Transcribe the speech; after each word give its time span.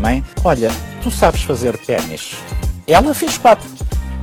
Mãe, 0.00 0.24
olha, 0.44 0.68
tu 1.02 1.10
sabes 1.10 1.42
fazer 1.42 1.78
ténis. 1.78 2.32
Ela 2.86 3.14
fez 3.14 3.38
quatro, 3.38 3.68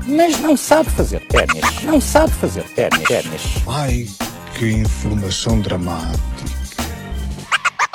mas 0.06 0.40
não 0.40 0.58
sabe 0.58 0.90
fazer 0.90 1.22
ténis. 1.28 1.84
Não 1.84 2.02
sabe 2.02 2.32
fazer 2.34 2.64
ténis. 2.76 3.04
ténis. 3.04 3.42
Ai, 3.68 4.06
que 4.58 4.70
informação 4.70 5.62
dramática. 5.62 6.20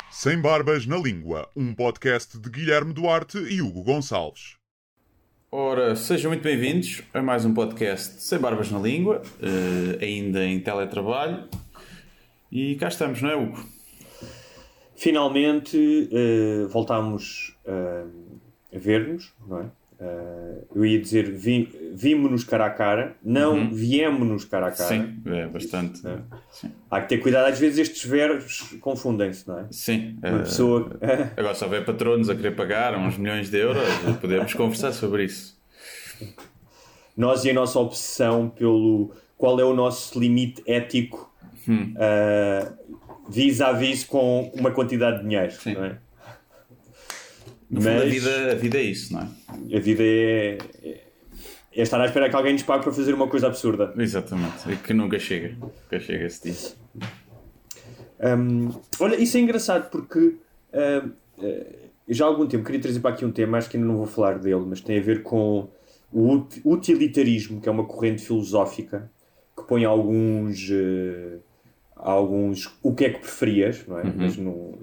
Sem 0.09 0.39
Barbas 0.41 0.85
na 0.85 0.97
Língua, 0.97 1.47
um 1.55 1.73
podcast 1.73 2.39
de 2.39 2.49
Guilherme 2.49 2.93
Duarte 2.93 3.37
e 3.37 3.61
Hugo 3.61 3.83
Gonçalves. 3.83 4.55
Ora, 5.51 5.95
sejam 5.95 6.31
muito 6.31 6.43
bem-vindos 6.43 7.01
a 7.13 7.21
mais 7.21 7.45
um 7.45 7.53
podcast 7.53 8.21
Sem 8.21 8.39
Barbas 8.39 8.71
na 8.71 8.79
Língua, 8.79 9.21
eh, 9.41 10.03
ainda 10.03 10.43
em 10.43 10.59
teletrabalho. 10.59 11.47
E 12.51 12.75
cá 12.75 12.87
estamos, 12.87 13.21
não 13.21 13.29
é, 13.29 13.35
Hugo? 13.35 13.63
Finalmente 15.01 16.07
eh, 16.11 16.67
voltámos 16.69 17.57
eh, 17.65 18.03
a 18.71 18.77
ver-nos, 18.77 19.33
não 19.47 19.61
é? 19.61 19.65
Eh, 19.99 20.57
eu 20.75 20.85
ia 20.85 21.01
dizer 21.01 21.31
vi, 21.31 21.91
vimos-nos 21.91 22.43
cara 22.43 22.67
a 22.67 22.69
cara, 22.69 23.15
não 23.23 23.73
viemos-nos 23.73 24.45
cara 24.45 24.67
a 24.67 24.71
cara. 24.71 24.93
Uhum. 24.95 25.21
Sim, 25.23 25.33
é 25.33 25.47
bastante. 25.47 26.07
É. 26.07 26.17
Sim. 26.51 26.71
Há 26.91 27.01
que 27.01 27.09
ter 27.09 27.17
cuidado, 27.17 27.47
às 27.47 27.57
vezes 27.57 27.79
estes 27.79 28.07
verbos 28.07 28.75
confundem-se, 28.79 29.47
não 29.47 29.61
é? 29.61 29.65
Sim. 29.71 30.19
Uma 30.23 30.39
pessoa. 30.41 30.91
Agora, 31.35 31.55
se 31.55 31.63
houver 31.63 31.83
patronos 31.83 32.29
a 32.29 32.35
querer 32.35 32.55
pagar 32.55 32.95
uns 32.95 33.17
milhões 33.17 33.49
de 33.49 33.57
euros, 33.57 33.81
podemos 34.21 34.53
conversar 34.53 34.91
sobre 34.91 35.23
isso. 35.23 35.59
Nós 37.17 37.43
e 37.43 37.49
a 37.49 37.53
nossa 37.55 37.79
obsessão 37.79 38.49
pelo 38.49 39.15
qual 39.35 39.59
é 39.59 39.63
o 39.63 39.73
nosso 39.73 40.19
limite 40.19 40.61
ético 40.67 41.31
Hum. 41.67 41.93
eh, 41.95 42.71
vis-à-vis 43.31 44.03
com 44.03 44.51
uma 44.55 44.71
quantidade 44.71 45.17
de 45.17 45.23
dinheiro, 45.23 45.51
Sim. 45.51 45.73
não 45.73 45.85
é? 45.85 45.97
No 47.69 47.81
fundo, 47.81 47.89
a 47.89 47.99
Mas- 48.05 48.09
vida, 48.13 48.51
a 48.51 48.55
vida 48.55 48.77
é 48.77 48.81
isso, 48.83 49.13
não 49.13 49.21
é? 49.21 49.77
A 49.77 49.79
vida 49.79 50.03
é, 50.03 50.57
é, 50.83 51.01
é 51.73 51.81
estar 51.81 52.01
à 52.01 52.05
espera 52.05 52.29
que 52.29 52.35
alguém 52.35 52.51
nos 52.53 52.63
pague 52.63 52.83
para 52.83 52.91
fazer 52.91 53.13
uma 53.13 53.27
coisa 53.27 53.47
absurda. 53.47 53.93
Exatamente. 53.97 54.69
E 54.69 54.75
que 54.75 54.93
nunca 54.93 55.17
chega. 55.19 55.55
Nunca 55.57 55.99
chega 55.99 56.25
esse 56.25 56.51
dia. 56.51 56.71
Hum, 58.37 58.69
olha, 58.99 59.15
isso 59.15 59.37
é 59.37 59.39
engraçado 59.39 59.89
porque 59.89 60.35
eu 60.71 62.13
já 62.13 62.25
há 62.25 62.27
algum 62.27 62.45
tempo 62.45 62.63
queria 62.65 62.81
trazer 62.81 62.99
para 62.99 63.11
aqui 63.11 63.25
um 63.25 63.31
tema, 63.31 63.57
acho 63.57 63.69
que 63.69 63.77
ainda 63.77 63.87
não 63.87 63.97
vou 63.97 64.05
falar 64.05 64.37
dele, 64.37 64.63
mas 64.67 64.81
tem 64.81 64.99
a 64.99 65.01
ver 65.01 65.23
com 65.23 65.69
o 66.11 66.29
ut- 66.33 66.61
utilitarismo, 66.65 67.61
que 67.61 67.69
é 67.69 67.71
uma 67.71 67.85
corrente 67.85 68.21
filosófica 68.21 69.09
que 69.55 69.63
põe 69.63 69.85
alguns. 69.85 70.69
eh, 70.69 71.37
alguns 72.01 72.69
o 72.83 72.93
que 72.93 73.05
é 73.05 73.09
que 73.11 73.19
preferias, 73.19 73.85
não 73.87 73.99
é? 73.99 74.03
Mas 74.03 74.35
num- 74.37 74.77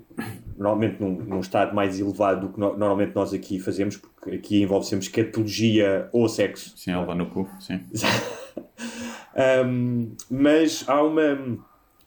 normalmente 0.57 1.01
num, 1.01 1.11
num 1.13 1.41
estado 1.41 1.75
mais 1.75 1.99
elevado 2.01 2.47
do 2.49 2.53
que 2.55 2.61
no- 2.61 2.77
normalmente 2.77 3.15
nós 3.15 3.33
aqui 3.35 3.59
fazemos, 3.61 3.97
porque 3.97 4.31
aqui 4.37 4.63
envolve 4.63 4.87
sempre 4.87 5.05
escatologia 5.07 6.09
ou 6.13 6.29
sexo. 6.29 6.77
Sim, 6.77 6.93
a 6.93 7.01
levar 7.01 7.15
no 7.15 7.27
cu. 7.27 7.49
Sim. 7.61 7.81
Um, 9.65 10.17
mas 10.29 10.85
há 10.89 11.01
uma, 11.03 11.59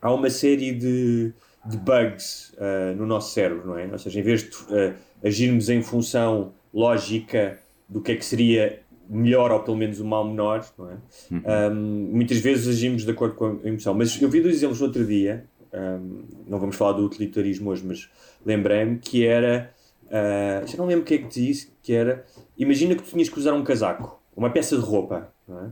há 0.02 0.14
uma 0.14 0.30
série 0.30 0.74
de, 0.74 1.34
de 1.66 1.78
bugs 1.78 2.54
uh, 2.58 2.94
no 2.98 3.06
nosso 3.06 3.34
cérebro, 3.34 3.68
não 3.68 3.78
é? 3.78 3.88
Ou 3.90 3.98
seja, 3.98 4.20
em 4.20 4.24
vez 4.24 4.44
de 4.44 4.50
uh, 4.58 4.94
agirmos 5.24 5.70
em 5.70 5.82
função 5.82 6.54
lógica 6.74 7.58
do 7.88 8.02
que 8.02 8.12
é 8.12 8.16
que 8.16 8.26
seria 8.26 8.82
melhor 9.12 9.52
ou 9.52 9.60
pelo 9.60 9.76
menos 9.76 10.00
o 10.00 10.06
mal 10.06 10.26
menor, 10.26 10.66
não 10.78 10.90
é? 10.90 11.70
Um, 11.70 11.76
muitas 12.14 12.38
vezes 12.38 12.68
agimos 12.68 13.04
de 13.04 13.12
acordo 13.12 13.36
com 13.36 13.60
a 13.64 13.68
emoção. 13.68 13.94
Mas 13.94 14.20
eu 14.22 14.30
vi 14.30 14.40
dois 14.40 14.56
exemplos 14.56 14.80
no 14.80 14.88
outro 14.88 15.06
dia, 15.06 15.46
um, 15.74 16.24
não 16.48 16.60
vamos 16.60 16.78
falar 16.78 16.94
do 16.94 17.06
utilitarismo 17.06 17.70
hoje, 17.70 17.84
mas 17.86 18.10
lembrei-me 18.46 18.98
que 18.98 19.26
era. 19.26 19.74
Uh, 20.06 20.68
já 20.68 20.78
não 20.78 20.86
lembro 20.86 21.04
o 21.04 21.06
que 21.06 21.16
é 21.16 21.18
que 21.18 21.28
disse, 21.28 21.74
que 21.84 21.94
era. 21.94 22.26
Imagina 22.58 22.96
que 22.96 23.04
tu 23.04 23.10
tinhas 23.10 23.28
que 23.28 23.38
usar 23.38 23.54
um 23.54 23.64
casaco, 23.64 24.22
uma 24.36 24.50
peça 24.50 24.78
de 24.78 24.82
roupa, 24.82 25.32
não 25.48 25.60
é? 25.60 25.70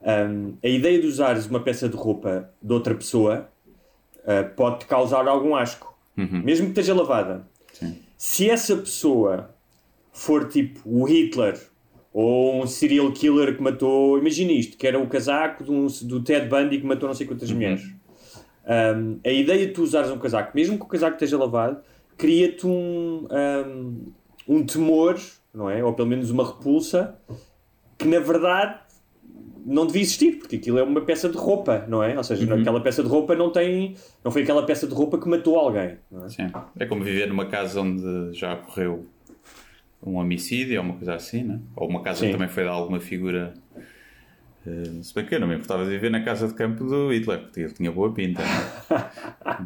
Um, 0.00 0.54
a 0.62 0.68
ideia 0.68 1.00
de 1.00 1.06
usares 1.08 1.46
uma 1.46 1.58
peça 1.58 1.88
de 1.88 1.96
roupa 1.96 2.48
de 2.62 2.72
outra 2.72 2.94
pessoa 2.94 3.48
uh, 4.18 4.54
pode-te 4.54 4.86
causar 4.86 5.26
algum 5.26 5.56
asco, 5.56 5.92
mesmo 6.44 6.66
que 6.66 6.80
esteja 6.80 6.94
lavada. 6.94 7.44
Se 8.16 8.48
essa 8.48 8.76
pessoa 8.76 9.54
for 10.12 10.48
tipo 10.48 10.80
o 10.84 11.04
Hitler 11.04 11.60
ou 12.12 12.62
um 12.62 12.66
serial 12.66 13.10
killer 13.12 13.56
que 13.56 13.62
matou, 13.62 14.18
imagina 14.18 14.52
isto, 14.52 14.76
que 14.76 14.86
era 14.86 14.98
o 14.98 15.06
casaco 15.06 15.62
de 15.64 15.70
um- 15.70 15.86
do 16.02 16.20
Ted 16.22 16.48
Bundy 16.48 16.78
que 16.78 16.86
matou 16.86 17.06
não 17.08 17.14
sei 17.14 17.26
quantas 17.26 17.50
mulheres. 17.50 17.82
Um, 18.66 19.18
a 19.24 19.30
ideia 19.30 19.66
de 19.66 19.72
tu 19.72 19.82
usares 19.82 20.10
um 20.10 20.18
casaco, 20.18 20.52
mesmo 20.54 20.76
que 20.78 20.84
o 20.84 20.88
casaco 20.88 21.14
esteja 21.14 21.38
lavado, 21.38 21.78
cria-te 22.16 22.66
um, 22.66 23.26
um, 23.30 24.12
um 24.48 24.66
temor, 24.66 25.18
não 25.54 25.70
é? 25.70 25.82
Ou 25.82 25.92
pelo 25.94 26.08
menos 26.08 26.30
uma 26.30 26.46
repulsa, 26.46 27.16
que 27.96 28.06
na 28.06 28.18
verdade 28.20 28.78
não 29.64 29.86
devia 29.86 30.02
existir, 30.02 30.32
porque 30.38 30.56
aquilo 30.56 30.78
é 30.78 30.82
uma 30.82 31.00
peça 31.02 31.28
de 31.28 31.36
roupa, 31.36 31.84
não 31.88 32.02
é? 32.02 32.16
Ou 32.16 32.24
seja, 32.24 32.54
aquela 32.54 32.80
peça 32.80 33.02
de 33.02 33.08
roupa 33.08 33.34
não 33.36 33.50
tem. 33.50 33.94
Não 34.24 34.30
foi 34.30 34.42
aquela 34.42 34.64
peça 34.64 34.86
de 34.86 34.94
roupa 34.94 35.18
que 35.18 35.28
matou 35.28 35.58
alguém. 35.58 35.96
Não 36.10 36.24
é? 36.24 36.28
Sim. 36.28 36.46
É 36.78 36.86
como 36.86 37.02
viver 37.04 37.28
numa 37.28 37.46
casa 37.46 37.80
onde 37.80 38.32
já 38.32 38.54
ocorreu 38.54 39.04
um 40.02 40.16
homicídio 40.16 40.78
ou 40.78 40.84
uma 40.84 40.94
coisa 40.94 41.14
assim, 41.14 41.42
né? 41.44 41.60
Ou 41.76 41.88
uma 41.88 42.02
casa 42.02 42.20
Sim. 42.20 42.32
também 42.32 42.48
foi 42.48 42.62
de 42.64 42.68
alguma 42.68 43.00
figura. 43.00 43.54
eh, 44.66 45.02
se 45.02 45.14
bem 45.14 45.24
que 45.26 45.34
eu 45.34 45.40
não 45.40 45.48
me 45.48 45.54
importava 45.54 45.84
de 45.84 45.90
viver 45.90 46.10
na 46.10 46.22
casa 46.22 46.46
de 46.48 46.54
campo 46.54 46.84
do 46.84 47.10
Hitler, 47.12 47.40
porque 47.40 47.60
ele 47.60 47.72
tinha 47.72 47.90
boa 47.92 48.12
pinta. 48.12 48.42
né? 48.42 49.10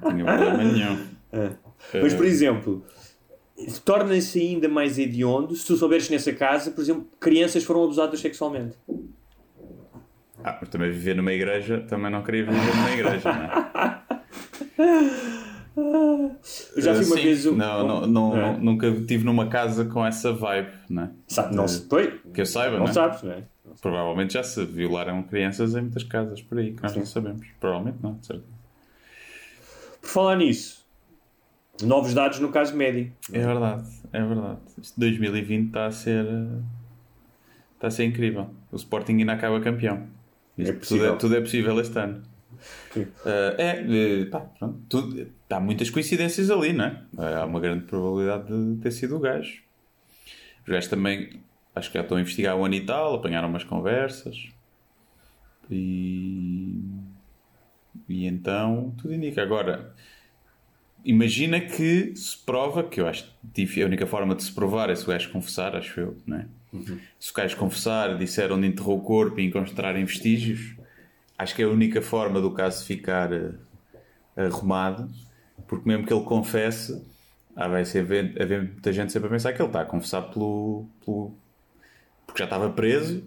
não 0.03 0.11
tinha 0.13 0.25
problema 0.25 0.65
nenhum. 0.65 0.99
Mas, 2.03 2.13
Eh, 2.13 2.17
por 2.17 2.27
exemplo, 2.27 2.85
torna-se 3.85 4.39
ainda 4.41 4.69
mais 4.69 4.99
hediondo 4.99 5.55
se 5.57 5.67
tu 5.67 5.77
souberes 5.77 6.07
que 6.07 6.13
nessa 6.13 6.33
casa, 6.33 6.71
por 6.71 6.81
exemplo, 6.83 7.07
crianças 7.19 7.65
foram 7.65 7.85
abusadas 7.85 8.21
sexualmente. 8.21 8.77
Ah, 10.45 10.59
mas 10.61 10.69
também 10.71 10.91
viver 10.91 11.15
numa 11.15 11.33
igreja, 11.33 11.81
também 11.89 12.11
não 12.11 12.23
queria 12.23 12.45
viver 12.45 12.75
numa 12.77 12.91
igreja, 12.91 13.33
não 13.33 13.43
é? 13.45 14.03
Eu 15.77 16.83
já 16.83 16.95
fui 16.95 17.05
uma 17.05 17.17
Sim. 17.17 17.23
vez. 17.23 17.47
um- 17.47 17.55
Não, 17.57 17.87
não, 17.87 18.07
não- 18.07 18.37
é. 18.37 18.57
Nunca 18.59 18.87
estive 18.89 19.25
numa 19.25 19.47
casa 19.49 19.85
com 19.85 20.05
essa 20.05 20.33
vibe, 20.33 20.71
né? 20.89 21.11
Sabe, 21.29 21.55
não 21.55 21.67
se. 21.67 21.83
Pois, 21.83 22.13
Que 22.35 22.41
eu 22.43 22.47
saiba, 22.47 22.79
não 22.79 22.87
né? 22.87 22.93
sabes, 22.93 23.23
não 23.23 23.33
é? 23.33 23.43
Provavelmente 23.81 24.35
já 24.35 24.43
se 24.43 24.65
violaram 24.65 25.23
crianças 25.23 25.75
em 25.75 25.81
muitas 25.81 26.05
casas 26.05 26.43
por 26.43 26.59
aí, 26.59 26.73
que 26.73 26.83
nós 26.83 26.95
não 26.95 27.07
sabemos. 27.07 27.47
Provavelmente 27.59 27.99
não, 28.03 28.15
de 28.17 28.27
certeza. 28.27 28.53
Por 30.01 30.09
falar 30.09 30.37
nisso, 30.37 30.85
novos 31.83 32.13
dados 32.13 32.39
no 32.39 32.51
caso 32.51 32.77
médio. 32.77 33.11
É 33.33 33.39
verdade, 33.39 33.89
é 34.13 34.23
verdade. 34.25 34.59
Este 34.81 34.99
2020 35.01 35.67
está 35.69 35.87
a 35.87 35.91
ser. 35.91 36.27
Está 37.75 37.87
a 37.87 37.91
ser 37.91 38.05
incrível. 38.05 38.51
O 38.71 38.77
Sporting 38.77 39.13
ainda 39.19 39.33
acaba 39.33 39.59
campeão. 39.61 40.07
Isto 40.59 40.71
É 40.71 40.75
possível. 40.75 41.07
Tudo, 41.07 41.15
é, 41.15 41.19
tudo 41.19 41.37
é 41.37 41.41
possível 41.41 41.81
este 41.81 41.99
ano. 41.99 42.23
Sim. 42.93 43.07
Eh, 43.25 43.55
é, 43.59 44.21
eh, 44.21 44.25
pá, 44.27 44.41
pronto. 44.41 44.79
Tudo, 44.89 45.27
há 45.53 45.61
muitas 45.61 45.91
coincidências 45.91 46.51
ali, 46.51 46.73
não 46.73 46.85
é? 46.85 47.03
Eh, 47.19 47.35
Há 47.35 47.45
uma 47.45 47.61
grande 47.61 47.85
probabilidade 47.85 48.47
de 48.47 48.81
ter 48.81 48.91
sido 48.91 49.17
o 49.17 49.21
gajo. 49.21 49.63
Os 50.63 50.69
gajos 50.69 50.89
também, 50.89 51.41
acho 51.75 51.91
que 51.91 51.99
já 51.99 52.03
estão 52.03 52.17
a 52.17 52.21
investigar 52.21 52.57
o 52.57 52.65
ano 52.65 52.75
e 52.75 52.85
tal, 52.85 53.15
apanharam 53.15 53.49
umas 53.49 53.65
conversas. 53.65 54.49
E. 55.71 56.81
E 58.09 58.27
então, 58.27 58.95
tudo 58.99 59.15
indica. 59.15 59.43
Agora, 59.43 59.95
imagina 61.05 61.61
que 61.61 62.15
se 62.17 62.37
prova, 62.39 62.83
que 62.83 63.01
eu 63.01 63.07
acho 63.07 63.33
que 63.55 63.83
a 63.83 63.87
única 63.87 64.07
forma 64.07 64.35
de 64.35 64.43
se 64.43 64.53
provar 64.53 64.91
é 64.91 64.95
se 64.95 65.05
o 65.05 65.09
gajo 65.09 65.31
confessar, 65.31 65.77
acho 65.77 66.01
eu, 66.01 66.17
não 66.27 66.39
é? 66.39 66.47
Se 67.19 67.31
o 67.31 67.35
gajo 67.35 67.57
confessar, 67.57 68.17
disser 68.17 68.51
onde 68.51 68.67
enterrou 68.67 68.99
o 68.99 69.03
corpo 69.03 69.39
e 69.39 69.45
encontrarem 69.47 70.05
vestígios, 70.05 70.75
acho 71.37 71.55
que 71.55 71.63
é 71.63 71.65
a 71.65 71.69
única 71.69 72.01
forma 72.01 72.41
do 72.41 72.51
caso 72.51 72.85
ficar 72.85 73.31
eh, 73.33 73.53
arrumado, 74.37 75.11
porque 75.67 75.89
mesmo 75.89 76.07
que 76.07 76.13
ele 76.13 76.25
confesse, 76.25 77.03
ah, 77.57 77.69
vai 77.69 77.85
ser 77.85 78.01
haver, 78.01 78.35
muita 78.63 78.93
gente 78.93 79.13
sempre 79.13 79.29
a 79.29 79.31
pensar 79.31 79.53
que 79.53 79.61
ele 79.63 79.69
está 79.69 79.83
a 79.83 79.87
confessar 79.87 80.23
pelo, 80.23 80.87
pelo- 81.05 81.35
porque 82.27 82.41
já 82.41 82.45
estava 82.45 82.71
preso 82.71 83.25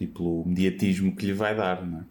e 0.00 0.06
pelo 0.06 0.44
mediatismo 0.46 1.14
que 1.16 1.26
lhe 1.26 1.32
vai 1.32 1.54
dar, 1.56 1.84
não 1.86 2.00
é? 2.00 2.04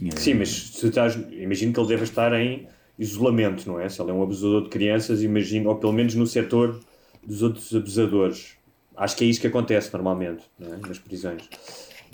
E, 0.00 0.10
Sim, 0.16 0.34
mas 0.34 0.48
se 0.50 0.86
estás. 0.88 1.16
Imagino 1.32 1.72
que 1.72 1.80
ele 1.80 1.88
deva 1.88 2.04
estar 2.04 2.32
em 2.34 2.66
isolamento, 2.98 3.66
não 3.66 3.80
é? 3.80 3.88
Se 3.88 4.00
ele 4.00 4.10
é 4.10 4.14
um 4.14 4.22
abusador 4.22 4.64
de 4.64 4.68
crianças, 4.70 5.22
imagino, 5.22 5.68
ou 5.70 5.76
pelo 5.76 5.92
menos 5.92 6.14
no 6.14 6.26
setor 6.26 6.78
dos 7.26 7.42
outros 7.42 7.74
abusadores. 7.74 8.56
Acho 8.96 9.16
que 9.16 9.24
é 9.24 9.26
isso 9.26 9.40
que 9.40 9.46
acontece 9.46 9.92
normalmente 9.92 10.44
é? 10.60 10.86
nas 10.86 10.98
prisões. 10.98 11.48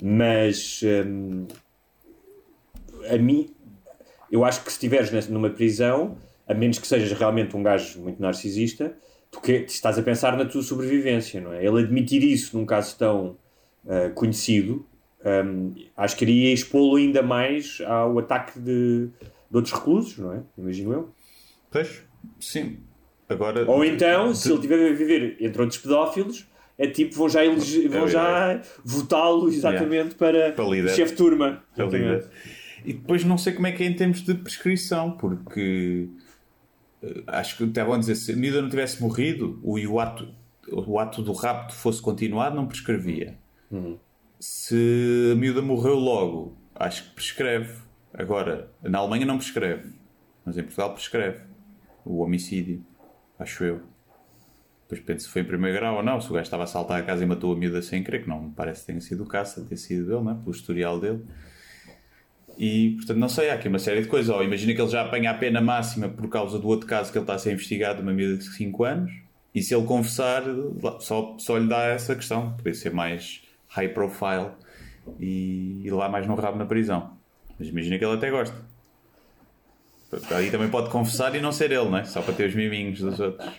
Mas 0.01 0.81
hum, 1.05 1.45
a 3.09 3.17
mim, 3.17 3.49
eu 4.31 4.43
acho 4.45 4.61
que 4.63 4.71
se 4.71 4.77
estiveres 4.77 5.27
numa 5.29 5.49
prisão, 5.49 6.17
a 6.47 6.53
menos 6.53 6.79
que 6.79 6.87
sejas 6.87 7.11
realmente 7.17 7.55
um 7.55 7.63
gajo 7.63 7.99
muito 7.99 8.21
narcisista, 8.21 8.93
tu 9.31 9.39
que, 9.41 9.65
estás 9.67 9.97
a 9.97 10.01
pensar 10.01 10.35
na 10.37 10.45
tua 10.45 10.61
sobrevivência, 10.63 11.39
não 11.39 11.53
é? 11.53 11.63
Ele 11.65 11.83
admitir 11.83 12.23
isso 12.23 12.57
num 12.57 12.65
caso 12.65 12.97
tão 12.97 13.37
uh, 13.85 14.11
conhecido, 14.15 14.85
um, 15.45 15.73
acho 15.97 16.15
que 16.15 16.23
iria 16.25 16.53
expô-lo 16.53 16.95
ainda 16.95 17.21
mais 17.21 17.81
ao 17.85 18.17
ataque 18.19 18.59
de, 18.59 19.07
de 19.49 19.55
outros 19.55 19.73
reclusos, 19.73 20.17
não 20.17 20.33
é? 20.33 20.39
Imagino 20.57 20.93
eu. 20.93 21.09
Pois, 21.69 22.01
sim. 22.39 22.77
Agora, 23.27 23.69
Ou 23.69 23.85
então, 23.85 24.33
se 24.33 24.47
ele 24.47 24.55
estiver 24.55 24.89
a 24.89 24.93
viver 24.95 25.37
entre 25.39 25.61
outros 25.61 25.79
pedófilos, 25.79 26.47
é 26.79 26.87
tipo, 26.87 27.13
vão 27.13 27.29
já, 27.29 27.45
elege- 27.45 27.87
vão 27.87 28.07
já 28.07 28.61
votá-lo 28.83 29.49
exatamente 29.49 30.15
para, 30.15 30.53
Para 30.53 30.65
líder. 30.65 30.95
chefe 30.95 31.11
de 31.11 31.17
turma. 31.17 31.63
Para 31.75 31.85
Exatamente. 31.85 32.27
E 32.85 32.93
depois 32.93 33.23
não 33.23 33.37
sei 33.37 33.53
como 33.53 33.67
é 33.67 33.71
que 33.71 33.83
é 33.83 33.85
em 33.85 33.93
termos 33.93 34.21
de 34.21 34.33
prescrição, 34.33 35.11
porque 35.11 36.07
eh, 37.03 37.23
acho 37.27 37.57
que 37.57 37.63
estavam 37.63 37.93
a 37.93 37.97
dizer 37.97 38.15
se 38.15 38.31
a 38.31 38.35
miúda 38.35 38.61
não 38.61 38.69
tivesse 38.69 39.01
morrido 39.01 39.59
o, 39.63 39.77
e 39.77 39.87
o, 39.87 39.99
ato, 39.99 40.27
o 40.71 40.99
ato 40.99 41.21
do 41.21 41.33
rapto 41.33 41.73
fosse 41.73 42.01
continuado, 42.01 42.55
não 42.55 42.67
prescrevia. 42.67 43.37
Se 44.39 45.31
a 45.33 45.35
miúda 45.35 45.61
morreu 45.61 45.95
logo, 45.95 46.57
acho 46.75 47.09
que 47.09 47.15
prescreve. 47.15 47.79
Agora, 48.13 48.71
na 48.81 48.99
Alemanha 48.99 49.25
não 49.25 49.37
prescreve, 49.37 49.93
mas 50.45 50.57
em 50.57 50.63
Portugal 50.63 50.93
prescreve 50.93 51.41
o 52.05 52.21
homicídio, 52.21 52.83
acho 53.37 53.63
eu. 53.63 53.81
Depois 54.89 55.05
penso 55.05 55.25
se 55.25 55.31
foi 55.31 55.43
em 55.43 55.45
primeiro 55.45 55.77
grau 55.77 55.97
ou 55.97 56.03
não, 56.03 56.19
se 56.19 56.27
o 56.31 56.33
gajo 56.33 56.45
estava 56.45 56.63
a 56.63 56.67
saltar 56.67 56.99
a 56.99 57.03
casa 57.03 57.23
e 57.23 57.27
matou 57.27 57.53
a 57.53 57.55
miúda 57.55 57.79
sem 57.79 58.03
querer, 58.03 58.23
que 58.23 58.29
não 58.29 58.45
me 58.45 58.51
parece 58.51 58.81
que 58.81 58.87
tenha 58.87 59.01
sido 59.01 59.23
o 59.23 59.27
caso, 59.27 59.63
ter 59.65 59.77
sido 59.77 60.07
dele, 60.07 60.23
não 60.23 60.31
é? 60.31 60.33
pelo 60.33 60.49
historial 60.49 60.99
dele. 60.99 61.23
E, 62.59 62.95
portanto, 62.97 63.17
não 63.17 63.29
sei, 63.29 63.49
há 63.49 63.53
aqui 63.53 63.69
uma 63.69 63.79
série 63.79 64.01
de 64.01 64.09
coisas. 64.09 64.29
Ou 64.29 64.43
imagina 64.43 64.73
que 64.73 64.81
ele 64.81 64.91
já 64.91 65.01
apanha 65.01 65.31
a 65.31 65.33
pena 65.33 65.61
máxima 65.61 66.09
por 66.09 66.27
causa 66.27 66.59
do 66.59 66.67
outro 66.67 66.85
caso 66.85 67.09
que 67.09 67.17
ele 67.17 67.23
está 67.23 67.35
a 67.35 67.39
ser 67.39 67.53
investigado, 67.53 68.01
uma 68.01 68.11
miúda 68.11 68.37
de 68.37 68.43
5 68.43 68.83
anos, 68.83 69.11
e 69.55 69.63
se 69.63 69.73
ele 69.73 69.85
confessar, 69.85 70.43
só, 70.99 71.37
só 71.39 71.57
lhe 71.57 71.69
dá 71.69 71.85
essa 71.85 72.13
questão. 72.15 72.51
Podia 72.57 72.73
ser 72.73 72.91
mais 72.91 73.41
high 73.69 73.87
profile 73.87 74.49
e 75.19 75.83
ir 75.85 75.91
lá 75.91 76.09
mais 76.09 76.27
no 76.27 76.35
rabo 76.35 76.57
na 76.57 76.65
prisão. 76.65 77.11
Mas 77.57 77.69
imagina 77.69 77.97
que 77.97 78.03
ele 78.03 78.15
até 78.15 78.29
gosta. 78.29 78.55
Aí 80.31 80.51
também 80.51 80.69
pode 80.69 80.89
confessar 80.89 81.33
e 81.35 81.39
não 81.39 81.51
ser 81.51 81.71
ele, 81.71 81.85
não 81.85 81.97
é? 81.97 82.03
Só 82.03 82.21
para 82.21 82.33
ter 82.33 82.49
os 82.49 82.55
miminhos 82.55 82.99
dos 82.99 83.19
outros. 83.19 83.49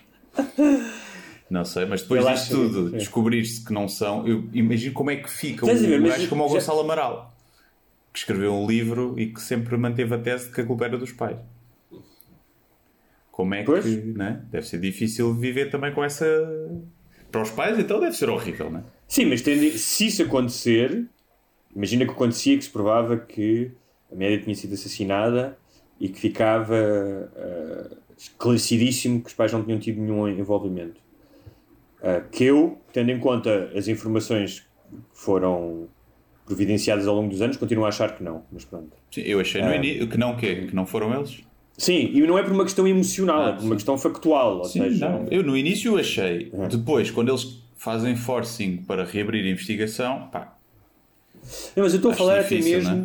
Não 1.49 1.65
sei, 1.65 1.87
mas 1.87 2.03
depois 2.03 2.27
disto 2.27 2.51
tudo, 2.51 2.91
descobrir-se 2.91 3.65
que 3.65 3.73
não 3.73 3.89
são. 3.89 4.27
Eu 4.27 4.49
imagino 4.53 4.93
como 4.93 5.11
é 5.11 5.17
que 5.17 5.31
fica 5.31 5.65
um 5.65 6.03
gajo 6.03 6.29
como 6.29 6.45
o 6.45 6.49
Gonçalo 6.49 6.81
Amaral, 6.81 7.30
que 8.13 8.19
escreveu 8.19 8.53
um 8.55 8.67
livro 8.67 9.15
e 9.19 9.27
que 9.33 9.41
sempre 9.41 9.77
manteve 9.77 10.15
a 10.15 10.19
tese 10.19 10.49
de 10.49 10.55
que 10.55 10.61
a 10.61 10.67
culpa 10.67 10.85
era 10.87 10.99
dos 10.99 11.13
pais. 11.13 11.39
Como 13.31 13.55
é 13.55 13.63
Pois. 13.63 13.85
que. 13.85 13.97
Né? 13.97 14.43
Deve 14.51 14.67
ser 14.67 14.79
difícil 14.81 15.33
viver 15.35 15.71
também 15.71 15.93
com 15.93 16.03
essa. 16.05 16.25
Para 17.31 17.43
os 17.43 17.51
pais, 17.51 17.79
então 17.79 18.01
deve 18.01 18.17
ser 18.17 18.29
horrível, 18.29 18.71
não 18.71 18.81
é? 18.81 18.85
Sim, 19.07 19.27
mas 19.27 19.41
tendo- 19.43 19.71
se 19.79 20.07
isso 20.07 20.23
acontecer, 20.23 21.07
imagina 21.75 22.05
que 22.05 22.11
acontecia 22.11 22.57
que 22.59 22.65
se 22.65 22.71
provava 22.71 23.17
que 23.17 23.71
a 24.11 24.15
média 24.17 24.43
tinha 24.43 24.55
sido 24.55 24.75
assassinada 24.75 25.57
e 26.01 26.09
que 26.09 26.19
ficava 26.19 26.75
ah, 27.37 27.97
esclarecidíssimo 28.19 29.21
que 29.23 29.29
os 29.29 29.35
pais 29.35 29.53
não 29.53 29.63
tinham 29.63 29.79
tido 29.79 30.01
nenhum 30.01 30.27
envolvimento. 30.29 31.01
Ah, 32.03 32.21
que 32.21 32.45
eu, 32.45 32.79
tendo 32.93 33.11
em 33.13 33.21
conta 33.21 33.71
as 33.77 33.87
informações 33.87 34.61
que 34.61 34.67
foram 35.15 35.89
providenciadas 36.51 37.07
ao 37.07 37.15
longo 37.15 37.29
dos 37.31 37.41
anos, 37.41 37.57
continuo 37.57 37.85
a 37.85 37.89
achar 37.89 38.17
que 38.17 38.23
não, 38.25 38.43
mas 38.51 38.65
pronto. 38.65 38.91
Sim, 39.11 39.21
eu 39.23 39.39
achei 39.41 39.61
Ah. 39.61 39.69
no 39.69 39.75
início 39.75 40.09
que 40.09 40.19
não, 40.19 40.37
que, 40.37 40.67
que 40.67 40.75
não 40.75 40.85
foram 40.85 41.15
eles. 41.15 41.39
Sim, 41.79 42.11
e 42.13 42.21
não 42.23 42.37
é 42.37 42.43
por 42.43 42.53
uma 42.53 42.65
questão 42.65 42.87
emocional, 42.87 43.43
Ah, 43.43 43.49
é 43.51 43.53
por 43.53 43.65
uma 43.65 43.75
questão 43.77 43.97
factual, 43.97 44.59
ou 44.59 44.65
Sim, 44.65 44.81
seja... 44.81 45.09
não. 45.09 45.29
Eu 45.31 45.43
no 45.43 45.57
início 45.57 45.97
achei. 45.97 46.51
Uhum. 46.53 46.69
Depois, 46.69 47.11
quando 47.11 47.29
eles 47.31 47.63
fazem 47.77 48.15
forcing 48.17 48.79
para 48.79 49.05
reabrir 49.05 49.45
a 49.47 49.49
investigação, 49.49 50.29
pá, 50.31 50.57
Não, 51.77 51.85
mas 51.85 51.93
eu 51.95 51.97
estou 51.97 52.11
a 52.11 52.15
falar 52.15 52.43
difícil, 52.43 52.79
até 52.81 52.89
mesmo 52.91 52.97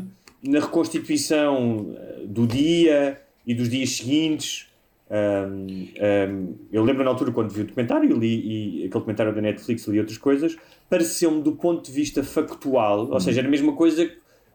não 0.44 0.52
na 0.52 0.60
reconstituição 0.60 1.96
eh, 1.98 2.22
do 2.26 2.46
dia 2.46 3.20
e 3.48 3.54
dos 3.54 3.70
dias 3.70 3.92
seguintes. 3.92 4.68
Ahm, 5.08 5.68
ahm, 6.00 6.56
eu 6.72 6.84
lembro 6.84 7.04
na 7.04 7.12
altura 7.12 7.32
quando 7.32 7.52
vi 7.52 7.62
o 7.62 7.66
documentário 7.66 8.18
li 8.18 8.42
e 8.42 8.78
aquele 8.80 8.90
documentário 8.90 9.36
da 9.36 9.42
Netflix 9.42 9.88
li 9.88 10.00
outras 10.00 10.18
coisas, 10.18 10.58
pareceu-me 10.90 11.42
do 11.44 11.56
ponto 11.56 11.84
de 11.84 11.92
vista 11.92 12.24
factual, 12.24 13.12
ou 13.12 13.20
seja, 13.20 13.42
era 13.42 13.48
a 13.48 13.52
mesma 13.52 13.74
coisa 13.74 14.10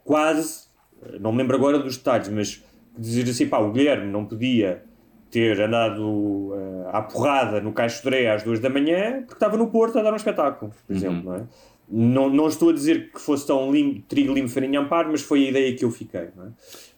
quase, 0.04 0.64
eh, 1.02 1.18
não 1.20 1.30
me 1.30 1.38
lembro 1.38 1.56
agora 1.56 1.78
dos 1.78 1.96
detalhes, 1.96 2.28
mas 2.28 2.64
dizer 2.98 3.30
assim, 3.30 3.46
pá, 3.46 3.58
o 3.58 3.70
Guilherme 3.72 4.10
não 4.10 4.24
podia 4.24 4.82
ter 5.30 5.60
andado 5.60 6.52
eh, 6.54 6.90
à 6.92 7.00
porrada 7.02 7.60
no 7.60 7.72
Caixo 7.72 8.02
Dré 8.02 8.28
às 8.28 8.42
duas 8.42 8.58
da 8.58 8.68
manhã 8.68 9.20
porque 9.20 9.34
estava 9.34 9.56
no 9.56 9.68
Porto 9.68 10.00
a 10.00 10.02
dar 10.02 10.12
um 10.12 10.16
espetáculo, 10.16 10.72
por 10.84 10.96
exemplo, 10.96 11.22
não 11.22 11.34
é? 11.36 11.46
Não, 11.92 12.28
não 12.28 12.46
estou 12.46 12.70
a 12.70 12.72
dizer 12.72 13.10
que 13.12 13.20
fosse 13.20 13.46
tão 13.46 13.72
lim, 13.72 14.04
trigo, 14.08 14.32
limo, 14.32 14.48
farinha, 14.48 14.78
amparo, 14.80 15.10
mas 15.10 15.22
foi 15.22 15.46
a 15.46 15.50
ideia 15.50 15.74
que 15.76 15.84
eu 15.84 15.90
fiquei, 15.90 16.28
não 16.36 16.46
é? 16.46 16.48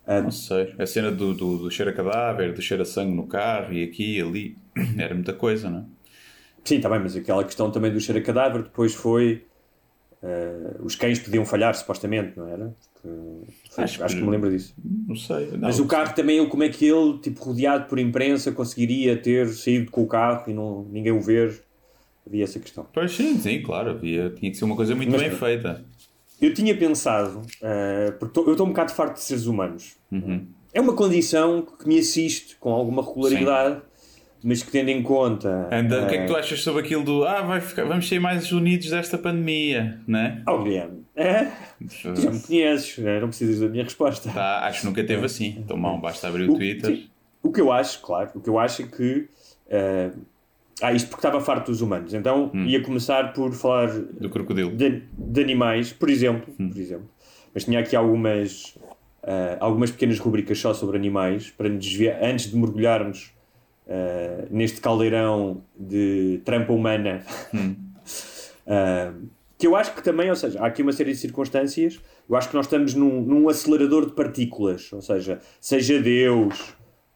Ah, 0.06 0.20
não 0.20 0.30
sei. 0.30 0.74
A 0.78 0.86
cena 0.86 1.10
do, 1.10 1.32
do, 1.34 1.58
do 1.58 1.70
cheiro 1.70 1.90
a 1.90 1.94
cadáver, 1.94 2.52
do 2.52 2.60
cheiro 2.60 2.82
a 2.82 2.86
sangue 2.86 3.14
no 3.14 3.26
carro 3.26 3.72
e 3.72 3.84
aqui 3.84 4.18
e 4.18 4.20
ali, 4.20 4.56
era 4.98 5.14
muita 5.14 5.32
coisa, 5.32 5.70
não 5.70 5.78
é? 5.80 5.84
Sim, 6.64 6.76
está 6.76 6.88
bem, 6.88 7.00
mas 7.00 7.16
aquela 7.16 7.44
questão 7.44 7.70
também 7.70 7.92
do 7.92 8.00
cheiro 8.00 8.20
a 8.20 8.22
cadáver 8.24 8.62
depois 8.62 8.94
foi. 8.94 9.44
ah, 10.22 10.76
os 10.80 10.94
cães 10.96 11.18
podiam 11.18 11.44
falhar, 11.44 11.74
supostamente, 11.74 12.36
não 12.36 12.48
era? 12.48 12.74
Porque- 12.94 13.52
Acho 13.82 14.04
acho, 14.04 14.16
que- 14.16 14.22
me 14.22 14.30
lembro 14.30 14.50
disso. 14.50 14.74
Não 14.84 15.16
sei. 15.16 15.50
Não, 15.52 15.58
mas 15.60 15.78
o 15.80 15.86
carro 15.86 16.14
também, 16.14 16.46
como 16.48 16.62
é 16.62 16.68
que 16.68 16.84
ele, 16.86 17.18
tipo, 17.18 17.42
rodeado 17.44 17.86
por 17.86 17.98
imprensa, 17.98 18.52
conseguiria 18.52 19.16
ter 19.16 19.48
saído 19.48 19.90
com 19.90 20.02
o 20.02 20.06
carro 20.06 20.44
e 20.50 20.54
não, 20.54 20.84
ninguém 20.84 21.12
o 21.12 21.20
ver? 21.20 21.62
Havia 22.24 22.44
essa 22.44 22.60
questão. 22.60 22.86
Pois 22.92 23.10
sim, 23.12 23.36
sim, 23.40 23.60
claro. 23.62 23.90
Havia, 23.90 24.30
tinha 24.30 24.50
que 24.50 24.56
ser 24.56 24.64
uma 24.64 24.76
coisa 24.76 24.94
muito 24.94 25.10
Mas 25.10 25.20
bem 25.22 25.30
feita. 25.32 25.84
Eu 26.42 26.52
tinha 26.52 26.76
pensado, 26.76 27.40
ah, 27.62 28.12
porque 28.18 28.34
tô- 28.34 28.44
eu 28.46 28.52
estou 28.52 28.66
um 28.66 28.70
bocado 28.70 28.92
farto 28.92 29.14
de 29.14 29.20
seres 29.22 29.46
humanos. 29.46 29.94
Uhum. 30.10 30.44
É 30.74 30.80
uma 30.80 30.92
condição 30.94 31.62
que 31.62 31.86
me 31.86 31.98
assiste 31.98 32.56
com 32.56 32.70
alguma 32.72 33.02
regularidade, 33.02 33.80
mas 34.42 34.62
que 34.62 34.70
tendo 34.72 34.88
em 34.88 35.02
conta. 35.02 35.68
Anda, 35.70 36.02
o 36.04 36.08
que 36.08 36.14
é 36.16 36.18
que 36.22 36.26
tu 36.26 36.34
ah, 36.34 36.40
achas 36.40 36.60
sobre 36.62 36.82
aquilo 36.82 37.04
do 37.04 37.24
ah, 37.24 37.42
vai 37.42 37.60
ficar, 37.60 37.84
vamos 37.84 38.08
ser 38.08 38.18
mais 38.18 38.50
unidos 38.50 38.90
desta 38.90 39.16
pandemia, 39.16 40.00
não 40.06 40.18
é? 40.18 40.42
Oh, 40.48 40.62
Guilherme, 40.62 41.04
é? 41.14 41.44
tu 42.02 42.20
já 42.20 42.30
me 42.30 42.40
conheces, 42.40 42.98
né? 42.98 43.20
não 43.20 43.28
precisas 43.28 43.60
da 43.60 43.68
minha 43.68 43.84
resposta. 43.84 44.28
Tá, 44.30 44.66
acho 44.66 44.80
que 44.80 44.86
nunca 44.86 45.04
teve 45.04 45.24
assim. 45.24 45.54
Então, 45.58 45.76
mal, 45.76 45.98
basta 46.00 46.26
abrir 46.26 46.48
o 46.48 46.52
O- 46.52 46.56
Twitter. 46.56 46.90
sim. 46.96 47.08
O 47.42 47.52
que 47.52 47.60
eu 47.60 47.70
acho, 47.72 48.00
claro, 48.00 48.30
o 48.34 48.40
que 48.40 48.48
eu 48.48 48.58
acho 48.58 48.82
é 48.82 48.86
que. 48.86 49.28
ah, 49.70 50.10
ah, 50.80 50.92
isto 50.92 51.08
porque 51.10 51.26
estava 51.26 51.40
farto 51.44 51.70
dos 51.70 51.80
humanos. 51.80 52.14
Então 52.14 52.50
Hum. 52.54 52.64
ia 52.66 52.82
começar 52.82 53.32
por 53.32 53.52
falar 53.52 53.88
Do 53.90 54.30
crocodilo. 54.30 54.70
de, 54.74 55.02
de 55.16 55.40
animais, 55.40 55.92
por 55.92 56.08
exemplo, 56.08 56.52
Hum. 56.58 56.68
por 56.70 56.78
exemplo. 56.80 57.08
Mas 57.54 57.64
tinha 57.64 57.80
aqui 57.80 57.94
algumas, 57.94 58.78
ah, 59.22 59.56
algumas 59.60 59.90
pequenas 59.90 60.18
rubricas 60.18 60.58
só 60.58 60.72
sobre 60.72 60.96
animais, 60.96 61.50
para 61.50 61.68
nos 61.68 61.84
desviar, 61.84 62.22
antes 62.22 62.50
de 62.50 62.56
mergulharmos 62.56 63.32
ah, 63.88 64.46
neste 64.50 64.80
caldeirão 64.80 65.62
de 65.78 66.40
trampa 66.44 66.72
humana. 66.72 67.22
Hum. 67.54 67.74
Ah, 68.64 69.12
que 69.58 69.66
eu 69.66 69.74
acho 69.74 69.92
que 69.94 70.02
também, 70.02 70.30
ou 70.30 70.36
seja, 70.36 70.60
há 70.60 70.66
aqui 70.66 70.82
uma 70.82 70.92
série 70.92 71.10
de 71.12 71.18
circunstâncias. 71.18 72.00
Eu 72.28 72.36
acho 72.36 72.48
que 72.48 72.54
nós 72.54 72.66
estamos 72.66 72.94
num, 72.94 73.20
num 73.22 73.48
acelerador 73.48 74.06
de 74.06 74.12
partículas, 74.12 74.92
ou 74.92 75.02
seja, 75.02 75.40
seja 75.60 76.00
Deus, 76.00 76.72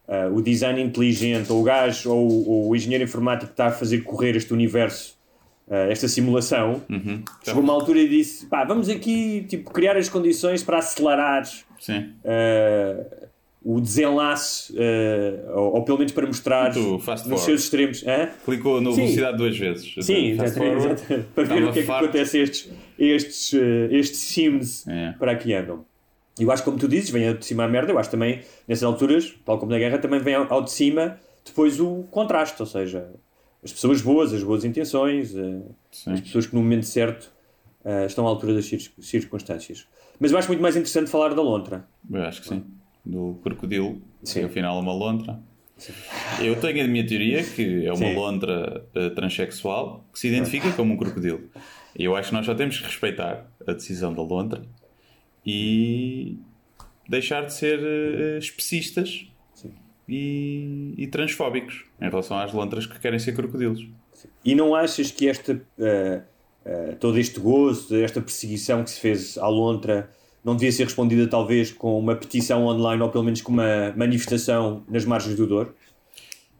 ah, 0.07 0.29
o 0.33 0.41
design 0.41 0.81
inteligente, 0.81 1.51
ou 1.51 1.61
o 1.61 1.63
gajo, 1.63 2.11
ou, 2.11 2.49
ou 2.49 2.69
o 2.69 2.75
engenheiro 2.75 3.03
informático 3.03 3.47
que 3.47 3.53
está 3.53 3.67
a 3.67 3.71
fazer 3.71 4.01
correr 4.03 4.35
este 4.35 4.53
universo, 4.53 5.17
ah, 5.69 5.87
esta 5.89 6.07
simulação, 6.07 6.81
Uhum. 6.89 7.23
chegou 7.43 7.61
uma 7.61 7.73
altura 7.73 7.99
e 7.99 8.07
disse: 8.07 8.45
pá, 8.45 8.63
vamos 8.63 8.87
aqui 8.89 9.45
tipo, 9.49 9.71
criar 9.71 9.97
as 9.97 10.07
condições 10.09 10.63
para 10.63 10.77
acelerar 10.77 11.43
ah, 12.25 13.27
o 13.65 13.81
desenlace, 13.81 14.73
ou, 15.53 15.75
ou 15.75 15.83
pelo 15.83 15.97
menos 15.97 16.13
para 16.13 16.25
mostrar 16.25 16.73
nos 16.73 17.03
forward. 17.03 17.39
seus 17.41 17.63
extremos. 17.63 18.01
Hã? 18.07 18.29
Clicou 18.45 18.79
na 18.79 18.91
velocidade 18.91 19.35
duas 19.37 19.57
vezes. 19.57 19.93
Sim, 20.05 20.27
exatamente. 20.31 21.03
Para 21.35 21.43
ver 21.43 21.63
o 21.65 21.73
que 21.73 21.79
é 21.79 21.83
que 21.83 21.91
acontece 21.91 22.37
a 22.39 22.43
estes, 22.43 22.71
estes, 22.97 23.53
estes 23.91 24.19
sims 24.19 24.87
É. 24.87 25.13
para 25.19 25.33
aqui 25.33 25.53
andam. 25.53 25.83
Eu 26.39 26.51
acho 26.51 26.63
como 26.63 26.77
tu 26.77 26.87
dizes, 26.87 27.09
vem 27.09 27.27
ao 27.27 27.33
de 27.33 27.45
cima 27.45 27.63
a 27.63 27.67
merda. 27.67 27.91
Eu 27.91 27.99
acho 27.99 28.09
também, 28.11 28.41
nessas 28.67 28.83
alturas, 28.83 29.33
tal 29.45 29.57
como 29.57 29.71
na 29.71 29.77
guerra, 29.77 29.97
também 29.97 30.19
vem 30.19 30.35
ao, 30.35 30.51
ao 30.53 30.61
de 30.63 30.71
cima 30.71 31.17
depois 31.45 31.79
o 31.79 32.03
contraste. 32.11 32.61
Ou 32.61 32.65
seja, 32.65 33.09
as 33.63 33.71
pessoas 33.71 34.01
boas, 34.01 34.33
as 34.33 34.43
boas 34.43 34.63
intenções, 34.65 35.35
eh, 35.35 35.61
Sim. 35.91 36.13
as 36.13 36.21
pessoas 36.21 36.45
que 36.45 36.55
no 36.55 36.61
momento 36.61 36.85
certo 36.85 37.31
eh, 37.85 38.05
estão 38.05 38.25
à 38.25 38.29
altura 38.29 38.53
das 38.53 38.65
cir- 38.65 38.91
circunstâncias. 38.99 39.87
Mas 40.19 40.31
eu 40.31 40.37
acho 40.37 40.47
muito 40.47 40.61
mais 40.61 40.75
interessante 40.75 41.09
falar 41.09 41.33
da 41.33 41.41
lontra. 41.41 41.87
Eu 42.11 42.21
acho 42.23 42.41
que 42.41 42.47
sim. 42.49 42.63
do 43.05 43.39
crocodilo, 43.43 44.01
Sim. 44.23 44.39
que 44.41 44.45
afinal 44.45 44.77
é 44.77 44.81
uma 44.81 44.93
lontra. 44.93 45.39
Eu 46.41 46.55
tenho 46.59 46.83
a 46.83 46.87
minha 46.87 47.05
teoria 47.05 47.43
que 47.43 47.85
é 47.85 47.89
uma 47.89 47.97
Sim. 48.07 48.15
lontra 48.15 48.83
eh, 48.95 49.09
transexual 49.11 50.03
que 50.11 50.17
se 50.19 50.27
identifica 50.27 50.71
como 50.73 50.93
um 50.93 50.97
crocodilo. 50.97 51.41
E 51.97 52.03
eu 52.03 52.15
acho 52.15 52.29
que 52.29 52.35
nós 52.35 52.45
só 52.45 52.55
temos 52.55 52.77
que 52.79 52.83
respeitar 52.85 53.45
a 53.67 53.73
decisão 53.73 54.13
da 54.13 54.21
lontra 54.23 54.61
e 55.47 56.37
deixar 57.07 57.45
de 57.45 57.53
ser 57.53 57.79
eh, 57.79 58.37
especistas 58.37 59.25
e, 60.07 60.93
e 60.97 61.07
transfóbicos 61.07 61.85
em 62.01 62.09
relação 62.09 62.37
às 62.37 62.51
lontras 62.51 62.85
que 62.85 62.99
querem 62.99 63.17
ser 63.17 63.33
crocodilos. 63.33 63.87
E 64.43 64.55
não 64.55 64.75
achas 64.75 65.11
que 65.11 65.27
esta, 65.27 65.61
eh, 65.79 66.21
eh, 66.65 66.95
todo 66.99 67.17
este 67.17 67.39
gozo, 67.39 67.95
esta 67.95 68.21
perseguição 68.21 68.83
que 68.83 68.89
se 68.89 68.99
fez 68.99 69.37
à 69.37 69.47
lontra 69.47 70.09
não 70.43 70.55
devia 70.55 70.71
ser 70.71 70.85
respondida 70.85 71.27
talvez 71.27 71.71
com 71.71 71.97
uma 71.97 72.15
petição 72.15 72.65
online 72.65 73.01
ou 73.01 73.09
pelo 73.09 73.23
menos 73.23 73.41
com 73.41 73.51
uma 73.51 73.93
manifestação 73.95 74.83
nas 74.87 75.05
margens 75.05 75.35
do 75.35 75.47
Douro? 75.47 75.75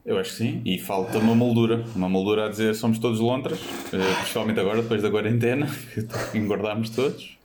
Eu 0.04 0.18
acho 0.18 0.30
que 0.30 0.36
sim. 0.36 0.62
E 0.64 0.78
falta 0.78 1.18
uma 1.18 1.34
moldura. 1.34 1.84
Uma 1.94 2.08
moldura 2.08 2.46
a 2.46 2.48
dizer 2.48 2.74
somos 2.74 2.98
todos 2.98 3.20
lontras, 3.20 3.58
eh, 3.92 4.14
principalmente 4.20 4.60
agora, 4.60 4.82
depois 4.82 5.02
da 5.02 5.10
quarentena, 5.10 5.68
engordámos 6.34 6.90
todos. 6.90 7.38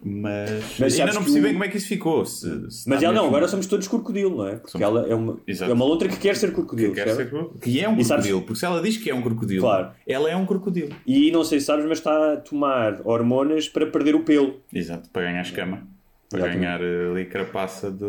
Mas, 0.00 0.78
Mas 0.78 0.98
ainda 1.00 1.12
não 1.12 1.22
percebi 1.22 1.42
bem 1.42 1.52
como 1.54 1.64
é 1.64 1.68
que 1.68 1.76
isso 1.76 1.88
ficou. 1.88 2.24
Se, 2.24 2.70
se 2.70 2.88
Mas 2.88 3.02
ela 3.02 3.12
não, 3.12 3.26
agora 3.26 3.48
somos 3.48 3.66
todos 3.66 3.88
crocodilo, 3.88 4.36
não 4.36 4.46
é? 4.46 4.52
Porque 4.54 4.70
Somos- 4.70 4.86
ela 4.86 5.06
é 5.08 5.14
uma, 5.14 5.38
Exato. 5.46 5.70
é 5.70 5.74
uma 5.74 5.84
lontra 5.84 6.08
que 6.08 6.16
quer 6.16 6.36
ser 6.36 6.52
crocodilo. 6.52 6.94
que, 6.94 7.02
quer 7.02 7.14
ser 7.16 7.28
cro- 7.28 7.54
que 7.60 7.80
é 7.80 7.88
um 7.88 7.98
E 7.98 8.04
sabes- 8.04 8.26
crocodilo. 8.26 8.42
Porque 8.42 8.60
se 8.60 8.64
ela 8.64 8.80
diz 8.80 8.96
que 8.96 9.10
é 9.10 9.14
um 9.14 9.22
crocodilo, 9.22 9.60
Claro. 9.60 9.90
ela 10.06 10.30
é 10.30 10.36
um 10.36 10.46
crocodilo. 10.46 10.94
E 11.04 11.32
não 11.32 11.42
sei 11.42 11.58
se 11.58 11.66
sabes, 11.66 11.84
mas 11.84 11.98
está 11.98 12.34
a 12.34 12.36
tomar 12.36 13.00
hormonas 13.04 13.68
para 13.68 13.86
perder 13.86 14.14
o 14.14 14.20
pelo. 14.22 14.60
Exato, 14.72 15.10
para 15.10 15.22
ganhar 15.22 15.42
escama. 15.42 15.82
Para 16.30 16.46
ganhar 16.46 16.80
eh, 16.80 17.10
ali 17.10 17.24
carapaça 17.24 17.90
de, 17.90 18.04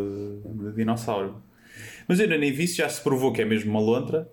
de 0.46 0.76
dinossauro. 0.76 1.42
Mas 2.08 2.20
eu 2.20 2.26
ainda 2.26 2.38
nem 2.38 2.52
vi 2.52 2.68
se 2.68 2.76
já 2.78 2.88
se 2.90 3.02
provou 3.02 3.32
que 3.34 3.42
é 3.42 3.46
mesmo 3.46 3.72
uma 3.72 3.80
lontra 3.80 4.30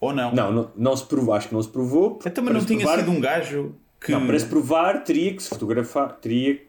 ou 0.00 0.14
não. 0.14 0.32
Não, 0.34 0.50
não, 0.52 0.70
não 0.76 0.96
se 0.96 1.04
provou, 1.04 1.34
acho 1.34 1.48
que 1.48 1.54
não 1.54 1.62
se 1.62 1.68
provou. 1.68 2.12
porque 2.12 2.28
Então, 2.30 2.42
mas 2.44 2.54
não 2.54 2.64
tinha 2.64 2.78
provar- 2.80 2.98
sido 3.00 3.10
um 3.10 3.20
gajo 3.20 3.74
que. 4.04 4.12
Não, 4.12 4.26
para 4.26 4.38
se 4.38 4.46
provar 4.46 5.04
teria 5.04 5.34
que 5.34 5.42
se 5.42 5.48
fotografar, 5.48 6.16
teria 6.20 6.60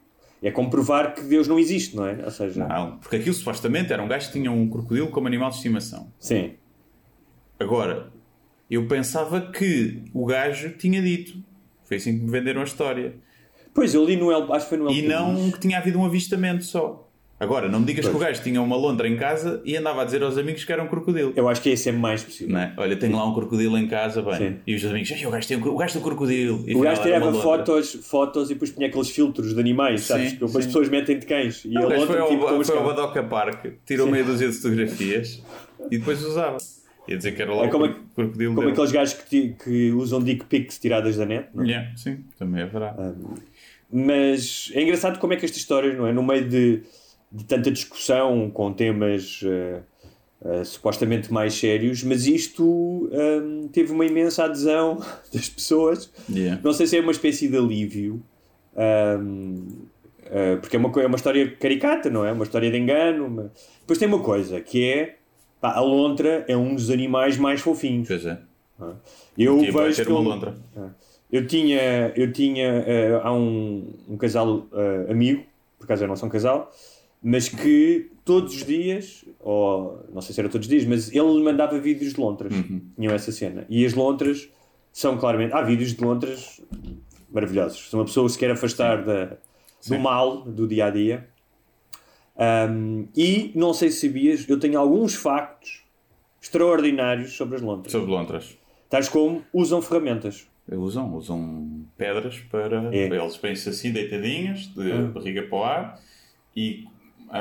é 0.43 0.51
como 0.51 0.69
provar 0.69 1.13
que 1.13 1.21
Deus 1.21 1.47
não 1.47 1.57
existe, 1.57 1.95
não 1.95 2.05
é? 2.05 2.21
Ou 2.25 2.29
seja, 2.29 2.67
Não, 2.67 2.97
porque 2.97 3.15
aquilo 3.15 3.33
supostamente 3.33 3.93
era 3.93 4.03
um 4.03 4.07
gajo 4.09 4.27
que 4.27 4.33
tinha 4.33 4.51
um 4.51 4.69
crocodilo 4.69 5.07
como 5.07 5.25
animal 5.25 5.49
de 5.49 5.55
estimação. 5.55 6.11
sim. 6.19 6.55
Agora, 7.59 8.11
eu 8.69 8.85
pensava 8.87 9.39
que 9.39 10.03
o 10.13 10.25
gajo 10.25 10.71
tinha 10.71 11.01
dito. 11.01 11.37
Foi 11.83 11.95
assim 11.95 12.17
que 12.17 12.25
me 12.25 12.29
venderam 12.29 12.59
a 12.59 12.65
história. 12.65 13.15
Pois 13.73 13.93
eu 13.93 14.03
li 14.03 14.17
no 14.17 14.31
El, 14.31 14.51
acho 14.51 14.65
que 14.65 14.69
foi 14.69 14.77
no 14.79 14.89
El 14.89 14.95
E 14.95 15.01
não 15.03 15.49
que 15.49 15.59
tinha 15.59 15.77
havido 15.77 15.97
um 15.97 16.03
avistamento 16.03 16.65
só. 16.65 17.09
Agora, 17.43 17.67
não 17.69 17.79
me 17.81 17.85
digas 17.85 18.07
que 18.07 18.15
o 18.15 18.19
gajo 18.19 18.41
tinha 18.41 18.61
uma 18.61 18.75
lontra 18.75 19.07
em 19.07 19.15
casa 19.17 19.61
e 19.65 19.75
andava 19.77 20.01
a 20.01 20.05
dizer 20.05 20.23
aos 20.23 20.37
amigos 20.37 20.63
que 20.63 20.71
era 20.71 20.81
um 20.81 20.87
crocodilo. 20.87 21.33
Eu 21.35 21.47
acho 21.49 21.61
que 21.61 21.69
esse 21.69 21.89
é 21.89 21.91
mais 21.91 22.23
possível. 22.23 22.53
Não 22.53 22.59
é? 22.61 22.73
Olha, 22.77 22.95
tenho 22.95 23.15
lá 23.15 23.27
um 23.27 23.33
crocodilo 23.33 23.77
em 23.77 23.87
casa, 23.87 24.21
bem. 24.21 24.35
Sim. 24.37 24.55
E 24.65 24.75
os 24.75 24.85
amigos, 24.85 25.11
"Ei, 25.11 25.25
o 25.25 25.29
gajo 25.31 25.47
tem 25.47 25.57
um, 25.57 25.67
o 25.67 25.77
gajo 25.77 25.99
um 25.99 26.01
crocodilo. 26.01 26.63
E 26.67 26.75
O 26.75 26.79
gajo 26.79 27.01
tirava 27.01 27.33
fotos, 27.33 27.93
fotos 28.01 28.49
e 28.49 28.53
depois 28.53 28.71
punha 28.71 28.87
aqueles 28.87 29.09
filtros 29.09 29.53
de 29.53 29.59
animais, 29.59 30.01
Sim, 30.01 30.07
sabes? 30.07 30.33
Que 30.33 30.43
as 30.45 30.65
pessoas 30.65 30.89
metem 30.89 31.19
de 31.19 31.25
cães. 31.25 31.63
E 31.65 31.77
O 31.77 31.85
a 31.85 31.89
gajo 31.89 32.07
foi 32.07 32.19
ao, 32.19 32.29
tipo 32.29 32.45
os 32.45 32.67
foi 32.67 32.77
ao 32.77 32.83
cães. 32.83 32.95
Badoca 32.95 33.23
Park, 33.23 33.65
tirou 33.85 34.07
meia 34.07 34.23
dúzia 34.23 34.47
de 34.47 34.53
fotografias 34.55 35.41
e 35.91 35.97
depois 35.97 36.23
usava. 36.23 36.57
Ia 37.07 37.17
dizer 37.17 37.35
que 37.35 37.41
era 37.41 37.53
lá 37.53 37.65
É 37.65 37.67
o 37.67 37.69
como, 37.69 37.89
cro- 37.89 37.99
crocodilo 38.15 38.51
como 38.55 38.61
dele. 38.67 38.71
aqueles 38.71 38.91
gajos 38.93 39.13
que, 39.15 39.55
que 39.61 39.91
usam 39.91 40.21
dick 40.23 40.45
pics 40.45 40.79
tiradas 40.79 41.17
da 41.17 41.25
net. 41.25 41.49
não 41.53 41.63
é? 41.65 41.67
Yeah, 41.67 41.91
sim, 41.97 42.19
também 42.39 42.61
é 42.61 42.65
verdade. 42.65 43.13
Mas 43.91 44.71
é 44.73 44.81
engraçado 44.81 45.19
como 45.19 45.33
é 45.33 45.35
que 45.35 45.45
estas 45.45 45.59
histórias, 45.59 45.95
não 45.97 46.07
é? 46.07 46.13
No 46.13 46.23
meio 46.23 46.47
de, 46.47 46.81
de 47.33 47.43
tanta 47.45 47.71
discussão 47.71 48.49
com 48.51 48.71
temas 48.71 49.41
eh, 49.43 49.81
eh, 50.45 50.63
supostamente 50.63 51.33
mais 51.33 51.55
sérios, 51.55 52.03
mas 52.03 52.27
isto 52.27 53.09
ehm, 53.11 53.67
teve 53.69 53.91
uma 53.91 54.05
imensa 54.05 54.45
adesão 54.45 54.99
das 55.33 55.49
pessoas. 55.49 56.11
Yeah. 56.29 56.61
Não 56.63 56.71
sei 56.71 56.85
se 56.85 56.95
é 56.97 57.01
uma 57.01 57.11
espécie 57.11 57.47
de 57.47 57.57
alívio, 57.57 58.21
ehm, 58.77 59.65
eh, 60.25 60.57
porque 60.57 60.75
é 60.75 60.79
uma, 60.79 60.91
é 61.01 61.07
uma 61.07 61.15
história 61.15 61.49
caricata, 61.55 62.07
não 62.11 62.23
é? 62.23 62.31
Uma 62.31 62.43
história 62.43 62.69
de 62.69 62.77
engano. 62.77 63.25
Uma... 63.25 63.51
Depois 63.79 63.97
tem 63.97 64.07
uma 64.07 64.19
coisa 64.19 64.61
que 64.61 64.87
é 64.87 65.15
pá, 65.59 65.73
a 65.73 65.81
lontra 65.81 66.45
é 66.47 66.55
um 66.55 66.75
dos 66.75 66.91
animais 66.91 67.35
mais 67.35 67.61
fofinhos. 67.61 68.07
Pois 68.07 68.25
é. 68.27 68.37
Eu 69.35 69.57
Tipo, 69.57 69.71
vai 69.73 69.85
vejo 69.85 70.03
ter 70.03 70.11
uma 70.11 70.19
lontra. 70.19 70.55
eu 71.31 71.47
tinha, 71.47 72.11
eu 72.15 72.31
tinha 72.31 72.83
há 73.23 73.33
um, 73.33 73.93
um 74.09 74.17
casal 74.17 74.67
amigo, 75.09 75.43
por 75.79 75.85
acaso 75.85 76.03
eu 76.03 76.07
não 76.07 76.17
sou 76.17 76.27
um 76.27 76.31
casal, 76.31 76.69
mas 77.23 77.47
que 77.47 78.11
todos 78.25 78.53
os 78.53 78.65
dias, 78.65 79.23
ou 79.39 80.05
não 80.13 80.21
sei 80.21 80.35
se 80.35 80.41
era 80.41 80.49
todos 80.49 80.67
os 80.67 80.69
dias, 80.69 80.85
mas 80.85 81.09
ele 81.13 81.41
mandava 81.41 81.79
vídeos 81.79 82.13
de 82.13 82.19
lontras. 82.19 82.53
Uhum. 82.53 82.81
Tinham 82.97 83.13
essa 83.13 83.31
cena. 83.31 83.65
E 83.69 83.85
as 83.85 83.93
lontras 83.93 84.49
são 84.91 85.17
claramente. 85.17 85.53
Há 85.53 85.61
vídeos 85.61 85.93
de 85.93 86.03
lontras 86.03 86.61
maravilhosos. 87.31 87.89
Se 87.89 87.95
uma 87.95 88.05
pessoa 88.05 88.27
se 88.27 88.37
quer 88.37 88.51
afastar 88.51 89.03
da, 89.03 89.37
do 89.87 89.99
mal 89.99 90.41
do 90.41 90.67
dia 90.67 90.85
a 90.85 90.89
dia. 90.89 91.27
Um, 92.35 93.07
e 93.15 93.51
não 93.55 93.73
sei 93.73 93.89
se 93.89 94.07
sabias, 94.07 94.47
eu 94.49 94.59
tenho 94.59 94.79
alguns 94.79 95.13
factos 95.15 95.83
extraordinários 96.41 97.33
sobre 97.33 97.55
as 97.55 97.61
lontras. 97.61 97.91
Sobre 97.91 98.09
lontras. 98.11 98.57
Tais 98.89 99.07
como 99.07 99.43
usam 99.53 99.81
ferramentas. 99.81 100.47
Usam, 100.71 101.13
usam 101.15 101.85
pedras 101.97 102.39
para. 102.49 102.89
É. 102.95 103.05
Eles 103.07 103.37
põem-se 103.37 103.67
assim, 103.69 103.91
deitadinhas, 103.91 104.61
de 104.73 104.91
Ah. 104.91 105.01
barriga 105.13 105.43
para 105.43 105.57
o 105.57 105.63
ar, 105.63 105.99
e 106.55 106.85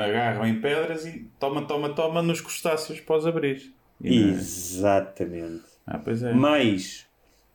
agarram 0.01 0.45
em 0.47 0.59
pedras 0.59 1.05
e 1.05 1.29
toma, 1.39 1.65
toma, 1.67 1.89
toma 1.93 2.21
nos 2.21 2.41
crustáceos 2.41 2.99
para 2.99 3.17
os 3.17 3.27
abrir. 3.27 3.73
E 4.01 4.21
é? 4.31 4.31
Exatamente. 4.31 5.63
Ah, 5.85 5.97
pois 5.99 6.23
é. 6.23 6.33
Mas 6.33 7.05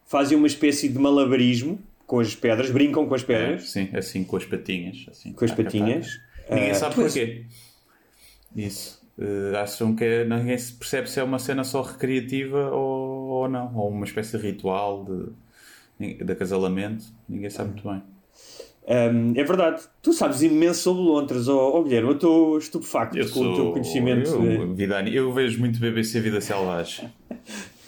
fazem 0.06 0.36
uma 0.38 0.46
espécie 0.46 0.88
de 0.88 0.98
malabarismo 0.98 1.78
com 2.06 2.20
as 2.20 2.34
pedras, 2.34 2.70
brincam 2.70 3.06
com 3.06 3.14
as 3.14 3.22
É, 3.22 3.26
pedras, 3.26 3.70
sim, 3.70 3.88
assim 3.92 4.24
com 4.24 4.36
as 4.36 4.44
patinhas. 4.44 5.06
Assim, 5.10 5.32
com 5.32 5.44
as 5.44 5.52
patinhas. 5.52 6.20
Ninguém 6.48 6.70
Ah, 6.70 6.74
sabe 6.74 6.94
porquê. 6.94 7.44
Isso. 8.54 9.00
Eh, 9.18 9.56
acham 9.56 9.94
que 9.94 10.04
é, 10.04 10.24
ninguém 10.24 10.56
se 10.56 10.72
percebe 10.72 11.10
se 11.10 11.20
é 11.20 11.22
uma 11.22 11.38
cena 11.38 11.64
só 11.64 11.82
recreativa 11.82 12.70
ou, 12.70 13.28
ou 13.28 13.48
não. 13.48 13.74
Ou 13.76 13.90
uma 13.90 14.04
espécie 14.06 14.36
de 14.38 14.42
ritual 14.46 15.04
de, 15.98 16.14
de 16.24 16.32
acasalamento. 16.32 17.04
Ninguém 17.28 17.50
sabe 17.50 17.70
muito 17.72 17.88
bem. 17.88 18.02
Um, 18.88 19.32
é 19.36 19.44
verdade. 19.44 19.82
Tu 20.02 20.14
sabes 20.14 20.40
imenso 20.42 20.80
sobre 20.80 21.02
lontras, 21.02 21.46
ó 21.46 21.78
oh, 21.78 21.82
Guilherme. 21.84 22.08
Eu 22.08 22.14
estou 22.14 22.58
estupefacto 22.58 23.18
Eu 23.18 23.28
com 23.28 23.40
o 23.40 23.54
teu 23.54 23.56
sou. 23.56 23.72
conhecimento 23.72 24.30
Eu, 24.30 24.68
de- 24.68 24.74
vida, 24.74 25.02
eu 25.10 25.32
vejo 25.32 25.58
muito 25.60 25.78
BBC 25.78 26.20
Vida 26.20 26.40
Selvagem. 26.40 27.12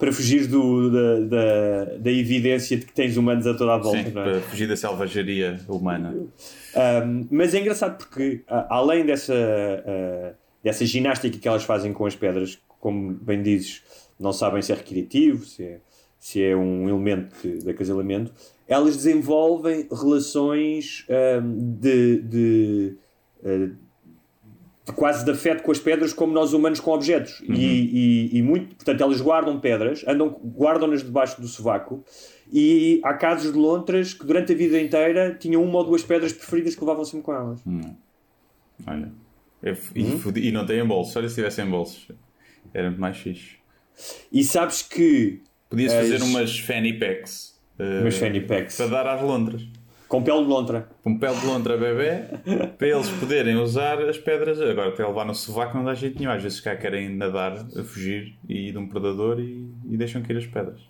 para 0.00 0.10
fugir 0.10 0.46
do, 0.46 0.90
da, 0.90 1.20
da, 1.20 1.84
da 1.98 2.10
evidência 2.10 2.74
de 2.74 2.86
que 2.86 2.92
tens 2.92 3.18
humanos 3.18 3.46
a 3.46 3.52
toda 3.52 3.74
a 3.74 3.78
volta. 3.78 4.02
Sim, 4.02 4.10
não 4.12 4.22
é? 4.22 4.24
para 4.24 4.40
fugir 4.40 4.66
da 4.66 4.74
selvageria 4.74 5.60
humana. 5.68 6.16
Um, 6.16 7.26
mas 7.30 7.54
é 7.54 7.60
engraçado 7.60 7.98
porque, 7.98 8.40
além 8.48 9.04
dessa, 9.04 9.34
uh, 9.34 10.34
dessa 10.64 10.86
ginástica 10.86 11.38
que 11.38 11.46
elas 11.46 11.64
fazem 11.64 11.92
com 11.92 12.06
as 12.06 12.16
pedras, 12.16 12.58
como 12.80 13.12
bem 13.12 13.42
dizes, 13.42 13.82
não 14.18 14.32
sabem 14.32 14.62
se 14.62 14.72
é 14.72 14.74
recreativo, 14.74 15.44
se 15.44 15.64
é, 15.64 15.80
se 16.20 16.40
é 16.42 16.54
um 16.54 16.86
elemento 16.88 17.34
de, 17.42 17.58
de 17.64 17.70
acasalamento, 17.70 18.30
elas 18.68 18.94
desenvolvem 18.94 19.88
relações 19.90 21.04
um, 21.42 21.72
de, 21.80 22.18
de, 22.20 22.96
uh, 23.42 23.74
de 24.86 24.92
quase 24.92 25.24
de 25.24 25.30
afeto 25.30 25.62
com 25.62 25.72
as 25.72 25.78
pedras 25.78 26.12
como 26.12 26.32
nós 26.32 26.52
humanos 26.52 26.78
com 26.78 26.90
objetos. 26.92 27.42
E, 27.48 28.28
e, 28.32 28.38
e 28.38 28.42
muito, 28.42 28.76
portanto, 28.76 29.00
elas 29.02 29.20
guardam 29.20 29.58
pedras, 29.58 30.04
andam, 30.06 30.28
guardam-nas 30.28 31.02
debaixo 31.02 31.40
do 31.40 31.48
sovaco 31.48 32.04
e 32.52 33.00
há 33.02 33.14
casos 33.14 33.52
de 33.52 33.58
lontras 33.58 34.12
que 34.12 34.26
durante 34.26 34.52
a 34.52 34.56
vida 34.56 34.80
inteira 34.80 35.34
tinham 35.40 35.62
uma 35.64 35.78
ou 35.78 35.84
duas 35.84 36.02
pedras 36.02 36.32
preferidas 36.32 36.74
que 36.74 36.80
levavam 36.80 37.04
sempre 37.04 37.22
com 37.24 37.32
elas. 37.32 37.60
Olha. 38.86 39.10
Eu 39.62 39.74
f- 39.74 39.92
e, 39.94 40.04
Hum? 40.04 40.20
e 40.36 40.52
não 40.52 40.64
em 40.70 40.84
bolsos. 40.86 41.14
Olha 41.16 41.28
se 41.28 41.34
tivessem 41.36 41.66
bolsos. 41.66 42.08
Era 42.74 42.90
mais 42.90 43.16
fixe. 43.16 43.56
E 44.32 44.42
sabes 44.44 44.82
que 44.82 45.42
Podias 45.70 45.92
As- 45.92 46.00
fazer 46.10 46.22
umas 46.24 46.58
fanny 46.58 46.98
packs. 46.98 47.54
eh, 47.78 48.00
Umas 48.00 48.16
fanny 48.16 48.40
packs. 48.40 48.76
Para 48.76 48.86
dar 48.88 49.06
às 49.06 49.22
lontras. 49.22 49.62
com 50.08 50.20
pele 50.22 50.42
de 50.42 50.48
lontra. 50.48 50.88
Um 51.06 51.16
pele 51.16 51.36
de 51.36 51.46
lontra 51.46 51.76
bebê. 51.78 52.24
para 52.76 52.88
eles 52.88 53.08
poderem 53.10 53.56
usar 53.56 54.00
as 54.02 54.18
pedras. 54.18 54.60
Agora, 54.60 54.88
até 54.88 55.06
levar 55.06 55.24
no 55.24 55.34
sovaco 55.34 55.76
não 55.76 55.84
dá 55.84 55.94
jeito 55.94 56.18
nenhum. 56.18 56.32
Às 56.32 56.42
vezes 56.42 56.60
cá 56.60 56.74
querem 56.74 57.08
nadar, 57.08 57.64
a 57.76 57.84
fugir 57.84 58.34
e 58.48 58.72
de 58.72 58.76
um 58.78 58.88
predador 58.88 59.38
e, 59.38 59.70
e 59.88 59.96
deixam 59.96 60.20
cair 60.22 60.36
as 60.38 60.46
pedras. 60.46 60.80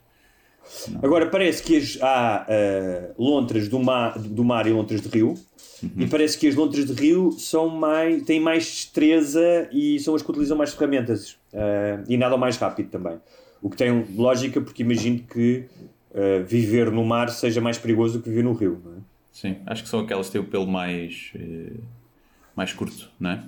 Agora 1.03 1.27
parece 1.27 1.63
que 1.63 1.77
as, 1.77 1.99
há 2.01 2.47
ah, 2.49 3.13
lontras 3.19 3.69
do 3.69 3.79
mar, 3.79 4.19
do 4.19 4.45
mar 4.45 4.67
e 4.67 4.71
lontras 4.71 5.01
de 5.03 5.09
rio. 5.09 5.35
E 5.97 6.07
parece 6.07 6.39
que 6.39 6.47
as 6.47 6.55
lontras 6.55 6.85
de 6.85 6.93
rio 6.93 7.33
são 7.33 7.69
mais, 7.69 8.23
têm 8.25 8.39
mais 8.39 8.65
destreza 8.65 9.67
e 9.73 9.99
são 10.01 10.15
as 10.15 10.21
que 10.23 10.31
utilizam 10.31 10.57
mais 10.57 10.73
ferramentas 10.75 11.37
ah, 11.55 12.03
e 12.09 12.17
nadam 12.17 12.39
mais 12.39 12.57
rápido 12.57 12.89
também. 12.91 13.19
O 13.63 13.69
que 13.71 13.77
tem 13.77 14.05
lógica 14.15 14.61
porque 14.61 14.83
imagino 14.83 15.21
que 15.23 15.67
ah, 16.15 16.43
viver 16.47 16.91
no 16.91 17.05
mar 17.05 17.29
seja 17.31 17.61
mais 17.61 17.79
perigoso 17.79 18.19
do 18.19 18.23
que 18.23 18.31
viver 18.31 18.43
no 18.45 18.53
rio. 18.53 18.81
Não 18.85 18.93
é? 18.95 18.97
Sim, 19.33 19.57
acho 19.67 19.83
que 19.85 19.89
são 19.89 20.01
aquelas 20.01 20.27
que 20.27 20.33
têm 20.33 20.41
o 20.41 20.45
pelo 20.45 20.67
mais. 20.67 21.31
eh, 21.35 21.73
mais 22.57 22.73
curto, 22.73 23.11
não 23.19 23.31
é? 23.31 23.45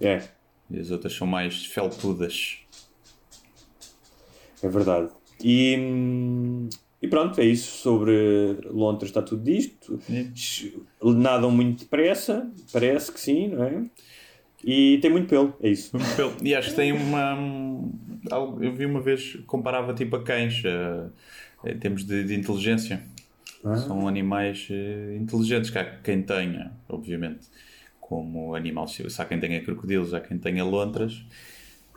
É, 0.00 0.22
E 0.70 0.78
as 0.78 0.90
outras 0.90 1.12
são 1.14 1.26
mais 1.26 1.66
felpudas. 1.66 2.58
é 4.62 4.68
verdade. 4.68 5.10
E, 5.42 5.76
hum, 5.78 6.68
e 7.02 7.08
pronto, 7.08 7.40
é 7.40 7.44
isso. 7.44 7.78
Sobre 7.78 8.58
Londres 8.70 9.10
está 9.10 9.22
tudo 9.22 9.42
disto. 9.42 9.98
Nadam 11.02 11.50
muito 11.50 11.80
depressa, 11.84 12.50
parece 12.72 13.12
que 13.12 13.20
sim, 13.20 13.48
não 13.48 13.64
é? 13.64 13.84
E 14.64 14.98
tem 15.00 15.10
muito 15.10 15.28
pelo, 15.28 15.54
é 15.62 15.70
isso. 15.70 15.96
Muito 15.96 16.14
pelo. 16.16 16.34
E 16.42 16.54
acho 16.54 16.70
que 16.70 16.76
tem 16.76 16.92
uma. 16.92 17.36
Eu 18.30 18.74
vi 18.74 18.86
uma 18.86 19.00
vez, 19.00 19.36
comparava 19.46 19.94
tipo 19.94 20.16
a 20.16 20.22
cães, 20.22 20.62
eh, 20.64 21.06
em 21.64 21.78
termos 21.78 22.04
de, 22.04 22.24
de 22.24 22.34
inteligência. 22.34 23.02
São 23.86 24.08
animais 24.08 24.68
eh, 24.70 25.16
inteligentes, 25.20 25.70
que 25.70 25.78
há 25.78 25.84
quem 25.84 26.22
tenha, 26.22 26.72
obviamente, 26.88 27.46
como 28.00 28.54
animal. 28.54 28.88
Se 28.88 29.04
há 29.18 29.24
quem 29.24 29.38
tenha 29.38 29.62
crocodilos, 29.62 30.14
há 30.14 30.20
quem 30.20 30.38
tenha 30.38 30.64
lontras, 30.64 31.22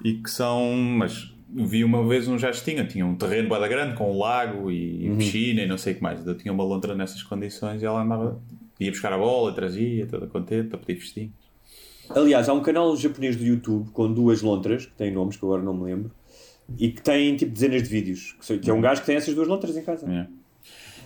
e 0.03 0.15
que 0.15 0.29
são. 0.29 0.73
Mas 0.75 1.33
vi 1.49 1.83
uma 1.83 2.05
vez 2.07 2.27
um 2.27 2.37
jastinho, 2.37 2.85
tinha 2.87 3.05
um 3.05 3.15
terreno 3.15 3.47
bada 3.47 3.67
grande 3.67 3.95
com 3.95 4.11
um 4.11 4.17
lago 4.17 4.71
e 4.71 5.13
piscina 5.17 5.61
e 5.61 5.65
não 5.67 5.77
sei 5.77 5.93
o 5.93 5.95
que 5.97 6.03
mais. 6.03 6.25
Eu 6.25 6.35
tinha 6.35 6.51
uma 6.51 6.63
lontra 6.63 6.95
nessas 6.95 7.23
condições 7.23 7.81
e 7.81 7.85
ela 7.85 8.01
andava. 8.01 8.41
ia 8.79 8.91
buscar 8.91 9.13
a 9.13 9.17
bola, 9.17 9.53
trazia, 9.53 10.05
toda 10.07 10.27
contente, 10.27 10.75
a 10.75 10.77
pedir 10.77 10.99
festinho. 10.99 11.31
Aliás, 12.09 12.49
há 12.49 12.53
um 12.53 12.61
canal 12.61 12.95
japonês 12.95 13.35
do 13.35 13.43
YouTube 13.43 13.89
com 13.91 14.11
duas 14.11 14.41
lontras, 14.41 14.85
que 14.85 14.93
têm 14.93 15.11
nomes 15.11 15.37
que 15.37 15.45
agora 15.45 15.61
não 15.61 15.73
me 15.73 15.83
lembro, 15.83 16.11
e 16.77 16.89
que 16.91 17.01
tem 17.01 17.35
tipo 17.35 17.51
dezenas 17.51 17.83
de 17.83 17.89
vídeos. 17.89 18.35
Que, 18.61 18.69
é 18.69 18.73
um 18.73 18.81
gajo 18.81 19.01
que 19.01 19.07
tem 19.07 19.15
essas 19.15 19.33
duas 19.33 19.47
lontras 19.47 19.75
em 19.75 19.83
casa. 19.83 20.09
É. 20.11 20.27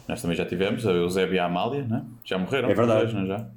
Nós 0.07 0.21
também 0.21 0.37
já 0.37 0.45
tivemos 0.45 0.85
a 0.87 0.91
Eusébio 0.91 1.35
e 1.35 1.39
a 1.39 1.45
Amália, 1.45 1.83
né? 1.83 2.03
já 2.23 2.37
morreram. 2.37 2.69
É 2.69 2.73
verdade. 2.73 3.01
dois, 3.01 3.13
não 3.13 3.25
já? 3.25 3.49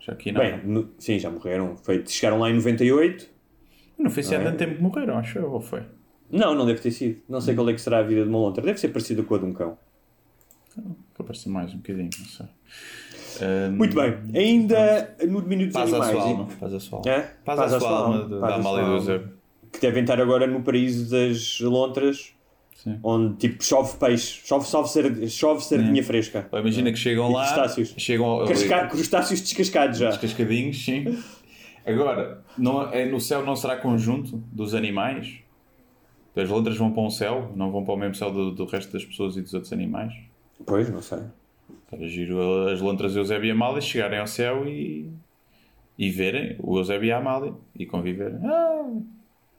Já 0.00 0.12
aqui 0.12 0.30
não. 0.30 0.40
Bem, 0.40 0.60
no- 0.64 0.88
sim, 0.98 1.18
já 1.18 1.30
morreram. 1.30 1.76
Foi, 1.76 2.04
chegaram 2.06 2.38
lá 2.38 2.50
em 2.50 2.54
98. 2.54 3.28
não 3.98 4.10
foi 4.10 4.22
se 4.22 4.34
há 4.34 4.38
não 4.38 4.46
é? 4.46 4.50
tanto 4.50 4.58
tempo 4.58 4.76
que 4.76 4.82
morreram, 4.82 5.16
acho 5.18 5.38
eu, 5.38 5.50
ou 5.50 5.60
foi? 5.60 5.82
Não, 6.30 6.54
não 6.54 6.66
deve 6.66 6.80
ter 6.80 6.90
sido. 6.90 7.22
Não 7.28 7.40
sei 7.40 7.54
qual 7.54 7.68
é 7.70 7.72
que 7.72 7.80
será 7.80 7.98
a 7.98 8.02
vida 8.02 8.22
de 8.22 8.28
uma 8.28 8.38
lontra. 8.38 8.62
Deve 8.62 8.78
ser 8.78 8.88
parecida 8.88 9.22
com 9.22 9.34
a 9.34 9.38
de 9.38 9.44
um 9.44 9.52
cão. 9.52 9.78
Ser 11.34 11.48
mais 11.48 11.72
um 11.74 11.78
bocadinho, 11.78 12.10
não 12.18 12.26
sei. 12.26 12.46
Ahm, 13.42 13.76
Muito 13.76 13.94
bem. 13.94 14.14
Ainda 14.34 15.16
no 15.26 15.40
domínio 15.42 15.66
dos 15.66 15.74
Paz 15.74 15.92
animais. 15.92 16.12
sua 16.12 16.22
alma. 16.22 16.48
Paz 16.60 16.74
à 16.74 16.80
sua 16.80 16.98
alma. 16.98 17.10
É? 17.10 17.20
Paz, 17.44 17.60
à 17.60 17.80
sua 17.80 17.90
alma, 17.90 18.18
Paz 18.18 18.30
da 18.30 18.36
à 18.36 18.54
Amália 18.54 18.62
sua 18.62 18.72
do 18.72 18.78
alma. 18.80 18.94
Eusébio. 18.96 19.32
Que 19.72 19.80
devem 19.80 20.02
estar 20.02 20.20
agora 20.20 20.46
no 20.46 20.62
paraíso 20.62 21.10
das 21.10 21.60
lontras, 21.60 22.32
Sim. 22.76 22.98
onde 23.02 23.36
tipo 23.36 23.62
chove 23.64 23.96
peixe, 23.98 24.40
chove, 24.46 24.66
chove, 24.66 24.88
sar- 24.88 25.28
chove 25.28 25.64
sardinha 25.64 26.02
fresca. 26.02 26.42
Pá, 26.50 26.60
Imagina 26.60 26.90
que 26.92 26.98
chegam 26.98 27.30
E 27.30 27.34
lá. 27.34 27.44
crustáceos. 27.46 27.94
Chegam 27.98 28.46
Casca- 28.46 28.86
crustáceos 28.88 29.40
descascados 29.40 29.98
já. 29.98 30.10
Descascadinhos, 30.10 30.84
sim. 30.84 31.18
Agora, 31.84 32.42
não, 32.56 32.82
é, 32.92 33.04
no 33.06 33.20
céu 33.20 33.44
não 33.44 33.54
será 33.56 33.76
conjunto 33.76 34.36
dos 34.52 34.74
animais? 34.74 35.38
As 36.34 36.48
lontras 36.48 36.76
vão 36.76 36.92
para 36.92 37.02
um 37.02 37.10
céu, 37.10 37.52
não 37.56 37.70
vão 37.72 37.82
para 37.84 37.94
o 37.94 37.96
mesmo 37.96 38.14
céu 38.14 38.30
do, 38.30 38.50
do 38.52 38.64
resto 38.66 38.92
das 38.92 39.04
pessoas 39.04 39.36
e 39.36 39.42
dos 39.42 39.52
outros 39.54 39.72
animais? 39.72 40.12
Pois, 40.64 40.88
não 40.90 41.02
sei. 41.02 41.18
Era 41.92 42.08
giro 42.08 42.68
as 42.68 42.80
lontras 42.80 43.14
Eusébio 43.14 43.48
e 43.48 43.50
Amália 43.50 43.80
chegarem 43.80 44.18
ao 44.18 44.26
céu 44.26 44.66
e, 44.66 45.10
e 45.98 46.10
verem 46.10 46.56
o 46.60 46.78
Eusébio 46.78 47.06
e 47.08 47.12
a 47.12 47.18
Amália 47.18 47.54
e 47.78 47.86
conviverem. 47.86 48.38
Ah, 48.44 48.90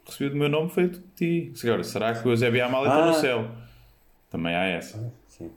recebi 0.06 0.30
do 0.32 0.36
meu 0.36 0.50
nome 0.50 0.70
foi 0.70 0.90
de 0.90 1.00
ti. 1.16 1.54
Agora, 1.64 1.84
será 1.84 2.14
que 2.14 2.28
o 2.28 2.32
Eusébio 2.32 2.58
e 2.58 2.62
a 2.62 2.66
Amália 2.66 2.88
estão 2.90 3.04
Ah. 3.04 3.08
no 3.08 3.14
céu? 3.14 3.52
Também 4.30 4.56
há 4.56 4.66
essa. 4.66 5.14
Sim, 5.28 5.52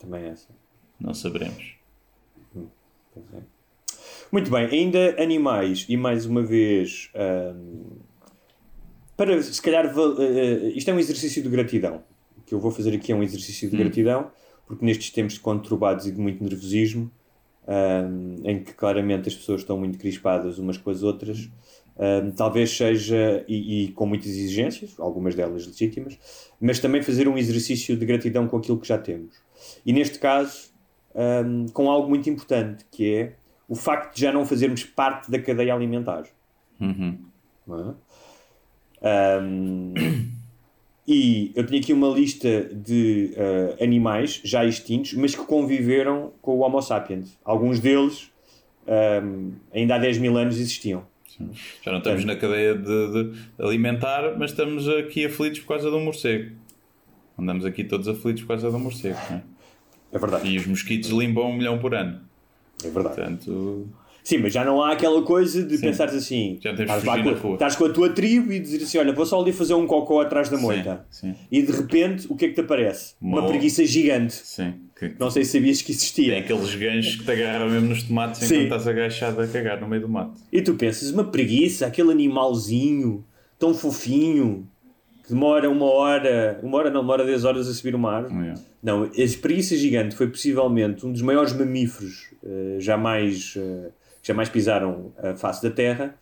também 0.00 0.24
é 0.24 0.28
essa. 0.28 0.48
Não 1.00 1.14
saberemos. 1.14 1.74
Pois 2.52 3.26
é. 3.34 3.42
Muito 4.32 4.50
bem, 4.50 4.66
ainda 4.66 5.22
animais, 5.22 5.86
e 5.88 5.96
mais 5.96 6.26
uma 6.26 6.42
vez, 6.42 7.10
hum, 7.54 7.84
para 9.16 9.40
se 9.40 9.62
calhar, 9.62 9.92
val- 9.94 10.20
eh, 10.20 10.70
isto 10.74 10.90
é 10.90 10.92
um 10.94 10.98
exercício 10.98 11.42
de 11.42 11.48
gratidão. 11.48 12.02
O 12.36 12.42
que 12.42 12.52
eu 12.54 12.58
vou 12.60 12.70
fazer 12.70 12.94
aqui 12.94 13.12
é 13.12 13.14
um 13.14 13.22
exercício 13.22 13.70
de 13.70 13.76
gratidão, 13.76 14.30
porque 14.66 14.84
nestes 14.84 15.10
tempos 15.10 15.38
conturbados 15.38 16.06
e 16.06 16.12
de 16.12 16.20
muito 16.20 16.42
nervosismo, 16.42 17.10
hum, 17.66 18.36
em 18.44 18.62
que 18.62 18.72
claramente 18.74 19.28
as 19.28 19.34
pessoas 19.34 19.60
estão 19.60 19.78
muito 19.78 19.98
crispadas 19.98 20.58
umas 20.58 20.76
com 20.76 20.90
as 20.90 21.02
outras, 21.02 21.48
hum, 21.96 22.30
talvez 22.36 22.76
seja, 22.76 23.44
e, 23.48 23.84
e 23.84 23.88
com 23.92 24.06
muitas 24.06 24.28
exigências, 24.28 24.98
algumas 24.98 25.34
delas 25.34 25.66
legítimas, 25.66 26.18
mas 26.60 26.78
também 26.78 27.02
fazer 27.02 27.28
um 27.28 27.38
exercício 27.38 27.96
de 27.96 28.04
gratidão 28.04 28.46
com 28.48 28.56
aquilo 28.56 28.78
que 28.78 28.88
já 28.88 28.98
temos. 28.98 29.36
E 29.84 29.92
neste 29.92 30.18
caso, 30.18 30.70
hum, 31.14 31.66
com 31.72 31.90
algo 31.90 32.08
muito 32.08 32.28
importante, 32.28 32.84
que 32.90 33.14
é 33.14 33.32
o 33.68 33.74
facto 33.74 34.14
de 34.14 34.20
já 34.20 34.32
não 34.32 34.44
fazermos 34.44 34.84
parte 34.84 35.30
da 35.30 35.38
cadeia 35.38 35.74
alimentar. 35.74 36.24
Uhum. 36.80 37.18
não 37.66 37.90
é? 37.90 37.94
E 41.06 41.52
eu 41.54 41.64
tenho 41.64 41.80
aqui 41.80 41.92
uma 41.92 42.08
lista 42.08 42.64
de 42.64 43.32
ah, 43.36 43.82
animais 43.82 44.40
já 44.44 44.64
extintos, 44.64 45.14
mas 45.14 45.34
que 45.34 45.44
conviveram 45.44 46.32
com 46.42 46.52
o 46.52 46.60
Homo 46.60 46.82
sapiens. 46.82 47.38
Alguns 47.44 47.78
deles 47.78 48.30
hum, 49.22 49.52
ainda 49.72 49.94
há 49.94 49.98
10 49.98 50.18
mil 50.18 50.36
anos 50.36 50.58
existiam. 50.58 51.06
Já 51.82 51.92
não 51.92 51.98
estamos 51.98 52.24
na 52.24 52.34
cadeia 52.34 52.74
de, 52.74 53.24
de 53.24 53.32
alimentar, 53.58 54.36
mas 54.38 54.50
estamos 54.50 54.88
aqui 54.88 55.26
aflitos 55.26 55.60
por 55.60 55.68
causa 55.68 55.90
do 55.90 56.00
morcego. 56.00 56.56
Andamos 57.38 57.64
aqui 57.64 57.84
todos 57.84 58.08
aflitos 58.08 58.42
por 58.42 58.48
causa 58.48 58.70
do 58.70 58.78
morcego. 58.78 59.18
não 59.30 59.36
é? 59.36 59.42
É 60.12 60.18
verdade. 60.18 60.48
E 60.48 60.56
os 60.56 60.66
mosquitos 60.66 61.10
limpam 61.10 61.50
um 61.50 61.56
milhão 61.56 61.78
por 61.78 61.94
ano. 61.94 62.20
É 62.82 62.88
verdade. 62.88 63.16
Portanto, 63.16 63.88
Sim, 64.26 64.38
mas 64.38 64.52
já 64.52 64.64
não 64.64 64.82
há 64.82 64.90
aquela 64.90 65.22
coisa 65.22 65.62
de 65.62 65.78
pensares 65.78 66.12
assim, 66.12 66.58
Já 66.60 66.74
temos 66.74 66.92
estás, 66.96 67.40
com, 67.40 67.52
estás 67.54 67.76
com 67.76 67.84
a 67.84 67.90
tua 67.90 68.08
tribo 68.10 68.52
e 68.52 68.58
dizer 68.58 68.82
assim, 68.82 68.98
olha, 68.98 69.12
vou 69.12 69.24
só 69.24 69.40
ali 69.40 69.52
fazer 69.52 69.74
um 69.74 69.86
cocó 69.86 70.20
atrás 70.20 70.48
da 70.48 70.58
moita. 70.58 71.06
sim, 71.08 71.32
E 71.48 71.62
de 71.62 71.70
repente, 71.70 72.26
o 72.28 72.34
que 72.34 72.46
é 72.46 72.48
que 72.48 72.54
te 72.54 72.60
aparece? 72.60 73.14
Uma, 73.20 73.38
Uma- 73.42 73.48
preguiça 73.48 73.84
gigante. 73.86 74.34
sim. 74.34 74.74
Que, 74.98 75.14
Não 75.20 75.30
sei 75.30 75.44
se 75.44 75.52
sabias 75.52 75.78
que 75.80 75.86
tem 75.88 75.94
existia. 75.94 76.38
aqueles 76.40 76.74
ganchos 76.74 77.14
que 77.16 77.24
te 77.24 77.30
agarram 77.30 77.68
mesmo 77.70 77.88
nos 77.90 78.02
tomates 78.02 78.40
Sim. 78.40 78.46
enquanto 78.46 78.64
estás 78.64 78.88
agachado 78.88 79.40
a 79.42 79.46
cagar 79.46 79.80
no 79.80 79.86
meio 79.86 80.02
do 80.02 80.08
mato. 80.08 80.32
E 80.52 80.60
tu 80.60 80.74
pensas, 80.74 81.10
uma 81.12 81.22
preguiça, 81.24 81.86
aquele 81.86 82.10
animalzinho 82.10 83.24
tão 83.60 83.72
fofinho 83.74 84.66
que 85.22 85.28
demora 85.32 85.68
uma 85.70 85.84
hora, 85.86 86.58
uma 86.64 86.78
hora 86.78 86.90
não, 86.90 87.02
demora 87.02 87.24
10 87.24 87.44
horas 87.44 87.68
a 87.68 87.74
subir 87.74 87.94
o 87.94 87.98
mar. 87.98 88.24
É. 88.24 88.54
Não, 88.82 89.04
a 89.04 89.08
preguiça 89.40 89.76
gigante 89.76 90.16
foi 90.16 90.28
possivelmente 90.28 91.04
um 91.06 91.12
dos 91.12 91.22
maiores 91.22 91.52
mamíferos 91.52 92.30
eh, 92.44 92.76
jamais, 92.80 93.54
eh, 93.56 93.90
que 94.26 94.32
jamais 94.32 94.48
pisaram 94.48 95.12
a 95.18 95.36
face 95.36 95.62
da 95.62 95.70
Terra 95.70 96.16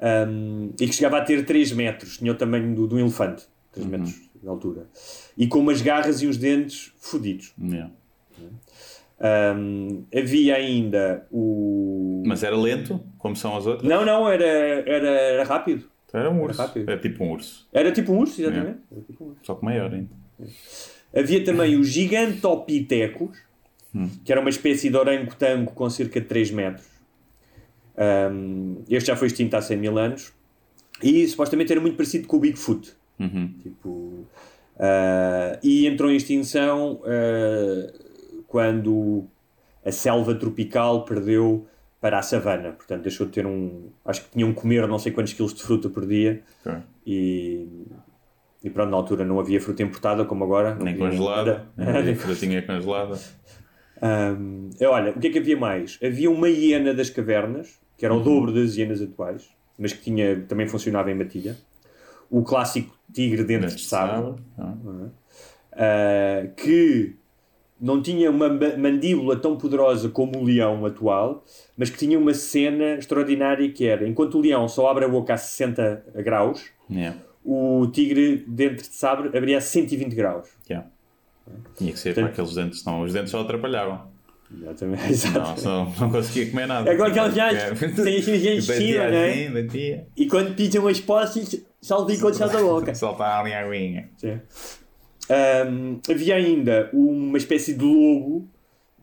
um, 0.00 0.70
e 0.80 0.86
que 0.86 0.94
chegava 0.94 1.18
a 1.18 1.20
ter 1.20 1.44
3 1.44 1.72
metros, 1.72 2.16
tinha 2.16 2.32
o 2.32 2.34
tamanho 2.34 2.74
do, 2.74 2.86
do 2.86 2.98
elefante, 2.98 3.44
3 3.72 3.86
metros 3.86 4.14
de 4.40 4.48
altura, 4.48 4.86
e 5.36 5.46
com 5.46 5.58
umas 5.58 5.82
garras 5.82 6.22
e 6.22 6.26
uns 6.26 6.38
dentes 6.38 6.92
fodidos. 6.98 7.54
É. 7.70 7.86
Um, 9.54 10.04
havia 10.12 10.56
ainda 10.56 11.26
o. 11.30 12.22
Mas 12.26 12.42
era 12.42 12.56
lento, 12.56 13.00
como 13.18 13.36
são 13.36 13.56
as 13.56 13.66
outras? 13.66 13.88
Não, 13.88 14.04
não, 14.04 14.28
era, 14.28 14.44
era, 14.44 15.08
era 15.08 15.44
rápido. 15.44 15.84
Então 16.08 16.20
era 16.20 16.30
um 16.30 16.42
urso. 16.42 16.60
rápido. 16.60 16.90
É 16.90 16.96
tipo 16.96 17.22
um 17.22 17.30
urso. 17.30 17.68
Era 17.72 17.92
tipo 17.92 18.12
um 18.12 18.18
urso, 18.18 18.40
exatamente. 18.40 18.78
Era 18.90 19.00
tipo 19.02 19.24
um 19.24 19.28
urso. 19.28 19.40
Só 19.44 19.54
que 19.54 19.64
maior 19.64 19.92
ainda. 19.92 20.10
Havia 21.14 21.44
também 21.44 21.76
os 21.76 21.86
Gigantopithecus, 21.88 23.38
que 24.24 24.32
era 24.32 24.40
uma 24.40 24.50
espécie 24.50 24.88
de 24.90 24.96
orangotango 24.96 25.72
com 25.72 25.88
cerca 25.88 26.20
de 26.20 26.26
3 26.26 26.50
metros. 26.50 26.91
Um, 27.96 28.82
este 28.88 29.08
já 29.08 29.16
foi 29.16 29.28
extinto 29.28 29.56
há 29.56 29.62
100 29.62 29.76
mil 29.76 29.98
anos. 29.98 30.32
E 31.02 31.26
supostamente 31.26 31.72
era 31.72 31.80
muito 31.80 31.96
parecido 31.96 32.26
com 32.28 32.36
o 32.36 32.40
Bigfoot. 32.40 32.92
Uhum. 33.18 33.54
Tipo, 33.62 34.26
ah, 34.78 35.58
e 35.62 35.86
entrou 35.86 36.10
em 36.10 36.16
extinção 36.16 37.00
ah, 37.04 37.92
quando 38.48 39.24
a 39.84 39.92
selva 39.92 40.34
tropical 40.34 41.04
perdeu 41.04 41.66
para 42.00 42.18
a 42.18 42.22
savana. 42.22 42.72
Portanto, 42.72 43.02
deixou 43.02 43.26
de 43.26 43.32
ter 43.32 43.46
um. 43.46 43.90
Acho 44.04 44.22
que 44.22 44.30
tinham 44.30 44.52
que 44.52 44.60
comer 44.60 44.86
não 44.88 44.98
sei 44.98 45.12
quantos 45.12 45.32
quilos 45.32 45.54
de 45.54 45.62
fruta 45.62 45.88
por 45.88 46.06
dia. 46.06 46.42
Ok. 46.64 46.80
E, 47.06 47.66
e 48.62 48.70
pronto, 48.70 48.90
na 48.90 48.96
altura 48.96 49.24
não 49.24 49.40
havia 49.40 49.60
fruta 49.60 49.82
importada 49.82 50.24
como 50.24 50.44
agora. 50.44 50.74
Nem 50.76 50.96
congelada. 50.96 51.66
Nem 51.76 52.14
frutinha 52.14 52.62
congelada. 52.62 53.18
Ahm, 54.04 54.70
olha, 54.82 55.12
o 55.12 55.20
que 55.20 55.28
é 55.28 55.30
que 55.30 55.38
havia 55.38 55.56
mais? 55.56 55.96
Havia 56.02 56.28
uma 56.28 56.48
hiena 56.48 56.92
das 56.92 57.08
cavernas, 57.08 57.78
que 58.02 58.06
era 58.06 58.12
o 58.16 58.18
dobro 58.18 58.50
das 58.52 58.74
hienas 58.76 59.00
atuais, 59.00 59.48
mas 59.78 59.92
que 59.92 60.02
tinha, 60.02 60.40
também 60.48 60.66
funcionava 60.66 61.08
em 61.08 61.14
matilha. 61.14 61.56
O 62.28 62.42
clássico 62.42 62.92
tigre 63.12 63.44
dente 63.44 63.76
de 63.76 63.82
sabre, 63.84 64.42
Ah. 64.58 64.74
ah, 65.72 66.46
que 66.56 67.14
não 67.80 68.02
tinha 68.02 68.28
uma 68.28 68.48
ma- 68.48 68.76
mandíbula 68.76 69.36
tão 69.36 69.56
poderosa 69.56 70.08
como 70.08 70.36
o 70.40 70.42
leão 70.42 70.84
atual, 70.84 71.44
mas 71.76 71.90
que 71.90 71.98
tinha 71.98 72.18
uma 72.18 72.34
cena 72.34 72.94
extraordinária 72.94 73.70
que 73.70 73.86
era, 73.86 74.04
enquanto 74.08 74.36
o 74.36 74.40
leão 74.40 74.66
só 74.68 74.88
abre 74.88 75.04
a 75.04 75.08
boca 75.08 75.34
a 75.34 75.36
60 75.36 76.04
graus, 76.16 76.70
Yeah. 76.90 77.16
o 77.44 77.86
tigre 77.92 78.44
dente 78.48 78.82
de 78.88 78.96
sabre 78.96 79.28
abria 79.38 79.58
a 79.58 79.60
120 79.60 80.12
graus. 80.16 80.48
Yeah. 80.68 80.88
Tinha 81.76 81.92
que 81.92 81.98
ser 82.00 82.14
Portanto- 82.14 82.24
para 82.34 82.42
aqueles 82.42 82.54
dentes, 82.56 82.80
senão 82.82 83.00
os 83.02 83.12
dentes 83.12 83.30
só 83.30 83.40
atrapalhavam. 83.42 84.10
Exatamente. 84.60 85.26
Não, 85.32 85.56
não, 85.56 85.92
não 86.00 86.10
conseguia 86.10 86.50
comer 86.50 86.66
nada. 86.66 86.90
É 86.90 86.94
igual 86.94 87.08
aqueles 87.08 87.34
gajos 87.34 87.78
têm 87.78 88.16
as 88.16 88.26
gajos 88.26 88.66
de 88.66 88.72
cima, 88.74 89.08
não 89.08 89.16
é? 89.16 89.30
Assim, 89.30 89.52
batia. 89.52 90.06
E 90.16 90.26
quando 90.26 90.54
pisam 90.54 90.86
as 90.88 91.00
postas, 91.00 91.64
saltam 91.80 92.16
quando 92.18 92.34
sai 92.34 92.50
da 92.50 92.60
boca. 92.60 92.94
Soltar 92.94 93.40
ali 93.40 93.52
a 93.52 93.66
aguinha. 93.66 94.10
Sim. 94.16 94.40
Ahm, 95.30 96.00
havia 96.10 96.36
ainda 96.36 96.90
uma 96.92 97.38
espécie 97.38 97.74
de 97.74 97.84
lobo 97.84 98.48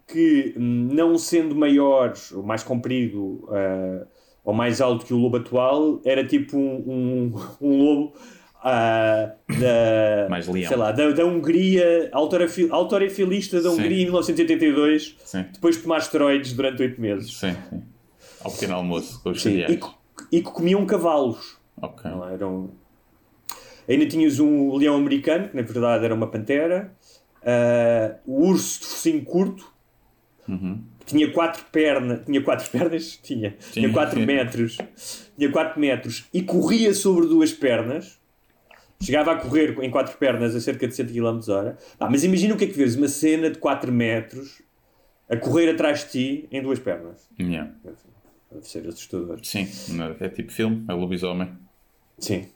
que, 0.06 0.54
hum, 0.58 0.90
não 0.92 1.18
sendo 1.18 1.56
maior 1.56 2.14
ou 2.34 2.44
mais 2.44 2.64
comprido 2.64 3.48
ah, 3.52 4.06
ou 4.44 4.54
mais 4.54 4.82
alto 4.82 5.06
que 5.06 5.14
o 5.14 5.18
lobo 5.18 5.38
atual, 5.38 6.02
era 6.04 6.26
tipo 6.26 6.58
um, 6.58 6.84
um, 6.88 7.34
um 7.62 7.78
lobo 7.78 8.14
ah, 8.64 9.32
da, 9.48 10.28
Mais 10.30 10.48
leão. 10.48 10.68
sei 10.68 10.78
lá, 10.78 10.92
da, 10.92 11.10
da 11.12 11.26
Hungria, 11.26 12.10
autorefi- 12.12 12.68
autorefilista 12.70 13.62
da 13.62 13.70
Sim. 13.70 13.76
Hungria 13.76 13.98
em 14.02 14.06
1982, 14.06 15.16
Sim. 15.24 15.46
depois 15.54 15.76
de 15.78 15.84
tomar 15.84 15.98
esteroides 16.00 16.54
durante 16.54 16.82
8 16.82 17.00
meses. 17.02 17.38
Sim, 17.38 17.56
sim. 17.70 17.84
Ao 18.42 18.52
pequeno 18.52 18.76
almoço 18.76 19.22
com 19.22 19.30
os 19.32 19.42
Sim, 19.42 19.58
e, 19.60 19.80
e 20.38 20.42
que 20.42 20.52
comiam 20.52 20.86
cavalos. 20.86 21.58
Não 22.04 22.28
eram... 22.30 22.72
Ainda 23.88 24.06
tinhas 24.06 24.40
um 24.40 24.76
leão 24.76 24.96
americano, 24.96 25.50
que 25.50 25.56
na 25.56 25.62
verdade 25.64 26.06
era 26.06 26.14
uma 26.14 26.28
pantera, 26.28 26.94
ah, 27.44 28.16
o 28.26 28.46
urso 28.48 28.80
de 28.82 28.86
focinho 28.86 29.24
curto, 29.24 29.80
Uhum. 30.48 30.82
que 31.00 31.06
tinha 31.06 31.32
quatro 31.32 31.64
pernas, 31.72 32.26
tinha 32.26 32.42
quatro 32.42 32.68
pernas? 32.72 33.20
Tinha, 33.22 33.52
tinha 33.72 33.88
Tinha. 33.88 33.94
4 33.94 34.20
metros, 34.20 34.78
tinha 35.38 35.52
4 35.52 35.80
metros 35.80 36.26
e 36.34 36.42
corria 36.42 36.92
sobre 36.94 37.28
duas 37.28 37.52
pernas. 37.54 38.19
Chegava 39.02 39.32
a 39.32 39.36
correr 39.38 39.78
em 39.82 39.90
quatro 39.90 40.18
pernas 40.18 40.56
a 40.56 40.60
cerca 40.60 40.88
de 40.88 40.94
100 40.94 41.08
km 41.08 41.40
hora. 41.50 41.78
Ah, 42.00 42.10
mas 42.10 42.24
imagina 42.24 42.54
o 42.54 42.58
que 42.58 42.66
é 42.66 42.68
que 42.68 42.74
vês, 42.74 42.96
uma 42.96 43.08
cena 43.08 43.50
de 43.50 43.58
4 43.58 43.92
metros 43.92 44.62
a 45.30 45.38
correr 45.38 45.70
atrás 45.70 46.04
de 46.04 46.10
ti 46.10 46.48
em 46.52 46.62
duas 46.62 46.80
pernas. 46.80 47.30
Yeah. 47.40 47.72
Deve 48.52 48.68
ser 48.68 48.88
assustador. 48.88 49.40
Sim, 49.44 49.68
é 50.20 50.30
tipo 50.30 50.52
filme, 50.52 50.84
é 50.90 50.94
lobisomem. 50.94 51.50
Sim. 52.18 52.48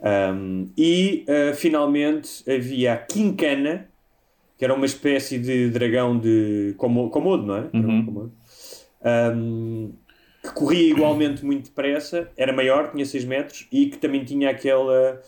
Um, 0.00 0.70
e 0.76 1.24
uh, 1.28 1.54
finalmente 1.54 2.48
havia 2.50 2.94
a 2.94 2.96
Quincana, 2.96 3.88
que 4.56 4.64
era 4.64 4.74
uma 4.74 4.86
espécie 4.86 5.38
de 5.38 5.70
dragão 5.70 6.18
de 6.18 6.74
Komodo, 6.78 7.46
não 7.46 7.56
é? 7.56 7.62
Komodo. 7.68 8.32
Um, 9.04 9.92
que 10.44 10.52
corria 10.52 10.90
igualmente 10.90 11.42
muito 11.42 11.64
depressa, 11.70 12.28
era 12.36 12.52
maior, 12.52 12.90
tinha 12.90 13.04
6 13.06 13.24
metros 13.24 13.66
e 13.72 13.86
que 13.86 13.96
também 13.96 14.22
tinha 14.24 14.50
aquela, 14.50 15.22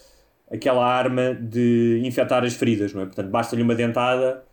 aquela 0.53 0.87
arma 0.87 1.35
de 1.35 2.03
infectar 2.05 2.45
as 2.45 2.55
feridas, 2.55 2.93
não 2.93 3.01
é? 3.01 3.07
Portanto, 3.07 3.31
basta-lhe 3.31 3.63
uma 3.63 3.75
dentada 3.75 4.45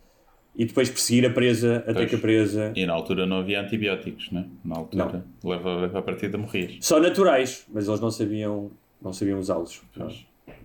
e 0.55 0.63
depois 0.65 0.89
perseguir 0.89 1.25
a 1.29 1.33
presa 1.33 1.77
até 1.79 1.93
Pois. 1.93 2.09
que 2.09 2.15
a 2.15 2.19
presa. 2.19 2.71
E 2.75 2.85
na 2.85 2.93
altura 2.93 3.25
não 3.25 3.39
havia 3.39 3.59
antibióticos, 3.59 4.31
né? 4.31 4.45
Na 4.63 4.77
altura 4.77 5.25
leva 5.43 5.99
a 5.99 6.01
partida 6.01 6.37
morrias. 6.37 6.77
Só 6.79 6.97
naturais, 6.97 7.65
mas 7.73 7.87
eles 7.89 7.99
não 7.99 8.09
sabiam, 8.11 8.71
não 9.01 9.11
sabiam 9.11 9.39
usá-los. 9.39 9.81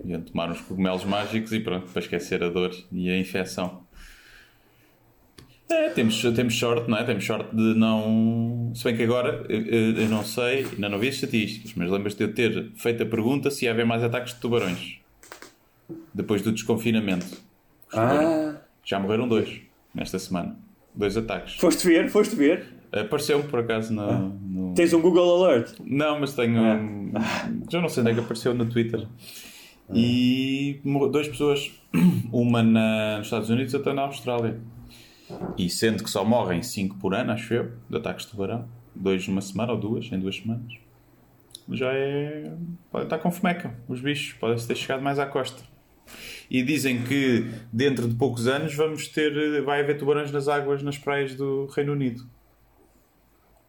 Iam 0.04 0.20
tomar 0.20 0.48
uns 0.50 0.61
cogumelos 0.61 1.04
mágicos 1.04 1.52
e 1.52 1.58
pronto, 1.58 1.88
para 1.90 2.00
esquecer 2.00 2.40
a 2.44 2.48
dor 2.48 2.70
e 2.92 3.11
a 3.11 3.18
infecção. 3.18 3.82
É, 5.70 5.90
temos, 5.90 6.22
temos 6.35 6.59
sorte, 6.59 6.88
não 6.90 6.96
é? 6.96 7.04
Temos 7.04 7.24
sorte 7.26 7.54
de 7.54 7.74
não. 7.74 8.72
Se 8.74 8.85
bem 8.85 8.96
que 8.96 9.02
agora 9.02 9.44
eu, 9.50 9.61
eu- 10.02 10.09
não 10.09 10.24
sei, 10.24 10.64
ainda 10.64 10.88
não 10.88 10.98
vi 10.98 11.09
as 11.09 11.16
estatísticas, 11.16 11.74
mas 11.76 11.90
lembras-te 11.90 12.18
de 12.18 12.24
eu 12.24 12.35
ter 12.35 12.72
feito 12.74 13.02
a 13.02 13.07
pergunta 13.07 13.50
se 13.50 13.66
ia 13.66 13.70
haver 13.72 13.85
mais 13.85 14.02
ataques 14.02 14.33
de 14.35 14.40
tubarões 14.40 14.98
depois 16.14 16.40
do 16.42 16.52
desconfinamento. 16.52 17.26
Ah, 17.92 18.57
Já 18.85 18.98
morreram 18.98 19.28
dois 19.28 19.61
nesta 19.94 20.18
semana. 20.18 20.57
Dois 20.94 21.16
ataques. 21.16 21.54
foste 21.57 21.87
ver, 21.87 22.09
foste 22.09 22.35
ver. 22.35 22.66
Apareceu-me 22.90 23.44
por 23.44 23.61
acaso 23.61 23.92
no, 23.92 24.28
no- 24.31 24.74
Tens 24.74 24.94
um 24.94 25.00
Google 25.02 25.44
Alert. 25.44 25.74
Não, 25.85 26.18
mas 26.18 26.33
tenho. 26.35 26.59
um- 26.62 27.12
Já 27.70 27.81
não 27.83 27.88
sei 27.90 28.00
onde 28.00 28.12
é 28.12 28.14
que 28.14 28.20
apareceu 28.20 28.54
no 28.54 28.64
Twitter. 28.64 29.07
E 29.94 30.81
morreu 30.85 31.11
duas 31.11 31.28
pessoas, 31.28 31.70
uma 32.33 32.62
na, 32.62 33.18
nos 33.18 33.26
Estados 33.26 33.50
Unidos 33.50 33.72
e 33.72 33.76
outra 33.76 33.92
na 33.94 34.02
Austrália. 34.02 34.59
E 35.56 35.68
sendo 35.68 36.02
que 36.02 36.10
só 36.10 36.24
morrem 36.24 36.62
5 36.62 36.96
por 36.96 37.14
ano, 37.14 37.32
acho 37.32 37.52
eu, 37.52 37.72
de 37.88 37.96
ataques 37.96 38.24
de 38.24 38.32
tubarão, 38.32 38.68
dois 38.94 39.26
numa 39.28 39.40
semana 39.40 39.72
ou 39.72 39.78
duas, 39.78 40.10
em 40.10 40.18
duas 40.18 40.36
semanas, 40.36 40.72
já 41.70 41.92
é. 41.92 42.52
Pode 42.90 43.04
estar 43.04 43.18
com 43.18 43.30
fomeca. 43.30 43.74
Os 43.86 44.00
bichos 44.00 44.32
podem 44.34 44.56
ter 44.66 44.74
chegado 44.74 45.02
mais 45.02 45.18
à 45.18 45.26
costa. 45.26 45.62
E 46.50 46.62
dizem 46.62 47.02
que 47.02 47.46
dentro 47.72 48.08
de 48.08 48.14
poucos 48.14 48.46
anos 48.46 48.74
vamos 48.74 49.08
ter. 49.08 49.62
Vai 49.62 49.80
haver 49.80 49.98
tubarões 49.98 50.32
nas 50.32 50.48
águas 50.48 50.82
nas 50.82 50.96
praias 50.96 51.34
do 51.34 51.66
Reino 51.66 51.92
Unido. 51.92 52.24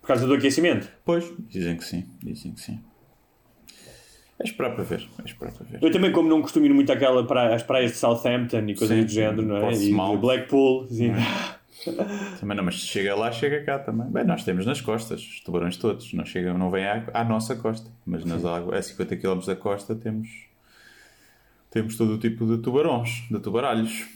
Por 0.02 0.08
causa 0.08 0.26
do 0.26 0.34
aquecimento. 0.34 0.90
Pois, 1.04 1.32
dizem 1.50 1.76
que 1.76 1.84
sim, 1.84 2.10
dizem 2.24 2.54
que 2.54 2.62
sim. 2.62 2.80
É 4.40 4.44
esperar 4.46 4.74
para 4.74 4.84
ver, 4.86 5.06
é 5.22 5.26
esperar 5.26 5.54
para 5.54 5.66
ver. 5.66 5.84
Eu 5.84 5.92
também, 5.92 6.12
como 6.14 6.30
não 6.30 6.42
costumo 6.42 6.66
ir 6.66 6.74
muito 6.74 6.92
àquela 6.92 7.26
praia, 7.28 7.54
às 7.54 7.62
praias 7.62 7.92
de 7.92 7.98
Southampton 7.98 8.60
e 8.70 8.76
coisas 8.76 8.98
Sim, 8.98 9.04
do 9.04 9.12
género, 9.12 9.42
não 9.42 9.58
é? 9.58 9.74
E 9.74 9.78
de 9.78 10.18
Blackpool. 10.18 10.88
Sim. 10.88 11.12
Também 12.40 12.58
não, 12.58 12.64
mas 12.64 12.82
se 12.82 12.88
chega 12.88 13.16
lá, 13.16 13.32
chega 13.32 13.64
cá 13.64 13.80
também. 13.80 14.06
Bem, 14.08 14.26
nós 14.26 14.44
temos 14.44 14.66
nas 14.66 14.82
costas, 14.82 15.22
os 15.22 15.40
tubarões 15.40 15.78
todos, 15.78 16.12
não, 16.14 16.26
chegam, 16.26 16.58
não 16.58 16.70
vêm 16.70 16.86
à, 16.86 17.06
à 17.14 17.24
nossa 17.24 17.56
costa, 17.56 17.90
mas 18.06 18.26
nas 18.26 18.44
águas, 18.44 18.80
a 18.80 18.82
50 18.82 19.16
km 19.16 19.40
da 19.46 19.56
costa 19.56 19.96
temos, 19.96 20.28
temos 21.72 21.96
todo 21.96 22.16
o 22.16 22.18
tipo 22.18 22.46
de 22.46 22.62
tubarões, 22.62 23.24
de 23.32 23.40
tubaralhos. 23.40 24.08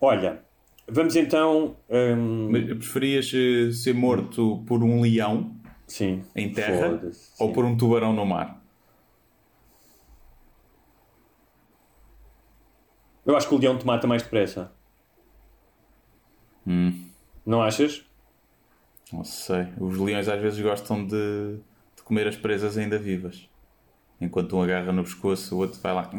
Olha, 0.00 0.40
vamos 0.86 1.16
então. 1.16 1.76
hum, 1.90 2.52
Preferias 2.78 3.32
eh, 3.34 3.72
ser 3.72 3.94
morto 3.94 4.62
por 4.64 4.84
um 4.84 5.00
leão 5.00 5.57
sim. 5.88 6.24
em 6.36 6.52
terra 6.52 6.90
Foda-se, 6.90 7.32
ou 7.38 7.48
sim. 7.48 7.54
por 7.54 7.64
um 7.64 7.76
tubarão 7.76 8.12
no 8.12 8.24
mar? 8.24 8.62
Eu 13.26 13.36
acho 13.36 13.48
que 13.48 13.54
o 13.54 13.58
leão 13.58 13.76
te 13.76 13.84
mata 13.84 14.06
mais 14.06 14.22
depressa. 14.22 14.72
Hum. 16.66 17.08
Não 17.44 17.62
achas? 17.62 18.04
Não 19.12 19.24
sei. 19.24 19.68
Os 19.78 19.98
leões 19.98 20.28
às 20.28 20.40
vezes 20.40 20.60
gostam 20.60 21.04
de, 21.06 21.58
de 21.96 22.02
comer 22.04 22.26
as 22.26 22.36
presas 22.36 22.78
ainda 22.78 22.98
vivas. 22.98 23.48
Enquanto 24.20 24.56
um 24.56 24.62
agarra 24.62 24.90
no 24.92 25.04
pescoço, 25.04 25.54
o 25.54 25.58
outro 25.58 25.78
vai 25.80 25.94
lá. 25.94 26.10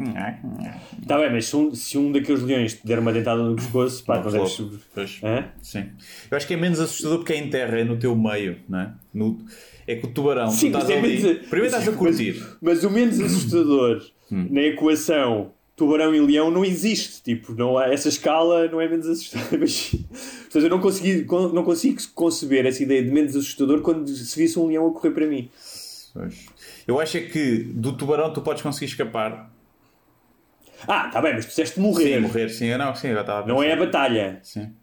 Está 1.02 1.18
bem, 1.18 1.30
mas 1.30 1.46
se 1.46 1.54
um, 1.56 1.74
se 1.74 1.98
um 1.98 2.10
daqueles 2.10 2.40
leões 2.42 2.72
te 2.74 2.86
der 2.86 2.98
uma 2.98 3.12
dentada 3.12 3.42
no 3.42 3.54
pescoço, 3.54 4.02
pá, 4.04 4.20
não 4.22 4.30
deves. 4.30 4.58
Pois. 4.94 5.20
Sim. 5.60 5.84
Eu 6.30 6.36
acho 6.36 6.46
que 6.46 6.54
é 6.54 6.56
menos 6.56 6.80
assustador 6.80 7.18
porque 7.18 7.34
é 7.34 7.36
em 7.36 7.50
terra, 7.50 7.78
é 7.78 7.84
no 7.84 7.98
teu 7.98 8.16
meio, 8.16 8.56
não 8.68 8.80
é? 8.80 8.92
No- 9.12 9.38
É 9.86 9.96
que 9.96 10.06
o 10.06 10.10
tubarão, 10.10 10.46
tu 10.48 10.54
Sim, 10.54 10.68
estás 10.68 10.84
mas 10.84 10.94
é 10.94 10.98
ali. 10.98 11.22
menos- 11.22 11.38
Primeiro 11.48 11.66
estás 11.66 11.88
a 11.88 11.92
curtir. 11.92 12.42
Mas 12.62 12.84
o 12.84 12.90
menos 12.90 13.20
assustador 13.20 14.02
Hum. 14.32 14.46
na 14.48 14.62
equação 14.62 15.50
tubarão 15.76 16.14
e 16.14 16.20
leão 16.20 16.50
não 16.52 16.64
existe. 16.64 17.20
Tipo, 17.22 17.52
não 17.54 17.76
há, 17.76 17.92
essa 17.92 18.08
escala 18.08 18.68
não 18.68 18.80
é 18.80 18.88
menos 18.88 19.06
assustador. 19.08 19.58
Mas, 19.60 19.90
portanto, 19.90 20.62
eu 20.62 20.68
não, 20.70 20.78
consegui, 20.80 21.24
con- 21.24 21.48
não 21.48 21.64
consigo 21.64 22.00
conceber 22.14 22.64
essa 22.64 22.82
ideia 22.82 23.02
de 23.02 23.10
menos 23.10 23.34
assustador 23.34 23.80
quando 23.82 24.08
se 24.08 24.38
visse 24.38 24.58
um 24.58 24.68
leão 24.68 24.86
a 24.86 24.92
correr 24.92 25.10
para 25.10 25.26
mim. 25.26 25.48
Pois. 26.12 26.46
Eu 26.86 27.00
acho 27.00 27.16
é 27.16 27.20
que 27.20 27.64
do 27.64 27.92
tubarão 27.96 28.32
tu 28.32 28.40
podes 28.40 28.62
conseguir 28.62 28.86
escapar. 28.86 29.50
Ah, 30.88 31.08
tá 31.08 31.20
bem, 31.20 31.34
mas 31.34 31.44
tu 31.46 31.48
disseste 31.50 31.78
morrer. 31.78 32.14
Sim, 32.16 32.20
morrer, 32.20 32.48
sim. 32.48 32.76
Não, 32.76 32.94
sim, 32.94 33.08
eu 33.08 33.20
estava 33.20 33.44
a 33.44 33.46
Não 33.46 33.62
é 33.62 33.72
a 33.72 33.76
batalha. 33.76 34.40
Sim. 34.42 34.74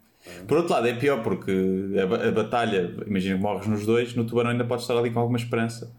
Por 0.46 0.58
outro 0.58 0.72
lado, 0.72 0.86
é 0.86 0.94
pior 0.94 1.22
porque 1.22 1.52
a, 1.96 2.28
a 2.28 2.32
batalha, 2.32 2.94
imagina 3.06 3.36
que 3.36 3.42
morres 3.42 3.66
nos 3.66 3.84
dois, 3.86 4.14
no 4.14 4.24
tubarão 4.24 4.50
ainda 4.50 4.64
podes 4.64 4.84
estar 4.84 4.96
ali 4.98 5.10
com 5.10 5.18
alguma 5.20 5.38
esperança. 5.38 5.92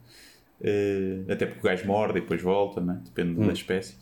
Eh, 0.62 1.22
até 1.30 1.46
porque 1.46 1.60
o 1.62 1.70
gajo 1.70 1.88
morde 1.88 2.18
e 2.20 2.22
depois 2.22 2.42
volta, 2.42 2.82
né? 2.82 3.02
depende 3.04 3.40
Hum. 3.40 3.48
da 3.48 3.54
espécie. 3.54 3.96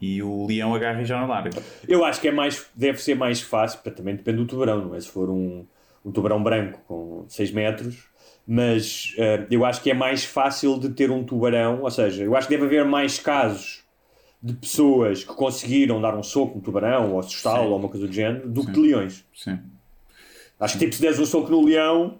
E 0.00 0.22
o 0.22 0.46
leão 0.46 0.74
agarra 0.74 1.02
e 1.02 1.04
já 1.04 1.20
não 1.20 1.28
larga. 1.28 1.62
Eu 1.86 2.04
acho 2.04 2.20
que 2.20 2.28
é 2.28 2.32
mais, 2.32 2.66
deve 2.74 3.00
ser 3.02 3.14
mais 3.14 3.40
fácil, 3.42 3.80
também 3.92 4.16
depende 4.16 4.38
do 4.38 4.46
tubarão, 4.46 4.86
não 4.86 4.94
é? 4.94 5.00
Se 5.00 5.08
for 5.08 5.28
um, 5.28 5.66
um 6.04 6.10
tubarão 6.10 6.42
branco 6.42 6.80
com 6.88 7.26
6 7.28 7.52
metros, 7.52 8.09
mas 8.46 9.14
eh, 9.18 9.46
eu 9.50 9.64
acho 9.64 9.80
que 9.82 9.90
é 9.90 9.94
mais 9.94 10.24
fácil 10.24 10.78
de 10.78 10.90
ter 10.90 11.10
um 11.10 11.22
tubarão, 11.24 11.82
ou 11.82 11.90
seja, 11.90 12.24
eu 12.24 12.34
acho 12.36 12.48
que 12.48 12.54
deve 12.54 12.66
haver 12.66 12.84
mais 12.84 13.18
casos 13.18 13.80
de 14.42 14.54
pessoas 14.54 15.22
que 15.22 15.34
conseguiram 15.34 16.00
dar 16.00 16.16
um 16.16 16.22
soco 16.22 16.56
no 16.56 16.62
tubarão 16.62 17.12
ou 17.12 17.20
assustá-lo 17.20 17.64
Sim. 17.64 17.68
ou 17.70 17.78
uma 17.78 17.88
coisa 17.88 18.06
do 18.06 18.12
género 18.12 18.48
do 18.48 18.64
que 18.64 18.72
de 18.72 18.80
leões. 18.80 19.24
Sim. 19.34 19.58
Acho 20.58 20.74
que 20.78 20.84
tipo, 20.84 20.94
se 20.96 21.02
des 21.02 21.18
um 21.18 21.26
soco 21.26 21.50
no 21.50 21.64
leão, 21.64 22.18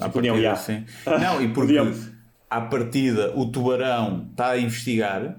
À 0.00 0.08
partida, 0.08 0.40
já. 0.40 0.56
sim. 0.56 0.84
Não, 1.06 1.42
e 1.42 1.48
porque 1.48 1.76
à 2.50 2.60
partida 2.60 3.32
o 3.36 3.46
tubarão 3.46 4.28
está 4.30 4.50
a 4.50 4.58
investigar, 4.58 5.36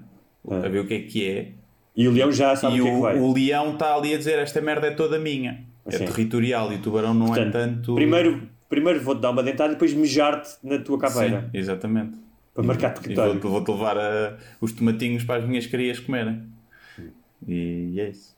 Ah. 0.48 0.56
a 0.64 0.68
ver 0.68 0.80
o 0.80 0.86
que 0.86 0.94
é 0.94 1.00
que 1.02 1.28
é, 1.28 1.52
e 1.96 2.06
o 2.06 2.12
leão 2.12 2.30
já 2.30 2.54
sabe 2.54 2.76
e 2.76 2.80
o 2.80 2.84
que 2.84 2.90
é 2.90 2.94
que 2.94 3.00
vai. 3.00 3.18
o 3.18 3.32
leão 3.32 3.72
está 3.72 3.94
ali 3.94 4.14
a 4.14 4.18
dizer 4.18 4.38
esta 4.38 4.60
merda 4.60 4.88
é 4.88 4.90
toda 4.90 5.18
minha. 5.18 5.64
É 5.86 5.92
Sim. 5.92 6.04
territorial 6.04 6.72
e 6.72 6.76
o 6.76 6.78
tubarão 6.82 7.14
não 7.14 7.26
Portanto, 7.26 7.46
é 7.56 7.60
tanto. 7.66 7.94
Primeiro, 7.94 8.48
primeiro 8.68 9.00
vou-te 9.00 9.20
dar 9.20 9.30
uma 9.30 9.42
dentada 9.42 9.70
e 9.70 9.74
depois 9.74 9.92
mejar-te 9.92 10.50
na 10.62 10.78
tua 10.78 10.96
Sim, 10.96 11.00
caveira 11.00 11.50
exatamente. 11.54 12.16
para 12.54 12.64
marcar 12.64 12.96
E 12.96 13.00
território. 13.00 13.40
vou-te 13.40 13.70
levar 13.70 13.96
a- 13.98 14.36
os 14.60 14.72
tomatinhos 14.72 15.24
para 15.24 15.40
as 15.42 15.48
minhas 15.48 15.66
crias 15.66 15.98
comerem. 15.98 16.42
E 17.46 18.00
é 18.00 18.08
isso. 18.08 18.34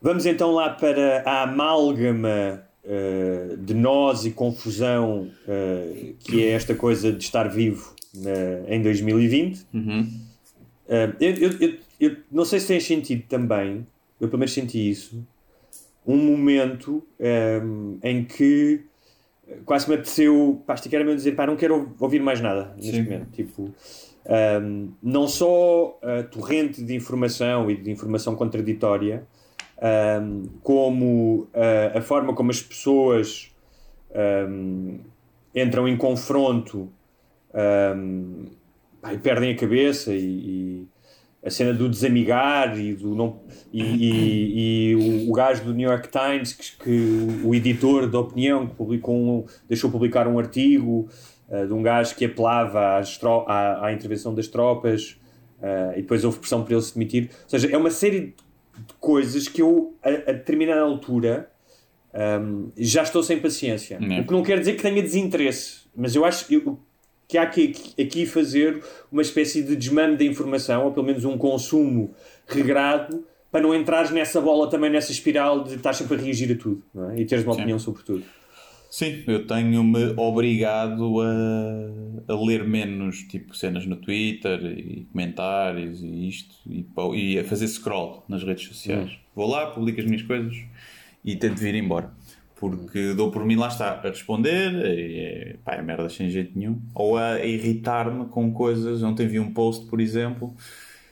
Vamos 0.00 0.26
então 0.26 0.50
lá 0.52 0.70
para 0.70 1.22
a 1.24 1.42
amálgama 1.42 2.62
uh, 2.84 3.56
de 3.56 3.72
nós 3.74 4.24
e 4.26 4.30
confusão 4.30 5.30
uh, 5.46 6.14
que 6.20 6.44
é 6.44 6.50
esta 6.50 6.74
coisa 6.74 7.10
de 7.12 7.24
estar 7.24 7.48
vivo 7.48 7.94
na- 8.14 8.74
em 8.74 8.82
2020. 8.82 9.64
Uhum. 9.72 10.00
Uh, 10.86 11.16
eu, 11.20 11.34
eu- 11.36 11.58
eu- 11.60 11.78
eu 12.00 12.16
não 12.30 12.44
sei 12.44 12.60
se 12.60 12.66
tens 12.66 12.84
sentido 12.84 13.22
também, 13.28 13.86
eu 14.20 14.28
pelo 14.28 14.38
menos 14.40 14.52
senti 14.52 14.90
isso, 14.90 15.26
um 16.06 16.16
momento 16.16 17.02
um, 17.62 17.98
em 18.02 18.24
que 18.24 18.84
quase 19.64 19.88
me 19.88 19.94
apeteceu, 19.94 20.62
pá, 20.66 20.74
esticar 20.74 21.00
a 21.00 21.04
mão 21.04 21.12
e 21.12 21.16
dizer, 21.16 21.32
pá, 21.32 21.46
não 21.46 21.56
quero 21.56 21.94
ouvir 21.98 22.20
mais 22.20 22.40
nada 22.40 22.72
neste 22.76 22.92
Sim. 22.92 23.02
momento. 23.02 23.30
Tipo, 23.30 23.70
um, 24.62 24.92
não 25.02 25.28
só 25.28 25.98
a 26.02 26.22
torrente 26.22 26.82
de 26.82 26.94
informação 26.94 27.70
e 27.70 27.76
de 27.76 27.90
informação 27.90 28.34
contraditória, 28.34 29.26
um, 30.22 30.48
como 30.62 31.48
uh, 31.54 31.98
a 31.98 32.00
forma 32.00 32.34
como 32.34 32.50
as 32.50 32.62
pessoas 32.62 33.50
entram 35.52 35.88
em 35.88 35.96
confronto 35.96 36.88
pá, 39.00 39.12
e 39.12 39.18
perdem 39.18 39.52
a 39.52 39.56
cabeça 39.56 40.14
e, 40.14 40.20
e 40.24 40.88
a 41.44 41.50
cena 41.50 41.72
do 41.74 41.88
desamigar 41.88 42.78
e 42.80 42.94
do 42.94 43.14
não 43.14 43.40
e, 43.72 43.82
e- 43.82 44.90
e 44.92 44.94
o, 45.26 45.30
o 45.30 45.32
gajo 45.34 45.62
do 45.64 45.74
New 45.74 45.88
York 45.90 46.08
Times 46.08 46.52
que, 46.54 46.76
que 46.82 47.44
o 47.44 47.54
editor 47.54 48.08
da 48.08 48.18
opinião 48.20 48.66
que 48.66 48.74
publicou 48.74 49.14
um- 49.14 49.44
deixou 49.68 49.90
publicar 49.90 50.26
um 50.26 50.38
artigo 50.38 51.08
uh, 51.48 51.66
de 51.66 51.72
um 51.72 51.82
gajo 51.82 52.14
que 52.16 52.24
apelava 52.24 52.96
às 52.98 53.18
à, 53.46 53.86
à 53.86 53.92
intervenção 53.92 54.34
das 54.34 54.46
tropas 54.48 55.18
uh, 55.60 55.92
e 55.98 56.02
depois 56.02 56.24
houve 56.24 56.38
pressão 56.38 56.62
para 56.64 56.72
ele 56.74 56.82
se 56.82 56.94
demitir 56.94 57.30
ou 57.44 57.48
seja, 57.50 57.68
é 57.70 57.76
uma 57.76 57.90
série 57.90 58.20
de 58.76 58.94
coisas 58.98 59.46
que 59.46 59.60
eu 59.60 59.94
a, 60.02 60.08
a 60.08 60.32
determinada 60.32 60.80
altura 60.80 61.50
um, 62.40 62.70
já 62.76 63.02
estou 63.02 63.22
sem 63.22 63.38
paciência 63.40 63.98
É. 64.00 64.20
o 64.20 64.24
que 64.26 64.32
não 64.32 64.42
quer 64.42 64.58
dizer 64.58 64.74
que 64.76 64.82
tenha 64.82 65.02
desinteresse 65.02 65.80
mas 65.96 66.14
eu 66.14 66.24
acho 66.24 66.52
eu- 66.52 66.78
que 67.28 67.38
há 67.38 67.46
que 67.46 67.74
aqui- 68.00 68.26
fazer 68.26 68.82
uma 69.10 69.22
espécie 69.22 69.62
de 69.62 69.74
desmame 69.76 70.16
da 70.16 70.24
informação, 70.24 70.84
ou 70.84 70.92
pelo 70.92 71.06
menos 71.06 71.24
um 71.24 71.36
consumo 71.38 72.14
regrado, 72.46 73.24
para 73.50 73.60
não 73.62 73.74
entrares 73.74 74.10
nessa 74.10 74.40
bola 74.40 74.68
também, 74.68 74.90
nessa 74.90 75.12
espiral 75.12 75.62
de 75.64 75.74
estar 75.76 75.92
sempre 75.92 76.16
a 76.16 76.20
reagir 76.20 76.52
a 76.52 76.56
tudo 76.56 76.82
é? 77.12 77.20
e 77.20 77.24
teres 77.24 77.44
uma 77.44 77.54
Sim. 77.54 77.60
opinião 77.60 77.78
sobre 77.78 78.02
tudo. 78.02 78.24
Sim, 78.90 79.24
eu 79.26 79.44
tenho-me 79.44 80.14
obrigado 80.16 81.20
a, 81.20 82.32
a 82.32 82.44
ler 82.44 82.64
menos 82.64 83.22
tipo 83.24 83.56
cenas 83.56 83.84
no 83.86 83.96
Twitter 83.96 84.60
e 84.64 85.06
comentários 85.10 86.00
e 86.02 86.28
isto 86.28 86.54
e, 86.64 86.86
e 87.14 87.38
a 87.40 87.44
fazer 87.44 87.66
scroll 87.66 88.22
nas 88.28 88.44
redes 88.44 88.68
sociais. 88.68 89.10
Vou 89.34 89.48
lá, 89.50 89.66
publico 89.72 89.98
as 90.00 90.06
minhas 90.06 90.22
coisas 90.22 90.54
e 91.24 91.34
tento 91.34 91.58
vir 91.58 91.74
embora. 91.74 92.12
Porque 92.70 93.14
dou 93.14 93.30
por 93.30 93.44
mim 93.44 93.56
lá 93.56 93.68
está 93.68 93.90
a 93.92 94.00
responder, 94.00 94.72
e 94.98 95.18
é, 95.20 95.56
pá, 95.64 95.74
é 95.74 95.82
merda 95.82 96.08
sem 96.08 96.28
jeito 96.30 96.58
nenhum, 96.58 96.80
ou 96.94 97.16
a 97.18 97.44
irritar-me 97.44 98.26
com 98.26 98.52
coisas. 98.52 99.02
Ontem 99.02 99.26
vi 99.26 99.38
um 99.40 99.52
post, 99.52 99.86
por 99.86 100.00
exemplo, 100.00 100.54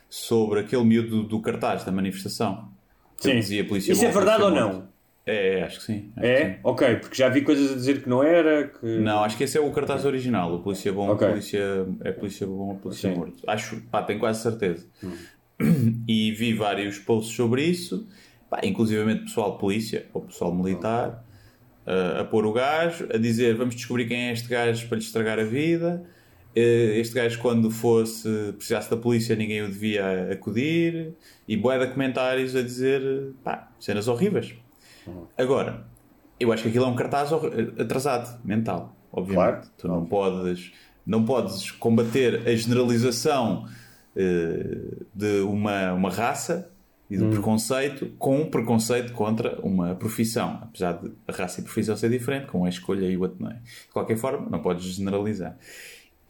sobre 0.09 0.61
aquele 0.61 0.85
miúdo 0.85 1.09
do, 1.09 1.23
do 1.25 1.41
cartaz 1.41 1.85
da 1.85 1.93
manifestação. 1.93 2.69
Que 3.17 3.25
Sim. 3.25 3.37
dizia 3.37 3.65
polícia 3.65 3.93
Isso 3.93 4.05
é 4.05 4.11
verdade 4.11 4.43
ou 4.43 4.51
não? 4.51 4.89
É, 5.25 5.61
é, 5.61 5.63
acho 5.63 5.79
que 5.79 5.85
sim. 5.85 6.11
acho 6.17 6.21
que 6.21 6.27
É? 6.27 6.51
sim. 6.55 6.59
Ok, 6.65 6.97
porque 6.97 7.15
já 7.15 7.29
vi 7.29 7.43
coisas 7.43 7.71
a 7.71 7.75
dizer 7.77 8.03
que 8.03 8.09
não 8.09 8.25
era. 8.25 8.67
Que... 8.67 8.99
Não, 8.99 9.23
acho 9.23 9.37
que 9.37 9.45
esse 9.45 9.57
é 9.57 9.61
o 9.61 9.71
cartaz 9.71 10.05
original. 10.05 10.53
O 10.53 10.59
polícia 10.61 10.93
bom, 10.93 11.09
Ok. 11.11 11.29
polícia, 11.29 11.87
é 12.03 12.11
polícia 12.11 12.45
bom, 12.45 12.75
polícia 12.83 13.09
Sim. 13.09 13.17
morto. 13.17 13.37
Acho, 13.47 13.81
pá, 13.83 14.03
tenho 14.03 14.19
quase 14.19 14.43
certeza. 14.43 14.85
E 16.09 16.33
vi 16.33 16.53
vários 16.55 16.99
posts 16.99 17.37
sobre 17.37 17.63
isso, 17.65 18.09
pá, 18.51 18.61
inclusivamente 18.65 19.25
pessoal 19.25 19.53
de 19.53 19.59
polícia 19.61 20.07
ou 20.13 20.23
pessoal 20.23 20.53
militar, 20.53 21.25
uh, 21.87 22.21
a 22.21 22.25
pôr 22.25 22.47
o 22.47 22.53
gajo, 22.53 23.07
a 23.13 23.19
dizer 23.19 23.55
vamos 23.55 23.75
descobrir 23.75 24.07
quem 24.07 24.29
é 24.29 24.33
este 24.33 24.49
gajo 24.49 24.89
para 24.89 24.99
lhe 24.99 25.05
estragar 25.05 25.39
a 25.39 25.45
vida. 25.45 26.03
Uh, 26.55 27.01
Este 27.01 27.15
gajo, 27.15 27.39
quando 27.41 27.71
fosse 27.71 28.29
precisasse 28.57 28.91
da 28.91 28.97
polícia, 28.97 29.35
ninguém 29.35 29.63
o 29.63 29.69
devia 29.69 30.31
acudir. 30.33 31.15
E 31.49 31.57
boé 31.57 31.79
de 31.79 31.93
comentários 31.93 32.55
a 32.55 32.63
dizer 32.63 33.33
pá, 33.43 33.71
cenas 33.81 34.07
horríveis. 34.07 34.55
Agora, 35.37 35.85
eu 36.39 36.53
acho 36.53 36.63
que 36.63 36.69
aquilo 36.69 36.85
é 36.85 36.89
um 36.89 36.95
cartaz 36.95 37.31
atrasado, 37.79 38.41
mental, 38.45 38.95
obviamente. 39.11 39.53
Claro, 39.53 39.71
tu 39.79 39.89
não 39.89 40.05
podes, 40.05 40.73
não 41.07 41.25
podes 41.25 41.71
combater 41.71 42.47
a 42.47 42.55
generalização 42.55 43.67
eh, 44.17 45.05
de 45.15 45.41
uma, 45.41 45.93
uma 45.93 46.11
raça 46.11 46.71
e 47.13 47.17
do 47.19 47.29
preconceito 47.29 48.11
com 48.19 48.41
um 48.41 48.47
preconceito 48.51 49.13
contra 49.13 49.59
uma 49.61 49.95
profissão. 49.95 50.59
Apesar 50.63 50.93
de 50.95 51.13
a 51.29 51.33
raça 51.33 51.61
e 51.61 51.63
a 51.63 51.65
profissão 51.65 51.97
ser 51.97 52.09
diferente, 52.11 52.47
com 52.47 52.65
a 52.65 52.69
escolha 52.69 53.07
e 53.07 53.17
o 53.17 53.21
outro 53.23 53.37
não 53.43 53.51
é. 53.51 53.55
De 53.55 53.93
qualquer 53.93 54.17
forma, 54.17 54.49
não 54.51 54.61
podes 54.61 54.85
generalizar. 54.85 55.57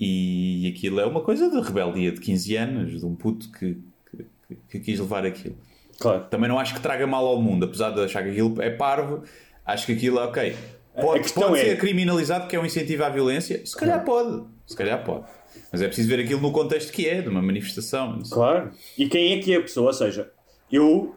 E 0.00 0.72
aquilo 0.74 1.00
é 1.00 1.06
uma 1.06 1.20
coisa 1.20 1.48
de 1.50 1.60
rebeldia 1.60 2.10
de 2.12 2.20
15 2.20 2.56
anos, 2.56 3.00
de 3.00 3.06
um 3.06 3.14
puto 3.14 3.50
que, 3.52 3.76
que, 4.10 4.26
que- 4.48 4.56
que 4.68 4.80
quis 4.80 4.98
levar 4.98 5.24
aquilo. 5.24 5.56
Claro. 5.98 6.24
Também 6.28 6.48
não 6.48 6.58
acho 6.58 6.74
que 6.74 6.80
traga 6.80 7.06
mal 7.06 7.24
ao 7.26 7.40
mundo, 7.40 7.64
apesar 7.66 7.90
de 7.90 8.00
achar 8.00 8.22
que 8.24 8.30
aquilo 8.30 8.60
é 8.60 8.70
parvo, 8.70 9.22
acho 9.64 9.86
que 9.86 9.92
aquilo 9.92 10.18
é 10.18 10.24
ok. 10.24 10.56
Pode, 11.00 11.32
pode 11.32 11.58
é- 11.60 11.64
ser 11.64 11.78
criminalizado 11.78 12.42
porque 12.44 12.56
é 12.56 12.60
um 12.60 12.66
incentivo 12.66 13.04
à 13.04 13.08
violência? 13.08 13.64
Se 13.64 13.76
calhar 13.76 14.04
pode. 14.04 14.44
Se 14.66 14.76
calhar 14.76 15.02
pode. 15.04 15.24
Mas 15.70 15.80
é 15.82 15.86
preciso 15.86 16.08
ver 16.08 16.18
aquilo 16.20 16.40
no 16.40 16.50
contexto 16.50 16.90
que 16.92 17.06
é, 17.08 17.22
de 17.22 17.28
uma 17.28 17.40
manifestação. 17.42 18.20
Claro. 18.30 18.72
E 18.98 19.06
quem 19.08 19.34
é 19.34 19.38
que 19.38 19.52
é 19.54 19.58
a 19.58 19.60
pessoa? 19.62 19.86
Ou 19.88 19.92
seja, 19.92 20.30
eu. 20.72 21.14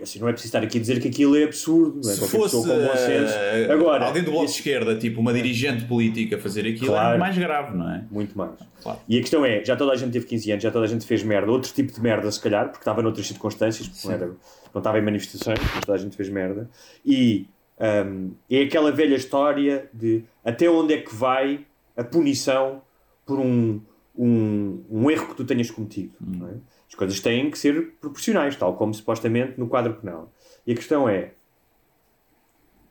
Assim, 0.00 0.20
não 0.20 0.28
é 0.28 0.32
preciso 0.32 0.50
estar 0.54 0.62
aqui 0.62 0.78
a 0.78 0.80
dizer 0.80 1.00
que 1.00 1.08
aquilo 1.08 1.36
é 1.36 1.44
absurdo. 1.44 2.00
Não 2.04 2.10
é? 2.10 2.14
Se 2.14 2.20
Qualquer 2.20 2.38
fosse 2.38 2.70
eh, 2.70 3.68
Agora, 3.72 4.04
alguém 4.06 4.22
do 4.22 4.30
bloco 4.30 4.46
de 4.46 4.52
esquerda, 4.52 4.94
tipo 4.96 5.20
uma 5.20 5.32
dirigente 5.32 5.84
política, 5.86 6.38
fazer 6.38 6.60
aquilo 6.60 6.88
Claro. 6.88 7.16
é 7.16 7.18
mais 7.18 7.36
grave, 7.36 7.76
não 7.76 7.90
é? 7.90 8.04
Muito 8.10 8.36
mais. 8.38 8.52
Claro. 8.82 9.00
E 9.08 9.16
a 9.18 9.20
questão 9.20 9.44
é, 9.44 9.64
já 9.64 9.74
toda 9.74 9.92
a 9.92 9.96
gente 9.96 10.12
teve 10.12 10.26
15 10.26 10.50
anos, 10.52 10.62
já 10.62 10.70
toda 10.70 10.84
a 10.84 10.88
gente 10.88 11.04
fez 11.04 11.22
merda, 11.24 11.50
outro 11.50 11.72
tipo 11.72 11.92
de 11.92 12.00
merda 12.00 12.30
se 12.30 12.40
calhar, 12.40 12.66
porque 12.66 12.78
estava 12.82 13.02
noutras 13.02 13.26
circunstâncias, 13.26 13.88
porque 13.88 14.06
não, 14.06 14.14
era, 14.14 14.26
não 14.26 14.78
estava 14.78 14.98
em 14.98 15.02
manifestações, 15.02 15.58
mas 15.58 15.84
toda 15.84 15.98
a 15.98 16.00
gente 16.00 16.14
fez 16.16 16.28
merda. 16.28 16.70
E 17.04 17.46
hum, 18.06 18.30
é 18.48 18.62
aquela 18.62 18.92
velha 18.92 19.16
história 19.16 19.88
de 19.92 20.22
até 20.44 20.68
onde 20.70 20.94
é 20.94 20.98
que 20.98 21.12
vai 21.14 21.66
a 21.96 22.04
punição 22.04 22.82
por 23.26 23.40
um, 23.40 23.80
um, 24.16 24.84
um 24.90 25.10
erro 25.10 25.28
que 25.28 25.34
tu 25.34 25.44
tenhas 25.44 25.70
cometido. 25.70 26.12
não 26.20 26.48
é? 26.48 26.52
As 26.94 26.96
coisas 26.96 27.18
têm 27.18 27.50
que 27.50 27.58
ser 27.58 27.94
proporcionais, 28.00 28.54
tal 28.54 28.74
como 28.76 28.94
supostamente 28.94 29.58
no 29.58 29.66
quadro 29.66 29.94
penal. 29.94 30.32
E 30.64 30.70
a 30.72 30.76
questão 30.76 31.08
é, 31.08 31.32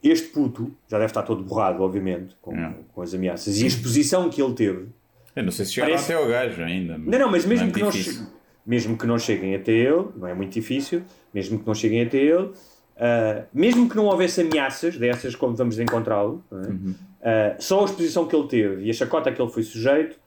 este 0.04 0.28
puto 0.28 0.76
já 0.90 0.98
deve 0.98 1.10
estar 1.10 1.24
todo 1.24 1.42
borrado, 1.42 1.82
obviamente, 1.82 2.36
com, 2.42 2.54
É. 2.54 2.74
com 2.94 3.02
as 3.02 3.14
ameaças, 3.14 3.62
e 3.62 3.64
a 3.64 3.68
exposição 3.68 4.30
que 4.30 4.42
ele 4.42 4.54
teve 4.54 4.88
Eu 5.36 5.44
não 5.44 5.52
sei 5.52 5.66
se 5.66 5.72
chegaram 5.74 5.94
Parece- 5.94 6.14
até 6.14 6.22
ao 6.22 6.30
gajo 6.30 6.62
ainda. 6.62 6.98
não, 6.98 7.18
não, 7.20 7.32
mas 7.32 7.44
mesmo, 7.46 7.70
é 7.70 7.72
que 7.72 7.80
não 7.82 7.90
difícil. 7.90 8.28
mesmo 8.68 8.98
que 8.98 9.08
não 9.08 9.18
cheguem 9.18 9.56
até 9.56 9.72
ele, 9.72 10.06
não 10.18 10.28
é 10.28 10.34
muito 10.36 10.52
difícil, 10.54 11.02
mesmo 11.34 11.58
que 11.58 11.66
não 11.66 11.74
cheguem 11.74 12.04
até 12.04 12.18
ele, 12.18 12.52
ah, 12.98 13.46
mesmo 13.54 13.90
que 13.90 13.96
não 13.96 14.06
houvesse 14.08 14.42
ameaças 14.42 14.96
dessas 14.98 15.34
como 15.36 15.56
vamos 15.56 15.80
encontrá-lo, 15.80 16.44
não 16.52 16.62
é? 16.62 16.68
Uhum. 16.68 16.96
Ah, 17.24 17.56
só 17.58 17.82
a 17.82 17.86
exposição 17.86 18.28
que 18.28 18.36
ele 18.36 18.48
teve 18.50 18.84
e 18.84 18.90
a 18.90 18.94
chacota 18.94 19.32
que 19.32 19.42
ele 19.42 19.50
foi 19.50 19.64
sujeito 19.64 20.20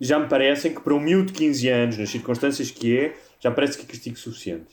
já 0.00 0.18
me 0.18 0.28
parecem 0.28 0.74
que 0.74 0.80
para 0.80 0.94
um 0.94 1.00
miúdo 1.00 1.26
de 1.32 1.38
15 1.38 1.68
anos, 1.68 1.98
nas 1.98 2.10
circunstâncias 2.10 2.70
que 2.70 2.96
é, 2.96 3.14
já 3.40 3.50
parece 3.50 3.78
que 3.78 3.84
é 3.84 3.86
castigo 3.86 4.16
suficiente. 4.18 4.66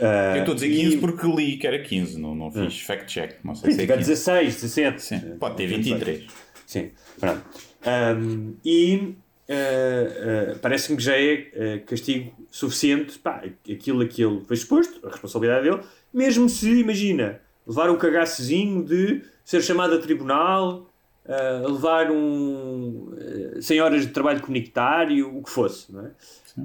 Ah, 0.00 0.32
Eu 0.36 0.40
estou 0.40 0.52
a 0.52 0.54
dizer 0.54 0.68
e- 0.70 0.76
15 0.76 0.96
porque 0.98 1.26
li 1.26 1.56
que 1.56 1.66
era 1.66 1.78
15, 1.82 2.18
não, 2.18 2.34
não 2.34 2.50
fiz 2.50 2.80
fact-check. 2.80 3.36
Não 3.44 3.54
sei 3.54 3.72
se 3.72 3.78
é 3.78 3.80
tiver 3.82 3.98
15. 3.98 4.08
16, 4.10 4.54
17. 4.54 5.02
Sim, 5.02 5.20
pode 5.38 5.56
ter 5.56 5.66
23. 5.66 6.26
Sim, 6.66 6.90
pronto. 7.20 7.42
Ahm, 7.84 8.54
e 8.64 9.14
ah, 9.48 10.52
ah, 10.52 10.58
parece-me 10.62 10.96
que 10.96 11.02
já 11.02 11.16
é 11.16 11.46
ah, 11.54 11.86
castigo 11.86 12.32
suficiente, 12.50 13.18
pá, 13.18 13.42
aquilo 13.70 14.02
a 14.02 14.06
que 14.06 14.22
ele 14.24 14.40
foi 14.46 14.56
exposto, 14.56 15.06
a 15.06 15.10
responsabilidade 15.10 15.68
dele, 15.68 15.82
mesmo 16.12 16.48
se, 16.48 16.70
imagina, 16.80 17.40
levar 17.66 17.90
um 17.90 17.96
cagacezinho 17.98 18.82
de 18.84 19.22
ser 19.44 19.62
chamado 19.62 19.94
a 19.94 19.98
tribunal, 19.98 20.88
ah, 21.28 21.62
levar 21.66 22.10
um 22.10 23.12
ah, 23.56 23.60
100 23.62 23.80
horas 23.80 24.02
de 24.06 24.12
trabalho 24.12 24.40
comunitário, 24.40 25.36
o 25.36 25.42
que 25.42 25.50
fosse, 25.50 25.92
não 25.92 26.06
é? 26.06 26.10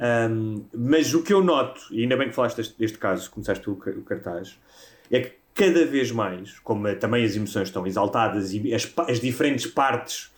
Ahm, 0.02 0.64
mas 0.74 1.14
o 1.14 1.24
que 1.24 1.32
eu 1.34 1.42
noto, 1.44 1.82
e 1.92 2.02
ainda 2.02 2.18
bem 2.18 2.28
que 2.30 2.36
falaste 2.36 2.58
deste, 2.58 2.78
deste 2.78 2.98
caso, 2.98 3.32
começaste 3.32 3.70
o, 3.70 3.76
ca- 3.78 3.92
o 3.92 4.02
cartaz, 4.04 4.58
é 5.10 5.22
que 5.22 5.32
cada 5.54 5.86
vez 5.86 6.12
mais, 6.12 6.60
como 6.60 6.94
também 6.96 7.24
as 7.26 7.36
emoções 7.36 7.70
estão 7.70 7.88
exaltadas 7.88 8.54
e 8.54 8.74
as, 8.74 8.92
as 9.08 9.20
diferentes 9.22 9.66
partes, 9.66 10.30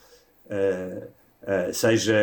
ah, 0.50 1.08
ah, 1.48 1.74
seja 1.74 2.16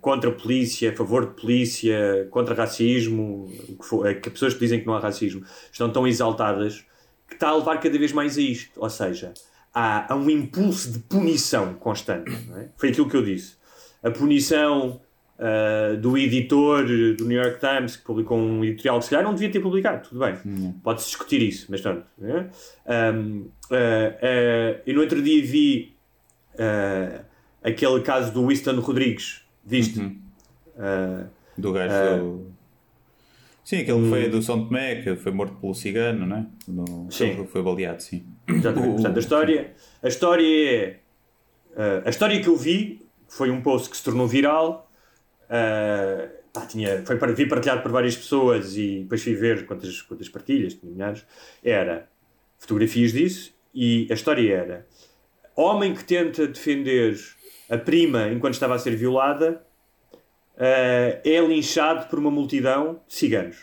contra 0.00 0.30
a 0.30 0.32
polícia, 0.32 0.90
a 0.90 0.96
favor 0.96 1.26
de 1.26 1.40
polícia, 1.40 2.26
contra 2.30 2.54
racismo, 2.54 3.48
que, 3.78 3.84
for, 3.86 4.12
que 4.16 4.30
pessoas 4.30 4.54
que 4.54 4.60
dizem 4.60 4.80
que 4.80 4.86
não 4.86 4.94
há 4.94 4.98
racismo, 5.00 5.44
estão 5.70 5.90
tão 5.90 6.06
exaltadas 6.08 6.84
que 7.28 7.34
está 7.34 7.48
a 7.50 7.56
levar 7.56 7.78
cada 7.78 7.96
vez 7.98 8.12
mais 8.12 8.36
a 8.36 8.40
isto. 8.40 8.72
Ou 8.80 8.90
seja, 8.90 9.32
há, 9.74 10.12
há 10.12 10.16
um 10.16 10.30
impulso 10.30 10.92
de 10.92 10.98
punição 11.00 11.74
constante. 11.74 12.30
é? 12.56 12.68
Foi 12.76 12.90
aquilo 12.90 13.08
que 13.08 13.16
eu 13.16 13.22
disse. 13.24 13.56
A 14.02 14.10
punição 14.10 15.00
uh, 15.38 15.96
do 15.96 16.16
editor 16.16 16.84
do 17.16 17.24
New 17.24 17.42
York 17.42 17.58
Times 17.58 17.96
que 17.96 18.04
publicou 18.04 18.38
um 18.38 18.64
editorial 18.64 18.98
que 18.98 19.04
se 19.06 19.10
calhar 19.10 19.24
não 19.24 19.32
devia 19.34 19.50
ter 19.50 19.60
publicado, 19.60 20.08
tudo 20.08 20.20
bem, 20.20 20.36
pode-se 20.82 21.08
discutir 21.08 21.42
isso, 21.42 21.66
mas 21.70 21.80
pronto. 21.80 22.04
Né? 22.18 22.50
Um, 22.86 23.40
uh, 23.70 23.74
uh, 23.74 24.80
e 24.86 24.92
no 24.92 25.00
outro 25.00 25.20
dia 25.22 25.42
vi 25.44 25.94
aquele 27.62 28.00
caso 28.02 28.32
do 28.32 28.46
Winston 28.46 28.78
Rodrigues, 28.80 29.40
viste? 29.64 29.98
Uh, 30.00 31.26
Do 31.56 31.72
gajo 31.72 31.94
Ah. 31.94 32.16
do. 32.18 32.52
Sim, 33.64 33.78
aquele 33.78 34.02
que 34.02 34.08
foi 34.10 34.28
do 34.28 34.42
São 34.42 34.66
Tomé, 34.66 34.96
que 34.96 35.16
foi 35.16 35.32
morto 35.32 35.54
pelo 35.56 35.74
cigano, 35.74 36.26
não 36.26 36.36
é? 36.36 36.46
No... 36.68 37.10
Sim. 37.10 37.46
Foi 37.46 37.62
baleado, 37.62 38.02
sim. 38.02 38.26
Exatamente. 38.46 38.94
Portanto, 38.94 39.16
a 39.16 39.20
história, 39.20 39.74
a 40.02 40.08
história 40.08 40.70
é. 40.70 40.98
uh, 41.70 42.02
a 42.04 42.10
história 42.10 42.40
que 42.42 42.48
eu 42.48 42.56
vi 42.56 43.00
foi 43.26 43.50
um 43.50 43.62
post 43.62 43.88
que 43.88 43.96
se 43.96 44.04
tornou 44.04 44.28
viral. 44.28 44.90
uh, 45.44 46.28
pá, 46.52 46.66
tinha, 46.66 47.02
foi 47.06 47.16
para, 47.16 47.32
vi 47.32 47.46
partilhado 47.46 47.82
por 47.82 47.90
várias 47.90 48.14
pessoas 48.14 48.76
e 48.76 49.00
depois 49.00 49.22
fui 49.22 49.34
ver 49.34 49.64
quantas, 49.64 50.02
quantas 50.02 50.28
partilhas, 50.28 50.74
tinha 50.74 50.92
milhares. 50.92 51.24
Era 51.62 52.06
fotografias 52.58 53.12
disso 53.12 53.54
e 53.74 54.06
a 54.10 54.14
história 54.14 54.54
era: 54.54 54.86
homem 55.56 55.94
que 55.94 56.04
tenta 56.04 56.46
defender 56.46 57.18
a 57.70 57.78
prima 57.78 58.28
enquanto 58.28 58.54
estava 58.54 58.74
a 58.74 58.78
ser 58.78 58.94
violada 58.94 59.64
uh, 60.56 61.20
é 61.24 61.40
linchado 61.46 62.08
por 62.08 62.18
uma 62.18 62.30
multidão 62.30 63.00
de 63.06 63.14
ciganos. 63.14 63.56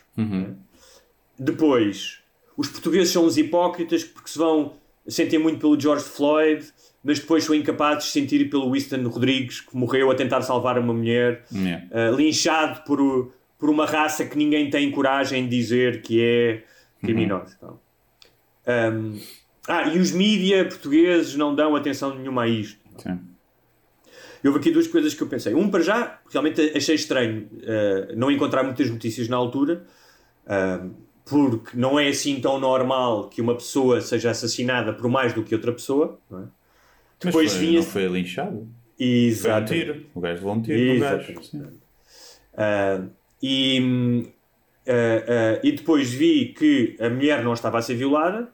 Depois, 1.38 2.20
os 2.56 2.68
portugueses 2.68 3.12
são 3.12 3.26
os 3.26 3.38
hipócritas 3.38 4.04
porque 4.04 4.30
se 4.30 4.38
vão 4.38 4.74
sentem 5.08 5.40
muito 5.40 5.60
pelo 5.60 5.80
George 5.80 6.04
Floyd, 6.04 6.66
mas 7.04 7.20
depois 7.20 7.44
são 7.44 7.56
incapazes 7.56 8.06
de 8.06 8.12
sentir 8.12 8.50
pelo 8.50 8.72
Winston 8.72 9.08
Rodrigues, 9.08 9.60
que 9.62 9.76
morreu 9.76 10.12
a 10.12 10.16
tentar 10.16 10.42
salvar 10.42 10.78
uma 10.78 10.94
mulher, 10.94 11.44
Yeah. 11.52 11.88
uh, 11.92 12.16
linchado 12.16 12.84
por, 12.84 13.34
por 13.58 13.70
uma 13.70 13.86
raça 13.86 14.26
que 14.26 14.38
ninguém 14.38 14.70
tem 14.70 14.92
coragem 14.92 15.48
de 15.48 15.58
dizer 15.58 16.02
que 16.02 16.22
é 16.22 16.64
criminosa. 17.02 17.58
Então, 17.58 17.80
um, 18.94 19.20
ah, 19.68 19.88
e 19.88 20.00
os 20.00 20.12
mídia 20.12 20.66
portugueses 20.66 21.36
não 21.36 21.56
dão 21.56 21.76
atenção 21.76 22.16
nenhuma 22.16 22.44
a 22.44 22.48
isto. 22.48 22.80
Sim. 22.98 23.20
E 24.44 24.48
houve 24.48 24.60
aqui 24.60 24.72
duas 24.72 24.88
coisas 24.88 25.14
que 25.14 25.22
eu 25.22 25.28
pensei. 25.28 25.54
Um, 25.54 25.70
para 25.70 25.82
já, 25.82 26.20
realmente 26.30 26.62
achei 26.76 26.96
estranho 26.96 27.48
uh, 27.54 28.16
não 28.16 28.32
encontrar 28.32 28.64
muitas 28.64 28.90
notícias 28.90 29.28
na 29.28 29.38
altura, 29.38 29.84
uh, 30.46 30.92
porque 31.26 31.78
não 31.78 32.00
é 32.00 32.08
assim 32.08 32.40
tão 32.42 32.60
normal 32.60 33.30
que 33.30 33.42
uma 33.42 33.54
pessoa 33.54 34.02
seja 34.02 34.32
assassinada 34.32 34.94
por 34.94 35.08
mais 35.10 35.34
do 35.34 35.44
que 35.44 35.54
outra 35.54 35.72
pessoa. 35.72 36.20
Não 36.30 36.40
é? 36.40 36.42
Mas 37.24 37.34
Depois 37.34 37.52
foi, 37.52 37.60
vinha. 37.60 37.80
não 37.80 37.86
foi 37.86 38.08
linchado. 38.08 38.68
Foi 38.98 39.06
um 39.06 39.28
Exato. 39.28 39.74
tiro. 39.74 40.06
O 40.16 40.20
gajo 40.20 40.36
levou 40.36 40.54
um 40.54 40.62
tiro. 40.62 41.44
Sim. 41.44 41.62
Uh, 41.62 43.10
e, 43.44 44.34
e 45.64 45.72
depois 45.72 46.12
vi 46.12 46.54
que 46.58 46.96
a 47.00 47.10
mulher 47.10 47.44
não 47.44 47.54
estava 47.54 47.78
a 47.78 47.82
ser 47.82 47.96
violada. 47.96 48.50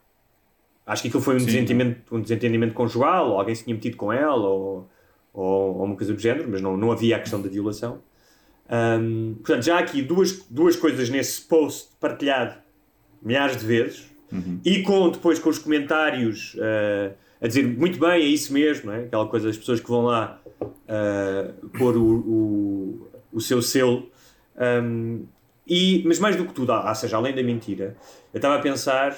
Acho 0.86 1.02
que 1.02 1.08
aquilo 1.08 1.24
foi 1.24 1.36
um, 1.36 1.40
Sim. 1.40 1.46
desentendimento, 1.46 2.16
um 2.16 2.22
desentendimento 2.22 2.74
conjugal, 2.74 3.32
ou 3.32 3.40
alguém 3.40 3.56
se 3.56 3.64
tinha 3.64 3.76
metido 3.76 3.98
com 3.98 4.12
ela, 4.12 4.48
ou, 4.48 4.90
ou, 5.38 5.78
ou 5.78 5.84
uma 5.84 5.96
coisa 5.96 6.14
do 6.14 6.20
género, 6.20 6.50
mas 6.50 6.62
não, 6.62 6.76
não 6.76 6.92
havia 6.92 7.16
a 7.16 7.20
questão 7.20 7.42
da 7.42 7.48
violação. 7.48 8.02
Um, 8.70 9.36
portanto, 9.36 9.64
já 9.64 9.78
há 9.78 9.80
aqui 9.80 10.02
duas, 10.02 10.46
duas 10.50 10.76
coisas 10.76 11.10
nesse 11.10 11.42
post 11.42 11.90
partilhado 12.00 12.56
milhares 13.22 13.58
de 13.58 13.66
vezes 13.66 14.10
e 14.66 14.84
com 14.84 15.10
depois 15.10 15.40
com 15.40 15.50
os 15.50 15.58
comentários 15.58 16.56
uh, 16.56 17.16
a 17.40 17.48
dizer 17.48 17.66
muito 17.66 17.98
bem, 17.98 18.12
é 18.12 18.20
isso 18.20 18.52
mesmo, 18.52 18.92
é? 18.92 19.06
aquela 19.06 19.28
coisa 19.28 19.48
das 19.48 19.58
pessoas 19.58 19.80
que 19.80 19.88
vão 19.88 20.04
lá 20.04 20.42
uh, 20.62 21.70
pôr 21.78 21.96
o, 21.96 22.04
o, 22.04 23.08
o 23.32 23.40
seu 23.40 23.62
selo. 23.62 24.10
Um, 24.58 25.26
e, 25.66 26.04
mas 26.06 26.20
mais 26.20 26.36
do 26.36 26.46
que 26.46 26.54
tudo, 26.54 26.74
ou 26.74 26.96
seja, 26.96 27.18
além 27.18 27.36
da 27.36 27.44
mentira, 27.44 27.96
eu 28.34 28.38
estava 28.38 28.56
a 28.56 28.60
pensar 28.60 29.16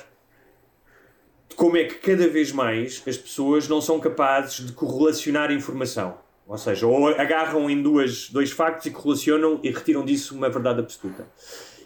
como 1.60 1.76
é 1.76 1.84
que 1.84 1.96
cada 1.96 2.26
vez 2.26 2.54
mais 2.54 3.04
as 3.06 3.18
pessoas 3.18 3.68
não 3.68 3.82
são 3.82 4.00
capazes 4.00 4.66
de 4.66 4.72
correlacionar 4.72 5.52
informação. 5.52 6.18
Ou 6.48 6.58
seja, 6.58 6.88
ou 6.88 7.10
agarram 7.10 7.70
em 7.70 7.84
duas, 7.84 8.30
dois 8.30 8.50
factos 8.50 8.86
e 8.86 8.92
correlacionam 8.92 9.60
e 9.62 9.70
retiram 9.70 10.06
disso 10.06 10.34
uma 10.34 10.50
verdade 10.50 10.80
absoluta. 10.80 11.28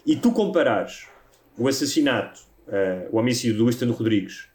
E 0.06 0.14
tu 0.14 0.30
comparares 0.30 1.08
o 1.58 1.66
assassinato, 1.66 2.40
eh, 2.68 3.08
o 3.10 3.18
homicídio 3.18 3.58
do 3.58 3.66
Winston 3.66 3.90
Rodrigues, 3.90 4.46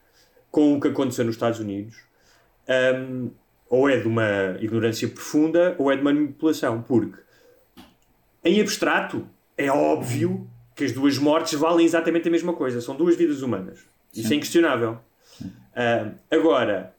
com 0.49 0.77
o 0.77 0.79
que 0.79 0.87
aconteceu 0.87 1.25
nos 1.25 1.35
Estados 1.35 1.59
Unidos, 1.59 1.97
hum, 2.95 3.29
ou 3.69 3.89
é 3.89 3.97
de 3.97 4.07
uma 4.07 4.55
ignorância 4.61 5.09
profunda 5.09 5.75
ou 5.77 5.91
é 5.91 5.97
de 5.97 6.01
manipulação, 6.01 6.81
porque 6.81 7.19
em 8.41 8.61
abstrato 8.61 9.27
é 9.57 9.69
óbvio 9.69 10.49
que 10.73 10.85
as 10.85 10.93
duas 10.93 11.17
mortes 11.17 11.59
valem 11.59 11.85
exatamente 11.85 12.29
a 12.29 12.31
mesma 12.31 12.53
coisa, 12.53 12.79
são 12.79 12.95
duas 12.95 13.17
vidas 13.17 13.41
humanas. 13.41 13.81
Isso 14.15 14.31
é 14.31 14.37
inquestionável. 14.37 14.99
Hum, 15.79 16.11
agora, 16.29 16.93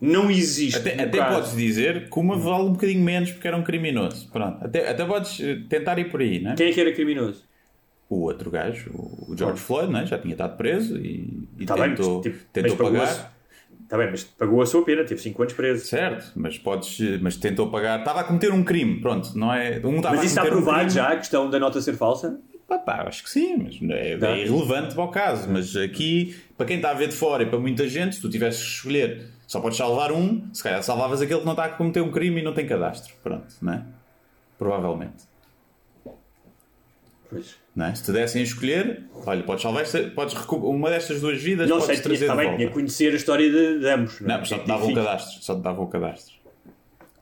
não 0.00 0.30
existe. 0.30 0.78
Até, 0.78 1.02
até 1.02 1.18
caso- 1.18 1.36
podes 1.36 1.56
dizer 1.56 2.10
que 2.10 2.18
uma 2.20 2.36
vale 2.36 2.64
um 2.64 2.72
bocadinho 2.72 3.02
menos 3.02 3.32
porque 3.32 3.48
era 3.48 3.56
um 3.56 3.62
criminoso. 3.62 4.30
Pronto. 4.30 4.62
Até, 4.64 4.88
até 4.90 5.04
podes 5.04 5.40
eh, 5.40 5.60
tentar 5.68 5.98
ir 5.98 6.10
por 6.10 6.20
aí, 6.20 6.38
não 6.40 6.52
é? 6.52 6.54
Quem 6.54 6.68
é 6.68 6.72
que 6.72 6.80
era 6.80 6.92
criminoso? 6.92 7.44
O 8.08 8.20
outro 8.22 8.50
gajo, 8.50 8.90
o 8.94 9.34
George 9.36 9.60
Floyd, 9.60 9.90
não 9.92 10.00
é? 10.00 10.06
já 10.06 10.18
tinha 10.18 10.32
estado 10.34 10.56
preso 10.56 10.96
e, 10.98 11.48
e 11.58 11.66
Tá 11.66 11.74
bem, 11.74 11.88
mas, 11.88 11.98
tentou, 11.98 12.20
tipo, 12.20 12.38
tentou 12.52 12.76
pagar. 12.76 13.32
Está 13.82 13.96
bem, 13.96 14.10
mas 14.10 14.24
pagou 14.24 14.60
a 14.62 14.66
sua 14.66 14.84
pena, 14.84 15.04
teve 15.04 15.20
5 15.20 15.42
anos 15.42 15.54
preso. 15.54 15.84
Certo, 15.86 16.32
mas 16.36 16.58
podes, 16.58 16.98
mas 17.20 17.36
tentou 17.36 17.70
pagar. 17.70 18.00
Estava 18.00 18.20
a 18.20 18.24
cometer 18.24 18.52
um 18.52 18.62
crime, 18.62 19.00
pronto, 19.00 19.36
não 19.36 19.52
é? 19.52 19.80
Um 19.84 20.00
Mas 20.02 20.18
isso 20.18 20.26
está 20.26 20.42
um 20.44 20.46
provado 20.46 20.78
crime. 20.78 20.90
já, 20.90 21.08
a 21.12 21.16
questão 21.16 21.48
da 21.48 21.58
nota 21.58 21.80
ser 21.80 21.94
falsa? 21.94 22.38
Pá, 22.68 22.78
pá, 22.78 23.04
acho 23.06 23.22
que 23.22 23.30
sim, 23.30 23.56
mas 23.58 23.78
é, 23.90 24.14
é 24.14 24.38
irrelevante 24.44 24.94
para 24.94 25.04
o 25.04 25.08
caso. 25.08 25.48
Mas 25.48 25.76
aqui, 25.76 26.36
para 26.56 26.66
quem 26.66 26.76
está 26.76 26.90
a 26.90 26.94
ver 26.94 27.08
de 27.08 27.14
fora 27.14 27.44
e 27.44 27.46
para 27.46 27.58
muita 27.60 27.88
gente, 27.88 28.16
se 28.16 28.20
tu 28.20 28.28
tivesses 28.28 28.60
que 28.60 28.70
escolher, 28.70 29.26
só 29.46 29.60
podes 29.60 29.78
salvar 29.78 30.10
um, 30.10 30.52
se 30.52 30.62
calhar 30.62 30.82
salvavas 30.82 31.22
aquele 31.22 31.38
que 31.40 31.46
não 31.46 31.52
está 31.52 31.66
a 31.66 31.68
cometer 31.68 32.00
um 32.00 32.10
crime 32.10 32.40
e 32.40 32.44
não 32.44 32.52
tem 32.52 32.66
cadastro. 32.66 33.14
Pronto, 33.22 33.46
não 33.62 33.72
é? 33.72 33.84
Provavelmente. 34.58 35.24
Pois. 37.30 37.56
Não 37.74 37.86
é? 37.86 37.94
Se 37.94 38.04
te 38.04 38.12
dessem 38.12 38.40
a 38.40 38.44
escolher, 38.44 39.02
olha, 39.24 39.42
podes 39.42 39.62
salvar 39.62 39.82
esta, 39.82 40.02
podes 40.10 40.34
uma 40.50 40.90
destas 40.90 41.20
duas 41.20 41.40
vidas, 41.40 41.68
Não 41.68 41.78
podes 41.78 41.86
sei, 41.86 41.94
tinha, 41.96 42.04
trazer 42.04 42.24
está 42.24 42.32
de 42.34 42.38
bem, 42.38 42.46
volta. 42.46 42.56
tinha 42.58 42.68
que 42.68 42.74
conhecer 42.74 43.12
a 43.12 43.16
história 43.16 43.50
de, 43.50 43.78
de 43.80 43.88
ambos. 43.88 44.20
Não, 44.20 44.34
é? 44.34 44.38
mas 44.38 44.48
só 44.48 44.58
te 44.58 44.66
dava 44.66 44.84
Enfim. 44.84 44.94
cadastro. 44.94 45.42
Só 45.42 45.54
te 45.54 45.60
dava 45.60 45.82
o 45.82 45.86
cadastro. 45.86 46.34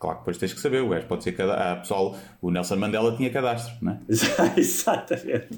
Claro 0.05 0.17
que 0.19 0.23
depois 0.23 0.37
tens 0.39 0.53
que 0.53 0.61
saber, 0.61 0.83
o 0.83 0.89
gajo 0.91 1.07
pode 1.07 1.25
ser 1.25 1.33
cadastro. 1.33 1.65
Ah, 1.67 1.77
pessoal, 1.77 2.19
o 2.43 2.51
Nelson 2.51 2.77
Mandela 2.77 3.17
tinha 3.17 3.31
cadastro, 3.31 3.75
não 3.81 3.93
é? 3.93 3.99
Exatamente. 4.61 5.49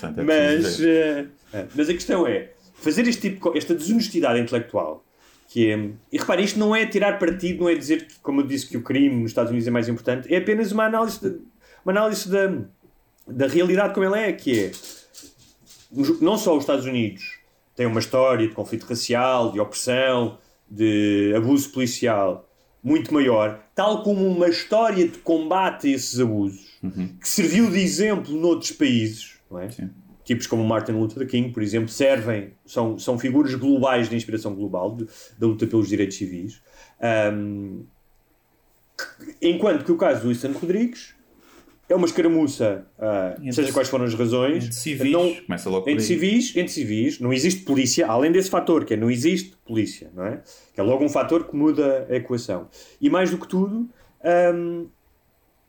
Portanto, 0.00 0.20
é 0.20 0.22
mas, 0.22 0.80
eh, 0.80 1.26
mas 1.74 1.88
a 1.88 1.92
questão 1.92 2.24
é 2.26 2.50
fazer 2.74 3.06
este 3.08 3.30
tipo 3.30 3.56
esta 3.58 3.74
desonestidade 3.74 4.38
intelectual 4.38 5.04
que 5.48 5.72
é, 5.72 5.90
e 6.12 6.18
repare, 6.18 6.44
isto 6.44 6.58
não 6.58 6.76
é 6.76 6.84
tirar 6.86 7.18
partido, 7.18 7.60
não 7.64 7.68
é 7.70 7.74
dizer 7.74 8.06
que, 8.06 8.14
como 8.22 8.42
eu 8.42 8.46
disse, 8.46 8.66
que 8.68 8.76
o 8.76 8.82
crime 8.82 9.16
nos 9.22 9.30
Estados 9.30 9.50
Unidos 9.50 9.66
é 9.66 9.70
mais 9.70 9.88
importante, 9.88 10.32
é 10.32 10.36
apenas 10.36 10.70
uma 10.72 10.84
análise, 10.84 11.20
de- 11.20 11.40
uma 11.84 11.90
análise 11.92 12.28
da, 12.30 12.52
da 13.26 13.46
realidade 13.46 13.94
como 13.94 14.04
ela 14.04 14.18
é, 14.20 14.30
que 14.32 14.66
é 14.66 14.70
não 16.20 16.36
só 16.36 16.54
os 16.56 16.62
Estados 16.64 16.84
Unidos 16.84 17.38
têm 17.74 17.86
uma 17.86 18.00
história 18.00 18.46
de 18.46 18.54
conflito 18.54 18.84
racial, 18.84 19.50
de 19.52 19.58
opressão, 19.60 20.38
de 20.70 21.32
abuso 21.36 21.70
policial 21.70 22.47
muito 22.82 23.12
maior, 23.12 23.60
tal 23.74 24.02
como 24.02 24.26
uma 24.26 24.48
história 24.48 25.06
de 25.08 25.18
combate 25.18 25.88
a 25.88 25.90
esses 25.90 26.18
abusos 26.20 26.78
que 27.20 27.28
serviu 27.28 27.70
de 27.70 27.78
exemplo 27.80 28.32
noutros 28.38 28.70
países, 28.72 29.34
não 29.50 29.58
é? 29.58 29.68
Sim. 29.70 29.90
Tipos 30.24 30.46
como 30.46 30.62
Martin 30.62 30.92
Luther 30.92 31.26
King, 31.26 31.50
por 31.52 31.62
exemplo, 31.62 31.88
servem, 31.88 32.52
são, 32.66 32.98
são 32.98 33.18
figuras 33.18 33.54
globais 33.54 34.08
de 34.10 34.14
inspiração 34.16 34.54
global 34.54 34.94
de- 34.94 35.06
da 35.38 35.46
luta 35.46 35.66
pelos 35.66 35.88
direitos 35.88 36.16
civis. 36.18 36.60
Ahm, 37.00 37.82
enquanto 39.40 39.84
que 39.84 39.92
o 39.92 39.96
caso 39.96 40.22
do 40.22 40.28
Winston 40.28 40.52
Rodrigues 40.52 41.14
é 41.88 41.94
uma 41.94 42.06
escaramuça, 42.06 42.86
ah, 42.98 43.34
Entre- 43.38 43.52
seja 43.52 43.72
quais 43.72 43.88
foram 43.88 44.04
as 44.04 44.14
razões, 44.14 44.64
Entre 44.64 44.76
civis, 44.76 45.10
não- 45.12 45.34
começa 45.34 45.70
logo 45.70 45.84
por 45.84 45.90
entre 45.90 46.02
aí. 46.02 46.06
civis, 46.06 46.56
entre 46.56 46.72
civis, 46.72 47.18
não 47.20 47.32
existe 47.32 47.62
polícia, 47.64 48.06
além 48.06 48.30
desse 48.30 48.50
fator, 48.50 48.84
que 48.84 48.94
é 48.94 48.96
não 48.96 49.10
existe 49.10 49.56
polícia, 49.66 50.10
não 50.14 50.24
é? 50.26 50.42
Que 50.74 50.80
é 50.80 50.82
logo 50.82 51.04
um 51.04 51.08
fator 51.08 51.44
que 51.48 51.56
muda 51.56 52.06
a 52.10 52.16
equação. 52.16 52.68
E 53.00 53.08
mais 53.08 53.30
do 53.30 53.38
que 53.38 53.48
tudo, 53.48 53.88
hum, 54.54 54.86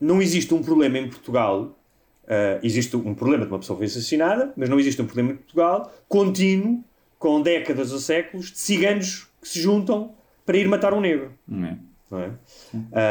não 0.00 0.20
existe 0.20 0.52
um 0.54 0.62
problema 0.62 0.98
em 0.98 1.08
Portugal, 1.08 1.78
ah, 2.28 2.58
existe 2.62 2.94
um 2.96 3.14
problema 3.14 3.44
de 3.46 3.52
uma 3.52 3.58
pessoa 3.58 3.78
que 3.78 3.86
foi 3.86 3.98
assassinada, 3.98 4.52
mas 4.56 4.68
não 4.68 4.78
existe 4.78 5.00
um 5.00 5.06
problema 5.06 5.32
em 5.32 5.36
Portugal 5.36 5.92
contínuo, 6.08 6.84
com 7.18 7.40
décadas 7.42 7.92
ou 7.92 7.98
séculos, 7.98 8.50
de 8.50 8.58
ciganos 8.58 9.26
que 9.42 9.48
se 9.48 9.60
juntam 9.60 10.14
para 10.46 10.56
ir 10.56 10.66
matar 10.68 10.92
um 10.94 11.00
negro 11.00 11.32
Não 11.46 11.66
é? 11.68 11.78
não 12.10 12.18
é? 12.18 12.30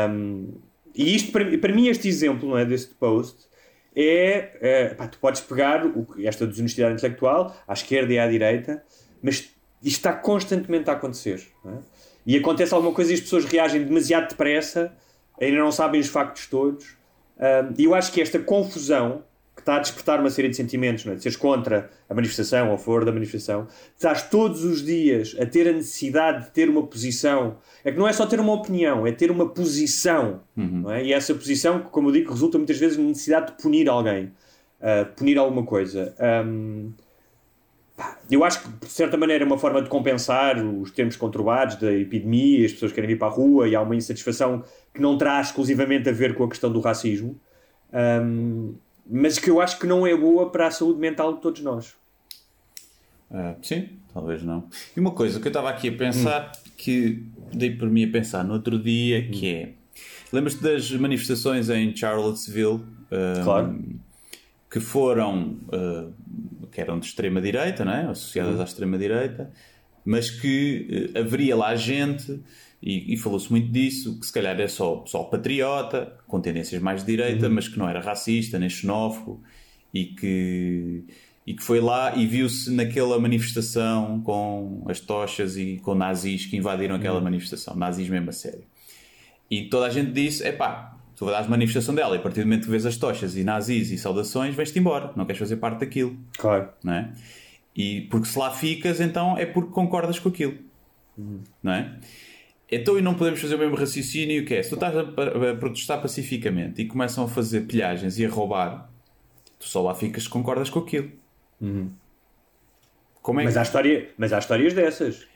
Um, 0.10 0.48
e 0.96 1.16
isto, 1.16 1.32
para, 1.32 1.58
para 1.58 1.74
mim, 1.74 1.88
este 1.88 2.08
exemplo 2.08 2.50
não 2.50 2.58
é, 2.58 2.66
deste 2.66 2.94
post 2.96 3.48
é. 3.96 4.58
é, 4.62 4.94
pá, 4.94 5.08
tu 5.08 5.18
podes 5.20 5.42
pegar 5.42 5.86
o, 5.86 6.08
esta 6.24 6.46
desonestidade 6.46 6.96
intelectual 6.96 7.56
à 7.68 7.74
esquerda 7.74 8.14
e 8.14 8.20
à 8.20 8.28
direita, 8.28 8.84
mas 9.22 9.36
isto 9.36 9.56
está 9.82 10.14
constantemente 10.14 10.90
a 10.90 10.94
acontecer. 10.94 11.48
é? 11.66 11.78
E 12.26 12.38
acontece 12.38 12.74
alguma 12.74 12.94
coisa 12.94 13.12
e 13.12 13.16
as 13.16 13.22
pessoas 13.22 13.46
reagem 13.46 13.84
demasiado 13.84 14.30
depressa 14.30 14.94
ainda 15.40 15.58
não 15.58 15.72
sabem 15.72 16.02
os 16.02 16.08
factos 16.08 16.48
todos. 16.48 16.98
E 17.78 17.86
eu 17.86 17.96
acho 17.96 18.12
que 18.12 18.22
esta 18.22 18.38
confusão 18.38 19.24
que 19.60 19.64
está 19.64 19.76
a 19.76 19.80
despertar 19.80 20.22
uma 20.22 20.30
série 20.30 20.48
de 20.48 20.56
sentimentos, 20.56 21.04
não 21.04 21.12
é? 21.12 21.16
de 21.18 21.22
seres 21.22 21.36
contra 21.36 21.90
a 22.10 22.14
manifestação 22.14 22.70
ou 22.70 22.76
a 22.76 22.78
favor 22.78 23.04
da 23.04 23.12
manifestação, 23.12 23.68
estás 23.94 24.24
todos 24.24 24.64
os 24.64 24.84
dias 24.84 25.36
a 25.38 25.46
ter 25.46 25.68
a 25.68 25.74
necessidade 25.74 26.46
de 26.46 26.52
ter 26.52 26.70
uma 26.70 26.88
posição. 26.88 27.58
É 27.84 27.92
que 27.92 27.98
não 27.98 28.08
é 28.08 28.14
só 28.14 28.26
ter 28.26 28.40
uma 28.40 28.54
opinião, 28.54 29.06
é 29.06 29.12
ter 29.12 29.30
uma 29.30 29.50
posição. 29.50 30.42
Não 30.82 30.92
é? 30.92 31.04
E 31.04 31.12
essa 31.12 31.36
posição, 31.36 31.82
como 31.82 32.08
eu 32.08 32.14
digo, 32.14 32.32
resulta 32.32 32.58
muitas 32.58 32.78
vezes 32.78 32.98
na 32.98 33.04
necessidade 33.04 33.48
de 33.48 33.62
punir 33.62 33.90
alguém, 33.90 34.32
uh, 34.80 35.14
punir 35.16 35.38
alguma 35.38 35.66
coisa. 35.66 36.16
Um, 36.46 36.94
eu 38.32 38.46
acho 38.46 38.64
que, 38.64 38.86
de 38.86 38.92
certa 38.92 39.18
maneira, 39.18 39.44
é 39.44 39.48
uma 39.48 39.58
forma 39.58 39.82
de 39.82 39.90
compensar 39.90 40.58
os 40.64 40.90
termos 40.92 41.18
conturbados 41.18 41.76
da 41.76 41.92
epidemia, 41.92 42.66
as 42.66 42.72
pessoas 42.72 42.94
querem 42.94 43.10
vir 43.10 43.18
para 43.18 43.28
a 43.28 43.32
rua 43.32 43.68
e 43.68 43.76
há 43.76 43.82
uma 43.82 43.96
insatisfação 43.96 44.64
que 44.94 45.02
não 45.02 45.18
traz 45.18 45.48
exclusivamente 45.48 46.08
a 46.08 46.14
ver 46.14 46.34
com 46.34 46.46
a 46.46 46.50
questão 46.50 46.72
do 46.72 46.80
racismo. 46.80 47.38
Um, 47.92 48.76
mas 49.10 49.40
que 49.40 49.50
eu 49.50 49.60
acho 49.60 49.80
que 49.80 49.88
não 49.88 50.06
é 50.06 50.16
boa 50.16 50.52
para 50.52 50.68
a 50.68 50.72
saúde 50.72 51.00
mental 51.00 51.34
de 51.34 51.42
todos 51.42 51.62
nós. 51.62 51.96
Ah, 53.32 53.56
sim, 53.62 53.90
talvez 54.14 54.44
não. 54.44 54.68
E 54.96 55.00
uma 55.00 55.12
coisa 55.12 55.40
que 55.40 55.48
eu 55.48 55.50
estava 55.50 55.70
aqui 55.70 55.90
a 55.90 55.94
pensar, 55.94 56.52
que 56.78 57.24
dei 57.54 57.76
por 57.76 57.90
mim 57.90 58.06
a 58.06 58.12
pensar 58.12 58.44
no 58.44 58.54
outro 58.54 58.78
dia, 58.80 59.28
que 59.28 59.54
é. 59.54 59.70
Lembras-te 60.32 60.62
das 60.62 60.92
manifestações 60.92 61.70
em 61.70 61.96
Charlottesville? 61.96 62.82
ah, 63.12 63.42
Claro. 63.44 63.80
Que 64.70 64.80
foram. 64.80 65.58
ah, 65.72 66.08
que 66.72 66.80
eram 66.80 67.00
de 67.00 67.08
extrema-direita, 67.08 67.84
não 67.84 67.92
é? 67.94 68.06
Associadas 68.06 68.60
à 68.60 68.64
extrema-direita, 68.64 69.52
mas 70.06 70.30
que 70.30 71.12
ah, 71.16 71.20
haveria 71.20 71.56
lá 71.56 71.76
gente. 71.76 72.40
E, 72.82 73.14
e 73.14 73.18
falou-se 73.18 73.52
muito 73.52 73.70
disso, 73.72 74.18
que 74.20 74.26
se 74.26 74.32
calhar 74.32 74.58
é 74.60 74.68
só 74.68 74.96
pessoal 74.98 75.30
patriota, 75.30 76.14
com 76.28 76.40
tendências 76.40 76.82
mais 76.82 77.02
de 77.02 77.08
direita, 77.08 77.50
mas 77.50 77.68
que 77.68 77.78
não 77.78 77.90
era 77.90 78.00
racista 78.00 78.58
nem 78.58 78.70
xenófobo, 78.70 79.44
e 79.94 80.06
que, 80.06 81.04
e 81.46 81.54
que 81.54 81.62
foi 81.64 81.82
lá 81.82 82.16
e 82.16 82.26
viu-se 82.26 82.72
naquela 82.72 83.20
manifestação 83.20 84.22
com 84.22 84.86
as 84.88 85.00
tochas 85.00 85.58
e 85.58 85.78
com 85.84 85.94
nazis 85.94 86.46
que 86.46 86.56
invadiram 86.56 86.96
aquela 86.96 87.20
manifestação, 87.20 87.76
nazis 87.76 88.08
mesmo 88.08 88.30
a 88.30 88.34
sério. 88.34 88.64
E 89.52 89.64
toda 89.66 89.88
a 89.88 89.90
gente 89.90 90.12
disse: 90.12 90.44
é 90.44 90.52
pá, 90.54 90.96
tu 91.18 91.26
vais 91.26 91.46
à 91.46 91.50
manifestação 91.50 91.94
dela 91.94 92.16
e 92.16 92.20
a 92.20 92.22
partir 92.22 92.42
do 92.42 92.46
momento 92.46 92.64
que 92.66 92.72
vês 92.72 92.86
as 92.86 92.96
tochas 92.96 93.36
e 93.36 93.44
nazis 93.44 93.92
e 93.92 93.98
saudações, 93.98 94.56
vais-te 94.56 94.80
embora, 94.80 95.12
não 95.18 95.26
queres 95.26 95.40
fazer 95.40 95.58
parte 95.58 95.80
daquilo, 95.82 96.16
Claro. 96.38 96.70
não 96.82 96.94
é? 96.94 97.14
E 97.76 98.02
porque 98.10 98.28
se 98.28 98.40
lá 98.40 98.52
ficas, 98.52 99.02
então 99.02 99.38
é 99.38 99.46
porque 99.46 99.72
concordas 99.72 100.18
com 100.20 100.30
aquilo, 100.30 100.56
não 101.62 101.74
é? 101.74 102.00
Então, 102.72 103.00
e 103.00 103.02
não 103.02 103.16
podemos 103.16 103.40
fazer 103.42 103.56
o 103.56 103.58
mesmo 103.58 103.76
raciocínio 103.76 104.46
que 104.46 104.54
é: 104.54 104.62
se 104.64 104.70
tu 104.70 104.76
estás 104.76 104.96
a, 104.96 105.02
a 105.02 105.56
protestar 105.56 106.02
pacificamente 106.02 106.82
e 106.82 106.86
começam 106.86 107.24
a 107.24 107.28
fazer 107.28 107.62
pilhagens 107.62 108.20
e 108.20 108.26
a 108.26 108.30
roubar, 108.30 108.90
tu 109.58 109.68
só 109.68 109.82
lá 109.82 109.96
ficas 109.96 110.28
concordas 110.28 110.70
com 110.70 110.80
aquilo. 110.80 111.12
Como 113.22 113.40
é 113.40 113.44
Mas 113.44 113.54
que... 113.54 113.60
há, 113.60 113.64
história, 113.64 114.10
mas 114.18 114.32
há 114.34 114.40
histórias 114.40 114.74
dessas. 114.74 115.28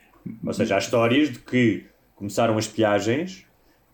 Ou 0.44 0.52
seja, 0.54 0.76
há 0.76 0.78
histórias 0.78 1.30
de 1.32 1.38
que 1.38 1.84
começaram 2.16 2.56
as 2.56 2.66
pilhagens 2.66 3.44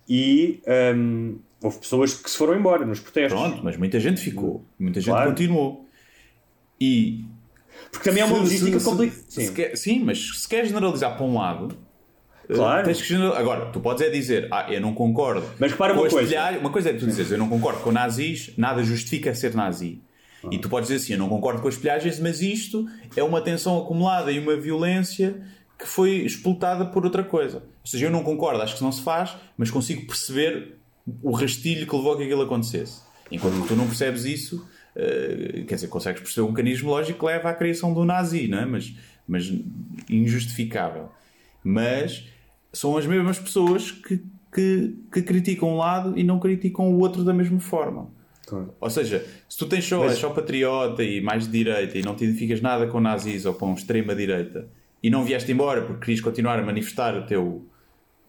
e 0.08 0.60
hum, 0.96 1.38
houve 1.62 1.78
pessoas 1.78 2.14
que 2.14 2.30
se 2.30 2.36
foram 2.36 2.54
embora 2.58 2.84
nos 2.86 3.00
protestos. 3.00 3.38
Pronto, 3.40 3.60
mas 3.64 3.76
muita 3.76 3.98
gente 3.98 4.20
ficou, 4.20 4.64
muita 4.78 5.00
gente 5.00 5.10
Claro. 5.10 5.30
continuou. 5.30 5.88
E 6.80 7.24
Porque 7.90 8.08
também 8.08 8.22
é 8.22 8.26
uma 8.26 8.38
logística 8.38 8.78
complicada. 8.80 9.22
Sim. 9.28 9.54
quer- 9.54 9.76
sim, 9.76 10.04
mas 10.04 10.40
se 10.40 10.48
queres 10.48 10.68
generalizar 10.68 11.16
para 11.16 11.26
um 11.26 11.34
lado, 11.34 11.76
Claro. 12.54 12.84
tens 12.84 13.02
que 13.02 13.14
Agora, 13.14 13.66
tu 13.66 13.80
podes 13.80 14.02
é 14.02 14.10
dizer, 14.10 14.48
ah, 14.50 14.66
eu 14.70 14.80
não 14.80 14.94
concordo. 14.94 15.46
Mas 15.58 15.72
com 15.72 15.84
uma 15.84 16.08
coisa. 16.08 16.58
Uma 16.58 16.70
coisa 16.70 16.90
é 16.90 16.92
tu 16.92 17.06
dizeres, 17.06 17.30
eu 17.30 17.38
não 17.38 17.48
concordo 17.48 17.80
com 17.80 17.92
nazis, 17.92 18.52
nada 18.56 18.82
justifica 18.82 19.34
ser 19.34 19.54
nazi. 19.54 20.00
Ah. 20.44 20.48
E 20.50 20.58
tu 20.58 20.68
podes 20.68 20.88
dizer 20.88 21.02
assim, 21.02 21.12
eu 21.12 21.18
não 21.18 21.28
concordo 21.28 21.60
com 21.60 21.68
as 21.68 21.76
pilhagens, 21.76 22.18
mas 22.18 22.40
isto 22.40 22.86
é 23.16 23.22
uma 23.22 23.40
tensão 23.40 23.78
acumulada 23.78 24.32
e 24.32 24.38
uma 24.38 24.56
violência 24.56 25.40
que 25.78 25.86
foi 25.86 26.16
explotada 26.18 26.86
por 26.86 27.04
outra 27.04 27.24
coisa. 27.24 27.58
Ou 27.58 27.86
seja, 27.86 28.06
eu 28.06 28.10
não 28.10 28.22
concordo, 28.22 28.60
acho 28.62 28.76
que 28.76 28.82
não 28.82 28.92
se 28.92 29.02
faz, 29.02 29.34
mas 29.56 29.70
consigo 29.70 30.06
perceber 30.06 30.76
o 31.22 31.32
rastilho 31.32 31.86
que 31.86 31.96
levou 31.96 32.14
a 32.14 32.16
que 32.16 32.24
aquilo 32.24 32.42
acontecesse. 32.42 33.00
Enquanto 33.30 33.62
que 33.62 33.68
tu 33.68 33.76
não 33.76 33.86
percebes 33.86 34.24
isso, 34.24 34.66
eh, 34.94 35.64
quer 35.66 35.76
dizer, 35.76 35.88
consegues 35.88 36.20
perceber 36.20 36.46
um 36.46 36.50
mecanismo 36.50 36.90
lógico 36.90 37.20
que 37.20 37.24
leva 37.24 37.48
à 37.48 37.54
criação 37.54 37.94
do 37.94 38.04
nazi, 38.04 38.48
não 38.48 38.58
é? 38.58 38.66
mas, 38.66 38.92
mas 39.26 39.50
injustificável. 40.08 41.10
Mas 41.64 42.26
são 42.72 42.96
as 42.96 43.06
mesmas 43.06 43.38
pessoas 43.38 43.90
que, 43.90 44.22
que, 44.54 44.96
que 45.12 45.22
criticam 45.22 45.70
um 45.70 45.76
lado 45.76 46.18
e 46.18 46.22
não 46.24 46.38
criticam 46.38 46.92
o 46.92 46.98
outro 46.98 47.24
da 47.24 47.32
mesma 47.32 47.58
forma. 47.60 48.08
Claro. 48.46 48.74
Ou 48.80 48.90
seja, 48.90 49.24
se 49.48 49.56
tu 49.58 49.66
tens 49.66 49.84
só, 49.84 50.04
Mas- 50.04 50.18
só 50.18 50.30
patriota 50.30 51.02
e 51.04 51.20
mais 51.20 51.44
de 51.46 51.52
direita 51.52 51.96
e 51.98 52.02
não 52.02 52.14
te 52.16 52.24
identificas 52.24 52.60
nada 52.60 52.86
com 52.88 53.00
nazis 53.00 53.46
ou 53.46 53.54
com 53.54 53.72
extrema-direita 53.74 54.68
e 55.02 55.08
não 55.10 55.24
vieste 55.24 55.50
embora 55.52 55.82
porque 55.82 56.00
querias 56.00 56.20
continuar 56.20 56.58
a 56.58 56.62
manifestar 56.62 57.16
o 57.16 57.24
teu, 57.26 57.64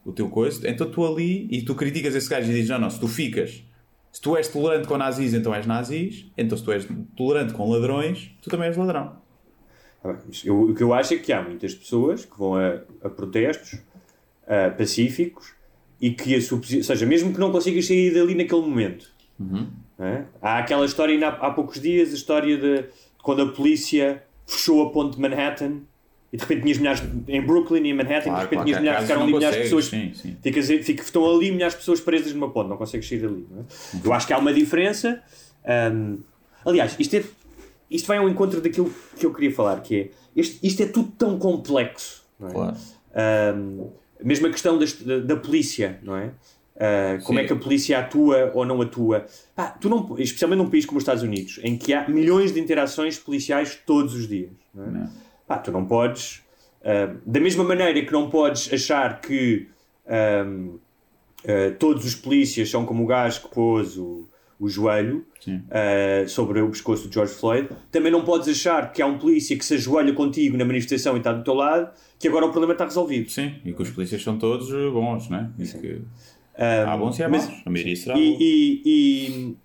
o 0.06 0.12
teu 0.12 0.30
coisa, 0.30 0.70
então 0.70 0.90
tu 0.90 1.06
ali 1.06 1.48
e 1.52 1.64
tu 1.64 1.74
criticas 1.76 2.14
esse 2.16 2.30
gajo 2.30 2.50
e 2.52 2.54
dizes: 2.54 2.70
não, 2.70 2.80
não, 2.80 2.90
se 2.90 3.00
tu 3.00 3.08
ficas, 3.08 3.64
se 4.12 4.22
tu 4.22 4.38
és 4.38 4.48
tolerante 4.48 4.88
com 4.88 4.96
nazis, 4.98 5.34
então 5.34 5.54
és 5.56 5.66
nazis, 5.66 6.28
então 6.38 6.56
se 6.58 6.64
tu 6.64 6.72
és 6.72 6.88
tolerante 7.18 7.54
com 7.54 7.68
ladrões, 7.70 8.32
tu 8.42 8.50
também 8.50 8.68
és 8.68 8.78
ladrão. 8.78 9.18
Ah, 10.04 10.16
mas 10.28 10.44
eu- 10.46 10.62
o 10.70 10.74
que 10.76 10.84
eu 10.84 10.94
acho 10.94 11.14
é 11.16 11.18
que 11.18 11.34
há 11.34 11.42
muitas 11.42 11.74
pessoas 11.74 12.26
que 12.26 12.38
vão 12.38 12.56
a, 12.56 12.82
a 13.04 13.10
protestos 13.10 13.80
ah, 14.52 14.70
pacíficos 14.78 15.54
e 16.02 16.12
que 16.12 16.36
a 16.36 16.42
sua 16.42 16.58
ou 16.58 16.84
seja, 16.84 17.06
mesmo 17.06 17.32
que 17.34 17.40
não 17.40 17.52
consigas 17.52 17.86
sair 17.88 18.14
dali 18.14 18.36
naquele 18.36 18.62
momento. 18.62 19.06
não 19.40 19.70
é? 20.00 20.26
Há 20.42 20.58
aquela 20.60 20.86
história, 20.86 21.14
ainda 21.14 21.28
há, 21.30 21.48
há 21.48 21.52
poucos 21.52 21.80
dias, 21.80 22.12
a 22.12 22.16
história 22.16 22.58
de, 22.58 22.78
de 22.82 22.86
quando 23.24 23.42
a 23.44 23.48
polícia 23.52 24.24
fechou 24.46 24.86
a 24.86 24.92
ponte 24.92 25.16
de 25.16 25.22
Manhattan 25.22 25.82
e 26.34 26.38
de 26.38 26.42
repente 26.44 26.62
tinhas 26.64 26.78
milhares 26.80 27.02
de- 27.02 27.32
em 27.32 27.42
Brooklyn 27.42 27.84
e 27.86 27.90
em 27.90 27.94
Manhattan, 27.94 28.30
Claro, 28.32 28.38
de 28.40 28.44
repente 28.44 28.64
tinhas 28.66 28.80
milhares, 28.82 29.02
ficaram 29.04 29.24
ali 29.24 29.34
milhares 29.34 29.56
de 29.58 29.64
pessoas. 29.64 29.86
sim, 29.86 30.12
sim. 30.14 30.38
Ficas, 30.42 30.68
fica, 30.68 31.04
estão 31.04 31.26
ali 31.34 31.52
milhares 31.52 31.74
de 31.76 31.80
pessoas 31.80 32.02
presas 32.02 32.34
numa 32.34 32.50
ponte, 32.50 32.70
não 32.70 32.78
consegues 32.78 33.08
sair 33.08 33.20
dali. 33.20 33.48
É? 33.58 33.98
Eu 34.08 34.12
acho 34.14 34.26
que 34.28 34.34
há 34.34 34.38
uma 34.38 34.52
diferença. 34.54 35.22
hum, 35.94 36.18
aliás, 36.66 36.96
isto, 37.00 37.16
é, 37.16 37.24
isto 37.92 38.08
vai 38.08 38.18
ao 38.18 38.28
encontro 38.28 38.60
daquilo 38.60 38.92
que 39.18 39.26
eu 39.26 39.34
queria 39.34 39.54
falar, 39.54 39.82
que 39.82 39.96
é 39.96 40.10
este, 40.36 40.66
isto 40.66 40.82
é 40.82 40.86
tudo 40.88 41.12
tão 41.18 41.38
complexo. 41.38 42.24
É? 42.42 42.52
Claro. 42.52 42.78
Um, 43.56 43.90
mesmo 44.24 44.48
a 44.48 44.50
questão 44.50 44.78
das- 44.78 44.94
da, 44.94 45.20
da 45.20 45.36
polícia, 45.36 46.00
não 46.04 46.16
é? 46.16 46.32
Uh, 46.74 47.24
como 47.26 47.38
Sim. 47.38 47.44
é 47.46 47.48
que 47.48 47.54
a 47.54 47.56
polícia 47.56 48.00
atua 48.00 48.52
ou 48.56 48.66
não 48.66 48.82
atua? 48.82 49.26
Pá, 49.56 49.68
tu 49.70 49.88
não, 49.88 50.16
especialmente 50.18 50.58
num 50.64 50.70
país 50.70 50.86
como 50.86 50.98
os 50.98 51.04
Estados 51.04 51.22
Unidos, 51.22 51.60
em 51.64 51.78
que 51.78 51.94
há 51.94 52.08
milhões 52.10 52.52
de 52.54 52.60
interações 52.60 53.20
policiais 53.20 53.78
todos 53.86 54.16
os 54.16 54.28
dias. 54.28 54.50
Não 54.74 54.86
é? 54.86 54.88
Não. 54.90 55.10
Pá, 55.48 55.58
tu 55.58 55.72
não 55.72 55.86
podes, 55.86 56.42
uh, 56.82 57.20
da 57.26 57.40
mesma 57.40 57.64
maneira 57.64 58.02
que 58.04 58.12
não 58.12 58.30
podes 58.30 58.72
achar 58.74 59.22
que 59.22 59.68
um, 60.48 60.80
uh, 61.46 61.76
todos 61.78 62.06
os 62.06 62.16
polícias 62.16 62.70
são 62.70 62.86
como 62.86 63.04
o 63.04 63.06
gajo 63.06 63.42
que 63.44 63.50
pôs 63.50 63.98
o, 63.98 64.28
o 64.62 64.70
joelho 64.70 65.26
uh, 65.48 66.30
sobre 66.30 66.62
o 66.62 66.70
pescoço 66.70 67.08
de 67.08 67.14
George 67.16 67.34
Floyd, 67.34 67.68
também 67.92 68.12
não 68.12 68.24
podes 68.24 68.48
achar 68.48 68.94
que 68.94 69.02
há 69.02 69.08
um 69.08 69.18
polícia 69.18 69.58
que 69.58 69.66
se 69.66 69.74
ajoelha 69.74 70.14
contigo 70.14 70.56
na 70.56 70.64
manifestação 70.64 71.16
e 71.16 71.18
está 71.18 71.34
do 71.34 71.44
teu 71.44 71.56
lado, 71.56 71.90
que 72.20 72.28
agora 72.28 72.46
o 72.46 72.50
problema 72.52 72.74
está 72.74 72.86
resolvido. 72.86 73.30
Sim, 73.32 73.56
e 73.66 73.74
que 73.74 73.82
os 73.82 73.90
polícias 73.90 74.22
são 74.22 74.38
todos 74.38 74.72
eh, 74.72 74.90
bons, 74.92 75.28
não 75.30 75.40
é? 75.40 75.50
E 75.60 75.66
que 75.68 76.02
Um, 76.60 76.90
há 76.90 76.96
bons 76.98 77.18
e 77.18 77.24
há 77.24 77.30
mas- 77.30 77.48
maus. 77.50 77.62
A 77.66 77.70
maioria 77.72 77.96
será 77.96 78.18
e, 78.20 78.38
e, 78.40 78.82
e, 78.86 79.58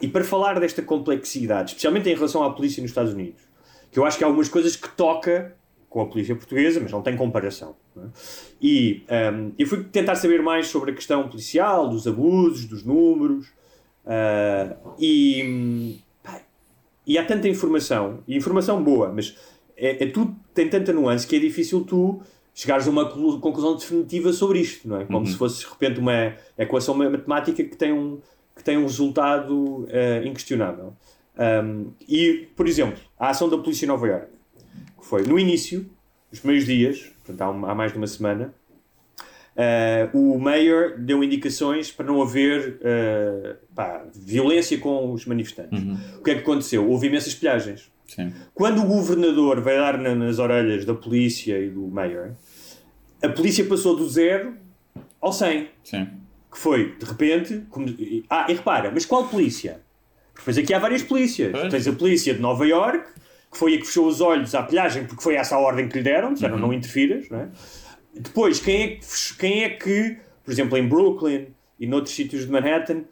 e 0.00 0.08
para 0.08 0.24
falar 0.24 0.58
desta 0.58 0.80
complexidade, 0.80 1.70
especialmente 1.70 2.08
em 2.08 2.14
relação 2.14 2.42
à 2.42 2.50
polícia 2.50 2.80
nos 2.80 2.90
Estados 2.92 3.12
Unidos, 3.12 3.42
que 3.92 3.98
eu 3.98 4.06
acho 4.06 4.16
que 4.16 4.24
há 4.24 4.26
algumas 4.26 4.48
coisas 4.48 4.74
que 4.76 4.88
toca 4.90 5.54
com 5.90 6.00
a 6.00 6.06
polícia 6.06 6.34
portuguesa, 6.34 6.80
mas 6.80 6.92
não 6.92 7.02
tem 7.02 7.16
comparação. 7.16 7.74
não 7.96 8.04
é? 8.04 8.08
E 8.62 9.02
um, 9.34 9.52
eu 9.58 9.66
fui 9.66 9.84
tentar 9.84 10.14
saber 10.14 10.40
mais 10.42 10.68
sobre 10.68 10.92
a 10.92 10.94
questão 10.94 11.28
policial, 11.28 11.88
dos 11.88 12.06
abusos, 12.06 12.64
dos 12.66 12.84
números, 12.84 13.48
ah, 14.08 14.74
e, 14.98 15.98
pá, 16.22 16.40
e 17.06 17.16
há 17.18 17.24
tanta 17.24 17.46
informação, 17.48 18.20
e 18.26 18.36
informação 18.36 18.82
boa, 18.82 19.12
mas 19.14 19.36
é, 19.76 20.02
é 20.02 20.06
tudo 20.10 20.34
tem 20.54 20.68
tanta 20.68 20.92
nuance 20.92 21.26
que 21.26 21.36
é 21.36 21.38
difícil 21.38 21.84
tu 21.84 22.20
chegares 22.54 22.88
a 22.88 22.90
uma 22.90 23.08
clu- 23.08 23.38
conclusão 23.38 23.76
definitiva 23.76 24.32
sobre 24.32 24.58
isto, 24.60 24.88
não 24.88 24.96
é? 25.00 25.04
Como 25.04 25.24
se 25.26 25.36
fosse 25.36 25.60
de 25.60 25.66
repente 25.70 26.00
uma 26.00 26.34
equação 26.58 26.94
matemática 26.96 27.62
que 27.62 27.76
tem 27.76 27.92
um, 27.92 28.18
que 28.56 28.64
tem 28.64 28.76
um 28.76 28.82
resultado 28.82 29.86
eh, 29.90 30.22
inquestionável. 30.24 30.92
Um, 31.38 31.92
e, 32.08 32.48
por 32.56 32.66
exemplo, 32.66 32.98
a 33.16 33.28
ação 33.30 33.48
da 33.48 33.56
polícia 33.56 33.84
em 33.84 33.88
Nova 33.88 34.08
Iorque, 34.08 34.32
que 34.98 35.06
foi 35.06 35.22
no 35.22 35.38
início, 35.38 35.88
nos 36.32 36.40
primeiros 36.40 36.66
dias, 36.66 37.12
portanto 37.24 37.40
há, 37.42 37.50
um- 37.52 37.66
há 37.66 37.74
mais 37.76 37.92
de 37.92 37.98
uma 37.98 38.08
semana, 38.08 38.52
eh, 39.60 40.08
o 40.14 40.38
mayor 40.38 40.96
deu 40.98 41.22
indicações 41.24 41.90
para 41.90 42.06
não 42.06 42.22
haver 42.22 42.78
eh, 42.80 43.56
pá, 43.74 44.04
violência 44.14 44.78
com 44.78 45.12
os 45.12 45.26
manifestantes. 45.26 45.82
O 46.18 46.22
que 46.22 46.30
é 46.30 46.34
que 46.36 46.40
aconteceu? 46.40 46.88
Houve 46.88 47.08
imensas 47.08 47.34
pilhagens. 47.34 47.90
Sim. 48.06 48.32
Quando 48.54 48.80
o 48.82 48.86
governador 48.86 49.60
vai 49.60 49.76
dar 49.76 49.98
na- 49.98 50.14
nas 50.14 50.38
orelhas 50.38 50.84
da 50.84 50.94
polícia 50.94 51.58
e 51.60 51.68
do 51.68 51.88
mayor, 51.88 52.34
a 53.22 53.28
polícia 53.28 53.64
passou 53.64 53.96
do 53.96 54.08
zero 54.08 54.54
ao 55.20 55.32
100. 55.32 55.68
Sim. 55.84 56.08
que 56.50 56.56
foi, 56.56 56.94
de 56.98 57.04
repente, 57.04 57.62
como... 57.68 57.86
ah, 58.30 58.46
e 58.48 58.54
repara, 58.54 58.90
mas 58.90 59.04
qual 59.04 59.28
polícia? 59.28 59.80
Depois 60.34 60.56
aqui 60.56 60.72
há 60.72 60.78
várias 60.78 61.02
polícias. 61.02 61.50
Pois. 61.52 61.68
Tens 61.68 61.86
a 61.88 61.92
polícia 61.92 62.32
de 62.32 62.40
Nova 62.40 62.64
York, 62.66 63.04
que 63.52 63.58
foi 63.58 63.74
a 63.74 63.78
que 63.78 63.84
fechou 63.84 64.06
os 64.06 64.20
olhos 64.22 64.54
à 64.54 64.62
pilhagem, 64.62 65.04
porque 65.04 65.22
foi 65.22 65.34
essa 65.34 65.56
a 65.56 65.58
ordem 65.58 65.88
que 65.88 65.98
lhe 65.98 66.02
deram, 66.04 66.32
disseram 66.32 66.54
Uhum. 66.54 66.60
não 66.62 66.72
interfiras, 66.72 67.28
não 67.28 67.40
é? 67.40 67.48
Depois, 68.18 68.60
quem 68.60 68.82
é, 68.82 68.88
que, 68.88 69.34
quem 69.38 69.64
é 69.64 69.68
que, 69.70 70.18
por 70.44 70.50
exemplo, 70.50 70.76
em 70.76 70.86
Brooklyn 70.86 71.46
e 71.78 71.86
noutros 71.86 72.14
sítios 72.14 72.46
de 72.46 72.52
Manhattan, 72.52 73.04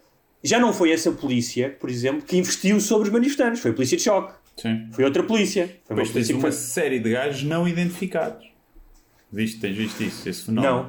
já 0.43 0.59
não 0.59 0.73
foi 0.73 0.93
essa 0.93 1.11
polícia, 1.13 1.77
por 1.79 1.91
exemplo, 1.91 2.23
que 2.23 2.37
investiu 2.37 2.81
sobre 2.81 3.09
os 3.09 3.13
manifestantes, 3.13 3.61
foi 3.61 3.71
a 3.71 3.75
polícia 3.75 3.97
de 3.97 4.03
choque. 4.03 4.35
Sim. 4.57 4.89
Foi 4.93 5.05
outra 5.05 5.23
polícia. 5.23 5.69
Foi 5.85 5.97
uma 5.97 6.07
tens 6.07 6.31
foi... 6.31 6.53
série 6.53 6.99
de 6.99 7.11
gajos 7.11 7.43
não 7.43 7.69
identificados. 7.69 8.47
Viste, 9.31 9.61
tens 9.61 9.77
visto 9.77 10.03
isso, 10.03 10.29
esse 10.29 10.45
fenómeno? 10.45 10.89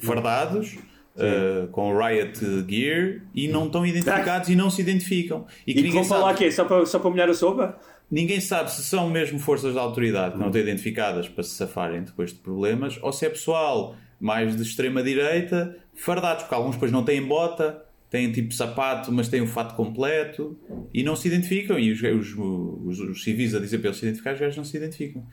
Fardados, 0.00 0.76
uh, 1.16 1.66
com 1.68 1.96
riot 1.96 2.38
gear 2.68 3.22
e 3.34 3.48
não 3.48 3.66
estão 3.66 3.84
identificados 3.84 4.48
e 4.48 4.54
não 4.54 4.70
se 4.70 4.80
identificam. 4.80 5.46
E 5.66 5.72
E 5.72 5.82
que 5.82 5.90
vão 5.90 6.04
falar 6.04 6.34
sabe, 6.34 6.38
que 6.38 6.52
Só 6.52 6.64
para, 6.64 6.86
só 6.86 6.98
para 6.98 7.10
molhar 7.10 7.28
a 7.28 7.34
sopa? 7.34 7.78
Ninguém 8.10 8.40
sabe 8.40 8.70
se 8.72 8.82
são 8.82 9.08
mesmo 9.08 9.38
forças 9.38 9.72
de 9.72 9.78
autoridade 9.78 10.32
que 10.34 10.38
não 10.38 10.46
estão 10.46 10.60
identificadas 10.60 11.28
para 11.28 11.42
se 11.42 11.50
safarem 11.50 12.02
depois 12.02 12.32
de 12.32 12.38
problemas 12.38 12.98
ou 13.02 13.12
se 13.12 13.26
é 13.26 13.28
pessoal 13.28 13.96
mais 14.20 14.56
de 14.56 14.62
extrema-direita, 14.62 15.76
fardados, 15.94 16.42
porque 16.42 16.54
alguns 16.54 16.74
depois 16.74 16.90
não 16.90 17.04
têm 17.04 17.22
bota, 17.22 17.84
têm 18.10 18.32
tipo 18.32 18.52
sapato, 18.52 19.12
mas 19.12 19.28
têm 19.28 19.40
o 19.40 19.46
fato 19.46 19.74
completo 19.74 20.58
e 20.92 21.02
não 21.02 21.14
se 21.14 21.28
identificam. 21.28 21.78
E 21.78 21.92
os, 21.92 22.02
os, 22.02 22.34
os, 22.36 23.00
os 23.00 23.22
civis 23.22 23.54
a 23.54 23.60
dizer 23.60 23.78
para 23.78 23.88
eles 23.88 23.98
se 23.98 24.06
identificar, 24.06 24.34
os 24.34 24.40
gajos 24.40 24.56
não 24.56 24.64
se 24.64 24.76
identificam. 24.76 25.24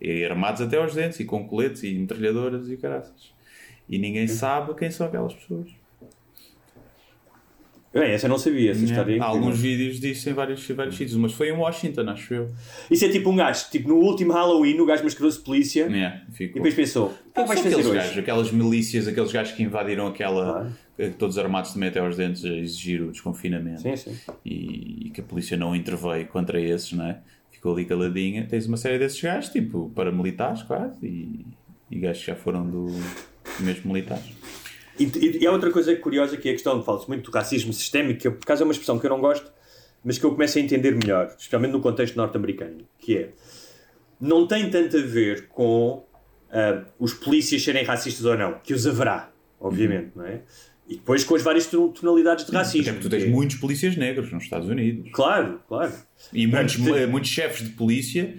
E 0.00 0.24
armados 0.24 0.60
até 0.60 0.76
aos 0.76 0.94
dentes, 0.94 1.20
e 1.20 1.24
com 1.24 1.46
coletes, 1.46 1.82
e 1.84 1.94
metralhadoras 1.94 2.68
e 2.68 2.76
caraças. 2.76 3.32
E 3.88 3.98
ninguém 3.98 4.26
sabe 4.26 4.74
quem 4.74 4.90
são 4.90 5.06
aquelas 5.06 5.32
pessoas. 5.32 5.68
Bem, 7.94 8.10
essa 8.10 8.26
eu 8.26 8.30
não 8.30 8.38
sabia, 8.38 8.72
essa 8.72 8.82
história. 8.84 9.02
é 9.02 9.14
Há 9.14 9.16
incrível. 9.16 9.26
alguns 9.28 9.58
vídeos 9.60 10.00
disso 10.00 10.28
em 10.28 10.32
vários, 10.32 10.66
vários 10.70 10.96
sítios, 10.96 11.16
mas 11.16 11.32
foi 11.32 11.50
em 11.50 11.52
Washington, 11.52 12.10
acho 12.10 12.34
eu. 12.34 12.48
Isso 12.90 13.04
é 13.04 13.08
tipo 13.08 13.30
um 13.30 13.36
gajo, 13.36 13.66
tipo 13.70 13.88
no 13.88 13.96
último 13.96 14.32
Halloween, 14.32 14.80
o 14.80 14.84
gajo 14.84 15.04
mascarou-se 15.04 15.38
de 15.38 15.44
polícia 15.44 15.86
e 16.40 16.48
depois 16.48 16.74
pensou: 16.74 17.06
o 17.06 17.10
que 17.32 17.40
é 17.40 17.42
que 17.42 17.48
vais 17.48 17.60
fazer 17.60 17.68
aqueles 17.68 17.86
hoje? 17.86 17.94
gajos, 17.98 18.18
aquelas 18.18 18.50
milícias, 18.50 19.06
aqueles 19.06 19.30
gajos 19.30 19.52
que 19.54 19.62
invadiram 19.62 20.08
aquela. 20.08 20.72
Todos 21.18 21.38
armados 21.38 21.72
também 21.72 21.88
até 21.88 21.98
aos 22.00 22.16
dentes 22.16 22.44
a 22.44 22.48
exigir 22.48 23.02
o 23.02 23.10
desconfinamento. 23.10 23.82
Sim, 23.82 23.96
sim. 23.96 24.16
E, 24.44 25.06
e 25.06 25.10
que 25.10 25.20
a 25.20 25.24
polícia 25.24 25.56
não 25.56 25.74
interveio 25.74 26.26
contra 26.26 26.60
esses, 26.60 26.92
não 26.92 27.06
é? 27.06 27.18
Ficou 27.50 27.72
ali 27.72 27.84
caladinha. 27.84 28.46
Tens 28.48 28.66
uma 28.66 28.76
série 28.76 28.98
desses 28.98 29.20
gajos, 29.20 29.50
tipo 29.50 29.90
paramilitares 29.94 30.62
quase, 30.62 31.04
e, 31.04 31.46
e 31.90 31.98
gajos 31.98 32.20
que 32.24 32.26
já 32.30 32.36
foram 32.36 32.64
do, 32.68 32.86
mesmo 33.60 33.92
militares. 33.92 34.24
E, 34.98 35.04
e, 35.04 35.38
e 35.42 35.46
há 35.46 35.50
outra 35.52 35.70
coisa 35.70 35.94
curiosa 35.96 36.36
que 36.36 36.48
é 36.48 36.52
a 36.52 36.54
questão, 36.54 36.82
fala-se 36.82 37.08
muito 37.08 37.30
do 37.30 37.34
racismo 37.34 37.72
sistémico, 37.72 38.20
que 38.20 38.28
eu, 38.28 38.32
por 38.32 38.42
acaso 38.44 38.62
é 38.62 38.64
uma 38.64 38.72
expressão 38.72 38.98
que 38.98 39.06
eu 39.06 39.10
não 39.10 39.20
gosto, 39.20 39.50
mas 40.04 40.18
que 40.18 40.24
eu 40.24 40.30
começo 40.32 40.58
a 40.58 40.60
entender 40.60 40.94
melhor, 40.94 41.26
especialmente 41.38 41.72
no 41.72 41.80
contexto 41.80 42.16
norte-americano, 42.16 42.78
que 42.98 43.16
é 43.18 43.28
não 44.20 44.46
tem 44.46 44.70
tanto 44.70 44.96
a 44.96 45.00
ver 45.02 45.48
com 45.48 46.04
ah, 46.50 46.84
os 46.98 47.12
polícias 47.12 47.62
serem 47.62 47.84
racistas 47.84 48.24
ou 48.24 48.36
não, 48.38 48.58
que 48.62 48.72
os 48.72 48.86
haverá, 48.86 49.30
obviamente, 49.60 50.12
não 50.14 50.24
é? 50.24 50.42
E 50.88 50.96
depois 50.96 51.24
com 51.24 51.34
as 51.34 51.42
várias 51.42 51.66
ton- 51.66 51.88
tonalidades 51.88 52.44
de 52.46 52.52
racismo. 52.52 52.82
Até 52.82 52.92
porque 52.92 53.08
tu 53.08 53.10
tens 53.10 53.24
é- 53.24 53.28
muitos 53.28 53.56
polícias 53.56 53.96
negros 53.96 54.30
nos 54.30 54.44
Estados 54.44 54.68
Unidos. 54.68 55.10
Claro, 55.12 55.60
claro. 55.66 55.92
E 56.32 56.46
muitos, 56.46 56.76
eh, 56.86 57.06
muitos 57.06 57.30
chefes 57.30 57.66
de 57.66 57.70
polícia 57.74 58.34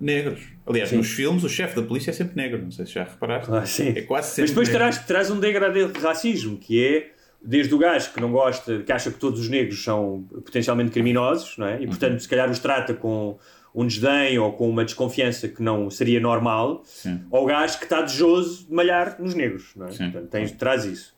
negros. 0.00 0.40
Aliás, 0.66 0.90
Sim. 0.90 0.96
nos 0.96 1.10
filmes, 1.10 1.44
o 1.44 1.48
chefe 1.48 1.76
da 1.76 1.82
polícia 1.86 2.10
é 2.10 2.14
sempre 2.14 2.36
negro. 2.36 2.62
Não 2.62 2.70
sei 2.70 2.86
se 2.86 2.92
já 2.92 3.04
reparaste. 3.04 3.50
Ah, 3.52 3.64
sim. 3.66 3.88
É 3.96 4.02
quase 4.02 4.26
Mas 4.28 4.34
sempre 4.34 4.48
depois 4.50 4.68
negro. 4.68 4.82
traz, 4.82 4.98
traz 5.06 5.30
um 5.30 5.38
degradê 5.40 5.86
de 5.86 5.98
racismo, 6.00 6.56
que 6.58 6.84
é 6.84 7.10
desde 7.40 7.72
o 7.74 7.78
gajo 7.78 8.12
que 8.12 8.20
não 8.20 8.32
gosta, 8.32 8.82
que 8.82 8.90
acha 8.92 9.10
que 9.10 9.18
todos 9.18 9.38
os 9.40 9.48
negros 9.48 9.82
são 9.82 10.24
potencialmente 10.44 10.90
criminosos, 10.90 11.56
não 11.56 11.66
é? 11.66 11.76
E 11.76 11.82
Uhum. 11.82 11.86
portanto, 11.88 12.18
se 12.20 12.28
calhar 12.28 12.50
os 12.50 12.58
trata 12.58 12.92
com 12.94 13.38
um 13.74 13.86
desdém 13.86 14.38
ou 14.38 14.52
com 14.54 14.68
uma 14.68 14.84
desconfiança 14.84 15.46
que 15.46 15.62
não 15.62 15.88
seria 15.88 16.18
normal, 16.18 16.82
Sim. 16.84 17.20
ou 17.30 17.44
o 17.44 17.46
gajo 17.46 17.78
que 17.78 17.84
está 17.84 18.02
desejoso 18.02 18.66
de 18.66 18.72
malhar 18.74 19.16
nos 19.20 19.34
negros, 19.34 19.70
não 19.76 19.86
é? 19.86 19.92
Sim. 19.92 20.10
Portanto, 20.10 20.30
tens, 20.30 20.50
traz 20.52 20.84
isso. 20.84 21.14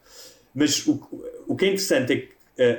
Mas 0.55 0.87
o, 0.87 1.01
o 1.47 1.57
que 1.57 1.65
é 1.65 1.69
interessante 1.69 2.13
é 2.13 2.17
que 2.17 2.29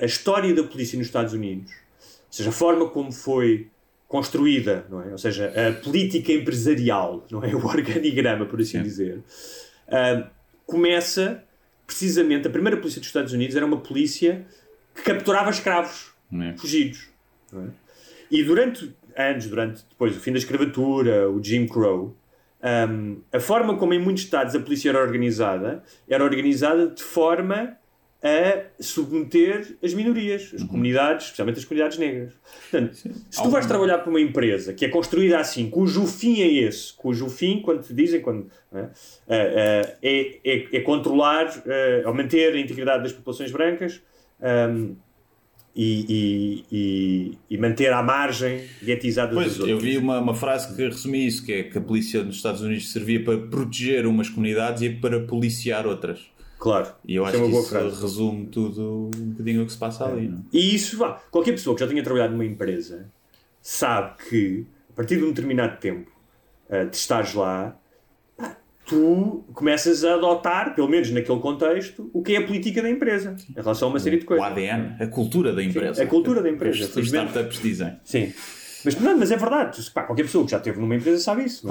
a, 0.01 0.03
a 0.03 0.05
história 0.05 0.53
da 0.53 0.61
polícia 0.63 0.95
nos 0.97 1.07
Estados 1.07 1.33
Unidos, 1.33 1.71
ou 1.71 2.07
seja, 2.29 2.49
a 2.49 2.53
forma 2.53 2.87
como 2.89 3.11
foi 3.11 3.67
construída, 4.11 4.85
não 4.89 5.01
é? 5.01 5.09
Ou 5.13 5.17
seja, 5.17 5.53
a 5.55 5.71
política 5.81 6.33
empresarial, 6.33 7.25
não 7.31 7.41
é? 7.41 7.55
O 7.55 7.65
organigrama, 7.65 8.45
por 8.45 8.59
assim 8.59 8.77
Sim. 8.79 8.83
dizer, 8.83 9.23
ah, 9.87 10.27
começa 10.65 11.41
precisamente. 11.87 12.45
A 12.45 12.49
primeira 12.51 12.75
polícia 12.77 12.99
dos 12.99 13.07
Estados 13.07 13.31
Unidos 13.31 13.55
era 13.55 13.65
uma 13.65 13.77
polícia 13.77 14.45
que 14.93 15.01
capturava 15.01 15.49
escravos 15.49 16.11
É. 16.33 16.57
fugidos. 16.57 17.07
é? 17.53 17.69
E 18.29 18.43
durante 18.43 18.93
anos, 19.15 19.47
durante 19.47 19.85
depois 19.89 20.15
o 20.17 20.19
fim 20.19 20.33
da 20.33 20.39
escravatura, 20.39 21.29
o 21.29 21.41
Jim 21.41 21.65
Crow, 21.65 22.13
um, 22.89 23.21
a 23.31 23.39
forma 23.39 23.77
como 23.77 23.93
em 23.93 23.99
muitos 23.99 24.23
estados 24.23 24.53
a 24.55 24.59
polícia 24.59 24.89
era 24.89 25.01
organizada 25.01 25.83
era 26.07 26.23
organizada 26.23 26.87
de 26.87 27.01
forma 27.01 27.77
a 28.23 28.65
submeter 28.79 29.77
as 29.83 29.93
minorias, 29.93 30.51
as 30.53 30.63
comunidades, 30.63 31.25
especialmente 31.25 31.57
as 31.57 31.65
comunidades 31.65 31.97
negras. 31.97 32.33
Portanto, 32.69 32.95
se 32.95 33.43
tu 33.43 33.49
vais 33.49 33.65
trabalhar 33.65 33.97
para 33.97 34.09
uma 34.09 34.21
empresa 34.21 34.73
que 34.73 34.85
é 34.85 34.89
construída 34.89 35.39
assim, 35.39 35.69
cujo 35.69 36.05
fim 36.05 36.41
é 36.41 36.47
esse, 36.47 36.93
cujo 36.93 37.29
fim, 37.29 37.61
quando 37.61 37.81
te 37.83 37.93
dizem, 37.93 38.21
quando, 38.21 38.47
é, 38.73 38.79
Ah, 38.79 38.89
ah, 39.27 39.97
é, 40.03 40.39
é, 40.45 40.67
é 40.71 40.79
controlar, 40.81 41.47
ou 42.05 42.13
manter 42.13 42.53
a 42.53 42.59
integridade 42.59 43.03
das 43.03 43.11
populações 43.11 43.51
brancas, 43.51 44.01
um, 44.39 44.95
e, 45.75 46.65
e, 46.69 47.37
e, 47.49 47.57
manter 47.57 47.93
à 47.93 48.03
margem 48.03 48.61
guetizada 48.83 49.33
Pois, 49.33 49.55
dos 49.55 49.67
eu 49.67 49.75
outros. 49.75 49.89
vi 49.89 49.97
uma, 49.97 50.19
uma 50.19 50.35
frase 50.35 50.75
que 50.75 50.83
resumia 50.83 51.25
isso, 51.25 51.45
que 51.45 51.53
é 51.53 51.63
que 51.63 51.77
a 51.77 51.81
polícia 51.81 52.21
nos 52.23 52.35
Estados 52.35 52.61
Unidos 52.61 52.91
servia 52.91 53.23
para 53.23 53.37
proteger 53.37 54.05
umas 54.05 54.27
comunidades 54.27 54.81
e 54.81 54.89
para 54.89 55.21
policiar 55.21 55.87
outras. 55.87 56.19
Claro. 56.61 56.93
E 57.07 57.15
eu 57.15 57.25
acho 57.25 57.37
é 57.37 57.39
uma 57.39 57.47
que 57.49 57.55
isso 57.57 57.69
frase. 57.69 58.01
resume 58.03 58.45
tudo 58.45 59.09
um 59.17 59.31
bocadinho 59.31 59.63
o 59.63 59.65
que 59.65 59.71
se 59.71 59.79
passa 59.79 60.05
ali, 60.05 60.27
não 60.27 60.37
é? 60.37 60.41
E 60.53 60.75
isso, 60.75 60.95
vá, 60.95 61.19
qualquer 61.31 61.53
pessoa 61.53 61.75
que 61.75 61.79
já 61.81 61.87
tenha 61.87 62.03
trabalhado 62.03 62.33
numa 62.33 62.45
empresa 62.45 63.09
sabe 63.59 64.13
que, 64.29 64.67
a 64.91 64.93
partir 64.93 65.17
de 65.17 65.23
um 65.23 65.29
determinado 65.29 65.79
tempo 65.79 66.11
uh, 66.69 66.87
de 66.87 66.95
estares 66.95 67.33
lá, 67.33 67.75
tu 68.85 69.43
começas 69.53 70.03
a 70.05 70.13
adotar, 70.13 70.75
pelo 70.75 70.87
menos 70.87 71.09
naquele 71.09 71.39
contexto, 71.39 72.11
o 72.13 72.21
que 72.21 72.35
é 72.35 72.37
a 72.37 72.45
política 72.45 72.79
da 72.83 72.91
empresa, 72.91 73.35
em 73.49 73.53
relação 73.53 73.87
a 73.87 73.91
uma 73.91 73.99
série 73.99 74.17
de 74.17 74.25
O 74.25 74.27
coisas. 74.27 74.45
ADN, 74.45 74.97
a 74.99 75.07
cultura 75.07 75.53
da 75.53 75.63
empresa. 75.63 76.03
a 76.03 76.05
cultura 76.05 76.43
da 76.43 76.49
empresa, 76.49 76.99
Os, 76.99 77.07
startups 77.07 77.59
dizem. 77.59 77.97
Sim. 78.03 78.31
Mas, 78.85 78.99
não, 78.99 79.17
mas 79.17 79.31
é 79.31 79.37
verdade. 79.37 79.81
Pá, 79.89 80.03
qualquer 80.03 80.23
pessoa 80.23 80.45
que 80.45 80.51
já 80.51 80.57
esteve 80.57 80.79
numa 80.79 80.95
empresa 80.95 81.17
sabe 81.23 81.43
isso. 81.43 81.67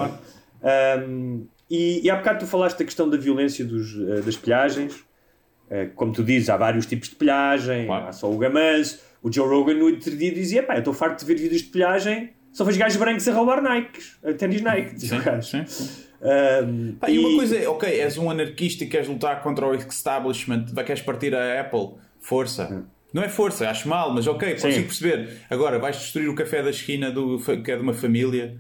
é? 0.63 1.05
Um, 1.07 1.47
e, 1.71 2.01
e 2.05 2.11
há 2.11 2.17
bocado 2.17 2.41
tu 2.41 2.47
falaste 2.47 2.79
da 2.79 2.85
questão 2.85 3.09
da 3.09 3.17
violência 3.17 3.65
dos, 3.65 3.95
eh, 3.95 4.21
das 4.23 4.37
pilhagens. 4.37 5.05
Eh, 5.71 5.87
como 5.95 6.13
tu 6.13 6.25
dizes, 6.25 6.51
há 6.51 6.57
vários 6.57 6.85
tipos 6.85 7.09
de 7.09 7.15
pilhagem. 7.15 7.87
Claro. 7.87 8.09
Há 8.09 8.13
só 8.13 8.31
o 8.31 8.37
gamanço. 8.37 9.01
O 9.23 9.33
Joe 9.33 9.49
Rogan 9.49 9.75
no 9.75 9.85
outro 9.85 10.17
dia 10.17 10.33
dizia: 10.33 10.63
pá, 10.63 10.75
eu 10.75 10.81
estou 10.81 10.93
farto 10.93 11.21
de 11.21 11.27
ver 11.27 11.41
vídeos 11.41 11.63
de 11.63 11.69
pilhagem. 11.69 12.31
Só 12.53 12.65
vejo 12.65 12.79
gajos 12.81 12.97
brancos 12.97 13.29
a 13.29 13.33
roubar 13.33 13.63
Nikes, 13.63 14.19
ténis 14.37 14.61
Nike. 14.61 15.01
Sim, 15.01 15.21
sim, 15.43 15.67
sim. 15.67 16.11
Um, 16.21 16.97
Pá, 16.97 17.09
e 17.09 17.19
uma 17.19 17.37
coisa 17.37 17.57
é, 17.57 17.69
ok, 17.69 17.89
és 17.89 18.19
um 18.19 18.29
anarquista 18.29 18.85
e 18.85 18.89
queres 18.89 19.09
lutar 19.09 19.41
contra 19.41 19.67
o 19.67 19.75
establishment, 19.75 20.67
vai 20.73 20.85
queres 20.85 21.01
partir 21.01 21.35
a 21.35 21.61
Apple, 21.61 21.95
força. 22.19 22.85
Não 23.13 23.23
é 23.23 23.29
força, 23.29 23.69
acho 23.71 23.89
mal, 23.89 24.13
mas 24.13 24.27
ok, 24.27 24.53
consigo 24.53 24.73
Sim. 24.73 24.83
perceber. 24.83 25.39
Agora, 25.49 25.79
vais 25.79 25.97
destruir 25.97 26.29
o 26.29 26.35
café 26.35 26.63
da 26.63 26.71
esquina 26.71 27.11
do, 27.11 27.39
que 27.39 27.71
é 27.71 27.77
de 27.77 27.83
uma 27.83 27.95
família 27.95 28.59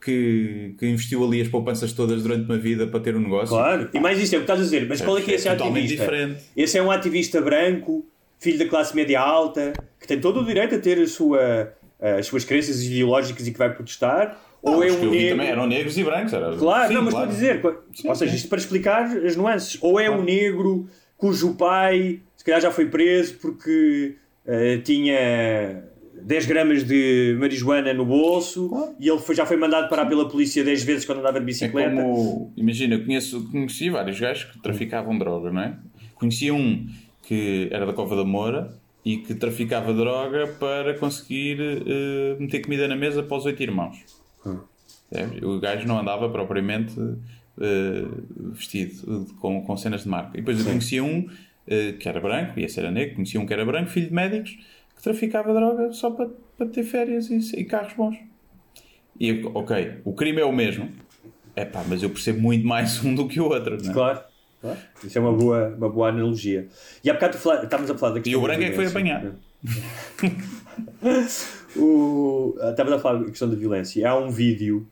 que, 0.00 0.74
que 0.78 0.86
investiu 0.86 1.24
ali 1.24 1.40
as 1.40 1.48
poupanças 1.48 1.92
todas 1.92 2.22
durante 2.22 2.44
uma 2.44 2.58
vida 2.58 2.86
para 2.86 3.00
ter 3.00 3.14
um 3.14 3.20
negócio. 3.20 3.48
Claro, 3.48 3.90
e 3.92 4.00
mais 4.00 4.18
isso 4.18 4.34
é 4.34 4.38
o 4.38 4.40
que 4.40 4.44
estás 4.44 4.60
a 4.60 4.62
dizer. 4.62 4.86
Mas 4.88 5.00
qual 5.00 5.18
é 5.18 5.20
que 5.20 5.30
é 5.30 5.34
esse 5.34 5.48
totalmente 5.48 5.84
ativista? 5.84 6.04
diferente. 6.04 6.40
Esse 6.56 6.78
é 6.78 6.82
um 6.82 6.90
ativista 6.90 7.40
branco, 7.40 8.06
filho 8.38 8.58
da 8.58 8.66
classe 8.66 8.94
média 8.96 9.20
alta, 9.20 9.72
que 10.00 10.06
tem 10.06 10.20
todo 10.20 10.40
o 10.40 10.44
direito 10.44 10.74
a 10.74 10.78
ter 10.78 10.98
a 10.98 11.06
sua, 11.06 11.72
as 12.00 12.26
suas 12.26 12.44
crenças 12.44 12.82
ideológicas 12.82 13.46
e 13.46 13.52
que 13.52 13.58
vai 13.58 13.72
protestar? 13.72 14.40
Não, 14.62 14.74
ou 14.74 14.84
é 14.84 14.86
um 14.86 14.94
eu 14.94 15.10
vi 15.10 15.10
negro. 15.10 15.30
também 15.30 15.48
eram 15.48 15.66
negros 15.66 15.96
e 15.96 16.04
brancos. 16.04 16.32
Era... 16.32 16.56
Claro, 16.56 16.88
Sim, 16.88 16.94
não, 16.94 17.02
mas 17.02 17.14
claro. 17.14 17.30
estou 17.30 17.48
a 17.48 17.52
dizer. 17.54 18.08
ou 18.08 18.14
seja, 18.14 18.30
sim. 18.30 18.36
isto 18.36 18.48
para 18.48 18.58
explicar 18.58 19.04
as 19.04 19.36
nuances. 19.36 19.78
Ou 19.80 19.98
é 19.98 20.10
um 20.10 20.22
negro 20.22 20.88
cujo 21.16 21.54
pai, 21.54 22.20
se 22.36 22.44
calhar, 22.44 22.60
já 22.60 22.70
foi 22.70 22.86
preso 22.86 23.34
porque 23.34 24.16
eh, 24.46 24.78
tinha 24.78 25.84
10 26.24 26.46
gramas 26.46 26.84
de 26.84 27.36
marijuana 27.38 27.92
no 27.94 28.04
bolso 28.04 28.70
e 28.98 29.08
ele 29.08 29.18
foi- 29.18 29.34
já 29.34 29.44
foi 29.46 29.56
mandado 29.56 29.88
parar 29.88 30.06
pela 30.06 30.28
polícia 30.28 30.62
10 30.64 30.82
vezes 30.82 31.04
quando 31.04 31.18
andava 31.18 31.38
de 31.38 31.44
É 31.44 31.46
bicicleta. 31.46 31.90
como, 31.90 32.52
imagina, 32.56 32.98
conheço, 32.98 33.48
conheci 33.50 33.90
vários 33.90 34.18
gajos 34.18 34.44
que 34.44 34.58
traficavam 34.62 35.16
droga, 35.18 35.50
não 35.52 35.62
é? 35.62 35.76
Conhecia 36.14 36.52
um 36.54 36.86
que 37.22 37.68
era 37.70 37.86
da 37.86 37.92
Cova 37.92 38.14
da 38.16 38.24
Moura 38.24 38.74
e 39.04 39.18
que 39.18 39.34
traficava 39.34 39.92
droga 39.94 40.46
para 40.58 40.94
conseguir 40.94 41.58
eh, 41.60 42.36
meter 42.38 42.60
comida 42.60 42.86
na 42.86 42.96
mesa 42.96 43.22
para 43.22 43.36
os 43.36 43.46
oito 43.46 43.62
irmãos. 43.62 43.96
Percebes? 45.08 45.42
O 45.42 45.58
gajo 45.58 45.86
não 45.88 45.98
andava 45.98 46.28
propriamente 46.28 46.94
eh, 47.60 48.04
vestido 48.52 49.26
com, 49.40 49.62
com 49.62 49.76
cenas 49.76 50.02
de 50.04 50.08
marca. 50.08 50.30
E 50.36 50.40
depois 50.40 50.58
eu 50.58 50.64
conhecia 50.66 51.02
um 51.02 51.28
eh, 51.66 51.92
que 51.98 52.08
era 52.08 52.20
branco, 52.20 52.58
e 52.58 52.64
esse 52.64 52.78
era 52.78 52.90
negro, 52.90 53.16
conhecia 53.16 53.40
um 53.40 53.46
que 53.46 53.52
era 53.52 53.64
branco, 53.64 53.90
filho 53.90 54.08
de 54.08 54.14
médicos, 54.14 54.58
que 55.00 55.04
traficava 55.04 55.54
droga 55.54 55.90
só 55.92 56.10
para, 56.10 56.28
para 56.58 56.66
ter 56.66 56.84
férias 56.84 57.30
e, 57.30 57.38
e 57.60 57.64
carros 57.64 57.94
bons. 57.94 58.16
E, 59.18 59.28
eu, 59.30 59.50
ok, 59.54 60.00
o 60.04 60.12
crime 60.12 60.40
é 60.40 60.44
o 60.44 60.52
mesmo, 60.52 60.90
é 61.56 61.64
pá, 61.64 61.82
mas 61.88 62.02
eu 62.02 62.10
percebo 62.10 62.40
muito 62.40 62.66
mais 62.66 63.02
um 63.04 63.14
do 63.14 63.26
que 63.26 63.40
o 63.40 63.44
outro, 63.44 63.76
não 63.82 63.90
é? 63.90 63.94
Claro. 63.94 64.20
claro. 64.60 64.78
Isso 65.02 65.16
é 65.18 65.20
uma 65.20 65.32
boa, 65.32 65.68
uma 65.76 65.88
boa 65.88 66.08
analogia. 66.08 66.68
E 67.02 67.10
há 67.10 67.14
bocado 67.14 67.38
fala- 67.38 67.64
estávamos 67.64 67.90
a 67.90 67.96
falar 67.98 68.18
da 68.20 68.28
E 68.28 68.36
o 68.36 68.40
branco 68.42 68.62
é 68.62 68.70
que 68.70 68.76
foi 68.76 68.86
violência. 68.86 69.16
apanhado. 69.16 69.38
O, 71.76 72.54
Estávamos 72.56 72.94
a 72.94 72.98
falar 72.98 73.20
da 73.20 73.24
questão 73.26 73.48
da 73.48 73.54
violência. 73.54 74.08
Há 74.08 74.18
um 74.18 74.28
vídeo, 74.30 74.88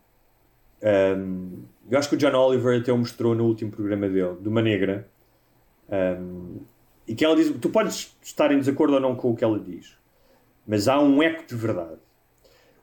ahm, 0.83 1.63
eu 1.91 1.99
acho 1.99 2.09
que 2.09 2.15
o 2.15 2.19
John 2.19 2.37
Oliver 2.37 2.81
até 2.81 2.93
o 2.93 2.99
mostrou 2.99 3.35
no 3.35 3.45
último 3.47 3.71
programa 3.73 4.09
dele, 4.09 4.37
de 4.41 4.49
uma 4.49 4.63
negra, 4.63 5.09
ahm, 5.91 6.59
e 7.07 7.15
que 7.17 7.25
ela 7.25 7.35
diz: 7.35 7.51
tu 7.61 7.69
podes 7.71 8.17
estar 8.23 8.53
em 8.53 8.59
desacordo 8.59 8.95
ou 8.95 9.01
não 9.01 9.17
com 9.17 9.31
o 9.33 9.37
que 9.37 9.43
ela 9.43 9.59
diz, 9.59 9.97
mas 10.69 10.87
há 10.87 11.01
um 11.01 11.23
eco 11.23 11.47
de 11.47 11.57
verdade. 11.57 11.97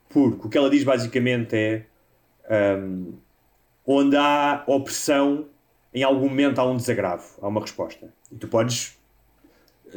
Porque 0.09 0.47
o 0.47 0.49
que 0.49 0.57
ela 0.57 0.69
diz 0.69 0.83
basicamente 0.83 1.55
é: 1.55 1.86
ahm, 2.49 3.13
onde 3.86 4.17
há 4.17 4.63
opressão, 4.65 5.45
em 5.93 6.01
algum 6.03 6.27
momento 6.27 6.59
há 6.59 6.65
um 6.69 6.75
desagravo, 6.75 7.25
há 7.41 7.47
uma 7.47 7.61
resposta. 7.61 8.11
E 8.31 8.36
tu 8.36 8.47
podes 8.47 8.97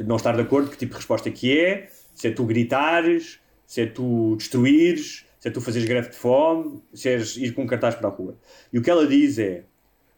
não 0.05 0.17
estar 0.17 0.37
de 0.37 0.43
acordo 0.43 0.71
que 0.71 0.77
tipo 0.77 0.93
de 0.93 0.99
resposta 0.99 1.31
que 1.31 1.59
é, 1.59 1.91
se 2.15 2.29
é 2.29 2.31
tu 2.31 2.45
gritares, 2.45 3.41
se 3.67 3.81
é 3.81 3.87
tu 3.87 4.37
destruires, 4.37 5.27
se 5.41 5.49
é 5.49 5.51
tu 5.51 5.61
fazeres 5.61 5.89
greve 5.89 6.11
de 6.11 6.17
fome, 6.17 6.83
se 6.93 7.09
és 7.09 7.37
ir 7.37 7.53
com 7.53 7.63
um 7.63 7.67
cartaz 7.67 7.95
para 7.95 8.09
a 8.09 8.11
rua. 8.11 8.37
E 8.73 8.79
o 8.79 8.83
que 8.83 8.91
ela 8.91 9.07
diz 9.07 9.39
é, 9.39 9.65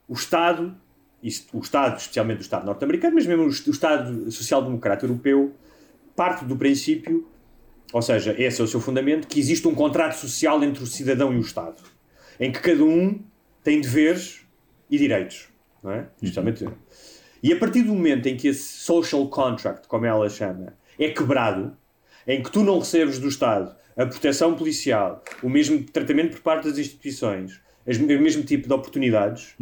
o 0.08 0.14
Estado, 0.14 0.74
isto- 1.22 1.56
o 1.56 1.60
Estado, 1.60 1.98
especialmente 1.98 2.38
o 2.38 2.42
Estado 2.42 2.66
norte-americano, 2.66 3.14
mas 3.14 3.26
mesmo 3.26 3.44
o 3.44 3.48
Estado 3.48 4.30
social-democrata 4.30 5.04
europeu, 5.04 5.54
parte 6.16 6.44
do 6.44 6.56
princípio, 6.56 7.28
ou 7.92 8.02
seja, 8.02 8.34
esse 8.38 8.60
é 8.60 8.64
o 8.64 8.66
seu 8.66 8.80
fundamento, 8.80 9.26
que 9.26 9.38
existe 9.40 9.66
um 9.66 9.74
contrato 9.74 10.14
social 10.14 10.62
entre 10.62 10.82
o 10.82 10.86
cidadão 10.86 11.32
e 11.32 11.36
o 11.36 11.40
Estado, 11.40 11.82
em 12.38 12.50
que 12.52 12.60
cada 12.60 12.82
um 12.84 13.20
tem 13.62 13.80
deveres 13.80 14.40
e 14.90 14.96
direitos, 14.98 15.48
não 15.82 15.92
é? 15.92 16.06
Especialmente 16.22 16.66
e 17.42 17.52
a 17.52 17.56
partir 17.58 17.82
do 17.82 17.94
momento 17.94 18.26
em 18.26 18.36
que 18.36 18.48
esse 18.48 18.62
social 18.82 19.26
contract, 19.28 19.88
como 19.88 20.04
ela 20.04 20.28
chama, 20.28 20.74
é 20.98 21.08
quebrado, 21.08 21.74
em 22.26 22.42
que 22.42 22.50
tu 22.52 22.62
não 22.62 22.78
recebes 22.78 23.18
do 23.18 23.28
Estado 23.28 23.74
a 23.96 24.04
proteção 24.06 24.54
policial, 24.54 25.22
o 25.42 25.48
mesmo 25.48 25.82
tratamento 25.84 26.32
por 26.32 26.40
parte 26.42 26.68
das 26.68 26.76
instituições, 26.78 27.60
as- 27.86 27.96
o 27.96 28.02
mesmo 28.06 28.42
tipo 28.42 28.68
de 28.68 28.72
oportunidades, 28.74 29.54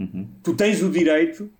tu 0.42 0.54
tens 0.54 0.82
o 0.82 0.90
direito, 0.90 1.50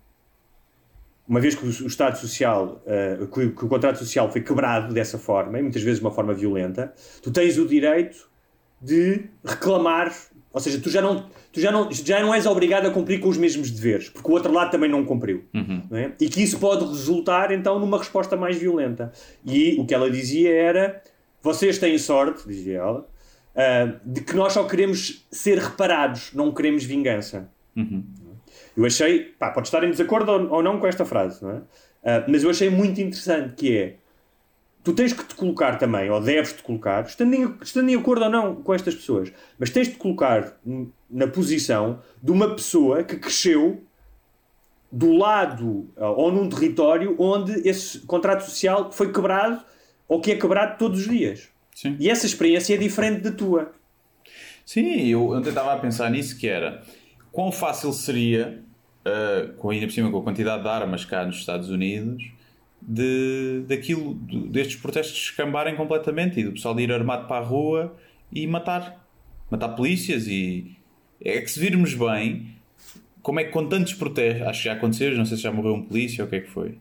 uma 1.29 1.39
vez 1.39 1.53
que 1.55 1.63
o, 1.63 1.67
o 1.67 1.87
Estado 1.87 2.17
Social, 2.17 2.81
eh, 2.87 3.19
que, 3.31 3.39
o- 3.45 3.55
que 3.55 3.65
o 3.65 3.67
contrato 3.69 3.97
social 3.99 4.31
foi 4.31 4.41
quebrado 4.41 4.93
dessa 4.93 5.17
forma, 5.19 5.59
e 5.59 5.61
muitas 5.61 5.81
vezes 5.83 5.99
de 5.99 6.05
uma 6.05 6.11
forma 6.11 6.33
violenta, 6.33 6.91
tu 7.21 7.29
tens 7.31 7.57
o 7.59 7.67
direito 7.67 8.27
de 8.81 9.25
reclamar, 9.45 10.11
ou 10.51 10.59
seja, 10.59 10.79
tu 10.81 10.89
já 10.89 11.01
não, 11.01 11.29
tu 11.51 11.59
já 11.61 11.71
não, 11.71 11.91
já 11.91 12.19
não 12.21 12.33
és 12.33 12.45
obrigado 12.47 12.87
a 12.87 12.91
cumprir 12.91 13.19
com 13.19 13.29
os 13.29 13.37
mesmos 13.37 13.69
deveres, 13.69 14.09
porque 14.09 14.27
o 14.29 14.33
outro 14.33 14.51
lado 14.51 14.71
também 14.71 14.89
não 14.89 15.05
cumpriu. 15.05 15.45
não 15.91 15.97
é? 15.97 16.11
E 16.19 16.27
que 16.29 16.41
isso 16.41 16.57
pode 16.59 16.83
resultar 16.85 17.51
então 17.51 17.77
numa 17.79 17.97
resposta 17.99 18.35
mais 18.35 18.57
violenta. 18.57 19.11
E 19.45 19.75
o 19.79 19.85
que 19.85 19.93
ela 19.93 20.09
dizia 20.09 20.49
era: 20.53 21.03
vocês 21.43 21.77
têm 21.77 21.97
sorte, 21.99 22.47
dizia 22.47 22.77
ela, 22.79 23.07
ah, 23.55 23.99
de 24.03 24.21
que 24.21 24.35
nós 24.35 24.53
só 24.53 24.63
queremos 24.63 25.27
ser 25.31 25.59
reparados, 25.59 26.31
não 26.33 26.51
queremos 26.53 26.83
vingança. 26.83 27.49
Eu 28.75 28.85
achei, 28.85 29.19
pá, 29.19 29.51
pode 29.51 29.67
estar 29.67 29.83
em 29.83 29.91
desacordo 29.91 30.31
ou, 30.31 30.49
ou 30.55 30.63
não 30.63 30.79
com 30.79 30.87
esta 30.87 31.05
frase, 31.05 31.43
não 31.43 31.51
é? 31.51 31.61
Ah, 32.03 32.25
mas 32.27 32.43
eu 32.43 32.49
achei 32.49 32.69
muito 32.69 32.99
interessante 33.01 33.55
que 33.55 33.77
é 33.77 33.95
tu 34.83 34.93
tens 34.93 35.13
que 35.13 35.23
te 35.23 35.35
colocar 35.35 35.77
também, 35.77 36.09
ou 36.09 36.21
deves 36.21 36.53
te 36.53 36.63
colocar, 36.63 37.03
estando 37.03 37.33
em, 37.33 37.55
estando 37.61 37.89
em 37.89 37.95
acordo 37.95 38.23
ou 38.23 38.31
não 38.31 38.55
com 38.55 38.73
estas 38.73 38.95
pessoas, 38.95 39.31
mas 39.57 39.69
tens 39.69 39.87
de 39.87 39.93
te 39.93 39.99
colocar 39.99 40.57
na 41.09 41.27
posição 41.27 42.01
de 42.21 42.31
uma 42.31 42.55
pessoa 42.55 43.03
que 43.03 43.17
cresceu 43.17 43.83
do 44.91 45.13
lado 45.13 45.89
ah, 45.97 46.09
ou 46.09 46.31
num 46.31 46.49
território 46.49 47.15
onde 47.19 47.67
esse 47.67 47.99
contrato 47.99 48.41
social 48.41 48.91
foi 48.91 49.11
quebrado 49.11 49.63
ou 50.07 50.19
que 50.19 50.31
é 50.31 50.35
quebrado 50.35 50.77
todos 50.77 51.01
os 51.01 51.07
dias. 51.07 51.49
Sim. 51.75 51.95
E 51.99 52.09
essa 52.09 52.25
experiência 52.25 52.73
é 52.73 52.77
diferente 52.77 53.21
da 53.21 53.31
tua. 53.31 53.71
Sim, 54.65 55.07
eu 55.07 55.29
ontem 55.29 55.49
estava 55.49 55.73
a 55.73 55.77
pensar 55.77 56.09
nisso 56.09 56.37
que 56.37 56.47
era 56.47 56.83
quão 57.39 57.53
fácil 57.53 57.93
seria, 57.93 58.61
uh, 59.05 59.53
com 59.53 59.69
ainda 59.69 59.85
por 59.87 59.93
cima 59.93 60.11
com 60.11 60.17
a 60.17 60.23
quantidade 60.23 60.61
de 60.61 60.67
armas 60.67 61.05
cá 61.05 61.25
nos 61.25 61.37
Estados 61.37 61.69
Unidos, 61.69 62.21
de, 62.81 63.63
daquilo, 63.65 64.15
de- 64.15 64.49
destes 64.49 64.75
protestos 64.75 65.17
escambarem 65.17 65.73
completamente 65.77 66.37
e 66.37 66.43
do 66.43 66.51
pessoal 66.51 66.77
ir 66.81 66.91
armado 66.91 67.29
para 67.29 67.37
a 67.37 67.47
rua 67.47 67.95
e 68.29 68.45
matar. 68.45 69.07
Matar 69.49 69.69
polícias 69.69 70.27
e... 70.27 70.75
É 71.23 71.39
que 71.39 71.49
se 71.49 71.61
virmos 71.61 71.93
bem, 71.93 72.55
como 73.21 73.39
é 73.39 73.45
que 73.45 73.51
com 73.51 73.65
tantos 73.69 73.93
protestos, 73.93 74.45
acho 74.45 74.63
que 74.63 74.65
já 74.65 74.73
aconteceu, 74.73 75.15
não 75.15 75.23
sei 75.25 75.37
se 75.37 75.43
já 75.43 75.51
morreu 75.51 75.75
um 75.75 75.81
polícia 75.81 76.21
ou 76.21 76.27
o 76.27 76.29
que 76.29 76.35
é 76.35 76.39
que 76.41 76.49
foi. 76.49 76.77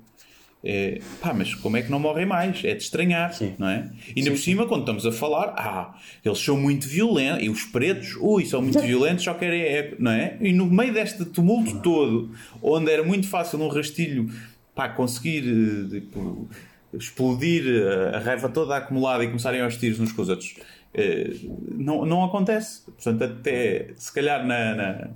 É, 0.64 1.00
pá, 1.20 1.32
mas 1.32 1.54
como 1.54 1.76
é 1.76 1.82
que 1.82 1.90
não 1.90 2.00
morrem 2.00 2.26
mais? 2.26 2.64
É 2.64 2.74
de 2.74 2.82
estranhar, 2.82 3.32
Sim. 3.32 3.54
não 3.58 3.68
é? 3.68 3.90
E 4.14 4.18
ainda 4.18 4.30
por 4.32 4.38
cima, 4.38 4.66
quando 4.66 4.80
estamos 4.80 5.06
a 5.06 5.12
falar, 5.12 5.54
ah, 5.56 5.96
eles 6.24 6.38
são 6.38 6.56
muito 6.58 6.88
violentos, 6.88 7.44
e 7.44 7.48
os 7.48 7.62
pretos, 7.64 8.16
ui, 8.20 8.44
são 8.44 8.60
muito 8.60 8.78
violentos, 8.82 9.22
só 9.24 9.34
querem, 9.34 9.62
é, 9.62 9.94
não 10.00 10.10
é? 10.10 10.36
E 10.40 10.52
no 10.52 10.66
meio 10.66 10.92
deste 10.92 11.24
tumulto 11.26 11.78
todo, 11.80 12.32
onde 12.60 12.90
era 12.90 13.04
muito 13.04 13.28
fácil 13.28 13.56
num 13.58 13.68
rastilho, 13.68 14.28
pá, 14.74 14.88
conseguir, 14.88 15.44
eh, 15.46 16.00
tipo, 16.00 16.48
explodir 16.92 17.64
eh, 17.66 18.16
a 18.16 18.18
raiva 18.18 18.48
toda 18.48 18.76
acumulada 18.76 19.22
e 19.22 19.28
começarem 19.28 19.60
aos 19.60 19.76
tiros 19.76 20.00
uns 20.00 20.10
com 20.10 20.22
os 20.22 20.28
outros, 20.28 20.56
eh, 20.92 21.30
não, 21.70 22.04
não 22.04 22.24
acontece. 22.24 22.82
Portanto, 22.84 23.22
até, 23.22 23.90
se 23.96 24.12
calhar 24.12 24.44
na- 24.44 24.74
na, 24.74 25.08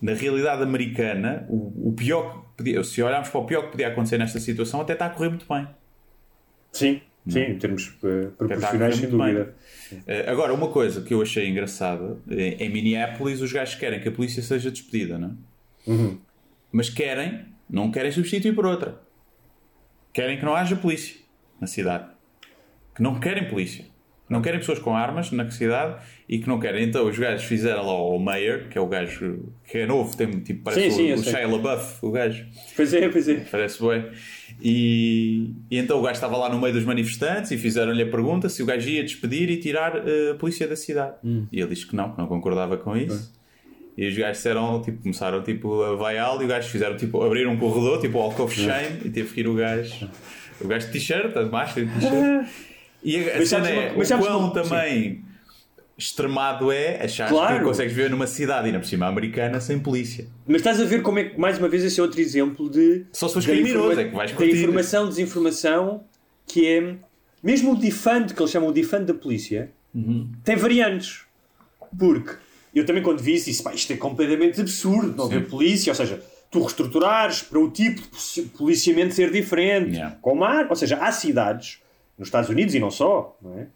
na 0.00 0.14
realidade 0.14 0.62
americana, 0.62 1.44
o, 1.48 1.88
o 1.88 1.92
pior 1.92 2.42
que 2.42 2.47
podia, 2.58 2.82
se 2.84 3.00
olharmos 3.02 3.30
para 3.30 3.40
o 3.40 3.44
pior 3.46 3.62
que 3.62 3.70
podia 3.70 3.88
acontecer 3.88 4.18
nesta 4.18 4.38
situação, 4.40 4.80
até 4.80 4.92
está 4.92 5.06
a 5.06 5.10
correr 5.10 5.30
muito 5.30 5.46
bem. 5.48 5.66
Sim, 6.72 7.00
sim, 7.26 7.40
em 7.40 7.58
termos 7.58 7.96
eh, 8.04 8.28
está 8.28 8.44
a 8.44 8.48
proporcionais, 8.48 8.96
sem 8.96 9.08
dúvida. 9.08 9.54
Eh, 10.06 10.30
Agora, 10.30 10.52
uma 10.52 10.68
coisa 10.68 11.00
que 11.00 11.14
eu 11.14 11.22
achei 11.22 11.48
engraçada, 11.48 12.18
eh, 12.30 12.56
em 12.58 12.68
Minneapolis 12.68 13.40
os 13.40 13.52
gajos 13.52 13.76
querem 13.76 14.00
que 14.00 14.08
a 14.08 14.12
polícia 14.12 14.42
seja 14.42 14.70
despedida, 14.70 15.18
não 15.18 15.28
é? 15.28 15.90
Uhum. 15.90 16.18
Mas 16.70 16.90
querem, 16.90 17.46
não 17.70 17.90
querem 17.90 18.12
substituir 18.12 18.54
por 18.54 18.66
outra. 18.66 19.00
Querem 20.12 20.36
que 20.38 20.44
não 20.44 20.54
haja 20.54 20.76
polícia 20.76 21.16
na 21.60 21.66
cidade. 21.66 22.10
Que 22.94 23.02
não 23.02 23.18
querem 23.20 23.48
polícia. 23.48 23.84
Não 24.28 24.42
querem 24.42 24.60
pessoas 24.60 24.78
com 24.78 24.94
armas 24.94 25.32
na 25.32 25.50
cidade 25.50 25.96
e 26.28 26.38
que 26.38 26.46
não 26.46 26.60
querem. 26.60 26.84
Então 26.84 27.06
os 27.06 27.18
gajos 27.18 27.44
fizeram 27.46 27.86
lá 27.86 27.94
o 27.94 28.18
Mayor, 28.18 28.68
que 28.68 28.76
é 28.76 28.80
o 28.80 28.86
gajo 28.86 29.52
que 29.64 29.78
é 29.78 29.86
novo, 29.86 30.14
tem, 30.16 30.28
tipo, 30.40 30.64
parece 30.64 30.90
Sim, 30.90 30.96
sim, 30.96 31.04
o, 31.04 31.08
eu 31.08 31.18
o. 31.18 31.24
Shia 31.24 31.48
LaBeouf, 31.48 31.98
o 32.02 32.10
gajo. 32.10 32.46
Pois 32.76 32.92
é, 32.92 33.08
pois 33.08 33.28
é. 33.28 33.36
Parece 33.50 33.82
bem. 33.82 34.04
E, 34.60 35.54
e 35.70 35.78
então 35.78 35.98
o 35.98 36.02
gajo 36.02 36.14
estava 36.14 36.36
lá 36.36 36.48
no 36.50 36.60
meio 36.60 36.74
dos 36.74 36.84
manifestantes 36.84 37.50
e 37.50 37.56
fizeram-lhe 37.56 38.02
a 38.02 38.10
pergunta 38.10 38.48
se 38.48 38.62
o 38.62 38.66
gajo 38.66 38.88
ia 38.88 39.02
despedir 39.02 39.48
e 39.50 39.56
tirar 39.56 39.96
eh, 39.96 40.32
a 40.32 40.34
polícia 40.34 40.68
da 40.68 40.76
cidade. 40.76 41.16
E 41.50 41.60
ele 41.60 41.70
disse 41.70 41.86
que 41.86 41.96
não, 41.96 42.12
que 42.12 42.18
não 42.18 42.26
concordava 42.26 42.76
com 42.76 42.96
isso. 42.96 43.32
E 43.96 44.06
os 44.06 44.16
gajos 44.16 44.36
disseram, 44.36 44.80
tipo, 44.80 45.02
começaram 45.02 45.42
tipo, 45.42 45.82
a 45.82 45.96
vaiá-lo 45.96 46.42
e 46.42 46.44
os 46.44 46.48
gajos 46.48 46.70
fizeram, 46.70 46.96
tipo, 46.96 47.20
abriram 47.20 47.52
um 47.52 47.58
corredor, 47.58 48.00
tipo, 48.00 48.18
Walk 48.18 48.40
of 48.40 48.54
Shame, 48.54 49.00
e 49.04 49.10
teve 49.10 49.34
que 49.34 49.40
ir 49.40 49.48
o 49.48 49.54
gajo, 49.54 50.08
o 50.60 50.68
gajo 50.68 50.86
de 50.86 50.92
t-shirt, 50.92 51.34
de 51.34 51.50
máscara 51.50 51.84
de 51.84 51.92
t-shirt. 51.94 52.48
E 53.02 53.16
a, 53.30 53.46
cena 53.46 53.68
é, 53.70 53.92
o 53.92 54.18
quão 54.18 54.50
também 54.50 55.22
extremado 55.96 56.70
é 56.70 57.04
achar 57.04 57.26
que 57.28 57.32
Claro. 57.34 57.64
consegues 57.64 57.92
viver 57.92 58.10
numa 58.10 58.26
cidade, 58.26 58.66
ainda 58.66 58.78
por 58.78 58.86
cima 58.86 59.06
americana, 59.06 59.60
sem 59.60 59.78
polícia. 59.78 60.26
Mas 60.46 60.56
estás 60.58 60.80
a 60.80 60.84
ver 60.84 61.02
como 61.02 61.18
é 61.18 61.24
que, 61.24 61.38
mais 61.40 61.58
uma 61.58 61.68
vez, 61.68 61.82
esse 61.84 61.98
é 61.98 62.02
outro 62.02 62.20
exemplo 62.20 62.70
de. 62.70 63.04
Só 63.12 63.26
se 63.28 63.34
fores 63.34 63.46
da 63.48 63.54
criminoso, 63.54 64.00
é 64.00 64.04
que 64.04 64.14
vais 64.14 64.30
Da 64.30 64.36
curtir. 64.36 64.58
informação, 64.58 65.08
desinformação, 65.08 66.04
que 66.46 66.66
é. 66.66 66.94
Mesmo 67.42 67.72
o 67.72 67.76
defund, 67.76 68.34
que 68.34 68.40
eles 68.42 68.50
chamam 68.50 68.68
o 68.68 68.72
defund 68.72 69.04
da 69.06 69.14
polícia, 69.14 69.70
Uhum. 69.94 70.28
tem 70.44 70.56
variantes. 70.56 71.20
Porque 71.98 72.34
eu 72.74 72.84
também, 72.84 73.02
quando 73.02 73.20
vi 73.20 73.34
isso, 73.34 73.46
disse: 73.46 73.62
pá, 73.62 73.72
isto 73.72 73.92
é 73.92 73.96
completamente 73.96 74.60
absurdo, 74.60 75.14
não 75.16 75.24
haver 75.26 75.46
polícia, 75.46 75.90
ou 75.90 75.94
seja. 75.94 76.20
Tu 76.50 76.58
reestruturares 76.60 77.42
para 77.42 77.58
o 77.58 77.70
tipo 77.70 78.00
de 78.00 78.08
polici- 78.08 78.42
policiamento 78.56 79.14
ser 79.14 79.30
diferente, 79.30 79.90
Yeah. 79.96 80.16
como 80.22 80.44
há, 80.44 80.66
ou 80.70 80.74
seja, 80.74 80.96
há 80.96 81.12
cidades 81.12 81.78
nos 82.18 82.28
Estados 82.28 82.50
Unidos 82.50 82.74
e 82.74 82.80
não 82.80 82.90
só, 82.90 83.36
não 83.40 83.58
é? 83.58 83.66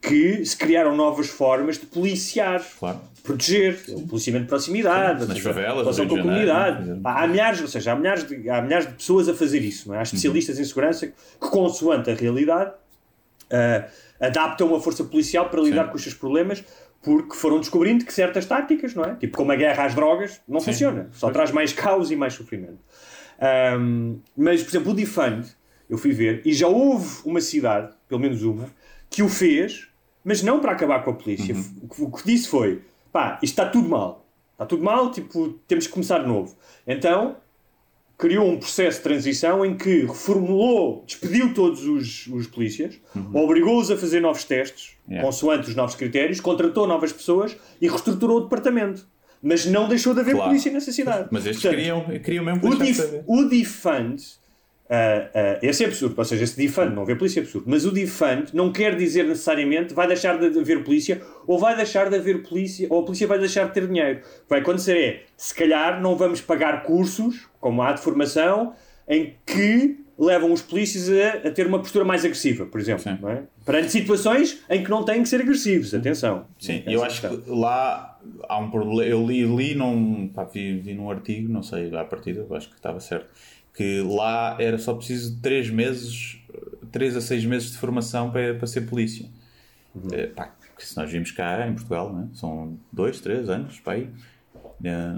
Que 0.00 0.44
se 0.44 0.56
criaram 0.56 0.96
novas 0.96 1.28
formas 1.28 1.78
de 1.78 1.86
policiar, 1.86 2.60
Claro. 2.78 3.00
proteger, 3.22 3.78
o 3.88 4.06
policiamento 4.06 4.44
de 4.44 4.48
proximidade, 4.48 5.18
Sim, 5.18 5.22
ou 5.22 5.28
nas 5.28 5.36
seja, 5.38 5.54
favelas, 5.54 5.98
no 5.98 6.08
com 6.08 6.14
a 6.16 6.22
comunidade. 6.22 7.00
Pá, 7.00 7.22
há 7.22 7.26
milhares, 7.26 7.60
ou 7.60 7.68
seja, 7.68 7.92
há 7.92 7.96
milhares, 7.96 8.26
de, 8.26 8.50
há 8.50 8.60
milhares 8.60 8.86
de 8.86 8.94
pessoas 8.94 9.28
a 9.28 9.34
fazer 9.34 9.60
isso, 9.60 9.88
não 9.88 9.94
é? 9.94 9.98
há 9.98 10.02
especialistas 10.02 10.58
em 10.58 10.64
segurança 10.64 11.06
que, 11.06 11.14
consoante 11.38 12.10
a 12.10 12.14
realidade, 12.14 12.72
ah, 13.50 13.86
adaptam 14.20 14.74
a 14.74 14.80
força 14.80 15.04
policial 15.04 15.48
para 15.48 15.60
lidar 15.62 15.84
Sim. 15.84 15.90
com 15.90 15.96
os 15.96 16.02
seus 16.02 16.14
problemas 16.14 16.64
porque 17.02 17.34
foram 17.34 17.60
descobrindo 17.60 18.04
que 18.04 18.12
certas 18.12 18.44
táticas, 18.44 18.94
não 18.94 19.04
é? 19.04 19.14
Tipo 19.14 19.36
como 19.36 19.52
a 19.52 19.56
guerra 19.56 19.84
às 19.84 19.94
drogas, 19.94 20.40
não 20.48 20.60
funciona. 20.60 21.08
Só 21.12 21.30
traz 21.30 21.52
mais 21.52 21.72
caos 21.72 22.10
e 22.10 22.16
mais 22.16 22.34
sofrimento. 22.34 22.78
Um, 23.78 24.18
mas, 24.36 24.62
por 24.64 24.70
exemplo, 24.70 24.90
o 24.90 24.94
Defund, 24.94 25.46
eu 25.88 25.96
fui 25.98 26.12
ver, 26.12 26.42
e 26.44 26.52
já 26.52 26.68
houve 26.68 27.08
uma 27.24 27.40
cidade, 27.40 27.92
pelo 28.08 28.20
menos 28.20 28.42
uma, 28.42 28.66
que 29.10 29.22
o 29.22 29.28
fez, 29.28 29.88
mas 30.24 30.42
não 30.42 30.60
para 30.60 30.72
acabar 30.72 31.02
com 31.04 31.10
a 31.10 31.14
polícia. 31.14 31.54
O, 31.82 31.88
que, 31.88 32.02
o 32.02 32.10
que 32.10 32.26
disse 32.26 32.48
foi: 32.48 32.82
pá, 33.12 33.38
isto 33.42 33.52
está 33.54 33.66
tudo 33.68 33.88
mal. 33.88 34.26
Está 34.52 34.66
tudo 34.66 34.82
mal, 34.82 35.10
tipo, 35.12 35.50
temos 35.68 35.86
que 35.86 35.92
começar 35.92 36.18
de 36.18 36.26
novo. 36.26 36.56
Então, 36.86 37.36
criou 38.18 38.50
um 38.50 38.58
processo 38.58 38.98
de 38.98 39.04
transição 39.04 39.64
em 39.64 39.76
que 39.76 40.00
reformulou, 40.04 41.04
despediu 41.06 41.54
todos 41.54 41.84
os, 41.86 42.26
os 42.26 42.46
polícias, 42.48 43.00
obrigou-os 43.32 43.90
a 43.90 43.96
fazer 43.96 44.20
novos 44.20 44.44
testes, 44.44 44.96
Yeah. 45.08 45.24
consoante 45.26 45.70
os 45.70 45.74
novos 45.74 45.94
critérios, 45.94 46.38
contratou 46.38 46.86
novas 46.86 47.10
pessoas 47.14 47.56
e 47.80 47.88
reestruturou 47.88 48.38
o 48.38 48.40
departamento. 48.42 49.08
Mas 49.42 49.64
não 49.64 49.88
deixou 49.88 50.12
de 50.12 50.20
haver 50.20 50.34
Claro. 50.34 50.50
polícia 50.50 50.70
nessa 50.70 50.92
cidade. 50.92 51.28
Mas 51.30 51.46
estes 51.46 51.62
Portanto, 51.62 51.78
queriam, 51.78 52.20
queriam 52.20 52.44
mesmo 52.44 52.68
o, 52.68 52.94
saber. 52.94 53.24
o 53.26 53.44
defund, 53.44 54.22
ah, 54.90 55.58
esse 55.62 55.84
é 55.84 55.86
absurdo, 55.86 56.14
ou 56.16 56.24
seja, 56.24 56.44
esse 56.44 56.56
defund, 56.56 56.94
não 56.94 57.02
haver 57.02 57.18
polícia 57.18 57.40
é 57.40 57.42
absurdo, 57.42 57.66
mas 57.68 57.84
o 57.84 57.90
defund 57.90 58.50
não 58.54 58.72
quer 58.72 58.96
dizer 58.96 59.24
necessariamente 59.24 59.92
vai 59.92 60.06
deixar 60.06 60.38
de 60.38 60.58
haver 60.58 60.82
polícia 60.82 61.20
ou 61.46 61.58
vai 61.58 61.76
deixar 61.76 62.08
de 62.08 62.16
haver 62.16 62.42
polícia, 62.42 62.86
ou 62.90 63.00
a 63.00 63.04
polícia 63.04 63.26
vai 63.26 63.38
deixar 63.38 63.66
de 63.66 63.74
ter 63.74 63.86
dinheiro. 63.86 64.20
Vai 64.48 64.60
acontecer 64.60 64.96
é, 64.96 65.22
se 65.36 65.54
calhar 65.54 66.00
não 66.00 66.16
vamos 66.16 66.40
pagar 66.40 66.82
cursos, 66.84 67.48
como 67.60 67.82
há 67.82 67.92
de 67.92 68.00
formação, 68.00 68.72
em 69.06 69.34
que 69.44 70.04
levam 70.18 70.52
os 70.52 70.60
polícias 70.60 71.08
a, 71.08 71.48
a 71.48 71.50
ter 71.50 71.66
uma 71.66 71.78
postura 71.78 72.04
mais 72.04 72.24
agressiva, 72.24 72.66
por 72.66 72.80
exemplo, 72.80 73.28
é? 73.28 73.44
perante 73.64 73.92
situações 73.92 74.62
em 74.68 74.82
que 74.82 74.90
não 74.90 75.04
têm 75.04 75.22
que 75.22 75.28
ser 75.28 75.40
agressivos, 75.40 75.94
atenção. 75.94 76.46
Sim, 76.58 76.80
Essa 76.80 76.90
eu 76.90 77.04
acho 77.04 77.20
questão. 77.20 77.40
que 77.40 77.50
lá 77.50 78.18
há 78.48 78.58
um 78.58 78.68
problema. 78.68 79.04
Eu 79.04 79.24
li, 79.24 79.44
li, 79.44 79.74
não, 79.76 80.28
pá, 80.34 80.44
vi, 80.44 80.76
vi 80.78 80.94
num 80.94 81.08
artigo, 81.08 81.52
não 81.52 81.62
sei, 81.62 81.94
à 81.96 82.04
partida, 82.04 82.44
acho 82.50 82.68
que 82.68 82.74
estava 82.74 82.98
certo, 82.98 83.28
que 83.78 84.00
lá 84.02 84.56
era 84.58 84.76
só 84.76 84.92
preciso 84.92 85.36
de 85.36 85.40
3 85.40 85.70
meses, 85.70 86.36
3 86.90 87.16
a 87.16 87.20
6 87.20 87.44
meses 87.44 87.70
de 87.70 87.78
formação 87.78 88.28
para, 88.32 88.54
para 88.54 88.66
ser 88.66 88.80
polícia. 88.82 89.26
Uhum. 89.94 90.08
Eh, 90.12 90.26
pá, 90.26 90.52
porque 90.74 90.84
se 90.84 90.96
nós 90.96 91.08
vimos 91.08 91.30
cá 91.30 91.64
em 91.68 91.74
Portugal, 91.74 92.12
né? 92.12 92.26
são 92.34 92.76
2, 92.92 93.20
3 93.20 93.48
anos, 93.48 93.78
pá, 93.78 93.92
aí. 93.92 94.08
Eh, 94.84 95.14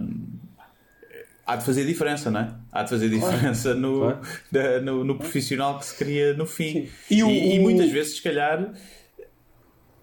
há 1.47 1.57
de 1.57 1.65
fazer 1.65 1.87
diferença, 1.87 2.31
não 2.31 2.41
é? 2.41 2.55
Há 2.71 2.83
de 2.83 2.91
fazer 2.91 3.09
diferença 3.09 3.75
no, 3.75 4.01
Claro. 4.01 4.21
da- 4.53 4.81
no, 4.83 5.05
no 5.05 5.17
profissional 5.17 5.79
que 5.79 5.87
se 5.87 5.97
cria 5.97 6.35
no 6.35 6.45
fim. 6.45 6.87
E 7.11 7.17
E, 7.19 7.23
o- 7.25 7.31
e 7.31 7.59
o- 7.59 7.63
muitas 7.63 7.91
vezes, 7.91 8.17
se 8.17 8.23
calhar, 8.23 8.73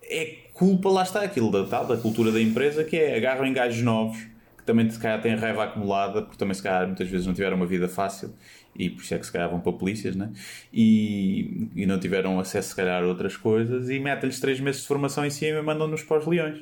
é 0.03 0.35
culpa, 0.53 0.89
lá 0.89 1.03
está, 1.03 1.21
aquilo 1.21 1.51
da 1.51 1.63
tal, 1.67 1.85
da 1.85 1.95
cultura 1.97 2.31
da 2.31 2.41
empresa, 2.41 2.83
que 2.83 2.95
é 2.97 3.15
agarram 3.17 3.45
em 3.45 3.53
gajos 3.53 3.83
novos, 3.83 4.17
que 4.17 4.29
também 4.67 4.87
se 4.89 4.99
calhar 4.99 5.21
têm 5.21 5.35
raiva 5.35 5.63
acumulada, 5.63 6.21
porque 6.21 6.37
também 6.37 6.53
se 6.53 6.61
calhar 6.61 6.85
muitas 6.85 7.07
vezes 7.07 7.25
não 7.25 7.33
tiveram 7.33 7.55
uma 7.55 7.65
vida 7.65 7.87
fácil, 7.87 8.33
e 8.75 8.89
por 8.89 9.01
isso 9.01 9.13
é 9.15 9.17
que 9.17 9.25
se 9.25 9.31
calhar 9.31 9.49
vão 9.49 9.61
para 9.61 9.71
polícias, 9.71 10.15
né? 10.15 10.29
e, 10.71 11.69
e 11.73 11.85
não 11.85 11.97
tiveram 11.97 12.37
acesso 12.39 12.69
se 12.69 12.75
calhar 12.75 13.01
a 13.01 13.07
outras 13.07 13.37
coisas, 13.37 13.89
e 13.89 13.97
metem-lhes 13.97 14.39
três 14.39 14.59
meses 14.59 14.81
de 14.81 14.87
formação 14.87 15.25
em 15.25 15.29
cima 15.29 15.59
e 15.59 15.61
mandam-nos 15.61 16.03
para 16.03 16.19
os 16.19 16.27
leões. 16.27 16.59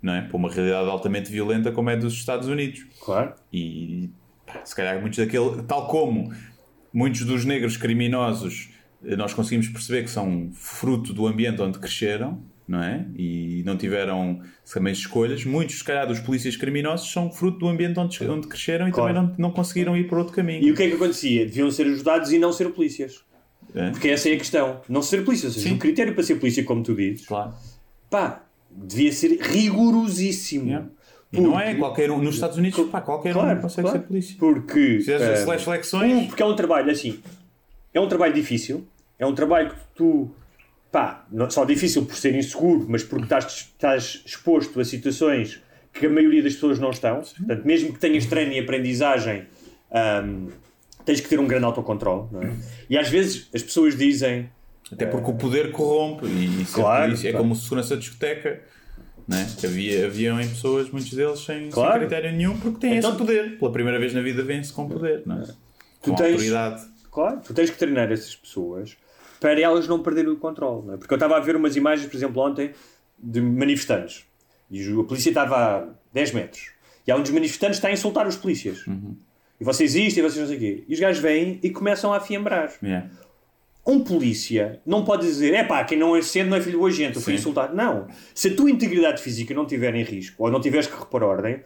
Não 0.00 0.14
é? 0.14 0.22
Para 0.22 0.36
uma 0.36 0.50
realidade 0.50 0.88
altamente 0.88 1.30
violenta 1.30 1.70
como 1.70 1.90
é 1.90 1.96
dos 1.96 2.14
Estados 2.14 2.48
Unidos. 2.48 2.86
Claro. 3.00 3.34
E 3.52 4.08
pá, 4.46 4.64
se 4.64 4.74
calhar 4.74 5.00
muitos 5.00 5.18
daquele, 5.18 5.62
tal 5.64 5.88
como 5.88 6.32
muitos 6.92 7.24
dos 7.24 7.44
negros 7.44 7.76
criminosos, 7.76 8.70
nós 9.02 9.34
conseguimos 9.34 9.68
perceber 9.68 10.04
que 10.04 10.10
são 10.10 10.50
fruto 10.54 11.12
do 11.12 11.26
ambiente 11.26 11.60
onde 11.60 11.78
cresceram, 11.78 12.40
não 12.66 12.82
é? 12.82 13.06
E 13.16 13.62
não 13.66 13.76
tiveram 13.76 14.40
também 14.72 14.92
escolhas. 14.92 15.44
Muitos, 15.44 15.78
se 15.78 15.84
calhar, 15.84 16.06
dos 16.06 16.20
polícias 16.20 16.56
criminosos 16.56 17.10
são 17.12 17.30
fruto 17.30 17.58
do 17.58 17.68
ambiente 17.68 17.98
onde, 18.00 18.26
onde 18.28 18.46
cresceram 18.48 18.88
e 18.88 18.92
Claro. 18.92 19.14
também 19.14 19.28
não, 19.30 19.48
não 19.48 19.50
conseguiram 19.50 19.96
ir 19.96 20.04
por 20.08 20.18
outro 20.18 20.34
caminho. 20.34 20.62
E 20.62 20.70
o 20.70 20.74
que 20.74 20.82
é 20.84 20.88
que 20.88 20.94
acontecia? 20.94 21.44
Deviam 21.44 21.70
ser 21.70 21.86
ajudados 21.86 22.32
e 22.32 22.38
não 22.38 22.52
ser 22.52 22.70
polícias. 22.70 23.22
É? 23.74 23.90
Porque 23.90 24.08
essa 24.08 24.28
é 24.28 24.34
a 24.34 24.38
questão. 24.38 24.80
Não 24.88 25.02
ser 25.02 25.24
polícia. 25.24 25.46
Ou 25.48 25.52
seja, 25.52 25.68
Sim. 25.68 25.74
o 25.74 25.78
critério 25.78 26.14
para 26.14 26.22
ser 26.22 26.36
polícia, 26.36 26.62
como 26.64 26.82
tu 26.82 26.94
dizes, 26.94 27.26
Claro. 27.26 27.52
pá, 28.08 28.42
devia 28.70 29.12
ser 29.12 29.38
rigorosíssimo. 29.40 30.66
Yeah. 30.66 30.86
E 31.32 31.40
não 31.40 31.58
é 31.58 31.64
Porque- 31.66 31.78
qualquer 31.80 32.10
um. 32.12 32.18
Nos 32.22 32.36
Estados 32.36 32.56
Unidos, 32.56 32.88
pá, 32.90 33.00
qualquer 33.00 33.32
Claro, 33.32 33.58
um 33.58 33.62
consegue 33.62 33.82
claro. 33.88 34.00
ser 34.00 34.06
polícia. 34.06 34.36
Porque. 34.38 34.98
Fizeres 34.98 35.22
eh, 35.22 35.32
as 35.54 35.62
seleções. 35.62 36.26
porque 36.28 36.42
é 36.42 36.46
um 36.46 36.54
trabalho 36.54 36.90
assim. 36.90 37.18
É 37.92 38.00
um 38.00 38.06
trabalho 38.08 38.32
difícil. 38.32 38.86
É 39.18 39.26
um 39.26 39.34
trabalho 39.34 39.70
que 39.70 39.76
tu. 39.96 40.30
Pá, 40.94 41.26
não 41.32 41.50
só 41.50 41.64
difícil 41.64 42.04
por 42.06 42.14
ser 42.14 42.36
inseguro, 42.36 42.86
mas 42.88 43.02
porque 43.02 43.24
estás, 43.24 43.46
estás 43.74 44.22
exposto 44.24 44.78
a 44.78 44.84
situações 44.84 45.60
que 45.92 46.06
a 46.06 46.08
maioria 46.08 46.40
das 46.40 46.54
pessoas 46.54 46.78
não 46.78 46.90
estão. 46.90 47.16
Portanto, 47.20 47.64
mesmo 47.66 47.92
que 47.92 47.98
tenhas 47.98 48.26
treino 48.26 48.52
e 48.52 48.60
aprendizagem, 48.60 49.44
ahm, 49.90 50.50
tens 51.04 51.20
que 51.20 51.28
ter 51.28 51.40
um 51.40 51.48
grande 51.48 51.64
autocontrole. 51.64 52.28
É? 52.46 52.52
E 52.88 52.96
às 52.96 53.08
vezes 53.08 53.48
as 53.52 53.60
pessoas 53.60 53.98
dizem. 53.98 54.48
Até 54.92 55.04
porque 55.06 55.28
o 55.32 55.34
poder 55.34 55.72
corrompe 55.72 56.26
e 56.26 56.64
Claro, 56.72 57.12
é 57.12 57.16
claro. 57.16 57.38
como 57.38 57.56
segurança 57.56 57.96
de 57.96 58.02
discoteca. 58.02 58.62
Né? 59.26 59.48
Havia, 59.64 60.06
haviam 60.06 60.40
em 60.40 60.46
pessoas, 60.48 60.88
muitos 60.90 61.12
deles, 61.12 61.40
sem, 61.40 61.70
Claro. 61.70 61.90
sem 61.94 62.00
critério 62.02 62.30
nenhum, 62.36 62.56
porque 62.56 62.78
têm 62.78 62.98
Então- 62.98 63.10
esse 63.10 63.18
poder. 63.18 63.58
Pela 63.58 63.72
primeira 63.72 63.98
vez 63.98 64.14
na 64.14 64.20
vida 64.20 64.44
vêm-se 64.44 64.72
com 64.72 64.86
poder, 64.88 65.22
não 65.26 65.40
é? 65.40 65.44
Tu 65.44 66.10
com 66.10 66.14
tens- 66.14 66.34
autoridade. 66.34 66.82
Claro, 67.10 67.40
tu 67.44 67.52
tens 67.52 67.68
que 67.70 67.78
treinar 67.78 68.12
essas 68.12 68.36
pessoas 68.36 68.96
para 69.44 69.60
elas 69.60 69.86
não 69.86 70.02
perderem 70.02 70.30
o 70.32 70.36
controle. 70.36 70.86
Não 70.86 70.94
é? 70.94 70.96
Porque 70.96 71.12
eu 71.12 71.16
estava 71.16 71.36
a 71.36 71.40
ver 71.40 71.54
umas 71.54 71.76
imagens, 71.76 72.08
por 72.08 72.16
exemplo, 72.16 72.40
ontem, 72.42 72.70
de 73.18 73.42
manifestantes. 73.42 74.24
E 74.70 74.80
a 74.98 75.04
polícia 75.04 75.28
estava 75.28 75.56
a 75.56 75.84
10 76.14 76.32
metros. 76.32 76.70
E 77.06 77.12
há 77.12 77.16
um 77.16 77.20
dos 77.20 77.30
manifestantes 77.30 77.76
que 77.78 77.80
está 77.80 77.88
a 77.88 77.92
insultar 77.92 78.26
os 78.26 78.36
polícias. 78.36 78.82
E 79.60 79.64
vocês 79.64 79.94
isto, 79.94 80.16
e 80.18 80.22
vocês 80.22 80.38
não 80.38 80.46
sei 80.46 80.56
o 80.56 80.60
quê. 80.60 80.84
E 80.88 80.94
os 80.94 80.98
gajos 80.98 81.20
vêm 81.20 81.60
e 81.62 81.68
começam 81.68 82.10
a 82.14 82.16
afiembrar. 82.16 82.72
Yeah. 82.82 83.10
Um 83.86 84.00
polícia 84.00 84.80
não 84.86 85.04
pode 85.04 85.26
dizer, 85.26 85.52
é 85.52 85.62
pá, 85.62 85.84
quem 85.84 85.98
não 85.98 86.16
é 86.16 86.22
cedo 86.22 86.48
não 86.48 86.56
é 86.56 86.60
filho 86.62 86.78
do 86.78 86.86
agente, 86.86 87.16
eu 87.16 87.20
fui 87.22 87.34
Sim. 87.34 87.40
insultado. 87.40 87.76
Não. 87.76 88.06
Se 88.34 88.48
a 88.48 88.56
tua 88.56 88.70
integridade 88.70 89.20
física 89.20 89.52
não 89.52 89.64
estiver 89.64 89.94
em 89.94 90.02
risco, 90.04 90.42
ou 90.42 90.50
não 90.50 90.58
tiveres 90.58 90.86
que 90.86 90.98
repor 90.98 91.22
ordem, 91.22 91.60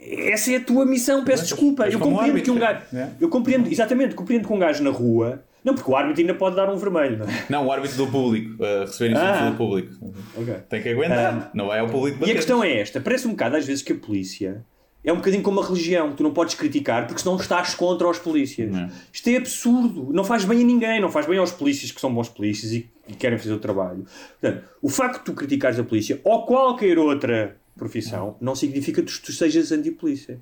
essa 0.00 0.50
é 0.52 0.56
a 0.56 0.60
tua 0.60 0.84
missão, 0.84 1.24
peço 1.24 1.42
Mas- 1.42 1.48
desculpa. 1.50 1.84
mas 1.84 1.94
Eu 1.94 2.00
compreendo 2.00 2.42
que 2.42 2.50
um 2.50 2.58
gajo. 2.58 2.80
né? 2.92 3.12
Eu 3.20 3.28
compreendo, 3.28 3.70
exatamente, 3.70 4.16
compreendo 4.16 4.48
que 4.48 4.52
um 4.52 4.58
gajo 4.58 4.82
na 4.82 4.90
rua. 4.90 5.44
Não, 5.64 5.74
porque 5.74 5.90
o 5.90 5.96
árbitro 5.96 6.20
ainda 6.20 6.34
pode 6.34 6.56
dar 6.56 6.70
um 6.70 6.76
vermelho, 6.76 7.18
não 7.18 7.26
é? 7.26 7.46
Não, 7.48 7.66
o 7.66 7.72
árbitro 7.72 7.96
do 7.96 8.06
público, 8.08 8.62
a 8.62 8.80
receber 8.82 9.12
insultos 9.12 9.38
Ah. 9.38 9.50
do 9.50 9.56
público. 9.56 10.14
Ok. 10.36 10.54
Tem 10.68 10.82
que 10.82 10.88
aguentar, 10.90 11.50
não 11.54 11.68
vai 11.68 11.78
ao 11.80 11.86
público 11.88 12.18
E 12.18 12.20
bater. 12.20 12.32
a 12.32 12.34
questão 12.34 12.62
é 12.62 12.78
esta: 12.80 13.00
parece 13.00 13.26
um 13.26 13.30
bocado 13.30 13.56
às 13.56 13.64
vezes 13.64 13.82
que 13.82 13.92
a 13.92 13.96
polícia 13.96 14.64
é 15.02 15.12
um 15.12 15.16
bocadinho 15.16 15.42
como 15.42 15.60
a 15.60 15.66
religião, 15.66 16.12
tu 16.14 16.22
não 16.22 16.32
podes 16.32 16.54
criticar 16.54 17.06
porque 17.06 17.22
senão 17.22 17.36
estás 17.36 17.74
contra 17.74 18.06
os 18.08 18.18
polícias. 18.18 18.70
Não. 18.70 18.90
Isto 19.12 19.28
é 19.30 19.36
absurdo, 19.36 20.10
não 20.12 20.22
faz 20.24 20.44
bem 20.44 20.60
a 20.62 20.64
ninguém, 20.64 21.00
não 21.00 21.10
faz 21.10 21.26
bem 21.26 21.38
aos 21.38 21.50
polícias 21.52 21.90
que 21.90 22.00
são 22.00 22.12
bons 22.14 22.28
polícias 22.28 22.72
e, 22.72 22.90
e 23.08 23.14
querem 23.14 23.38
fazer 23.38 23.52
o 23.54 23.58
trabalho. 23.58 24.04
Portanto, 24.40 24.64
o 24.82 24.88
facto 24.88 25.18
de 25.20 25.24
tu 25.24 25.32
criticares 25.34 25.78
a 25.78 25.84
polícia 25.84 26.20
ou 26.24 26.44
qualquer 26.46 26.98
outra 26.98 27.56
profissão 27.76 28.36
não 28.40 28.54
significa 28.54 29.02
que 29.02 29.12
tu 29.20 29.32
sejas 29.32 29.72
anti-polícia. 29.72 30.40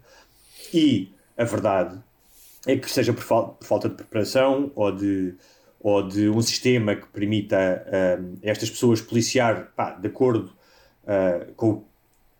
E 0.74 1.12
a 1.36 1.44
verdade 1.44 1.98
é 2.66 2.76
que 2.76 2.90
seja 2.90 3.12
por, 3.12 3.22
fal- 3.22 3.54
por 3.54 3.66
falta 3.66 3.88
de 3.88 3.94
preparação 3.94 4.70
ou 4.74 4.92
de, 4.92 5.34
ou 5.80 6.06
de 6.06 6.28
um 6.28 6.40
sistema 6.40 6.94
que 6.94 7.06
permita 7.08 7.84
hum, 8.20 8.34
estas 8.42 8.70
pessoas 8.70 9.00
policiar 9.00 9.72
pá, 9.76 9.90
de 9.92 10.06
acordo 10.08 10.52
ah, 11.06 11.46
com, 11.56 11.70
o- 11.70 11.84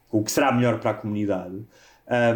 com 0.09 0.19
o 0.21 0.25
que 0.25 0.31
será 0.31 0.53
melhor 0.53 0.79
para 0.79 0.91
a 0.93 0.95
comunidade, 0.95 1.57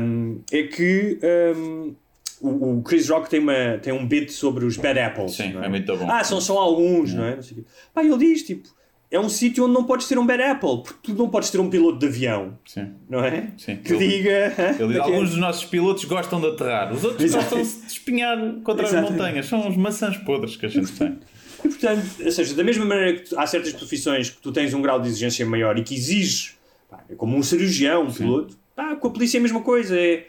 hum, 0.00 0.40
é 0.52 0.62
que 0.64 1.18
hum, 1.56 1.94
o, 2.40 2.78
o 2.78 2.82
Chris 2.82 3.08
Rock 3.08 3.30
tem, 3.30 3.40
uma, 3.40 3.78
tem 3.80 3.92
um 3.92 4.06
bit 4.06 4.32
sobre 4.32 4.64
os 4.64 4.76
bad 4.76 4.98
apples. 4.98 5.36
Sim, 5.36 5.52
não 5.54 5.64
é 5.64 5.68
muito 5.68 5.96
bom. 5.96 6.10
Ah, 6.10 6.22
são 6.24 6.40
só 6.40 6.58
alguns, 6.58 7.14
não 7.14 7.24
é? 7.24 7.36
Não 7.36 7.42
sei 7.42 7.58
o 7.58 7.60
quê. 7.62 7.66
Pá, 7.94 8.04
ele 8.04 8.18
diz, 8.18 8.42
tipo, 8.42 8.68
é 9.10 9.20
um 9.20 9.28
sítio 9.28 9.64
onde 9.64 9.72
não 9.74 9.84
podes 9.84 10.08
ter 10.08 10.18
um 10.18 10.26
bad 10.26 10.42
apple, 10.42 10.82
porque 10.82 11.12
tu 11.12 11.14
não 11.14 11.28
podes 11.28 11.50
ter 11.50 11.60
um 11.60 11.70
piloto 11.70 11.98
de 11.98 12.06
avião, 12.06 12.58
Sim. 12.66 12.92
não 13.08 13.24
é? 13.24 13.52
Sim. 13.56 13.76
Que 13.76 13.92
Ele- 13.94 14.08
diga... 14.08 14.54
Ele 14.78 14.88
diz, 14.94 15.00
alguns 15.00 15.30
dos 15.30 15.38
nossos 15.38 15.64
pilotos 15.64 16.04
gostam 16.04 16.40
de 16.40 16.48
aterrar, 16.48 16.92
os 16.92 17.04
outros 17.04 17.22
Exato. 17.24 17.56
gostam 17.56 17.62
de 17.82 17.92
espinhar 17.92 18.38
contra 18.64 18.86
Exato. 18.86 19.04
as 19.04 19.10
montanhas. 19.10 19.46
São 19.46 19.68
os 19.68 19.76
maçãs 19.76 20.16
podres 20.18 20.56
que 20.56 20.66
a 20.66 20.68
gente 20.68 20.90
tem. 20.92 21.18
E 21.64 21.68
portanto, 21.68 22.04
ou 22.24 22.30
seja, 22.30 22.54
da 22.54 22.62
mesma 22.62 22.84
maneira 22.84 23.14
que 23.14 23.30
tu- 23.30 23.38
há 23.38 23.44
certas 23.46 23.72
profissões 23.72 24.28
que 24.30 24.36
tu 24.40 24.52
tens 24.52 24.72
um 24.74 24.82
grau 24.82 25.00
de 25.00 25.08
exigência 25.08 25.44
maior 25.46 25.76
e 25.78 25.82
que 25.82 25.94
exiges, 25.94 26.54
pá, 26.88 27.02
é 27.10 27.14
como 27.14 27.36
um 27.36 27.42
cirurgião, 27.42 28.04
um 28.04 28.12
piloto, 28.12 28.56
pá, 28.76 28.94
com 28.94 29.08
a 29.08 29.10
polícia 29.10 29.38
é 29.38 29.40
a 29.40 29.42
mesma 29.42 29.60
coisa. 29.62 29.98
É, 29.98 30.26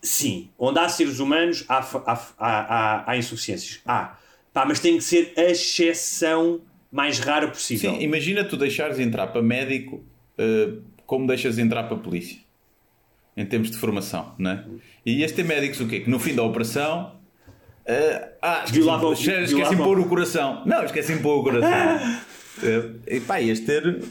sim, 0.00 0.48
onde 0.56 0.78
há 0.78 0.88
seres 0.88 1.18
humanos 1.18 1.64
há, 1.68 1.78
há, 1.80 2.12
há, 2.12 2.22
há, 2.38 3.10
há 3.10 3.16
insuficiências. 3.18 3.80
Há. 3.84 4.16
Pá, 4.52 4.64
mas 4.64 4.78
tem 4.78 4.96
que 4.96 5.04
ser 5.04 5.32
a 5.36 5.42
exceção 5.50 6.60
mais 6.90 7.18
rara 7.18 7.48
possível. 7.48 7.92
Sim, 7.94 8.00
imagina 8.02 8.44
tu 8.44 8.56
deixares 8.56 8.98
entrar 8.98 9.26
para 9.28 9.42
médico 9.42 10.04
eh, 10.38 10.72
como 11.06 11.26
deixas 11.26 11.58
entrar 11.58 11.84
para 11.84 11.96
polícia. 11.96 12.38
Em 13.36 13.46
termos 13.46 13.70
de 13.70 13.76
formação, 13.76 14.34
não 14.38 14.50
é? 14.50 14.64
E 15.06 15.22
este 15.22 15.36
tem 15.36 15.44
médicos 15.44 15.80
o 15.80 15.86
quê? 15.86 16.00
Que 16.00 16.10
no 16.10 16.18
fim 16.18 16.34
da 16.34 16.42
operação. 16.42 17.12
eh, 17.86 18.32
ah, 18.42 18.58
esqueci, 18.64 18.80
Violavam- 18.80 19.12
esqueci 19.12 19.46
de 19.46 19.54
violavam- 19.54 19.84
pôr 19.84 19.98
o 20.00 20.04
coração. 20.08 20.62
Não, 20.66 20.82
esqueci 20.84 21.14
de 21.14 21.20
pôr 21.22 21.38
o 21.40 21.42
coração. 21.42 21.68
Eh, 22.60 23.16
e 23.18 23.20
pá, 23.20 23.40
ias 23.40 23.60
ter 23.60 24.02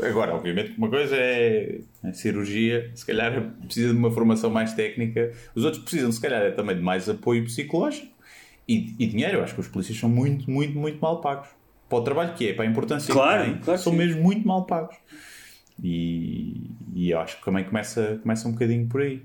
Agora, 0.00 0.32
obviamente, 0.32 0.72
uma 0.78 0.88
coisa 0.88 1.16
é 1.16 1.80
a 2.04 2.12
cirurgia, 2.12 2.88
se 2.94 3.04
calhar 3.04 3.50
precisa 3.64 3.92
de 3.92 3.98
uma 3.98 4.08
formação 4.12 4.48
mais 4.50 4.72
técnica, 4.72 5.32
os 5.52 5.64
outros 5.64 5.82
precisam, 5.82 6.12
se 6.12 6.20
calhar, 6.20 6.40
é 6.42 6.52
também 6.52 6.76
de 6.76 6.82
mais 6.82 7.08
apoio 7.08 7.42
psicológico 7.44 8.06
e, 8.68 8.94
e 9.00 9.06
dinheiro. 9.08 9.38
Eu 9.38 9.42
acho 9.42 9.54
que 9.54 9.60
os 9.60 9.66
polícias 9.66 9.98
são 9.98 10.08
muito, 10.08 10.48
muito, 10.48 10.78
muito 10.78 11.00
mal 11.00 11.20
pagos. 11.20 11.48
Para 11.88 11.98
o 11.98 12.02
trabalho 12.02 12.34
que 12.34 12.48
é, 12.48 12.52
para 12.52 12.64
a 12.64 12.68
importância 12.68 13.12
Claro, 13.12 13.44
que 13.44 13.50
têm, 13.50 13.60
claro 13.60 13.78
que 13.78 13.84
são 13.84 13.92
sim. 13.92 13.98
mesmo 13.98 14.22
muito 14.22 14.46
mal 14.46 14.64
pagos. 14.66 14.96
E, 15.82 16.70
e 16.94 17.10
eu 17.10 17.20
acho 17.20 17.38
que 17.38 17.44
também 17.44 17.64
começa, 17.64 18.18
começa 18.22 18.48
um 18.48 18.52
bocadinho 18.52 18.86
por 18.88 19.00
aí. 19.00 19.22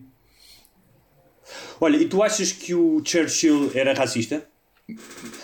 Olha, 1.82 1.98
e 1.98 2.06
tu 2.06 2.24
achas 2.24 2.52
que 2.52 2.74
o 2.74 3.02
Churchill 3.04 3.72
era 3.76 3.94
racista? 3.94 4.46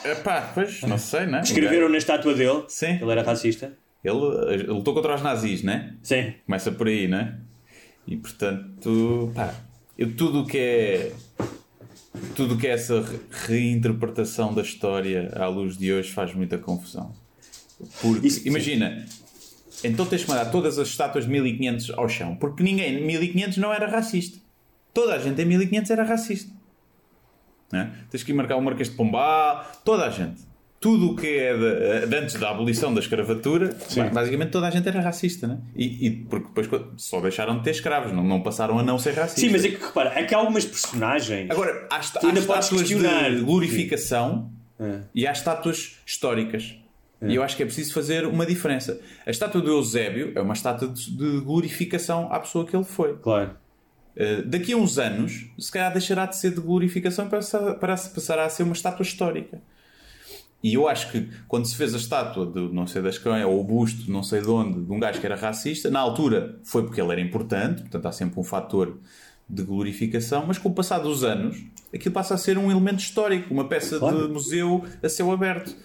Epá, 0.06 0.52
pois, 0.54 0.82
não 0.84 0.98
sei, 0.98 1.26
né? 1.26 1.42
Escreveram 1.42 1.90
na 1.90 1.98
estátua 1.98 2.34
dele 2.34 2.64
Sim. 2.68 2.98
que 2.98 3.04
ele 3.04 3.12
era 3.12 3.24
racista? 3.24 3.74
Ele, 4.04 4.18
ele 4.54 4.64
lutou 4.64 4.94
contra 4.94 5.16
os 5.16 5.22
nazis, 5.22 5.62
né? 5.64 5.96
Sim. 6.02 6.34
Começa 6.46 6.72
por 6.72 6.88
aí, 6.88 7.08
né? 7.08 7.38
E 8.08 8.16
portanto, 8.16 9.32
pá, 9.36 9.54
eu 9.98 10.16
tudo 10.16 10.42
o 10.42 10.46
que 10.48 10.58
é. 10.58 11.12
Tudo 12.36 12.58
que 12.58 12.66
é 12.68 12.72
essa 12.72 13.02
re- 13.02 13.20
reinterpretação 13.48 14.54
da 14.54 14.62
história 14.62 15.32
à 15.36 15.48
luz 15.48 15.78
de 15.78 15.92
hoje 15.94 16.12
faz 16.12 16.34
muita 16.34 16.58
confusão. 16.58 17.14
Porque, 18.02 18.28
Isso- 18.28 18.48
imagina, 18.48 19.06
então 19.84 20.06
tens 20.06 20.24
que 20.24 20.30
mandar 20.30 20.46
todas 20.46 20.78
as 20.80 20.88
estátuas 20.90 21.26
de 21.26 21.32
1500 21.32 21.92
ao 21.92 22.10
chão, 22.10 22.36
porque 22.36 22.64
ninguém 22.64 22.96
em 23.00 23.06
1500 23.06 23.58
não 23.58 23.72
era 23.74 23.88
racista. 23.88 24.40
Toda 24.94 25.14
a 25.16 25.20
gente 25.20 25.40
em 25.42 25.46
1500 25.46 25.92
era 25.92 26.04
racista. 26.04 26.52
Né? 27.72 27.94
Tens 28.10 28.24
que 28.24 28.32
ir 28.32 28.36
marcar 28.36 28.56
o 28.58 28.62
Marquês 28.62 28.90
de 28.90 28.96
Pombal, 28.96 29.64
toda 29.86 30.06
a 30.06 30.10
gente. 30.10 30.42
Tudo 30.80 31.12
o 31.12 31.16
que 31.16 31.28
é 31.28 31.54
de, 31.58 32.08
de 32.08 32.16
antes 32.16 32.36
da 32.36 32.52
abolição 32.52 32.94
da 32.94 33.02
escravatura, 33.02 33.76
basicamente 34.14 34.50
toda 34.52 34.68
a 34.68 34.72
gente 34.72 34.88
era 34.88 35.02
racista, 35.02 35.46
né? 35.46 35.58
E, 35.76 36.08
e 36.08 36.12
porque 36.12 36.48
depois 36.48 36.84
só 36.96 37.20
deixaram 37.20 37.58
de 37.58 37.64
ter 37.66 37.72
escravos, 37.72 38.14
não, 38.14 38.24
não 38.24 38.42
passaram 38.42 38.80
a 38.80 38.84
não 38.84 38.98
ser 38.98 39.12
racistas. 39.14 39.42
Sim, 39.44 39.50
mas 39.52 39.66
é 39.66 39.70
que 39.70 39.86
repara, 39.86 40.18
é 40.18 40.24
que 40.24 40.34
há 40.34 40.38
algumas 40.38 40.64
personagens. 40.64 41.50
Agora, 41.52 41.86
há, 41.92 41.98
esta- 42.00 42.20
há 42.26 42.32
estátuas 42.34 42.88
de 42.88 43.42
glorificação 43.44 44.50
É. 44.80 45.00
e 45.14 45.28
há 45.28 45.32
estátuas 45.32 45.98
históricas. 46.06 46.76
E 47.22 47.36
eu 47.36 47.44
acho 47.44 47.58
que 47.58 47.64
é 47.64 47.66
preciso 47.66 47.94
fazer 47.94 48.26
uma 48.26 48.46
diferença. 48.46 48.98
A 49.26 49.30
estátua 49.32 49.60
do 49.60 49.70
Eusébio 49.70 50.32
é 50.36 50.42
uma 50.42 50.54
estátua 50.54 50.88
de, 50.88 51.12
de 51.12 51.42
glorificação 51.42 52.32
à 52.32 52.40
pessoa 52.40 52.66
que 52.66 52.74
ele 52.74 52.86
foi. 52.86 53.18
Claro. 53.18 53.52
Uh, 54.16 54.46
daqui 54.46 54.72
a 54.72 54.78
uns 54.78 54.98
anos, 54.98 55.46
se 55.60 55.70
calhar 55.70 55.92
deixará 55.92 56.26
de 56.26 56.38
ser 56.38 56.52
de 56.52 56.62
glorificação 56.62 57.26
e 57.26 57.30
passa- 57.30 57.74
para- 57.74 57.98
passará 57.98 58.46
a 58.46 58.50
ser 58.50 58.64
uma 58.64 58.72
estátua 58.72 59.04
histórica. 59.04 59.62
E 60.62 60.74
eu 60.74 60.88
acho 60.90 61.12
que 61.12 61.30
quando 61.48 61.66
se 61.66 61.76
fez 61.76 61.94
a 61.94 61.98
estátua 61.98 62.46
de 62.46 62.60
não 62.74 62.86
sei 62.86 63.02
das 63.02 63.18
quem, 63.18 63.44
ou 63.46 63.60
o 63.62 63.64
busto 63.64 64.12
não 64.12 64.22
sei 64.22 64.42
de 64.42 64.50
onde, 64.50 64.82
de 64.82 64.92
um 64.92 65.00
gajo 65.00 65.20
que 65.20 65.26
era 65.26 65.36
racista, 65.36 65.90
na 65.90 66.00
altura 66.00 66.60
foi 66.64 66.84
porque 66.84 67.00
ele 67.00 67.12
era 67.14 67.22
importante, 67.22 67.82
portanto 67.84 68.06
há 68.08 68.12
sempre 68.12 68.40
um 68.40 68.44
fator 68.44 68.98
de 69.50 69.64
glorificação, 69.64 70.46
mas 70.46 70.58
com 70.58 70.70
o 70.70 70.74
passar 70.74 71.00
dos 71.00 71.24
anos, 71.24 71.58
aquilo 71.94 72.14
passa 72.14 72.34
a 72.36 72.38
ser 72.38 72.58
um 72.58 72.70
elemento 72.70 73.00
histórico, 73.00 73.54
uma 73.54 73.68
peça 73.68 73.98
Claro. 73.98 74.28
de 74.28 74.34
museu 74.34 74.84
a 75.02 75.08
céu 75.10 75.32
aberto. 75.32 75.76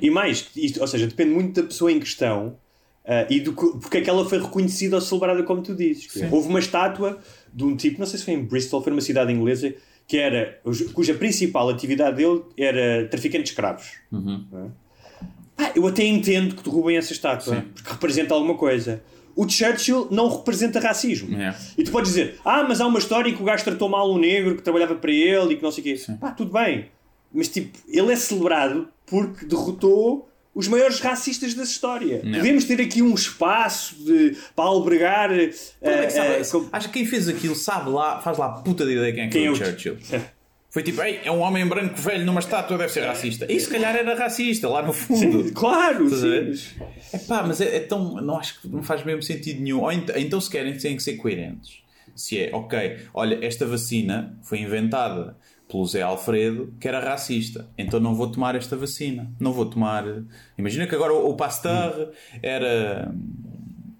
E 0.00 0.10
mais, 0.10 0.48
isto, 0.56 0.80
ou 0.80 0.86
seja, 0.86 1.06
depende 1.06 1.30
muito 1.34 1.60
da 1.60 1.66
pessoa 1.68 1.92
em 1.92 2.00
questão 2.00 2.56
ah, 3.04 3.26
e 3.28 3.40
do 3.40 3.52
que- 3.52 3.78
porque 3.80 3.98
é 3.98 4.00
que 4.00 4.08
ela 4.08 4.24
foi 4.28 4.40
reconhecida 4.40 4.94
ou 4.96 5.02
celebrada, 5.02 5.42
como 5.42 5.60
tu 5.60 5.74
dizes. 5.74 6.06
Sim. 6.10 6.28
Houve 6.30 6.48
uma 6.48 6.58
estátua 6.60 7.18
de 7.52 7.64
um 7.64 7.76
tipo, 7.76 7.98
não 7.98 8.06
sei 8.06 8.18
se 8.18 8.24
foi 8.24 8.34
em 8.34 8.44
Bristol, 8.44 8.80
foi 8.82 8.90
numa 8.90 9.00
cidade 9.02 9.32
inglesa, 9.32 9.74
que 10.06 10.16
era, 10.18 10.60
cuja 10.92 11.14
principal 11.14 11.68
atividade 11.68 12.16
dele 12.16 12.42
era 12.56 13.08
traficante 13.08 13.44
de 13.44 13.50
escravos. 13.50 13.92
Uhum. 14.10 14.44
É? 14.52 14.82
Ah, 15.56 15.72
eu 15.76 15.86
até 15.86 16.04
entendo 16.04 16.54
que 16.56 16.62
derrubem 16.62 16.96
essa 16.96 17.12
estátua, 17.12 17.56
Sim. 17.56 17.62
porque 17.74 17.90
representa 17.90 18.34
alguma 18.34 18.56
coisa. 18.56 19.02
O 19.34 19.48
Churchill 19.48 20.08
não 20.10 20.28
representa 20.28 20.80
racismo. 20.80 21.34
É. 21.38 21.54
E 21.78 21.84
tu 21.84 21.90
podes 21.90 22.10
dizer, 22.10 22.38
ah, 22.44 22.62
mas 22.62 22.80
há 22.80 22.86
uma 22.86 22.98
história 22.98 23.30
em 23.30 23.34
que 23.34 23.42
o 23.42 23.44
gajo 23.44 23.64
tratou 23.64 23.88
mal 23.88 24.12
um 24.12 24.18
negro 24.18 24.56
que 24.56 24.62
trabalhava 24.62 24.94
para 24.94 25.10
ele 25.10 25.54
e 25.54 25.56
que 25.56 25.62
não 25.62 25.70
sei 25.70 25.80
o 25.80 25.84
quê. 25.84 26.12
Pá, 26.20 26.32
tudo 26.32 26.52
bem. 26.52 26.86
Mas 27.32 27.48
tipo, 27.48 27.78
ele 27.88 28.12
é 28.12 28.16
celebrado 28.16 28.88
porque 29.06 29.46
derrotou 29.46 30.28
os 30.54 30.68
maiores 30.68 31.00
racistas 31.00 31.54
da 31.54 31.62
história. 31.62 32.20
Não. 32.22 32.38
Podemos 32.38 32.64
ter 32.64 32.80
aqui 32.80 33.00
um 33.02 33.14
espaço 33.14 33.94
de, 34.04 34.36
para 34.54 34.64
albergar. 34.66 35.28
Como 35.80 35.92
é 35.92 36.06
que 36.42 36.50
com- 36.50 36.68
Acho 36.72 36.88
que 36.88 36.94
quem 36.94 37.06
fez 37.06 37.28
aquilo 37.28 37.54
sabe 37.54 37.90
lá, 37.90 38.20
faz 38.20 38.36
lá 38.38 38.46
a 38.46 38.50
puta 38.50 38.84
de 38.84 38.92
ideia 38.92 39.12
quem 39.12 39.22
é 39.24 39.26
que 39.28 39.32
Quem 39.32 39.46
é 39.46 39.50
o 39.50 39.56
Churchill. 39.56 39.96
Foi 40.70 40.82
tipo, 40.82 41.02
Ei, 41.02 41.20
é 41.22 41.30
um 41.30 41.40
homem 41.40 41.66
branco 41.66 42.00
velho 42.00 42.24
numa 42.24 42.40
estátua, 42.40 42.78
deve 42.78 42.90
ser 42.90 43.04
racista. 43.04 43.46
E 43.50 43.60
se 43.60 43.68
calhar 43.68 43.94
era 43.94 44.14
racista, 44.14 44.68
lá 44.70 44.80
no 44.82 44.92
fundo. 44.94 45.44
Sim, 45.44 45.52
claro, 45.52 46.08
sim. 46.08 46.54
Epá, 47.12 47.42
mas 47.46 47.60
é, 47.60 47.76
é 47.76 47.80
tão. 47.80 48.14
Não 48.22 48.38
acho 48.38 48.58
que 48.62 48.68
não 48.68 48.82
faz 48.82 49.04
mesmo 49.04 49.22
sentido 49.22 49.60
nenhum. 49.60 49.80
Ou 49.82 49.92
ent- 49.92 50.08
então, 50.16 50.40
se 50.40 50.48
querem, 50.48 50.74
têm 50.78 50.96
que 50.96 51.02
ser 51.02 51.16
coerentes. 51.18 51.82
Se 52.16 52.38
é, 52.38 52.50
ok, 52.54 52.96
olha, 53.12 53.38
esta 53.44 53.66
vacina 53.66 54.34
foi 54.42 54.60
inventada 54.60 55.36
pelo 55.72 55.86
Zé 55.86 56.02
Alfredo, 56.02 56.72
que 56.78 56.86
era 56.86 57.00
racista. 57.00 57.66
Então 57.78 57.98
não 57.98 58.14
vou 58.14 58.30
tomar 58.30 58.54
esta 58.54 58.76
vacina. 58.76 59.28
Não 59.40 59.52
vou 59.52 59.66
tomar. 59.66 60.04
Imagina 60.58 60.86
que 60.86 60.94
agora 60.94 61.12
o, 61.14 61.34
Pasteur 61.34 62.10
era. 62.42 63.12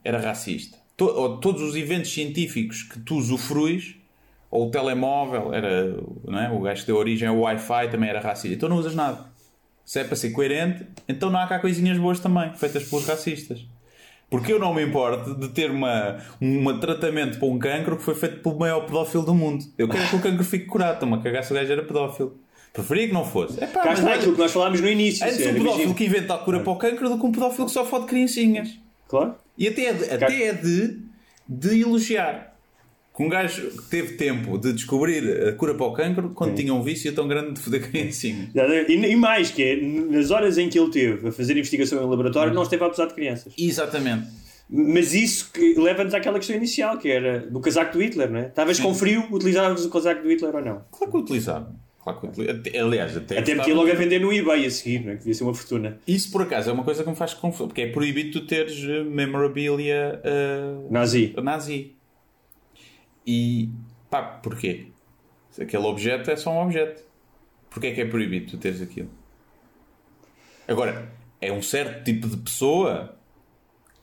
era 0.04 0.20
racista. 0.20 0.78
To- 0.96 1.38
todos 1.38 1.62
os 1.62 1.74
eventos 1.74 2.12
científicos 2.12 2.82
que 2.82 3.00
tu 3.00 3.16
usufruis, 3.16 3.96
ou 4.50 4.68
o 4.68 4.70
telemóvel, 4.70 5.52
era. 5.54 5.96
Não 6.24 6.38
é? 6.38 6.50
O 6.50 6.60
gajo 6.60 6.82
que 6.82 6.86
deu 6.86 6.96
origem 6.96 7.26
ao 7.26 7.38
Wi-Fi 7.40 7.90
também 7.90 8.10
era 8.10 8.20
racista. 8.20 8.54
Então 8.54 8.68
não 8.68 8.76
usas 8.76 8.94
nada. 8.94 9.32
Se 9.84 9.98
é 9.98 10.04
para 10.04 10.14
ser 10.14 10.30
coerente, 10.30 10.86
então 11.08 11.28
não 11.30 11.40
há 11.40 11.46
cá 11.46 11.58
coisinhas 11.58 11.98
boas 11.98 12.20
também, 12.20 12.52
feitas 12.54 12.84
pelos 12.88 13.04
racistas. 13.06 13.66
Porque 14.32 14.52
eu 14.52 14.58
não 14.58 14.72
me 14.72 14.82
importo 14.82 15.34
de 15.34 15.48
ter 15.50 15.70
uma, 15.70 16.16
um 16.40 16.80
tratamento 16.80 17.38
para 17.38 17.46
um 17.46 17.58
cancro 17.58 17.98
que 17.98 18.02
foi 18.02 18.14
feito 18.14 18.38
pelo 18.38 18.58
maior 18.58 18.80
pedófilo 18.86 19.22
do 19.22 19.34
mundo. 19.34 19.62
Eu 19.76 19.86
quero 19.88 20.08
que 20.08 20.16
o 20.16 20.20
cancro 20.20 20.42
fique 20.42 20.64
curado. 20.64 20.94
Estou-me 20.94 21.16
a 21.16 21.18
cagar 21.18 21.44
se 21.44 21.52
o 21.52 21.54
gajo 21.54 21.70
era 21.70 21.82
pedófilo. 21.82 22.38
Preferia 22.72 23.08
que 23.08 23.12
não 23.12 23.26
fosse. 23.26 23.62
Epá, 23.62 23.82
Cá 23.82 23.90
mas 23.90 23.98
está 23.98 24.14
aquilo 24.14 24.32
que 24.32 24.38
nós 24.38 24.50
falámos 24.50 24.80
no 24.80 24.88
início. 24.88 25.26
Antes 25.26 25.46
um 25.46 25.52
pedófilo 25.52 25.94
que 25.94 26.04
inventa 26.06 26.34
a 26.34 26.38
cura 26.38 26.60
para 26.60 26.72
o 26.72 26.76
cancro 26.76 27.10
do 27.10 27.18
que 27.18 27.26
um 27.26 27.30
pedófilo 27.30 27.66
que 27.66 27.72
só 27.72 27.84
fode 27.84 28.06
criancinhas. 28.06 28.70
Claro. 29.06 29.34
E 29.58 29.68
até 29.68 29.84
é 29.84 29.92
de, 29.92 30.10
até 30.10 30.42
é 30.44 30.52
de, 30.54 30.98
de 31.46 31.80
elogiar. 31.82 32.51
Que 33.14 33.22
um 33.22 33.28
gajo 33.28 33.68
que 33.70 33.82
teve 33.90 34.14
tempo 34.14 34.56
de 34.56 34.72
descobrir 34.72 35.48
a 35.48 35.52
cura 35.52 35.74
para 35.74 35.84
o 35.86 35.92
cancro 35.92 36.30
quando 36.30 36.54
tinha 36.54 36.72
um 36.72 36.82
vício 36.82 37.14
tão 37.14 37.28
grande 37.28 37.52
de 37.52 37.60
foder 37.60 37.90
criancinhas. 37.90 38.48
E, 38.88 38.92
e 38.94 39.16
mais, 39.16 39.50
que 39.50 39.62
é, 39.62 39.76
nas 39.76 40.30
horas 40.30 40.56
em 40.56 40.68
que 40.70 40.78
ele 40.78 40.90
teve 40.90 41.28
a 41.28 41.32
fazer 41.32 41.52
investigação 41.52 42.02
em 42.02 42.08
laboratório, 42.08 42.54
não 42.54 42.62
esteve 42.62 42.82
a 42.82 42.86
abusar 42.86 43.08
de 43.08 43.14
crianças. 43.14 43.52
Exatamente. 43.58 44.26
Mas 44.70 45.12
isso 45.12 45.50
leva-nos 45.76 46.14
àquela 46.14 46.38
questão 46.38 46.56
inicial, 46.56 46.96
que 46.98 47.10
era 47.10 47.40
do 47.40 47.60
casaco 47.60 47.92
do 47.92 48.02
Hitler, 48.02 48.30
não 48.30 48.38
é? 48.40 48.46
Estavas 48.46 48.80
com 48.80 48.94
frio, 48.94 49.26
utilizavas 49.30 49.84
o 49.84 49.90
casaco 49.90 50.22
do 50.22 50.30
Hitler 50.30 50.54
ou 50.54 50.62
não? 50.64 50.82
Claro 50.90 51.12
que 51.12 51.18
utilizava. 51.18 51.74
Claro 52.02 52.18
que 52.32 52.50
até- 52.50 52.78
Aliás, 52.80 53.14
até, 53.16 53.38
Até 53.38 53.54
metia 53.54 53.74
logo 53.74 53.88
a 53.88 53.92
de- 53.92 53.96
vender 53.98 54.20
no 54.20 54.32
eBay 54.32 54.64
a 54.64 54.70
seguir, 54.70 55.04
não 55.04 55.10
é? 55.10 55.12
Que 55.12 55.18
devia 55.18 55.34
ser 55.34 55.44
uma 55.44 55.52
fortuna. 55.54 55.98
Isso 56.08 56.32
por 56.32 56.40
acaso 56.42 56.70
é 56.70 56.72
uma 56.72 56.82
coisa 56.82 57.04
que 57.04 57.10
me 57.10 57.14
faz 57.14 57.34
confusão, 57.34 57.68
porque 57.68 57.82
é 57.82 57.86
proibido 57.88 58.40
tu 58.40 58.46
teres 58.46 58.82
eh, 58.82 59.04
memorabilia 59.04 60.18
eh, 60.24 60.74
Nazi. 60.90 61.34
nazi. 61.42 61.92
E 63.26 63.70
pá, 64.10 64.22
porquê? 64.22 64.88
Se 65.50 65.62
aquele 65.62 65.84
objeto 65.84 66.30
é 66.30 66.36
só 66.36 66.50
um 66.52 66.62
objeto. 66.62 67.02
Porquê 67.70 67.88
é 67.88 67.94
que 67.94 68.00
é 68.00 68.04
proibido 68.04 68.50
tu 68.50 68.58
teres 68.58 68.82
aquilo? 68.82 69.10
Agora, 70.66 71.10
é 71.40 71.52
um 71.52 71.62
certo 71.62 72.04
tipo 72.04 72.28
de 72.28 72.36
pessoa. 72.36 73.16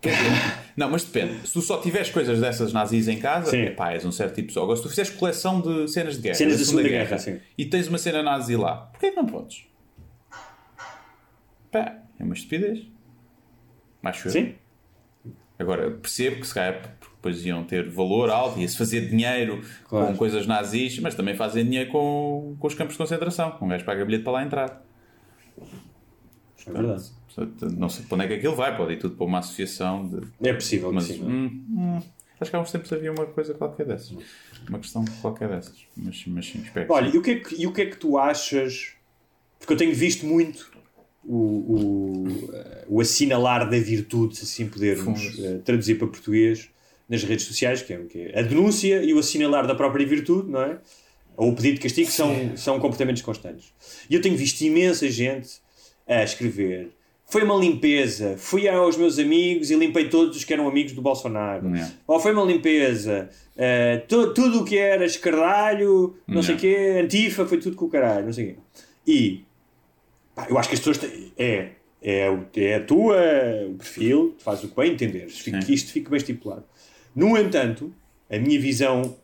Dizer, 0.02 0.16
não, 0.78 0.90
mas 0.90 1.04
depende. 1.04 1.48
Se 1.48 1.54
tu 1.54 1.62
só 1.62 1.80
tiveres 1.82 2.10
coisas 2.10 2.40
dessas 2.40 2.74
nazis 2.74 3.08
em 3.08 3.20
casa, 3.20 3.52
Sim. 3.52 3.64
epá, 3.64 3.92
és 3.92 4.06
um 4.06 4.12
certo 4.12 4.36
tipo 4.36 4.42
de 4.42 4.48
pessoa. 4.48 4.64
Agora, 4.64 4.78
se 4.78 4.84
tu 4.84 4.90
fizeres 4.90 5.12
coleção 5.12 5.62
de 5.62 5.88
cenas 5.88 6.16
de 6.16 6.22
guerra, 6.22 6.36
Cenas 6.36 6.60
da 6.60 6.66
Segunda 6.66 6.90
Guerra, 6.90 7.18
sim. 7.18 7.40
e 7.58 7.66
tens 7.66 7.88
uma 7.88 7.98
cena 7.98 8.24
nazi 8.24 8.56
lá, 8.56 8.76
porquê 8.92 9.12
que 9.12 9.16
não 9.16 9.26
podes? 9.26 9.68
Pá, 11.72 11.98
é 12.20 12.24
uma 12.24 12.34
estupidez. 12.34 12.88
Eu. 14.04 14.32
Sim? 14.32 14.56
Agora, 15.58 15.92
percebo 15.92 16.40
que 16.40 16.48
se 16.48 16.54
calhar 16.54 16.98
depois 17.22 17.46
iam 17.46 17.64
ter 17.66 17.90
valor 17.90 18.30
alto, 18.30 18.60
ia-se 18.60 18.78
fazer 18.78 19.10
dinheiro 19.10 19.62
Claro. 19.88 20.08
com 20.08 20.16
coisas 20.18 20.48
nazis, 20.48 20.98
mas 21.00 21.16
também 21.16 21.36
fazem 21.36 21.66
dinheiro 21.66 21.92
com, 21.92 22.56
com 22.58 22.68
os 22.68 22.74
campos 22.74 22.94
de 22.94 22.98
concentração. 22.98 23.58
Um 23.62 23.68
gajo 23.68 23.84
paga 23.84 24.06
bilhete 24.06 24.24
para 24.24 24.34
lá 24.34 24.44
entrar. 24.44 24.86
É 26.68 26.72
verdade. 26.72 27.04
Portanto, 27.34 27.76
não 27.78 27.90
sei 27.90 28.06
para 28.06 28.16
onde 28.16 28.26
é 28.26 28.28
que 28.28 28.34
aquilo 28.36 28.56
vai, 28.56 28.76
pode 28.76 28.94
ir 28.94 28.98
tudo 29.00 29.16
para 29.16 29.26
uma 29.26 29.40
associação 29.40 30.08
de. 30.08 30.22
É 30.48 30.54
possível 30.54 30.92
Mas, 30.92 31.06
sim. 31.06 31.22
hum, 31.24 31.66
hum, 31.70 32.00
acho 32.40 32.50
que 32.52 32.56
há 32.58 32.60
uns 32.60 32.72
tempos 32.72 32.92
havia 32.92 33.12
uma 33.12 33.26
coisa 33.26 33.54
qualquer 33.54 33.86
dessas. 33.86 34.16
Uma 34.68 34.80
questão 34.80 35.06
qualquer 35.22 35.50
dessas. 35.50 35.78
Mas, 35.96 36.24
mas 36.28 36.46
sim, 36.48 36.62
espero 36.62 36.86
que 36.88 36.92
Olha, 36.94 37.10
sim. 37.10 37.16
e 37.16 37.20
o, 37.20 37.22
que 37.22 37.32
é 37.32 37.36
que, 37.40 37.62
e 37.62 37.68
o 37.68 37.72
que 37.74 37.82
é 37.82 37.86
que 37.86 37.98
tu 37.98 38.18
achas? 38.18 38.94
Porque 39.58 39.74
eu 39.74 39.78
tenho 39.78 39.94
visto 39.94 40.26
muito 40.26 40.72
o, 41.24 41.36
o, 41.36 42.50
eh, 42.54 42.86
o 42.88 43.02
assinalar 43.02 43.70
da 43.70 43.78
virtude, 43.78 44.38
se 44.38 44.44
assim 44.44 44.70
pudermos 44.70 45.22
Fundo. 45.22 45.46
eh, 45.46 45.58
traduzir 45.60 45.96
para 45.96 46.08
português, 46.08 46.70
nas 47.10 47.24
redes 47.24 47.46
sociais, 47.46 47.82
que 47.82 47.92
é, 47.94 47.98
que 47.98 48.20
é 48.34 48.40
a 48.40 48.42
denúncia 48.44 49.02
e 49.04 49.14
o 49.14 49.20
assinalar 49.20 49.66
da 49.66 49.74
própria 49.76 50.06
virtude, 50.06 50.50
não 50.52 50.62
é? 50.62 50.78
Ou 51.36 51.50
o 51.50 51.56
pedido 51.56 51.76
de 51.76 51.82
castigo 51.82 52.12
são, 52.12 52.56
são 52.58 52.80
comportamentos 52.80 53.22
constantes. 53.22 53.74
E 54.10 54.14
eu 54.16 54.22
tenho 54.22 54.36
visto 54.38 54.62
imensa 54.62 55.10
gente 55.10 55.50
a 56.08 56.24
escrever 56.24 56.92
foi 57.32 57.44
uma 57.44 57.56
limpeza. 57.56 58.36
Fui 58.40 58.68
aos 58.68 58.98
meus 58.98 59.20
amigos 59.20 59.70
e 59.70 59.76
limpei 59.76 60.10
todos 60.10 60.36
os 60.36 60.44
que 60.44 60.52
eram 60.52 60.68
amigos 60.68 60.94
do 60.94 61.02
Bolsonaro. 61.02 61.68
Yeah. 61.70 61.94
Ou 62.08 62.20
foi 62.20 62.32
uma 62.34 62.44
limpeza. 62.44 63.30
eh, 63.56 63.98
tu- 64.08 64.34
tudo 64.34 64.62
o 64.62 64.66
que 64.66 64.76
era 64.78 65.06
escardalho, 65.06 66.18
não 66.28 66.42
sei 66.42 66.56
o 66.56 66.58
quê, 66.58 67.00
antifa, 67.04 67.46
foi 67.46 67.60
tudo 67.60 67.76
com 67.76 67.86
o 67.86 67.90
caralho, 67.90 68.26
não 68.26 68.34
sei 68.34 68.46
o 68.46 68.48
quê. 68.48 68.56
E 69.06 69.44
pá, 70.34 70.48
eu 70.50 70.58
acho 70.58 70.70
que 70.70 70.74
as 70.76 70.80
pessoas 70.80 70.98
têm, 70.98 71.32
é, 71.38 71.70
é, 72.02 72.36
é 72.56 72.76
a 72.76 72.84
tua 72.84 73.16
o 73.70 73.76
perfil, 73.76 74.34
tu 74.38 74.44
fazes 74.44 74.64
o 74.64 74.70
que 74.70 74.76
bem 74.76 74.94
entenderes, 74.94 75.34
isto 75.72 75.92
fique 75.92 76.10
bem 76.10 76.18
estipulado. 76.18 76.64
No 77.16 77.38
entanto, 77.38 77.94
a 78.30 78.38
minha 78.38 78.60
visão 78.60 79.16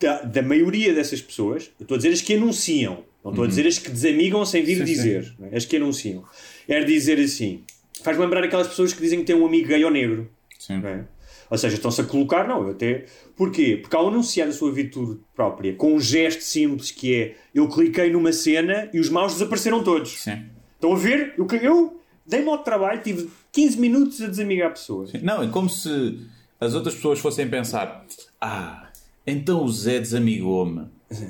da, 0.00 0.22
da 0.22 0.42
maioria 0.42 0.94
dessas 0.94 1.20
pessoas, 1.20 1.70
eu 1.78 1.84
estou 1.84 1.94
a 1.94 1.98
dizer 1.98 2.12
as 2.12 2.20
que 2.20 2.34
anunciam, 2.34 3.04
não 3.24 3.30
estou 3.30 3.44
a 3.44 3.48
dizer 3.48 3.66
as 3.66 3.78
que 3.78 3.90
desamigam 3.90 4.44
sem 4.44 4.64
vir 4.64 4.78
Sim, 4.78 4.86
sim. 4.86 4.92
dizer, 4.92 5.34
não 5.38 5.48
é? 5.48 5.56
as 5.56 5.64
que 5.64 5.76
anunciam. 5.76 6.24
É 6.68 6.82
dizer 6.84 7.20
assim, 7.20 7.62
faz 8.02 8.18
lembrar 8.18 8.42
aquelas 8.42 8.68
pessoas 8.68 8.92
que 8.92 9.00
dizem 9.00 9.20
que 9.20 9.24
têm 9.26 9.36
um 9.36 9.46
amigo 9.46 9.68
gay 9.68 9.84
ou 9.84 9.90
negro. 9.90 10.30
Sim. 10.58 10.80
é? 10.84 11.04
Ou 11.50 11.58
seja, 11.58 11.74
estão-se 11.76 12.00
a 12.00 12.04
colocar, 12.04 12.48
não, 12.48 12.62
eu 12.62 12.70
até. 12.70 13.04
Porquê? 13.36 13.76
Porque 13.76 13.94
ao 13.94 14.08
anunciar 14.08 14.48
a 14.48 14.52
sua 14.52 14.72
virtude 14.72 15.20
própria, 15.34 15.74
com 15.74 15.94
um 15.94 16.00
gesto 16.00 16.42
simples 16.42 16.90
que 16.90 17.14
é 17.14 17.34
eu 17.54 17.68
cliquei 17.68 18.10
numa 18.10 18.32
cena 18.32 18.88
e 18.92 18.98
os 18.98 19.10
maus 19.10 19.34
desapareceram 19.34 19.84
todos. 19.84 20.22
Sim. 20.22 20.46
Estão 20.74 20.94
a 20.94 20.96
ver? 20.96 21.34
Eu, 21.36 21.46
eu 21.60 22.00
dei-me 22.26 22.48
ao 22.48 22.58
trabalho, 22.58 23.02
tive 23.02 23.28
15 23.52 23.78
minutos 23.78 24.22
a 24.22 24.28
desamigar 24.28 24.68
a 24.68 24.70
pessoa. 24.70 25.06
Não, 25.22 25.42
é 25.42 25.48
como 25.48 25.68
se 25.68 26.20
as 26.64 26.74
outras 26.74 26.94
pessoas 26.94 27.18
fossem 27.18 27.48
pensar: 27.48 28.04
Ah, 28.40 28.88
então 29.26 29.64
o 29.64 29.68
Zé 29.70 29.98
desamigou-me. 30.00 30.86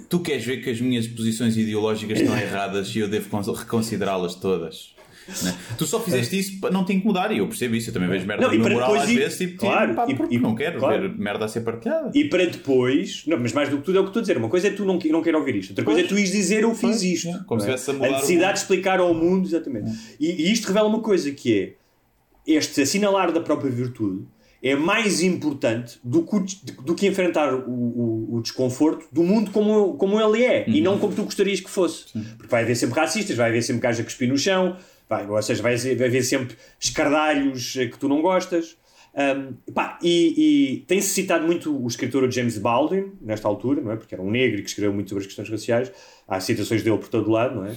Tu 0.08 0.20
queres 0.20 0.44
ver 0.44 0.58
que 0.62 0.70
as 0.70 0.80
minhas 0.80 1.06
posições 1.08 1.56
ideológicas 1.56 2.20
estão 2.20 2.36
erradas 2.38 2.94
e 2.94 3.00
eu 3.00 3.08
devo 3.08 3.28
con- 3.28 3.40
reconsiderá-las 3.40 4.36
todas? 4.36 4.94
Né? 5.42 5.56
Tu 5.78 5.86
só 5.86 6.00
fizeste 6.00 6.36
isso 6.38 6.60
para 6.60 6.70
não 6.70 6.84
te 6.84 6.92
incomodar 6.92 7.30
e 7.32 7.38
eu 7.38 7.46
percebo 7.48 7.74
isso. 7.76 7.90
Eu 7.90 7.94
também 7.94 8.08
vejo 8.08 8.26
merda 8.26 8.46
Não, 8.48 8.54
no 8.54 8.60
moral 8.70 8.94
às 8.94 9.08
ir- 9.08 9.18
vezes, 9.18 9.38
tipo, 9.38 9.56
claro, 9.58 9.94
pá, 9.94 10.06
e- 10.08 10.34
e- 10.34 10.38
não 10.38 10.54
quero 10.54 10.78
claro. 10.80 11.00
ver 11.02 11.16
merda 11.18 11.44
a 11.44 11.48
ser 11.48 11.60
partilhada. 11.62 12.10
E 12.14 12.24
para 12.28 12.44
depois, 12.46 13.24
não, 13.26 13.38
mas 13.38 13.52
mais 13.52 13.68
do 13.68 13.78
que 13.78 13.84
tudo 13.84 13.98
é 13.98 14.00
o 14.00 14.04
que 14.04 14.10
estou 14.10 14.20
a 14.20 14.22
dizer. 14.22 14.36
Uma 14.36 14.48
coisa 14.48 14.68
é 14.68 14.70
tu 14.72 14.84
não, 14.84 14.98
não 14.98 15.22
quero 15.22 15.38
ouvir 15.38 15.56
isto, 15.56 15.70
outra 15.70 15.84
coisa 15.84 16.00
é 16.00 16.04
tu 16.04 16.16
ires 16.18 16.30
dizer 16.32 16.62
eu 16.64 16.74
fiz 16.74 17.02
isto. 17.02 17.28
é, 17.28 17.40
como 17.46 17.60
se 17.60 17.68
é? 17.70 17.74
estivesse 17.74 17.90
a 17.90 17.94
mudar 17.94 18.08
o 18.08 18.12
necessidade 18.12 18.52
de 18.54 18.58
explicar 18.60 18.98
ao 19.00 19.14
mundo, 19.14 19.46
exatamente. 19.46 19.90
E, 20.20 20.26
e 20.48 20.52
isto 20.52 20.66
revela 20.68 20.88
uma 20.88 21.00
coisa 21.00 21.30
que 21.32 21.56
é 21.60 22.52
este 22.54 22.80
assinalar 22.82 23.32
da 23.32 23.40
própria 23.40 23.70
virtude 23.70 24.24
é 24.62 24.76
mais 24.76 25.20
importante 25.22 25.98
do 26.04 26.22
que, 26.22 26.36
do 26.84 26.94
que 26.94 27.06
enfrentar 27.06 27.52
o, 27.52 27.68
o- 27.68 28.36
o 28.36 28.40
desconforto 28.42 29.06
do 29.12 29.22
mundo 29.22 29.50
como, 29.50 29.94
como 29.94 30.20
ele 30.20 30.44
é 30.44 30.64
e 30.68 30.78
Uhum. 30.78 30.84
não 30.84 30.98
como 30.98 31.12
tu 31.14 31.24
gostarias 31.24 31.60
que 31.60 31.68
fosse. 31.70 32.06
Porque 32.36 32.46
vai 32.50 32.62
haver 32.62 32.76
sempre 32.76 32.98
racistas, 33.00 33.36
vai 33.36 33.48
haver 33.50 33.62
sempre 33.62 33.82
gajos 33.82 34.00
a 34.00 34.04
cuspir 34.04 34.28
no 34.28 34.38
chão, 34.38 34.76
vai, 35.08 35.26
ou 35.26 35.42
seja, 35.42 35.62
vai, 35.62 35.74
haver- 35.74 35.96
vai 35.96 36.06
haver 36.06 36.22
sempre 36.22 36.56
escardalhos 36.80 37.74
eh, 37.76 37.86
que 37.86 37.98
tu 37.98 38.08
não 38.08 38.22
gostas. 38.22 38.76
Um, 39.14 39.72
pá, 39.74 39.98
e, 40.02 40.72
e 40.72 40.76
tem-se 40.86 41.08
citado 41.08 41.44
muito 41.44 41.70
o 41.76 41.86
escritor 41.86 42.30
James 42.30 42.56
Baldwin, 42.56 43.12
nesta 43.20 43.46
altura, 43.46 43.80
não 43.82 43.92
é? 43.92 43.96
porque 43.96 44.14
era 44.14 44.22
um 44.22 44.30
negro 44.30 44.58
e 44.60 44.62
que 44.62 44.68
escreveu 44.70 44.92
muito 44.92 45.08
sobre 45.10 45.22
as 45.22 45.26
questões 45.26 45.50
raciais. 45.50 45.92
Há 46.26 46.40
citações 46.40 46.82
dele 46.82 46.96
por 46.96 47.08
todo 47.08 47.30
lado, 47.30 47.56
não 47.56 47.66
é? 47.66 47.76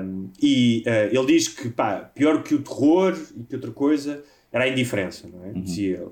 Um, 0.00 0.28
e 0.42 0.82
eh, 0.84 1.08
ele 1.12 1.26
diz 1.26 1.48
que 1.48 1.68
pá, 1.70 2.10
pior 2.14 2.42
que 2.42 2.54
o 2.54 2.58
terror 2.60 3.16
e 3.36 3.44
que 3.44 3.54
outra 3.54 3.70
coisa 3.70 4.22
era 4.52 4.64
a 4.64 4.68
indiferença, 4.68 5.28
não 5.32 5.44
é? 5.44 5.52
Dizia 5.52 5.96
ele. 5.98 6.10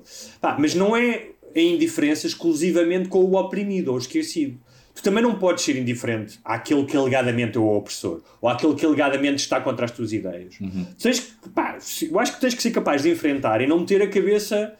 Mas 0.59 0.73
não 0.75 0.95
é 0.95 1.29
a 1.55 1.59
indiferença 1.59 2.27
exclusivamente 2.27 3.09
com 3.09 3.19
o 3.19 3.35
oprimido 3.35 3.89
ou 3.89 3.95
o 3.95 3.99
esquecido. 3.99 4.59
Tu 4.93 5.03
também 5.03 5.21
não 5.21 5.35
podes 5.37 5.63
ser 5.63 5.75
indiferente 5.77 6.39
àquele 6.43 6.83
que 6.85 6.97
alegadamente 6.97 7.55
é 7.57 7.61
o 7.61 7.67
opressor 7.67 8.21
ou 8.41 8.49
àquele 8.49 8.73
que 8.75 8.83
alegadamente 8.85 9.35
está 9.43 9.61
contra 9.61 9.85
as 9.85 9.91
tuas 9.91 10.11
ideias. 10.11 10.55
Tu 10.57 11.03
tens 11.03 11.19
que, 11.19 11.49
pá, 11.49 11.77
eu 12.09 12.19
acho 12.19 12.33
que 12.35 12.41
tens 12.41 12.53
que 12.55 12.61
ser 12.63 12.71
capaz 12.71 13.03
de 13.03 13.09
enfrentar 13.11 13.61
e 13.61 13.67
não 13.67 13.79
meter 13.79 14.01
a 14.01 14.07
cabeça 14.07 14.73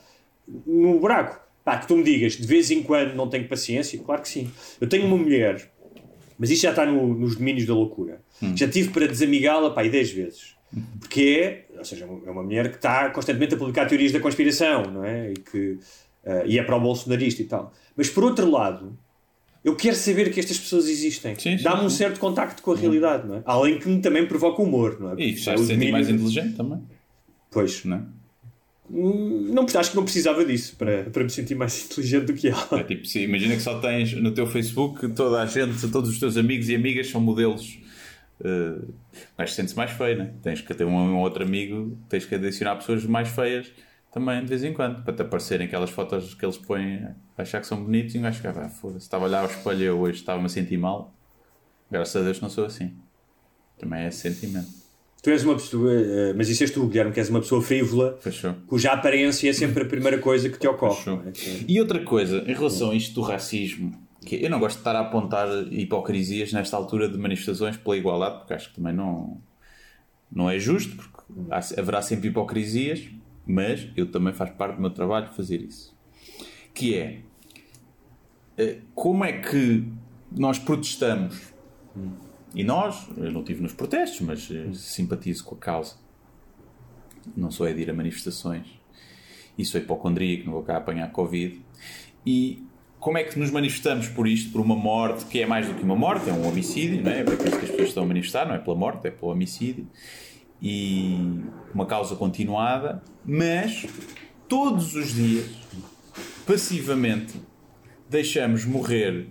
no 0.65 0.99
buraco. 0.99 1.45
Pá, 1.63 1.77
que 1.77 1.87
tu 1.87 1.95
me 1.97 2.03
digas, 2.03 2.33
de 2.33 2.47
vez 2.47 2.71
em 2.71 2.81
quando 2.81 3.13
não 3.13 3.27
tenho 3.29 3.47
paciência, 3.47 3.99
claro 3.99 4.21
que 4.21 4.29
sim. 4.29 4.49
Eu 4.81 4.87
tenho 4.87 5.05
uma 5.05 5.17
mulher, 5.17 5.69
mas 6.39 6.49
isto 6.49 6.63
já 6.63 6.69
está 6.71 6.85
no- 6.85 7.13
nos 7.13 7.35
domínios 7.35 7.67
da 7.67 7.73
loucura. 7.73 8.21
Já 8.55 8.67
tive 8.67 8.89
para 8.89 9.05
desamigá-la, 9.07 9.69
pá, 9.71 9.83
e 9.83 9.89
10 9.89 10.11
vezes. 10.11 10.55
Porque 10.99 11.65
é, 11.71 11.77
ou 11.77 11.85
seja, 11.85 12.05
é 12.05 12.29
uma 12.31 12.43
mulher 12.43 12.69
que 12.69 12.75
está 12.75 13.09
constantemente 13.09 13.55
a 13.55 13.57
publicar 13.57 13.85
teorias 13.85 14.11
da 14.11 14.19
conspiração, 14.19 14.83
não 14.91 15.03
é? 15.03 15.31
E, 15.31 15.33
que, 15.35 15.79
eh, 16.25 16.43
e 16.47 16.59
é 16.59 16.63
para 16.63 16.75
o 16.75 16.79
bolsonarista 16.81 17.41
e 17.41 17.45
tal. 17.45 17.73
Mas 17.95 18.09
por 18.09 18.23
outro 18.23 18.49
lado, 18.49 18.97
eu 19.63 19.75
quero 19.75 19.95
saber 19.95 20.31
que 20.31 20.39
estas 20.39 20.59
pessoas 20.59 20.87
existem. 20.87 21.35
Sim, 21.35 21.57
sim, 21.57 21.63
Dá-me 21.63 21.85
um 21.85 21.89
sim. 21.89 21.97
certo 21.97 22.19
contacto 22.19 22.61
com 22.61 22.73
a 22.73 22.75
realidade, 22.75 23.27
não 23.27 23.35
é? 23.35 23.41
Além 23.45 23.79
que 23.79 23.87
me 23.87 24.01
também 24.01 24.25
provoca 24.27 24.61
humor, 24.61 24.97
não 24.99 25.11
é? 25.11 25.13
E 25.13 25.15
Porque 25.15 25.35
já 25.37 25.55
se 25.57 25.63
o 25.63 25.65
sentir 25.65 25.91
mais 25.91 26.09
inteligente 26.09 26.55
também, 26.55 26.81
Pois. 27.49 27.83
não 27.85 27.97
é? 27.97 28.01
Hum, 28.89 29.49
Não, 29.53 29.65
acho 29.65 29.89
que 29.89 29.95
não 29.95 30.03
precisava 30.03 30.45
disso 30.45 30.75
para, 30.77 31.03
para 31.05 31.23
me 31.23 31.29
sentir 31.29 31.55
mais 31.55 31.83
inteligente 31.85 32.25
do 32.25 32.33
que 32.33 32.47
ela. 32.49 32.67
É 32.71 32.83
tipo, 32.83 33.05
se 33.05 33.21
imagina 33.23 33.55
que 33.55 33.61
só 33.61 33.79
tens 33.79 34.13
no 34.13 34.31
teu 34.31 34.47
Facebook 34.47 35.07
toda 35.09 35.41
a 35.41 35.45
gente, 35.45 35.87
todos 35.89 36.09
os 36.09 36.19
teus 36.19 36.37
amigos 36.37 36.69
e 36.69 36.75
amigas 36.75 37.09
são 37.09 37.19
modelos. 37.19 37.79
Uh, 38.39 38.93
mas 39.37 39.53
sente-se 39.53 39.75
mais 39.75 39.91
feio, 39.91 40.17
né? 40.17 40.33
Tens 40.43 40.61
que 40.61 40.73
ter 40.73 40.85
um, 40.85 40.95
um 40.95 41.19
outro 41.19 41.43
amigo, 41.43 41.97
tens 42.07 42.25
que 42.25 42.35
adicionar 42.35 42.75
pessoas 42.75 43.03
mais 43.05 43.29
feias 43.29 43.71
também 44.17 44.41
de 44.41 44.47
vez 44.47 44.63
em 44.63 44.73
quando, 44.73 45.03
para 45.03 45.13
te 45.13 45.21
aparecerem 45.21 45.67
aquelas 45.67 45.89
fotos 45.89 46.33
que 46.33 46.43
eles 46.43 46.57
põem 46.57 47.03
a 47.37 47.41
achar 47.41 47.61
que 47.61 47.67
são 47.67 47.83
bonitos 47.83 48.15
e 48.15 48.17
um 48.17 48.21
gajo 48.21 48.37
fica, 48.37 48.49
ah, 48.49 48.69
foda-se, 48.69 49.05
estava 49.05 49.25
a 49.25 49.27
olhar 49.27 49.41
ao 49.41 49.49
espelho 49.49 49.83
eu 49.83 49.99
hoje, 49.99 50.19
estava-me 50.19 50.45
a 50.45 50.49
sentir 50.49 50.77
mal. 50.77 51.13
Graças 51.91 52.15
a 52.15 52.25
Deus 52.25 52.41
não 52.41 52.49
sou 52.49 52.65
assim. 52.65 52.93
Também 53.77 54.01
é 54.01 54.07
esse 54.07 54.19
sentimento. 54.19 54.67
Tu 55.21 55.29
és 55.29 55.43
uma 55.43 55.55
pessoa, 55.55 55.91
eh, 55.91 56.33
mas 56.33 56.49
isso 56.49 56.63
és 56.63 56.71
tu, 56.71 56.87
Guilherme, 56.87 57.11
que 57.11 57.19
és 57.19 57.29
uma 57.29 57.41
pessoa 57.41 57.61
frívola, 57.61 58.17
Fechou. 58.21 58.55
cuja 58.65 58.91
aparência 58.91 59.49
é 59.49 59.53
sempre 59.53 59.83
a 59.83 59.85
primeira 59.85 60.17
coisa 60.19 60.49
que 60.49 60.57
te 60.57 60.67
ocorre. 60.67 61.11
É? 61.11 61.65
E 61.67 61.79
outra 61.79 62.03
coisa, 62.03 62.43
em 62.47 62.53
relação 62.53 62.91
a 62.91 62.95
isto 62.95 63.13
do 63.15 63.21
racismo, 63.21 63.93
que 64.27 64.43
eu 64.43 64.49
não 64.49 64.59
gosto 64.59 64.75
de 64.75 64.81
estar 64.81 64.95
a 64.95 64.99
apontar 64.99 65.47
hipocrisias 65.71 66.51
nesta 66.51 66.75
altura 66.75 67.07
de 67.07 67.17
manifestações 67.17 67.77
pela 67.77 67.95
igualdade, 67.95 68.39
porque 68.39 68.53
acho 68.53 68.69
que 68.69 68.75
também 68.75 68.93
não, 68.93 69.41
não 70.29 70.49
é 70.49 70.59
justo, 70.59 70.95
porque 70.97 71.17
há- 71.49 71.79
haverá 71.79 72.01
sempre 72.01 72.27
hipocrisias, 72.27 73.07
mas 73.45 73.87
eu 73.95 74.11
também 74.11 74.33
faz 74.33 74.49
parte 74.51 74.75
do 74.75 74.81
meu 74.81 74.89
trabalho 74.89 75.31
fazer 75.31 75.61
isso. 75.61 75.95
Que 76.73 76.95
é, 76.95 77.21
eh, 78.57 78.79
como 78.93 79.23
é 79.23 79.31
que 79.31 79.87
nós 80.29 80.59
protestamos, 80.59 81.53
e 82.53 82.63
nós, 82.63 83.07
eu 83.15 83.31
não 83.31 83.41
estive 83.41 83.61
nos 83.61 83.73
protestos, 83.73 84.19
mas 84.21 84.49
eh, 84.51 84.73
simpatizo 84.73 85.45
com 85.45 85.55
a 85.55 85.57
causa, 85.57 85.95
não 87.35 87.49
sou 87.49 87.65
é 87.65 87.71
de 87.73 87.81
ir 87.81 87.89
a 87.89 87.93
manifestações, 87.93 88.67
e 89.57 89.63
sou 89.63 89.79
hipocondríaco, 89.79 90.45
não 90.45 90.53
vou 90.53 90.63
cá 90.63 90.77
apanhar 90.77 91.11
Covid. 91.11 91.61
E 92.25 92.66
como 92.99 93.17
é 93.17 93.23
que 93.23 93.37
nos 93.37 93.51
manifestamos 93.51 94.07
por 94.07 94.27
isto? 94.27 94.51
Por 94.51 94.61
uma 94.61 94.75
morte 94.75 95.25
que 95.25 95.41
é 95.41 95.45
mais 95.45 95.67
do 95.67 95.75
que 95.75 95.83
uma 95.83 95.95
morte, 95.95 96.29
é 96.29 96.33
um 96.33 96.47
homicídio, 96.47 97.03
não 97.03 97.11
é? 97.11 97.19
É 97.19 97.23
por 97.23 97.33
isso 97.33 97.57
que 97.57 97.65
as 97.65 97.71
pessoas 97.71 97.89
estão 97.89 98.03
a 98.03 98.05
manifestar, 98.07 98.47
não 98.47 98.55
é 98.55 98.59
pela 98.59 98.75
morte, 98.75 99.07
é 99.07 99.11
pelo 99.11 99.31
homicídio. 99.31 99.87
E 100.61 101.15
uma 101.73 101.85
causa 101.85 102.15
continuada, 102.15 103.03
mas 103.23 103.85
todos 104.47 104.95
os 104.95 105.13
dias, 105.13 105.51
passivamente, 106.45 107.39
deixamos 108.09 108.65
morrer 108.65 109.27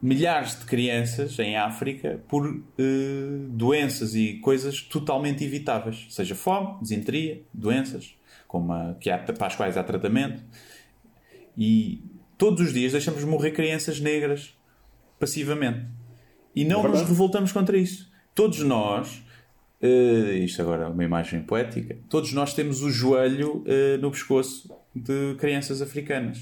milhares 0.00 0.58
de 0.58 0.66
crianças 0.66 1.38
em 1.38 1.56
África 1.56 2.22
por 2.28 2.62
eh, 2.78 2.82
doenças 3.48 4.14
e 4.14 4.34
coisas 4.34 4.82
totalmente 4.82 5.42
evitáveis, 5.42 6.06
seja 6.10 6.34
fome, 6.34 6.78
desinteria, 6.80 7.42
doenças 7.52 8.14
como 8.46 8.72
a, 8.72 8.94
que 9.00 9.10
há, 9.10 9.18
para 9.18 9.46
as 9.46 9.56
quais 9.56 9.76
há 9.76 9.82
tratamento. 9.82 10.44
E 11.56 12.04
todos 12.38 12.60
os 12.66 12.72
dias 12.72 12.92
deixamos 12.92 13.22
morrer 13.24 13.50
crianças 13.52 14.00
negras 14.00 14.56
passivamente. 15.18 15.86
E 16.54 16.64
não 16.64 16.82
nos 16.82 17.02
revoltamos 17.02 17.50
contra 17.52 17.76
isso. 17.76 18.10
Todos 18.34 18.60
nós, 18.60 19.22
eh, 19.80 20.38
isto 20.44 20.60
agora 20.62 20.84
é 20.84 20.86
uma 20.88 21.04
imagem 21.04 21.42
poética, 21.42 21.96
todos 22.08 22.32
nós 22.32 22.54
temos 22.54 22.82
o 22.82 22.90
joelho 22.90 23.62
eh, 23.66 23.96
no 23.98 24.10
pescoço 24.10 24.70
de 24.94 25.34
crianças 25.38 25.82
africanas 25.82 26.38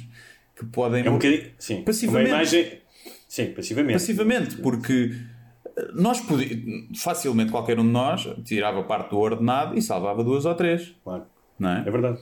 que 0.55 0.67
podem 0.67 1.05
É 1.07 1.11
um 1.11 1.15
bocadinho. 1.15 1.51
Sim. 1.59 1.83
Passivamente. 1.83 2.29
Uma 2.31 2.37
imagem. 2.37 2.79
Sim, 3.29 3.47
passivamente. 3.53 3.93
Passivamente, 3.95 4.57
porque 4.57 5.13
nós 5.95 6.21
podi- 6.21 6.89
facilmente 6.95 7.51
qualquer 7.51 7.79
um 7.81 7.85
de 7.87 7.91
nós 7.91 8.29
tirava 8.45 8.83
parte 8.83 9.11
do 9.11 9.19
ordenado 9.19 9.77
e 9.79 9.81
salvava 9.81 10.23
duas 10.23 10.45
ou 10.45 10.55
três, 10.55 10.95
Claro. 11.03 11.25
não 11.59 11.71
é? 11.71 11.81
É 11.87 11.91
verdade. 11.91 12.19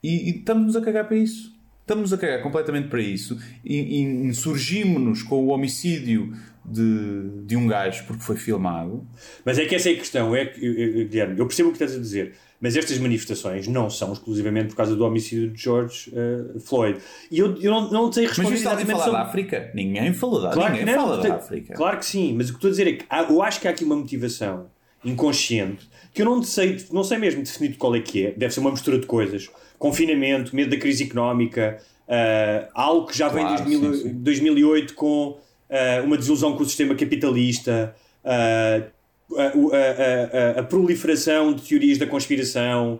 E, 0.00 0.30
e 0.30 0.38
estamos 0.38 0.76
a 0.76 0.80
cagar 0.80 1.08
para 1.08 1.16
isso. 1.16 1.57
Estamos 1.88 2.12
a 2.12 2.18
cagar 2.18 2.42
completamente 2.42 2.88
para 2.88 3.00
isso 3.00 3.38
e, 3.64 3.98
insurgimos-nos 4.02 5.22
com 5.22 5.36
o 5.36 5.48
homicídio 5.48 6.34
de, 6.62 7.30
de 7.46 7.56
um 7.56 7.66
gajo 7.66 8.04
porque 8.06 8.22
foi 8.22 8.36
filmado. 8.36 9.06
Mas 9.42 9.58
é 9.58 9.64
que 9.64 9.74
essa 9.74 9.88
é 9.88 9.92
a 9.94 9.96
questão, 9.96 10.36
é 10.36 10.44
que, 10.44 10.62
eu- 10.62 10.74
eu- 10.74 11.08
Guilherme, 11.08 11.38
eu 11.38 11.46
percebo 11.46 11.70
o 11.70 11.72
que 11.72 11.82
estás 11.82 11.98
a 11.98 11.98
dizer, 11.98 12.34
mas 12.60 12.76
estas 12.76 12.98
manifestações 12.98 13.66
não 13.68 13.88
são 13.88 14.12
exclusivamente 14.12 14.68
por 14.68 14.76
causa 14.76 14.94
do 14.94 15.02
homicídio 15.02 15.48
de 15.50 15.62
George 15.62 16.12
eh, 16.14 16.58
Floyd. 16.60 16.98
E 17.30 17.38
eu, 17.38 17.56
eu 17.56 17.70
não, 17.70 17.90
não 17.90 18.12
sei 18.12 18.24
Mas 18.26 18.36
responder 18.36 18.46
alguém 18.48 18.60
exatamente 18.60 18.90
falar 18.90 18.98
da 18.98 19.10
sobre- 19.10 19.20
África? 19.22 19.70
Ninguém 19.74 20.12
falou 20.12 20.42
da 20.42 20.50
Claro 20.50 20.72
Ninguém 20.74 20.94
não, 20.94 21.06
fala 21.06 21.22
tem- 21.22 21.30
da 21.30 21.36
África. 21.36 21.74
Claro 21.74 21.96
que 21.98 22.04
sim, 22.04 22.34
mas 22.36 22.48
o 22.50 22.52
que 22.52 22.56
estou 22.58 22.68
a 22.68 22.70
dizer 22.70 22.86
é 22.86 22.92
que 22.92 23.04
há- 23.08 23.22
eu 23.22 23.42
acho 23.42 23.60
que 23.62 23.66
há 23.66 23.70
aqui 23.70 23.84
uma 23.84 23.96
motivação 23.96 24.66
inconsciente 25.04 25.88
que 26.14 26.22
eu 26.22 26.26
não 26.26 26.42
sei, 26.42 26.84
não 26.90 27.04
sei 27.04 27.16
mesmo 27.18 27.42
definir 27.42 27.76
qual 27.76 27.94
é 27.94 28.00
que 28.00 28.26
é. 28.26 28.30
Deve 28.32 28.52
ser 28.52 28.58
uma 28.60 28.70
mistura 28.72 28.98
de 28.98 29.06
coisas. 29.06 29.48
Confinamento, 29.78 30.56
medo 30.56 30.70
da 30.70 30.76
crise 30.76 31.04
económica, 31.04 31.78
uh, 32.08 32.68
algo 32.74 33.06
que 33.06 33.16
já 33.16 33.30
Claro, 33.30 33.64
vem 33.64 33.78
sim, 33.78 33.94
sim. 33.94 34.14
2008 34.14 34.94
com 34.94 35.28
uh, 35.28 36.04
uma 36.04 36.16
desilusão 36.16 36.56
com 36.56 36.62
o 36.64 36.66
sistema 36.66 36.96
capitalista, 36.96 37.94
uh, 38.24 39.38
a, 39.38 39.42
a- 39.42 40.56
a- 40.56 40.60
a 40.60 40.62
proliferação 40.64 41.52
de 41.52 41.62
teorias 41.62 41.98
da 41.98 42.06
conspiração, 42.06 42.98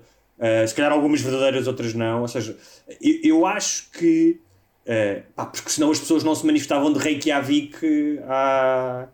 se 0.68 0.74
calhar 0.74 0.92
algumas 0.92 1.20
verdadeiras, 1.20 1.66
outras 1.66 1.94
não. 1.94 2.20
Ou 2.20 2.28
seja, 2.28 2.57
eu, 3.01 3.18
eu 3.24 3.46
acho 3.46 3.90
que. 3.90 4.38
pá, 5.34 5.46
porque 5.46 5.68
senão 5.70 5.90
as 5.90 5.99
pessoas 5.99 6.22
não 6.22 6.34
se 6.36 6.46
manifestavam 6.46 6.92
de 6.92 6.99
Reykjavik 7.01 7.74
à. 8.28 9.09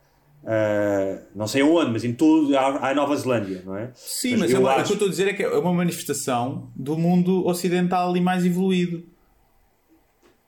À- 0.47 1.19
não 1.35 1.47
sei 1.47 1.63
aonde, 1.63 1.91
mas 1.93 2.05
em 2.05 2.13
todo, 2.13 2.57
à, 2.57 2.91
à 2.91 2.95
Nova 2.95 3.17
Zelândia, 3.17 3.63
não 3.65 3.77
é? 3.77 3.91
Sim, 3.95 4.33
Mas 4.33 4.41
mas 4.41 4.51
eu 4.51 4.61
eu 4.61 4.63
o 4.65 4.69
acho- 4.69 4.85
que 4.85 4.91
eu 4.91 4.95
estou 4.95 5.09
a 5.09 5.11
dizer 5.11 5.29
é 5.29 5.33
que 5.33 5.43
é 5.43 5.49
uma 5.49 5.73
manifestação 5.73 6.71
do 6.77 6.97
mundo 6.97 7.47
ocidental 7.47 8.17
e 8.17 8.21
mais 8.21 8.45
evoluído. 8.45 9.03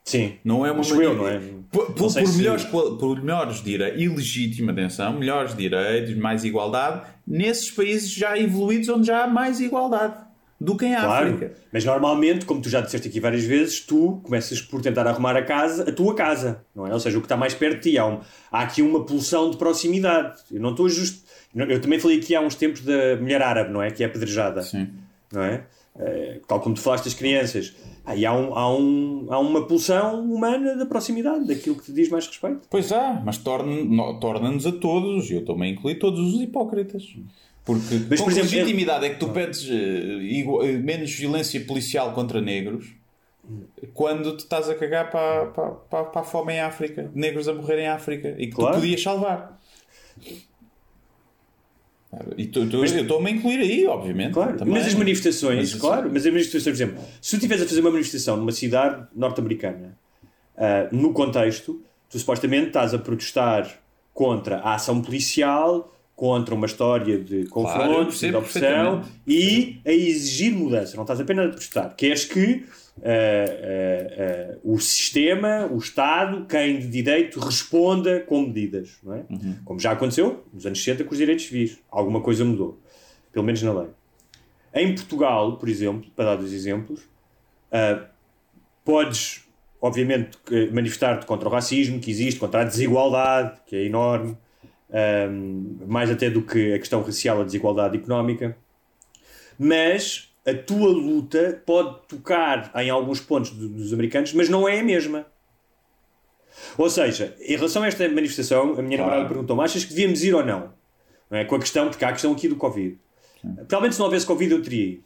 Sim. 0.05 0.35
Não 0.45 0.65
é 0.65 0.71
uma 0.71 0.81
Acho 0.81 1.03
eu, 1.03 1.15
não 1.17 1.27
é? 1.27 1.41
Por, 1.71 1.89
Não 1.89 1.95
por, 1.95 2.11
se- 2.11 2.37
melhores, 2.39 2.65
qual- 2.65 2.97
por 2.97 3.21
melhores 3.21 3.61
direitos, 3.63 4.01
ilegítima 4.01 4.71
atenção, 4.71 5.13
melhores 5.15 5.57
direitos, 5.57 6.15
mais 6.17 6.45
igualdade, 6.45 7.09
nesses 7.27 7.71
países 7.73 8.11
já 8.11 8.39
evoluídos 8.39 8.89
onde 8.89 9.07
já 9.09 9.25
há 9.25 9.27
mais 9.27 9.59
igualdade 9.61 10.15
do 10.61 10.77
que 10.77 10.87
em 10.87 10.95
Claro, 10.95 11.29
África. 11.35 11.55
mas 11.73 11.85
normalmente, 11.85 12.47
como 12.47 12.61
tu 12.63 12.69
já 12.69 12.81
disseste 12.81 13.09
aqui 13.09 13.21
várias 13.21 13.45
vezes, 13.45 13.81
tu 13.81 14.21
começas 14.23 14.61
por 14.63 14.81
tentar 14.81 15.07
arrumar 15.07 15.37
a 15.37 15.43
casa, 15.43 15.89
a 15.89 15.93
tua 15.93 16.15
casa, 16.15 16.63
não 16.75 16.87
é? 16.87 16.93
Ou 16.95 17.01
seja, 17.01 17.19
o 17.19 17.21
que 17.21 17.27
está 17.27 17.37
mais 17.37 17.55
perto 17.55 17.83
de 17.83 17.91
ti. 17.91 17.99
Há, 17.99 18.07
um- 18.07 18.21
há 18.51 18.63
aqui 18.63 18.81
uma 18.83 19.05
pulsão 19.05 19.51
de 19.51 19.57
proximidade. 19.57 20.41
Eu 20.51 20.61
não 20.61 20.71
estou 20.71 20.89
justo. 20.89 21.25
Eu 21.55 21.81
também 21.81 21.99
falei 21.99 22.19
aqui 22.19 22.35
há 22.35 22.41
uns 22.41 22.55
tempos 22.55 22.81
da 22.83 23.17
mulher 23.21 23.43
árabe, 23.43 23.73
não 23.73 23.83
é? 23.83 23.91
Que 23.91 24.03
é 24.03 24.07
apedrejada, 24.07 24.63
Sim. 24.63 24.89
não 25.33 25.43
é? 25.43 25.65
Eh, 25.99 26.41
tal 26.47 26.61
como 26.61 26.75
tu 26.75 26.81
falaste 26.83 27.05
das 27.05 27.15
crianças. 27.15 27.75
Aí 28.05 28.27
há, 28.27 28.33
um, 28.33 28.55
há, 28.55 28.77
um, 28.77 29.27
há 29.31 29.39
uma 29.39 29.67
pulsão 29.67 30.21
humana 30.23 30.77
da 30.77 30.85
proximidade, 30.85 31.47
daquilo 31.47 31.75
que 31.77 31.85
te 31.85 31.93
diz 31.93 32.11
mais 32.11 32.27
respeito. 32.27 32.61
Pois 32.69 32.93
há, 32.93 33.21
mas 33.25 33.39
torna- 33.39 33.83
no- 33.83 34.21
torna-nos 34.21 34.67
a 34.67 34.73
todos, 34.73 35.31
e 35.31 35.35
eu 35.37 35.45
também 35.47 35.73
incluí 35.73 35.95
todos 35.99 36.35
os 36.35 36.41
hipócritas. 36.43 37.03
Porque 37.67 38.01
Mas, 38.09 38.21
com 38.21 38.25
por 38.27 38.33
exemplo, 38.33 38.51
legitimidade 38.53 39.05
é 39.07 39.11
que 39.11 39.19
tu 39.19 39.29
pedes 39.31 39.69
eh, 39.69 39.75
igua- 40.23 40.65
eh, 40.67 40.79
menos 40.79 41.11
violência 41.13 41.61
policial 41.63 42.13
contra 42.15 42.41
negros 42.41 42.87
quando 43.93 44.37
te 44.37 44.41
estás 44.45 44.71
a 44.71 44.75
cagar 44.75 45.11
para, 45.11 45.47
para, 45.47 45.71
para, 45.73 46.05
para 46.05 46.21
a 46.21 46.25
fome 46.25 46.55
em 46.55 46.61
África, 46.61 47.11
negros 47.15 47.49
a 47.49 47.53
morrer 47.53 47.81
em 47.81 47.89
África 47.89 48.35
e 48.39 48.47
que 48.47 48.55
Claro. 48.55 48.75
tu 48.77 48.81
podias 48.81 49.03
salvar? 49.03 49.61
E 52.39 52.47
tu, 52.47 52.69
tu, 52.69 52.77
eu 52.77 52.85
estou-me 52.85 53.29
a 53.29 53.33
incluir 53.33 53.61
aí, 53.61 53.87
obviamente. 53.87 54.33
Claro, 54.33 54.57
também. 54.57 54.73
mas 54.73 54.87
as 54.87 54.95
manifestações, 54.95 55.73
Mas 55.73 55.81
claro, 55.81 56.09
mas 56.11 56.25
as 56.25 56.33
manifestações, 56.33 56.65
por 56.65 56.83
exemplo, 56.85 57.05
se 57.21 57.31
tu 57.31 57.37
estiveres 57.37 57.65
a 57.65 57.69
fazer 57.69 57.81
uma 57.81 57.91
manifestação 57.91 58.37
numa 58.37 58.53
cidade 58.53 59.07
norte-americana, 59.15 59.99
ah, 60.57 60.89
no 60.93 61.13
contexto, 61.13 61.83
tu 62.09 62.19
supostamente 62.19 62.69
estás 62.69 62.95
a 62.95 62.99
protestar 62.99 63.69
contra 64.15 64.59
a 64.61 64.75
ação 64.77 65.03
policial, 65.03 65.93
contra 66.17 66.55
uma 66.55 66.65
história 66.65 67.19
de 67.19 67.45
confronto, 67.47 68.05
de 68.05 68.07
percebo 68.07 68.39
opressão 68.39 69.05
e 69.27 69.81
a 69.85 69.93
exigir 69.93 70.51
mudança. 70.51 70.97
Não 70.97 71.05
estás 71.05 71.21
apenas 71.21 71.45
a 71.45 71.49
protestar. 71.51 71.95
Queres 71.95 72.25
que 72.25 72.65
ah, 73.03 73.09
ah, 73.09 74.55
ah, 74.55 74.59
o 74.65 74.79
sistema, 74.79 75.69
o 75.71 75.77
Estado, 75.77 76.47
quem 76.47 76.79
de 76.79 76.89
direito, 76.89 77.39
responda 77.39 78.21
com 78.21 78.47
medidas. 78.47 78.97
Não 79.03 79.15
é? 79.15 79.25
Uhum. 79.29 79.57
Como 79.63 79.79
já 79.79 79.93
aconteceu 79.93 80.43
nos 80.53 80.65
anos 80.65 80.83
60 80.83 81.05
com 81.05 81.13
os 81.13 81.19
direitos 81.19 81.45
civis. 81.45 81.79
Alguma 81.91 82.23
coisa 82.23 82.45
mudou. 82.45 82.81
Pelo 83.31 83.45
menos 83.45 83.63
na 83.63 83.75
lei. 83.75 83.89
Em 84.75 84.95
Portugal, 84.95 85.59
por 85.59 85.69
exemplo, 85.69 86.11
para 86.17 86.25
dar 86.25 86.37
dois 86.37 86.53
exemplos, 86.53 87.03
ah, 87.71 88.07
podes, 88.83 89.45
obviamente, 89.83 90.39
manifestar-te 90.73 91.27
contra 91.27 91.47
o 91.47 91.53
racismo 91.53 92.01
que 92.01 92.11
existe, 92.11 92.41
contra 92.41 92.63
a 92.63 92.65
desigualdade, 92.65 93.61
que 93.67 93.77
é 93.77 93.85
enorme, 93.85 94.35
ahm, 94.93 95.79
mais 95.87 96.11
até 96.11 96.31
do 96.31 96.43
que 96.43 96.75
a 96.75 96.79
questão 96.79 97.03
racial, 97.03 97.41
a 97.41 97.45
desigualdade 97.45 97.97
económica, 97.97 98.57
mas 99.59 100.33
a 100.47 100.55
tua 100.55 100.89
luta 100.89 101.63
pode 101.67 102.07
tocar 102.09 102.71
em 102.77 102.89
alguns 102.91 103.21
pontos 103.21 103.51
do- 103.51 103.69
dos 103.69 103.93
americanos, 103.93 104.33
mas 104.33 104.49
não 104.49 104.69
é 104.69 104.81
a 104.81 104.85
mesma. 104.85 105.27
Ou 106.79 106.89
seja, 106.89 107.35
em 107.41 107.57
relação 107.57 107.83
a 107.83 107.89
esta 107.89 108.09
manifestação, 108.09 108.79
a 108.79 108.83
minha 108.83 108.97
Claro. 108.97 109.11
namorada 109.11 109.29
perguntou-me: 109.29 109.63
achas 109.63 109.85
que 109.85 109.91
devíamos 109.91 110.23
ir 110.25 110.35
ou 110.35 110.45
não? 110.45 110.73
não 111.31 111.39
é? 111.39 111.45
Com 111.45 111.57
a 111.57 111.59
questão, 111.59 111.89
porque 111.89 112.05
há 112.05 112.09
a 112.09 112.13
questão 112.13 112.33
aqui 112.33 112.49
do 112.49 112.57
Covid. 112.57 112.97
Provavelmente 113.43 113.95
se 113.95 113.99
não 113.99 114.07
houvesse 114.07 114.27
Covid 114.27 114.53
eu 114.53 114.63
teria 114.63 114.85
ido. 114.87 115.05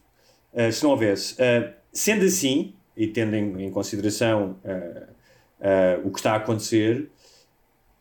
Uh, 0.53 0.73
se 0.73 0.83
não 0.83 0.91
houvesse. 0.91 1.35
Uh, 1.35 1.73
sendo 1.93 2.25
assim, 2.25 2.75
e 2.97 3.07
tendo 3.07 3.35
em, 3.35 3.65
em 3.67 3.71
consideração 3.71 4.57
uh, 4.65 6.07
o 6.07 6.11
que 6.11 6.19
está 6.19 6.33
a 6.33 6.37
acontecer, 6.37 7.09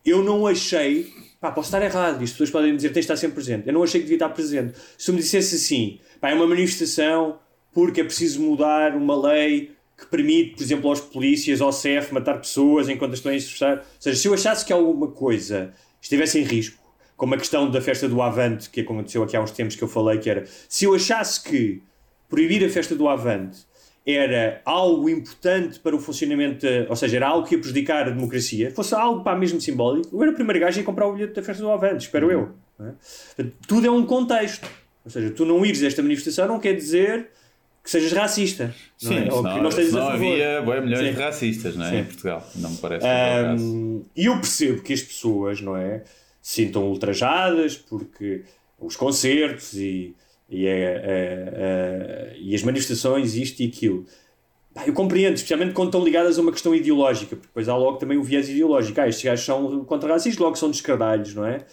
eu 0.05 0.23
não 0.23 0.45
achei. 0.47 1.11
Pá, 1.39 1.51
posso 1.51 1.67
estar 1.67 1.81
errado, 1.81 2.19
e 2.19 2.25
as 2.25 2.31
pessoas 2.31 2.49
podem 2.49 2.75
dizer 2.75 2.89
que 2.89 2.95
tens 2.95 3.05
de 3.05 3.13
estar 3.13 3.15
sempre 3.15 3.35
presente. 3.35 3.65
Eu 3.65 3.73
não 3.73 3.81
achei 3.81 4.01
que 4.01 4.05
devia 4.05 4.17
estar 4.17 4.29
presente. 4.29 4.77
Se 4.97 5.09
me 5.11 5.19
dissesse 5.19 5.55
assim, 5.55 5.99
pá, 6.19 6.29
é 6.29 6.33
uma 6.33 6.45
manifestação 6.45 7.39
porque 7.73 8.01
é 8.01 8.03
preciso 8.03 8.41
mudar 8.41 8.93
uma 8.95 9.15
lei 9.15 9.71
que 9.97 10.05
permite, 10.07 10.55
por 10.55 10.63
exemplo, 10.63 10.89
aos 10.89 10.99
polícias, 10.99 11.61
ao 11.61 11.71
CEF, 11.71 12.13
matar 12.13 12.39
pessoas 12.39 12.89
enquanto 12.89 13.13
estão 13.13 13.31
a 13.31 13.35
exercer. 13.35 13.77
Ou 13.77 13.83
seja, 13.99 14.17
se 14.17 14.27
eu 14.27 14.33
achasse 14.33 14.65
que 14.65 14.73
alguma 14.73 15.07
coisa 15.11 15.73
estivesse 16.01 16.39
em 16.39 16.43
risco, 16.43 16.77
como 17.15 17.35
a 17.35 17.37
questão 17.37 17.69
da 17.71 17.79
festa 17.79 18.07
do 18.09 18.21
Avante, 18.21 18.69
que 18.69 18.81
aconteceu 18.81 19.23
aqui 19.23 19.37
há 19.37 19.41
uns 19.41 19.51
tempos 19.51 19.75
que 19.75 19.83
eu 19.83 19.87
falei, 19.87 20.19
que 20.19 20.29
era 20.29 20.45
se 20.67 20.85
eu 20.85 20.93
achasse 20.93 21.41
que 21.41 21.81
proibir 22.29 22.65
a 22.65 22.69
festa 22.69 22.95
do 22.95 23.07
Avante 23.07 23.59
era 24.05 24.61
algo 24.65 25.07
importante 25.09 25.79
para 25.79 25.95
o 25.95 25.99
funcionamento, 25.99 26.65
ou 26.87 26.95
seja, 26.95 27.17
era 27.17 27.27
algo 27.27 27.47
que 27.47 27.55
ia 27.55 27.59
prejudicar 27.59 28.07
a 28.07 28.09
democracia, 28.09 28.71
fosse 28.71 28.95
algo 28.95 29.23
para 29.23 29.37
mesmo 29.37 29.59
simbólico, 29.61 30.09
eu 30.15 30.21
era 30.23 30.31
o 30.31 30.35
primeiro 30.35 30.59
gajo 30.59 30.79
a 30.79 30.81
ir 30.81 30.85
comprar 30.85 31.07
o 31.07 31.13
bilhete 31.13 31.33
da 31.33 31.43
festa 31.43 31.61
do 31.61 31.69
Avante, 31.69 32.05
espero 32.05 32.31
eu. 32.31 32.49
não 32.77 32.87
é? 32.87 32.93
Tudo 33.67 33.85
é 33.87 33.91
um 33.91 34.05
contexto. 34.05 34.67
Ou 35.05 35.11
seja, 35.11 35.29
tu 35.31 35.45
não 35.45 35.65
ires 35.65 35.81
a 35.83 35.87
esta 35.87 36.01
manifestação 36.01 36.47
não 36.47 36.59
quer 36.59 36.73
dizer 36.73 37.29
que 37.83 37.89
sejas 37.89 38.11
racista. 38.11 38.73
não 39.01 39.11
Sim, 39.11 39.27
é? 39.27 39.33
Ou 39.33 39.43
que 39.43 39.59
não 39.61 39.69
estejas 39.69 39.95
a 39.95 39.99
favor. 39.99 40.13
havia 40.13 40.61
bem, 40.61 40.81
milhões 40.81 41.15
de 41.15 41.21
racistas 41.21 41.75
não 41.75 41.85
é? 41.85 41.89
Sim. 41.89 41.97
em 41.97 42.03
Portugal. 42.05 42.47
Não 42.55 42.69
me 42.71 42.77
parece. 42.77 43.05
Um, 43.61 44.03
E 44.15 44.25
eu 44.25 44.35
percebo 44.35 44.81
que 44.81 44.93
as 44.93 45.01
pessoas, 45.01 45.61
não 45.61 45.75
é, 45.75 46.03
se 46.41 46.63
sintam 46.63 46.83
ultrajadas 46.83 47.75
porque 47.77 48.43
os 48.79 48.95
concertos 48.95 49.73
e, 49.73 50.15
e, 50.49 50.67
a- 50.67 50.71
a- 50.71 52.33
a- 52.33 52.37
e 52.37 52.55
as 52.55 52.63
manifestações, 52.63 53.35
isto 53.35 53.61
e 53.61 53.67
aquilo. 53.67 54.05
Eu 54.85 54.93
compreendo, 54.93 55.35
especialmente 55.35 55.73
quando 55.73 55.87
estão 55.89 56.03
ligadas 56.03 56.37
a 56.37 56.41
uma 56.41 56.51
questão 56.51 56.73
ideológica, 56.75 57.35
porque 57.35 57.47
depois 57.47 57.67
há 57.67 57.75
logo 57.75 57.97
também 57.97 58.17
o 58.17 58.23
viés 58.23 58.47
ideológico. 58.49 59.01
Ah, 59.01 59.07
estes 59.09 59.25
gajos 59.25 59.43
são 59.45 59.83
contra 59.85 60.09
racistas, 60.13 60.39
logo 60.39 60.55
são 60.55 60.69
descardalhos, 60.71 61.33
não 61.35 61.45
é? 61.45 61.65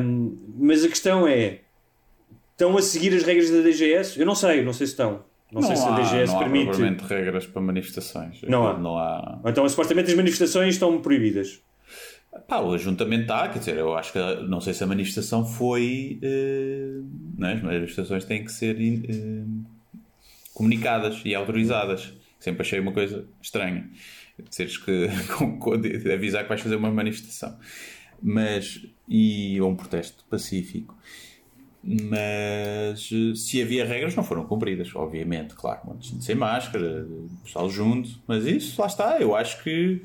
Um, 0.00 0.36
mas 0.58 0.84
a 0.84 0.88
questão 0.88 1.26
é: 1.26 1.60
estão 2.52 2.76
a 2.76 2.82
seguir 2.82 3.14
as 3.14 3.22
regras 3.22 3.50
da 3.50 3.60
DGS? 3.60 4.18
Eu 4.18 4.26
não 4.26 4.34
sei, 4.34 4.62
não 4.64 4.72
sei 4.72 4.86
se 4.86 4.92
estão. 4.94 5.24
Não, 5.52 5.60
sei 5.62 5.76
se 5.76 5.82
a 5.82 5.94
há, 5.94 6.00
DGS 6.00 6.32
não 6.32 6.36
há 6.40 6.42
permite. 6.44 6.64
propriamente 6.64 7.04
regras 7.04 7.46
para 7.46 7.60
manifestações. 7.60 8.40
Não 8.48 8.66
há. 8.66 8.78
Não 8.78 8.96
há. 8.98 9.40
Então, 9.44 9.68
supostamente 9.68 10.10
as 10.10 10.16
manifestações 10.16 10.74
estão 10.74 11.00
proibidas. 11.02 11.60
Pá, 12.48 12.60
o 12.60 12.72
ajuntamento 12.72 13.22
está, 13.22 13.46
quer 13.48 13.58
dizer, 13.58 13.76
eu 13.76 13.94
acho 13.94 14.12
que 14.12 14.18
não 14.48 14.60
sei 14.60 14.72
se 14.72 14.82
a 14.82 14.86
manifestação 14.86 15.44
foi. 15.44 16.18
eh, 16.22 17.00
é? 17.42 17.52
As 17.52 17.62
manifestações 17.62 18.24
têm 18.24 18.42
que 18.44 18.50
ser 18.50 18.76
eh, 18.80 19.44
comunicadas 20.54 21.20
e 21.24 21.34
autorizadas. 21.34 22.12
Sempre 22.40 22.62
achei 22.62 22.80
uma 22.80 22.92
coisa 22.92 23.26
estranha. 23.40 23.88
Dizeres 24.48 24.78
que. 24.78 25.08
avisar 26.12 26.42
que 26.44 26.48
vais 26.48 26.60
fazer 26.60 26.76
uma 26.76 26.90
manifestação. 26.90 27.58
Mas. 28.22 28.80
E, 29.06 29.60
ou 29.60 29.70
um 29.70 29.76
protesto 29.76 30.24
pacífico. 30.30 30.96
Mas 31.84 33.10
se 33.34 33.60
havia 33.60 33.84
regras, 33.84 34.14
não 34.14 34.22
foram 34.22 34.44
cumpridas, 34.46 34.94
obviamente, 34.94 35.54
claro. 35.54 35.98
Sem 36.20 36.36
máscara, 36.36 37.06
pessoal 37.42 37.68
junto, 37.68 38.08
mas 38.26 38.46
isso, 38.46 38.80
lá 38.80 38.86
está. 38.86 39.20
Eu 39.20 39.34
acho 39.34 39.62
que 39.64 40.00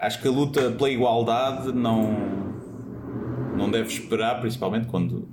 acho 0.00 0.20
que 0.20 0.26
a 0.26 0.30
luta 0.30 0.72
pela 0.72 0.90
igualdade 0.90 1.72
não, 1.72 2.12
não 3.56 3.70
deve 3.70 3.88
esperar, 3.88 4.40
principalmente 4.40 4.88
quando. 4.88 5.28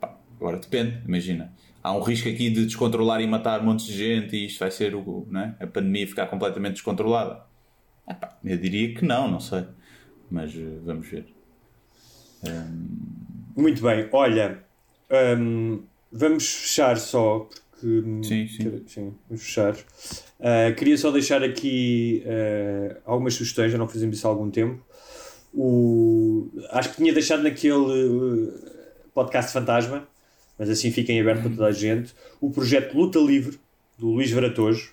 pá, 0.00 0.16
agora 0.38 0.58
depende, 0.58 1.02
imagina. 1.06 1.52
Há 1.82 1.92
um 1.92 2.00
risco 2.00 2.28
aqui 2.28 2.48
de 2.50 2.64
descontrolar 2.64 3.20
e 3.20 3.26
matar 3.26 3.62
montes 3.62 3.86
de 3.86 3.96
gente 3.96 4.36
e 4.36 4.46
isto 4.46 4.60
vai 4.60 4.70
ser 4.70 4.94
o, 4.94 5.26
não 5.30 5.40
é? 5.40 5.56
a 5.60 5.66
pandemia 5.66 6.06
ficar 6.06 6.26
completamente 6.26 6.74
descontrolada. 6.74 7.42
Epá, 8.08 8.38
eu 8.44 8.56
diria 8.56 8.94
que 8.94 9.04
não, 9.04 9.30
não 9.30 9.40
sei. 9.40 9.64
Mas 10.30 10.54
eh, 10.54 10.78
vamos 10.84 11.08
ver. 11.08 11.26
Muito 13.56 13.82
bem, 13.82 14.08
olha, 14.12 14.62
hum, 15.38 15.82
vamos 16.12 16.46
fechar 16.46 16.98
só, 16.98 17.48
hum, 17.86 18.22
Sim, 18.22 18.46
sim. 18.48 18.62
quero- 18.64 18.82
sim, 18.86 19.14
vamos 19.28 19.42
fechar. 19.44 19.76
Ah, 20.40 20.72
queria 20.76 20.96
só 20.98 21.10
deixar 21.10 21.42
aqui 21.42 22.22
ah, 22.26 22.96
algumas 23.04 23.34
sugestões, 23.34 23.70
já 23.72 23.78
não 23.78 23.88
fazemos 23.88 24.16
isso 24.16 24.26
há 24.26 24.30
algum 24.30 24.50
tempo. 24.50 24.82
O, 25.52 26.50
acho 26.70 26.90
que 26.90 26.96
tinha 26.96 27.12
deixado 27.12 27.42
naquele. 27.42 27.74
uh, 27.74 28.74
podcast 29.14 29.52
fantasma, 29.52 30.08
mas 30.58 30.68
assim 30.68 30.90
fiquem 30.90 31.20
aberto 31.20 31.42
para 31.42 31.50
toda 31.50 31.66
a 31.66 31.72
gente. 31.72 32.12
O 32.40 32.50
projeto 32.50 32.94
Luta 32.96 33.20
Livre, 33.20 33.56
do 33.96 34.08
Luís 34.10 34.32
Varatojo, 34.32 34.90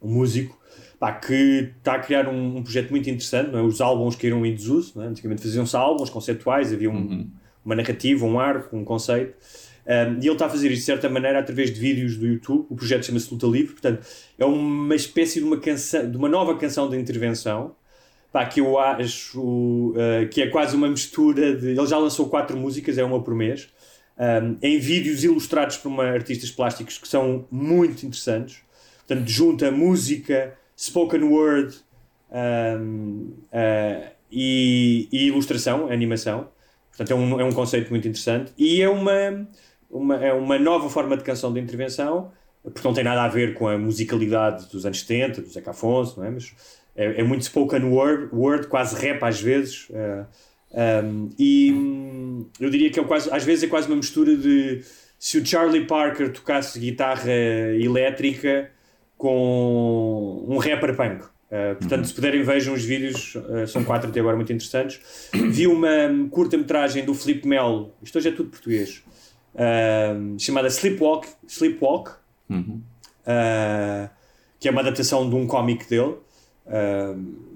um 0.00 0.08
músico, 0.14 0.58
pá, 0.98 1.12
que 1.12 1.70
está 1.76 1.96
a 1.96 1.98
criar 1.98 2.26
um, 2.26 2.56
um 2.56 2.62
projeto 2.62 2.90
muito 2.90 3.10
interessante. 3.10 3.50
Não 3.50 3.58
é? 3.58 3.62
Os 3.62 3.82
álbuns 3.82 4.16
caíram 4.16 4.46
em 4.46 4.54
desuso, 4.54 4.98
é? 5.02 5.06
antigamente 5.06 5.42
faziam-se 5.42 5.76
álbuns 5.76 6.08
conceptuais, 6.08 6.72
havia 6.72 6.90
um, 6.90 7.28
uma 7.62 7.74
narrativa, 7.74 8.24
um 8.24 8.38
arco, 8.40 8.74
um 8.74 8.82
conceito. 8.84 9.34
Um, 9.86 10.14
e 10.14 10.26
ele 10.26 10.32
está 10.32 10.46
a 10.46 10.48
fazer 10.48 10.70
isto 10.70 10.80
de 10.80 10.86
certa 10.86 11.08
maneira 11.08 11.38
através 11.38 11.72
de 11.72 11.78
vídeos 11.78 12.16
do 12.16 12.26
YouTube. 12.26 12.66
O 12.70 12.76
projeto 12.76 13.04
chama-se 13.04 13.30
Luta 13.30 13.46
Livre, 13.46 13.72
portanto, 13.72 14.06
é 14.38 14.44
uma 14.44 14.94
espécie 14.94 15.40
de 15.40 15.44
uma, 15.44 15.58
canção, 15.58 16.10
de 16.10 16.16
uma 16.16 16.28
nova 16.28 16.56
canção 16.56 16.88
de 16.88 16.96
intervenção 16.98 17.74
pá, 18.34 18.44
que 18.46 18.60
eu 18.60 18.76
acho 18.76 19.40
uh, 19.92 20.28
que 20.28 20.42
é 20.42 20.48
quase 20.48 20.74
uma 20.74 20.88
mistura 20.88 21.54
de. 21.54 21.68
Ele 21.68 21.86
já 21.86 21.96
lançou 21.96 22.28
quatro 22.28 22.56
músicas, 22.56 22.98
é 22.98 23.04
uma 23.04 23.22
por 23.22 23.32
mês, 23.32 23.68
um, 24.18 24.56
em 24.60 24.76
vídeos 24.80 25.22
ilustrados 25.22 25.76
por 25.76 25.88
uma, 25.88 26.04
artistas 26.04 26.50
plásticos 26.50 26.98
que 26.98 27.06
são 27.06 27.46
muito 27.48 28.04
interessantes. 28.04 28.58
Portanto, 29.06 29.28
junta 29.28 29.70
música, 29.70 30.52
spoken 30.76 31.22
word 31.22 31.76
um, 32.32 33.34
uh, 33.52 34.10
e, 34.32 35.08
e, 35.12 35.26
ilustração, 35.28 35.88
animação. 35.88 36.48
Portanto, 36.88 37.12
é 37.12 37.14
um, 37.14 37.40
é 37.40 37.44
um 37.44 37.52
conceito 37.52 37.90
muito 37.90 38.08
interessante 38.08 38.52
e 38.58 38.82
é 38.82 38.88
uma, 38.88 39.48
uma, 39.94 40.16
é 40.16 40.32
uma 40.32 40.58
nova 40.58 40.90
forma 40.90 41.16
de 41.16 41.22
canção 41.22 41.52
de 41.52 41.60
intervenção, 41.60 42.32
porque 42.62 42.80
não 42.86 42.92
tem 42.92 43.04
nada 43.04 43.22
a 43.22 43.28
ver 43.28 43.54
com 43.54 43.68
a 43.68 43.78
musicalidade 43.78 44.68
dos 44.70 44.84
anos 44.84 45.00
70, 45.00 45.42
do 45.42 45.48
Zeca 45.48 45.70
Afonso, 45.70 46.18
não 46.18 46.26
é? 46.26 46.30
Mas 46.30 46.52
é, 46.96 47.20
é 47.20 47.22
muito 47.22 47.42
spoken 47.42 47.84
word, 47.84 48.28
word, 48.32 48.66
quase 48.66 48.96
rap 48.96 49.22
às 49.22 49.40
vezes. 49.40 49.88
Uh, 49.90 50.26
um, 51.04 51.30
e 51.38 51.72
hum, 51.72 52.46
eu 52.58 52.68
diria 52.68 52.90
que 52.90 52.98
é 52.98 53.04
quase, 53.04 53.30
às 53.30 53.44
vezes 53.44 53.64
é 53.64 53.66
quase 53.68 53.86
uma 53.86 53.96
mistura 53.96 54.36
de 54.36 54.82
se 55.18 55.38
o 55.38 55.46
Charlie 55.46 55.86
Parker 55.86 56.32
tocasse 56.32 56.78
guitarra 56.78 57.32
elétrica 57.80 58.70
com 59.16 60.44
um 60.48 60.58
rapper 60.58 60.96
punk. 60.96 61.24
Uh, 61.24 61.76
portanto, 61.76 62.00
uhum. 62.00 62.04
se 62.04 62.14
puderem, 62.14 62.42
vejam 62.42 62.74
os 62.74 62.84
vídeos, 62.84 63.36
uh, 63.36 63.66
são 63.68 63.84
quatro 63.84 64.10
até 64.10 64.18
agora 64.18 64.34
muito 64.34 64.52
interessantes. 64.52 65.00
Vi 65.32 65.68
uma 65.68 66.06
um, 66.08 66.28
curta-metragem 66.28 67.04
do 67.04 67.14
Felipe 67.14 67.46
Melo, 67.46 67.94
isto 68.02 68.18
hoje 68.18 68.28
é 68.28 68.32
tudo 68.32 68.50
português, 68.50 69.04
uh, 69.54 70.38
chamada 70.38 70.68
Sleepwalk, 70.68 71.28
Sleepwalk 71.46 72.12
uhum. 72.48 72.80
que 74.60 74.68
é 74.68 74.70
uma 74.70 74.80
adaptação 74.80 75.28
de 75.28 75.34
um 75.34 75.46
cómic 75.46 75.88
dele. 75.88 76.16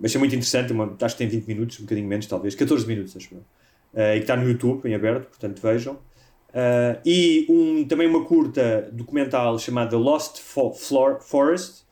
mas 0.00 0.14
é 0.14 0.18
muito 0.18 0.34
interessante, 0.34 0.72
uma, 0.72 0.96
acho 1.00 1.14
que 1.16 1.18
tem 1.18 1.28
20 1.28 1.46
minutos, 1.46 1.78
um 1.78 1.82
bocadinho 1.82 2.08
menos, 2.08 2.26
talvez, 2.26 2.54
14 2.54 2.86
minutos, 2.86 3.16
acho 3.16 3.34
eu. 3.34 3.42
e 3.94 4.16
que 4.16 4.20
está 4.20 4.36
no 4.36 4.48
YouTube, 4.48 4.88
em 4.88 4.94
aberto, 4.94 5.28
portanto 5.28 5.60
vejam. 5.60 5.98
e 7.04 7.46
um, 7.48 7.86
também 7.86 8.06
uma 8.08 8.24
curta 8.24 8.88
documental 8.92 9.58
chamada 9.58 9.96
Lost 9.96 10.38
Floor, 10.38 11.20
Forest, 11.20 11.84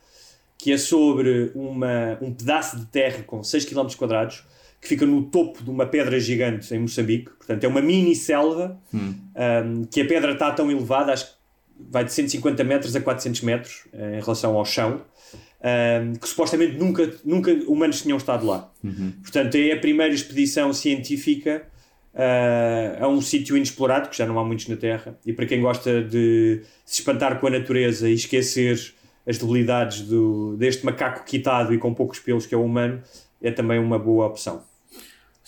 que 0.58 0.72
é 0.72 0.78
sobre 0.78 1.52
uma, 1.54 2.18
um 2.20 2.32
pedaço 2.32 2.78
de 2.78 2.86
terra 2.86 3.22
com 3.22 3.42
6 3.42 3.64
km 3.66 3.86
quadrados 3.96 4.44
que 4.86 4.90
fica 4.90 5.04
no 5.04 5.22
topo 5.24 5.62
de 5.62 5.68
uma 5.68 5.84
pedra 5.84 6.18
gigante 6.20 6.72
em 6.72 6.78
Moçambique. 6.78 7.30
Portanto, 7.30 7.64
é 7.64 7.68
uma 7.68 7.82
mini 7.82 8.14
selva 8.14 8.80
hum. 8.94 9.14
um, 9.34 9.84
que 9.84 10.00
a 10.00 10.06
pedra 10.06 10.32
está 10.32 10.52
tão 10.52 10.70
elevada, 10.70 11.12
acho 11.12 11.26
que 11.26 11.32
vai 11.90 12.04
de 12.04 12.12
150 12.12 12.62
metros 12.64 12.94
a 12.94 13.00
400 13.00 13.42
metros 13.42 13.84
em 13.92 14.20
relação 14.20 14.56
ao 14.56 14.64
chão. 14.64 15.02
Um, 15.58 16.12
que 16.14 16.28
supostamente 16.28 16.76
nunca, 16.76 17.12
nunca 17.24 17.52
humanos 17.66 18.00
tinham 18.02 18.16
estado 18.16 18.46
lá. 18.46 18.70
Uhum. 18.84 19.12
Portanto, 19.22 19.56
é 19.56 19.72
a 19.72 19.76
primeira 19.78 20.14
expedição 20.14 20.72
científica 20.72 21.66
uh, 22.14 23.04
a 23.04 23.08
um 23.08 23.20
sítio 23.20 23.56
inexplorado, 23.56 24.08
que 24.08 24.16
já 24.16 24.26
não 24.26 24.38
há 24.38 24.44
muitos 24.44 24.68
na 24.68 24.76
Terra. 24.76 25.18
E 25.26 25.32
para 25.32 25.46
quem 25.46 25.60
gosta 25.60 26.02
de 26.02 26.62
se 26.84 27.00
espantar 27.00 27.40
com 27.40 27.48
a 27.48 27.50
natureza 27.50 28.08
e 28.08 28.14
esquecer 28.14 28.94
as 29.26 29.38
debilidades 29.38 30.02
do, 30.02 30.56
deste 30.56 30.84
macaco 30.84 31.24
quitado 31.24 31.74
e 31.74 31.78
com 31.78 31.92
poucos 31.92 32.20
pelos 32.20 32.46
que 32.46 32.54
é 32.54 32.58
o 32.58 32.64
humano, 32.64 33.02
é 33.42 33.50
também 33.50 33.78
uma 33.78 33.98
boa 33.98 34.26
opção. 34.26 34.62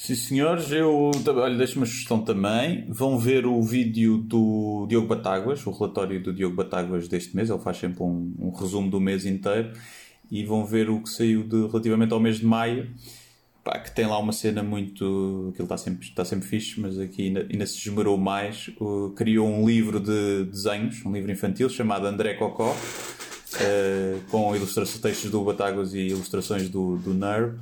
Sim, 0.01 0.15
senhores, 0.15 0.71
eu 0.71 1.11
olha, 1.27 1.57
deixo 1.57 1.77
uma 1.77 1.85
sugestão 1.85 2.23
também. 2.23 2.87
Vão 2.89 3.19
ver 3.19 3.45
o 3.45 3.61
vídeo 3.61 4.17
do 4.17 4.87
Diogo 4.89 5.09
Batáguas, 5.09 5.67
o 5.67 5.73
relatório 5.73 6.23
do 6.23 6.33
Diogo 6.33 6.55
Batáguas 6.55 7.09
deste 7.09 7.35
mês. 7.35 7.51
Ele 7.51 7.59
faz 7.59 7.79
sempre 7.79 8.05
um, 8.05 8.33
um 8.39 8.51
resumo 8.51 8.89
do 8.89 9.01
mês 9.01 9.27
inteiro. 9.27 9.73
E 10.31 10.45
vão 10.45 10.65
ver 10.65 10.89
o 10.89 11.03
que 11.03 11.11
saiu 11.11 11.43
de, 11.43 11.67
relativamente 11.67 12.13
ao 12.13 12.21
mês 12.21 12.39
de 12.39 12.47
maio. 12.47 12.89
Pá, 13.65 13.77
que 13.81 13.91
tem 13.91 14.07
lá 14.07 14.17
uma 14.21 14.33
cena 14.33 14.63
muito. 14.63 15.49
Aquilo 15.53 15.65
está 15.65 15.77
sempre, 15.77 16.07
está 16.07 16.25
sempre 16.25 16.47
fixe, 16.49 16.81
mas 16.81 16.97
aqui 16.97 17.27
ainda, 17.27 17.49
ainda 17.51 17.67
se 17.67 17.79
esmerou 17.79 18.17
mais. 18.17 18.71
Uh, 18.81 19.11
criou 19.17 19.49
um 19.49 19.67
livro 19.67 19.99
de 19.99 20.45
desenhos, 20.45 21.05
um 21.05 21.11
livro 21.11 21.33
infantil 21.33 21.69
chamado 21.69 22.07
André 22.07 22.35
Cocó 22.35 22.71
uh, 22.71 24.21
com 24.31 24.55
ilustrações, 24.55 25.01
textos 25.01 25.31
do 25.31 25.43
Batáguas 25.43 25.93
e 25.93 26.09
ilustrações 26.09 26.69
do, 26.69 26.97
do 26.99 27.15
Nerve, 27.15 27.59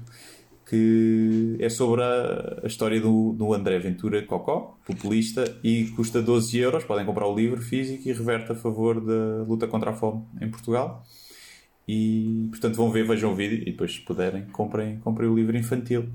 que 0.69 1.57
é 1.61 1.69
sobre 1.69 2.03
a, 2.03 2.61
a 2.65 2.67
história 2.67 3.01
do, 3.01 3.33
do, 3.33 3.55
André 3.55 3.79
Ventura 3.79 4.21
Cocó, 4.23 4.77
populista, 4.85 5.57
e 5.63 5.87
custa 5.97 6.21
12 6.21 6.59
euros. 6.59 6.85
Podem 6.85 7.07
comprar 7.07 7.27
o 7.27 7.35
livro 7.35 7.63
físico 7.63 8.09
e 8.09 8.13
reverte 8.13 8.53
a 8.53 8.55
favor 8.55 9.01
da 9.01 9.45
luta 9.45 9.69
contra 9.69 9.91
a 9.91 9.95
fome 9.95 10.25
em 10.41 10.51
Portugal. 10.51 11.05
E 11.87 12.49
portanto 12.51 12.75
vão 12.75 12.91
ver, 12.91 13.07
vejam 13.07 13.33
o 13.33 13.35
vídeo 13.37 13.63
e 13.63 13.67
depois, 13.67 13.95
se 13.95 14.01
puderem, 14.01 14.45
comprem, 14.47 14.99
comprem 14.99 15.29
o 15.29 15.37
livro 15.37 15.57
infantil 15.57 16.09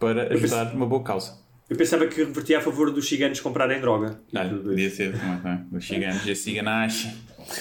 para 0.00 0.34
ajudar 0.34 0.74
uma 0.74 0.86
boa 0.86 1.04
causa. 1.04 1.38
Eu 1.70 1.76
pensava 1.76 2.06
que 2.06 2.22
revertia 2.22 2.58
a 2.58 2.60
favor 2.60 2.92
dos 2.92 3.08
ciganos 3.08 3.40
comprarem 3.40 3.80
droga. 3.80 4.20
Ah, 4.34 4.44
podia 4.44 4.90
ser, 4.90 5.14
os 5.72 5.86
ciganos 5.86 6.26
e 6.26 6.30
a 6.32 6.36
ciganache. 6.36 7.16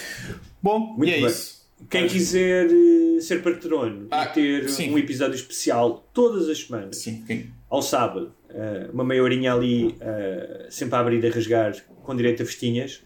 Bom, 0.61 0.95
Muito 0.97 1.09
e 1.09 1.13
é 1.13 1.17
bem. 1.17 1.25
isso. 1.27 1.54
Quem 1.89 2.07
quiser 2.07 2.67
uh, 2.67 3.21
ser 3.21 3.43
patrono 3.43 4.07
ah, 4.11 4.23
e 4.23 4.27
ter 4.27 4.69
sim. 4.69 4.93
um 4.93 4.97
episódio 4.97 5.35
especial 5.35 6.07
todas 6.13 6.47
as 6.49 6.59
semanas, 6.59 6.97
sim, 6.97 7.23
ao 7.69 7.81
sábado, 7.81 8.33
uh, 8.49 8.91
uma 8.93 9.03
meia 9.03 9.21
horinha 9.21 9.53
ali, 9.53 9.87
uh, 9.87 10.71
sempre 10.71 10.95
a 10.95 10.99
abrir 10.99 11.23
e 11.23 11.27
a 11.27 11.31
rasgar, 11.31 11.75
com 12.03 12.15
direito 12.15 12.43
a 12.43 12.45
festinhas, 12.45 13.03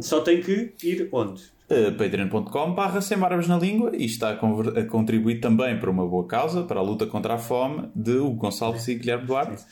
só 0.00 0.20
tem 0.20 0.40
que 0.40 0.74
ir 0.82 1.08
onde? 1.12 1.42
Uh, 1.68 1.92
patreon.com 1.98 2.74
barra 2.74 3.00
sem 3.00 3.18
barbas 3.18 3.48
na 3.48 3.58
língua 3.58 3.90
e 3.92 4.04
está 4.04 4.30
a, 4.30 4.80
a, 4.80 4.84
contribuir 4.84 5.40
também 5.40 5.76
para 5.80 5.90
uma 5.90 6.06
boa 6.06 6.24
causa, 6.24 6.62
para 6.62 6.78
a 6.78 6.82
luta 6.82 7.06
contra 7.06 7.34
a 7.34 7.38
fome 7.38 7.88
de 7.92 8.12
Hugo 8.12 8.36
Gonçalves 8.36 8.86
e 8.86 8.94
Guilherme 8.94 9.26
Duarte. 9.26 9.64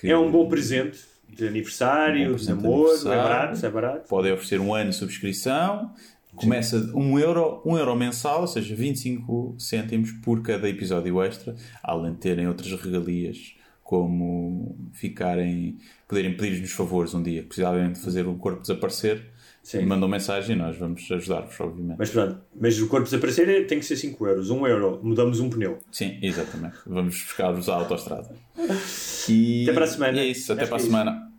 Que... 0.00 0.10
É 0.10 0.16
um 0.16 0.30
bom 0.30 0.48
presente 0.48 0.98
de 1.28 1.46
aniversário, 1.46 2.32
um 2.32 2.36
de 2.36 2.48
namoro, 2.48 2.96
é 2.96 3.04
barato, 3.04 3.66
é 3.66 3.68
barato. 3.68 4.08
Podem 4.08 4.32
oferecer 4.32 4.60
um 4.60 4.72
ano 4.72 4.88
de 4.88 4.96
subscrição 4.96 5.92
Começa 6.36 6.80
de 6.80 6.92
1 6.92 7.18
euro, 7.18 7.62
1 7.64 7.78
euro 7.78 7.96
mensal, 7.96 8.42
ou 8.42 8.46
seja, 8.46 8.74
25 8.74 9.56
cêntimos 9.58 10.12
por 10.12 10.42
cada 10.42 10.68
episódio 10.68 11.22
extra, 11.22 11.54
além 11.82 12.12
de 12.12 12.18
terem 12.18 12.46
outras 12.46 12.70
regalias, 12.72 13.54
como 13.82 14.76
ficarem, 14.92 15.78
poderem 16.08 16.36
pedir-nos 16.36 16.72
favores 16.72 17.14
um 17.14 17.22
dia, 17.22 17.42
precisarem 17.42 17.92
de 17.92 18.00
fazer 18.00 18.26
o 18.26 18.34
corpo 18.34 18.60
desaparecer, 18.60 19.30
Sim. 19.62 19.84
mandam 19.84 20.08
mensagem 20.08 20.54
e 20.54 20.58
nós 20.58 20.76
vamos 20.76 21.10
ajudar-vos, 21.10 21.58
obviamente. 21.60 21.98
Mas 21.98 22.10
pronto, 22.10 22.40
mas 22.54 22.80
o 22.80 22.88
corpo 22.88 23.04
desaparecer 23.04 23.48
é, 23.48 23.64
tem 23.64 23.80
que 23.80 23.84
ser 23.84 23.96
5 23.96 24.26
euros. 24.26 24.50
1 24.50 24.66
euro, 24.66 25.00
mudamos 25.02 25.40
um 25.40 25.50
pneu. 25.50 25.78
Sim, 25.90 26.18
exatamente. 26.22 26.76
Vamos 26.86 27.20
buscar-vos 27.20 27.68
à 27.68 27.74
autostrada. 27.74 28.30
E... 29.28 29.64
Até 29.64 29.72
para 29.72 29.84
a 29.84 29.88
semana. 29.88 30.16
E 30.18 30.20
é 30.20 30.24
isso, 30.26 30.52
até 30.52 30.62
Acho 30.62 30.70
para 30.70 30.78
a 30.78 30.80
é 30.80 30.84
semana. 30.84 31.32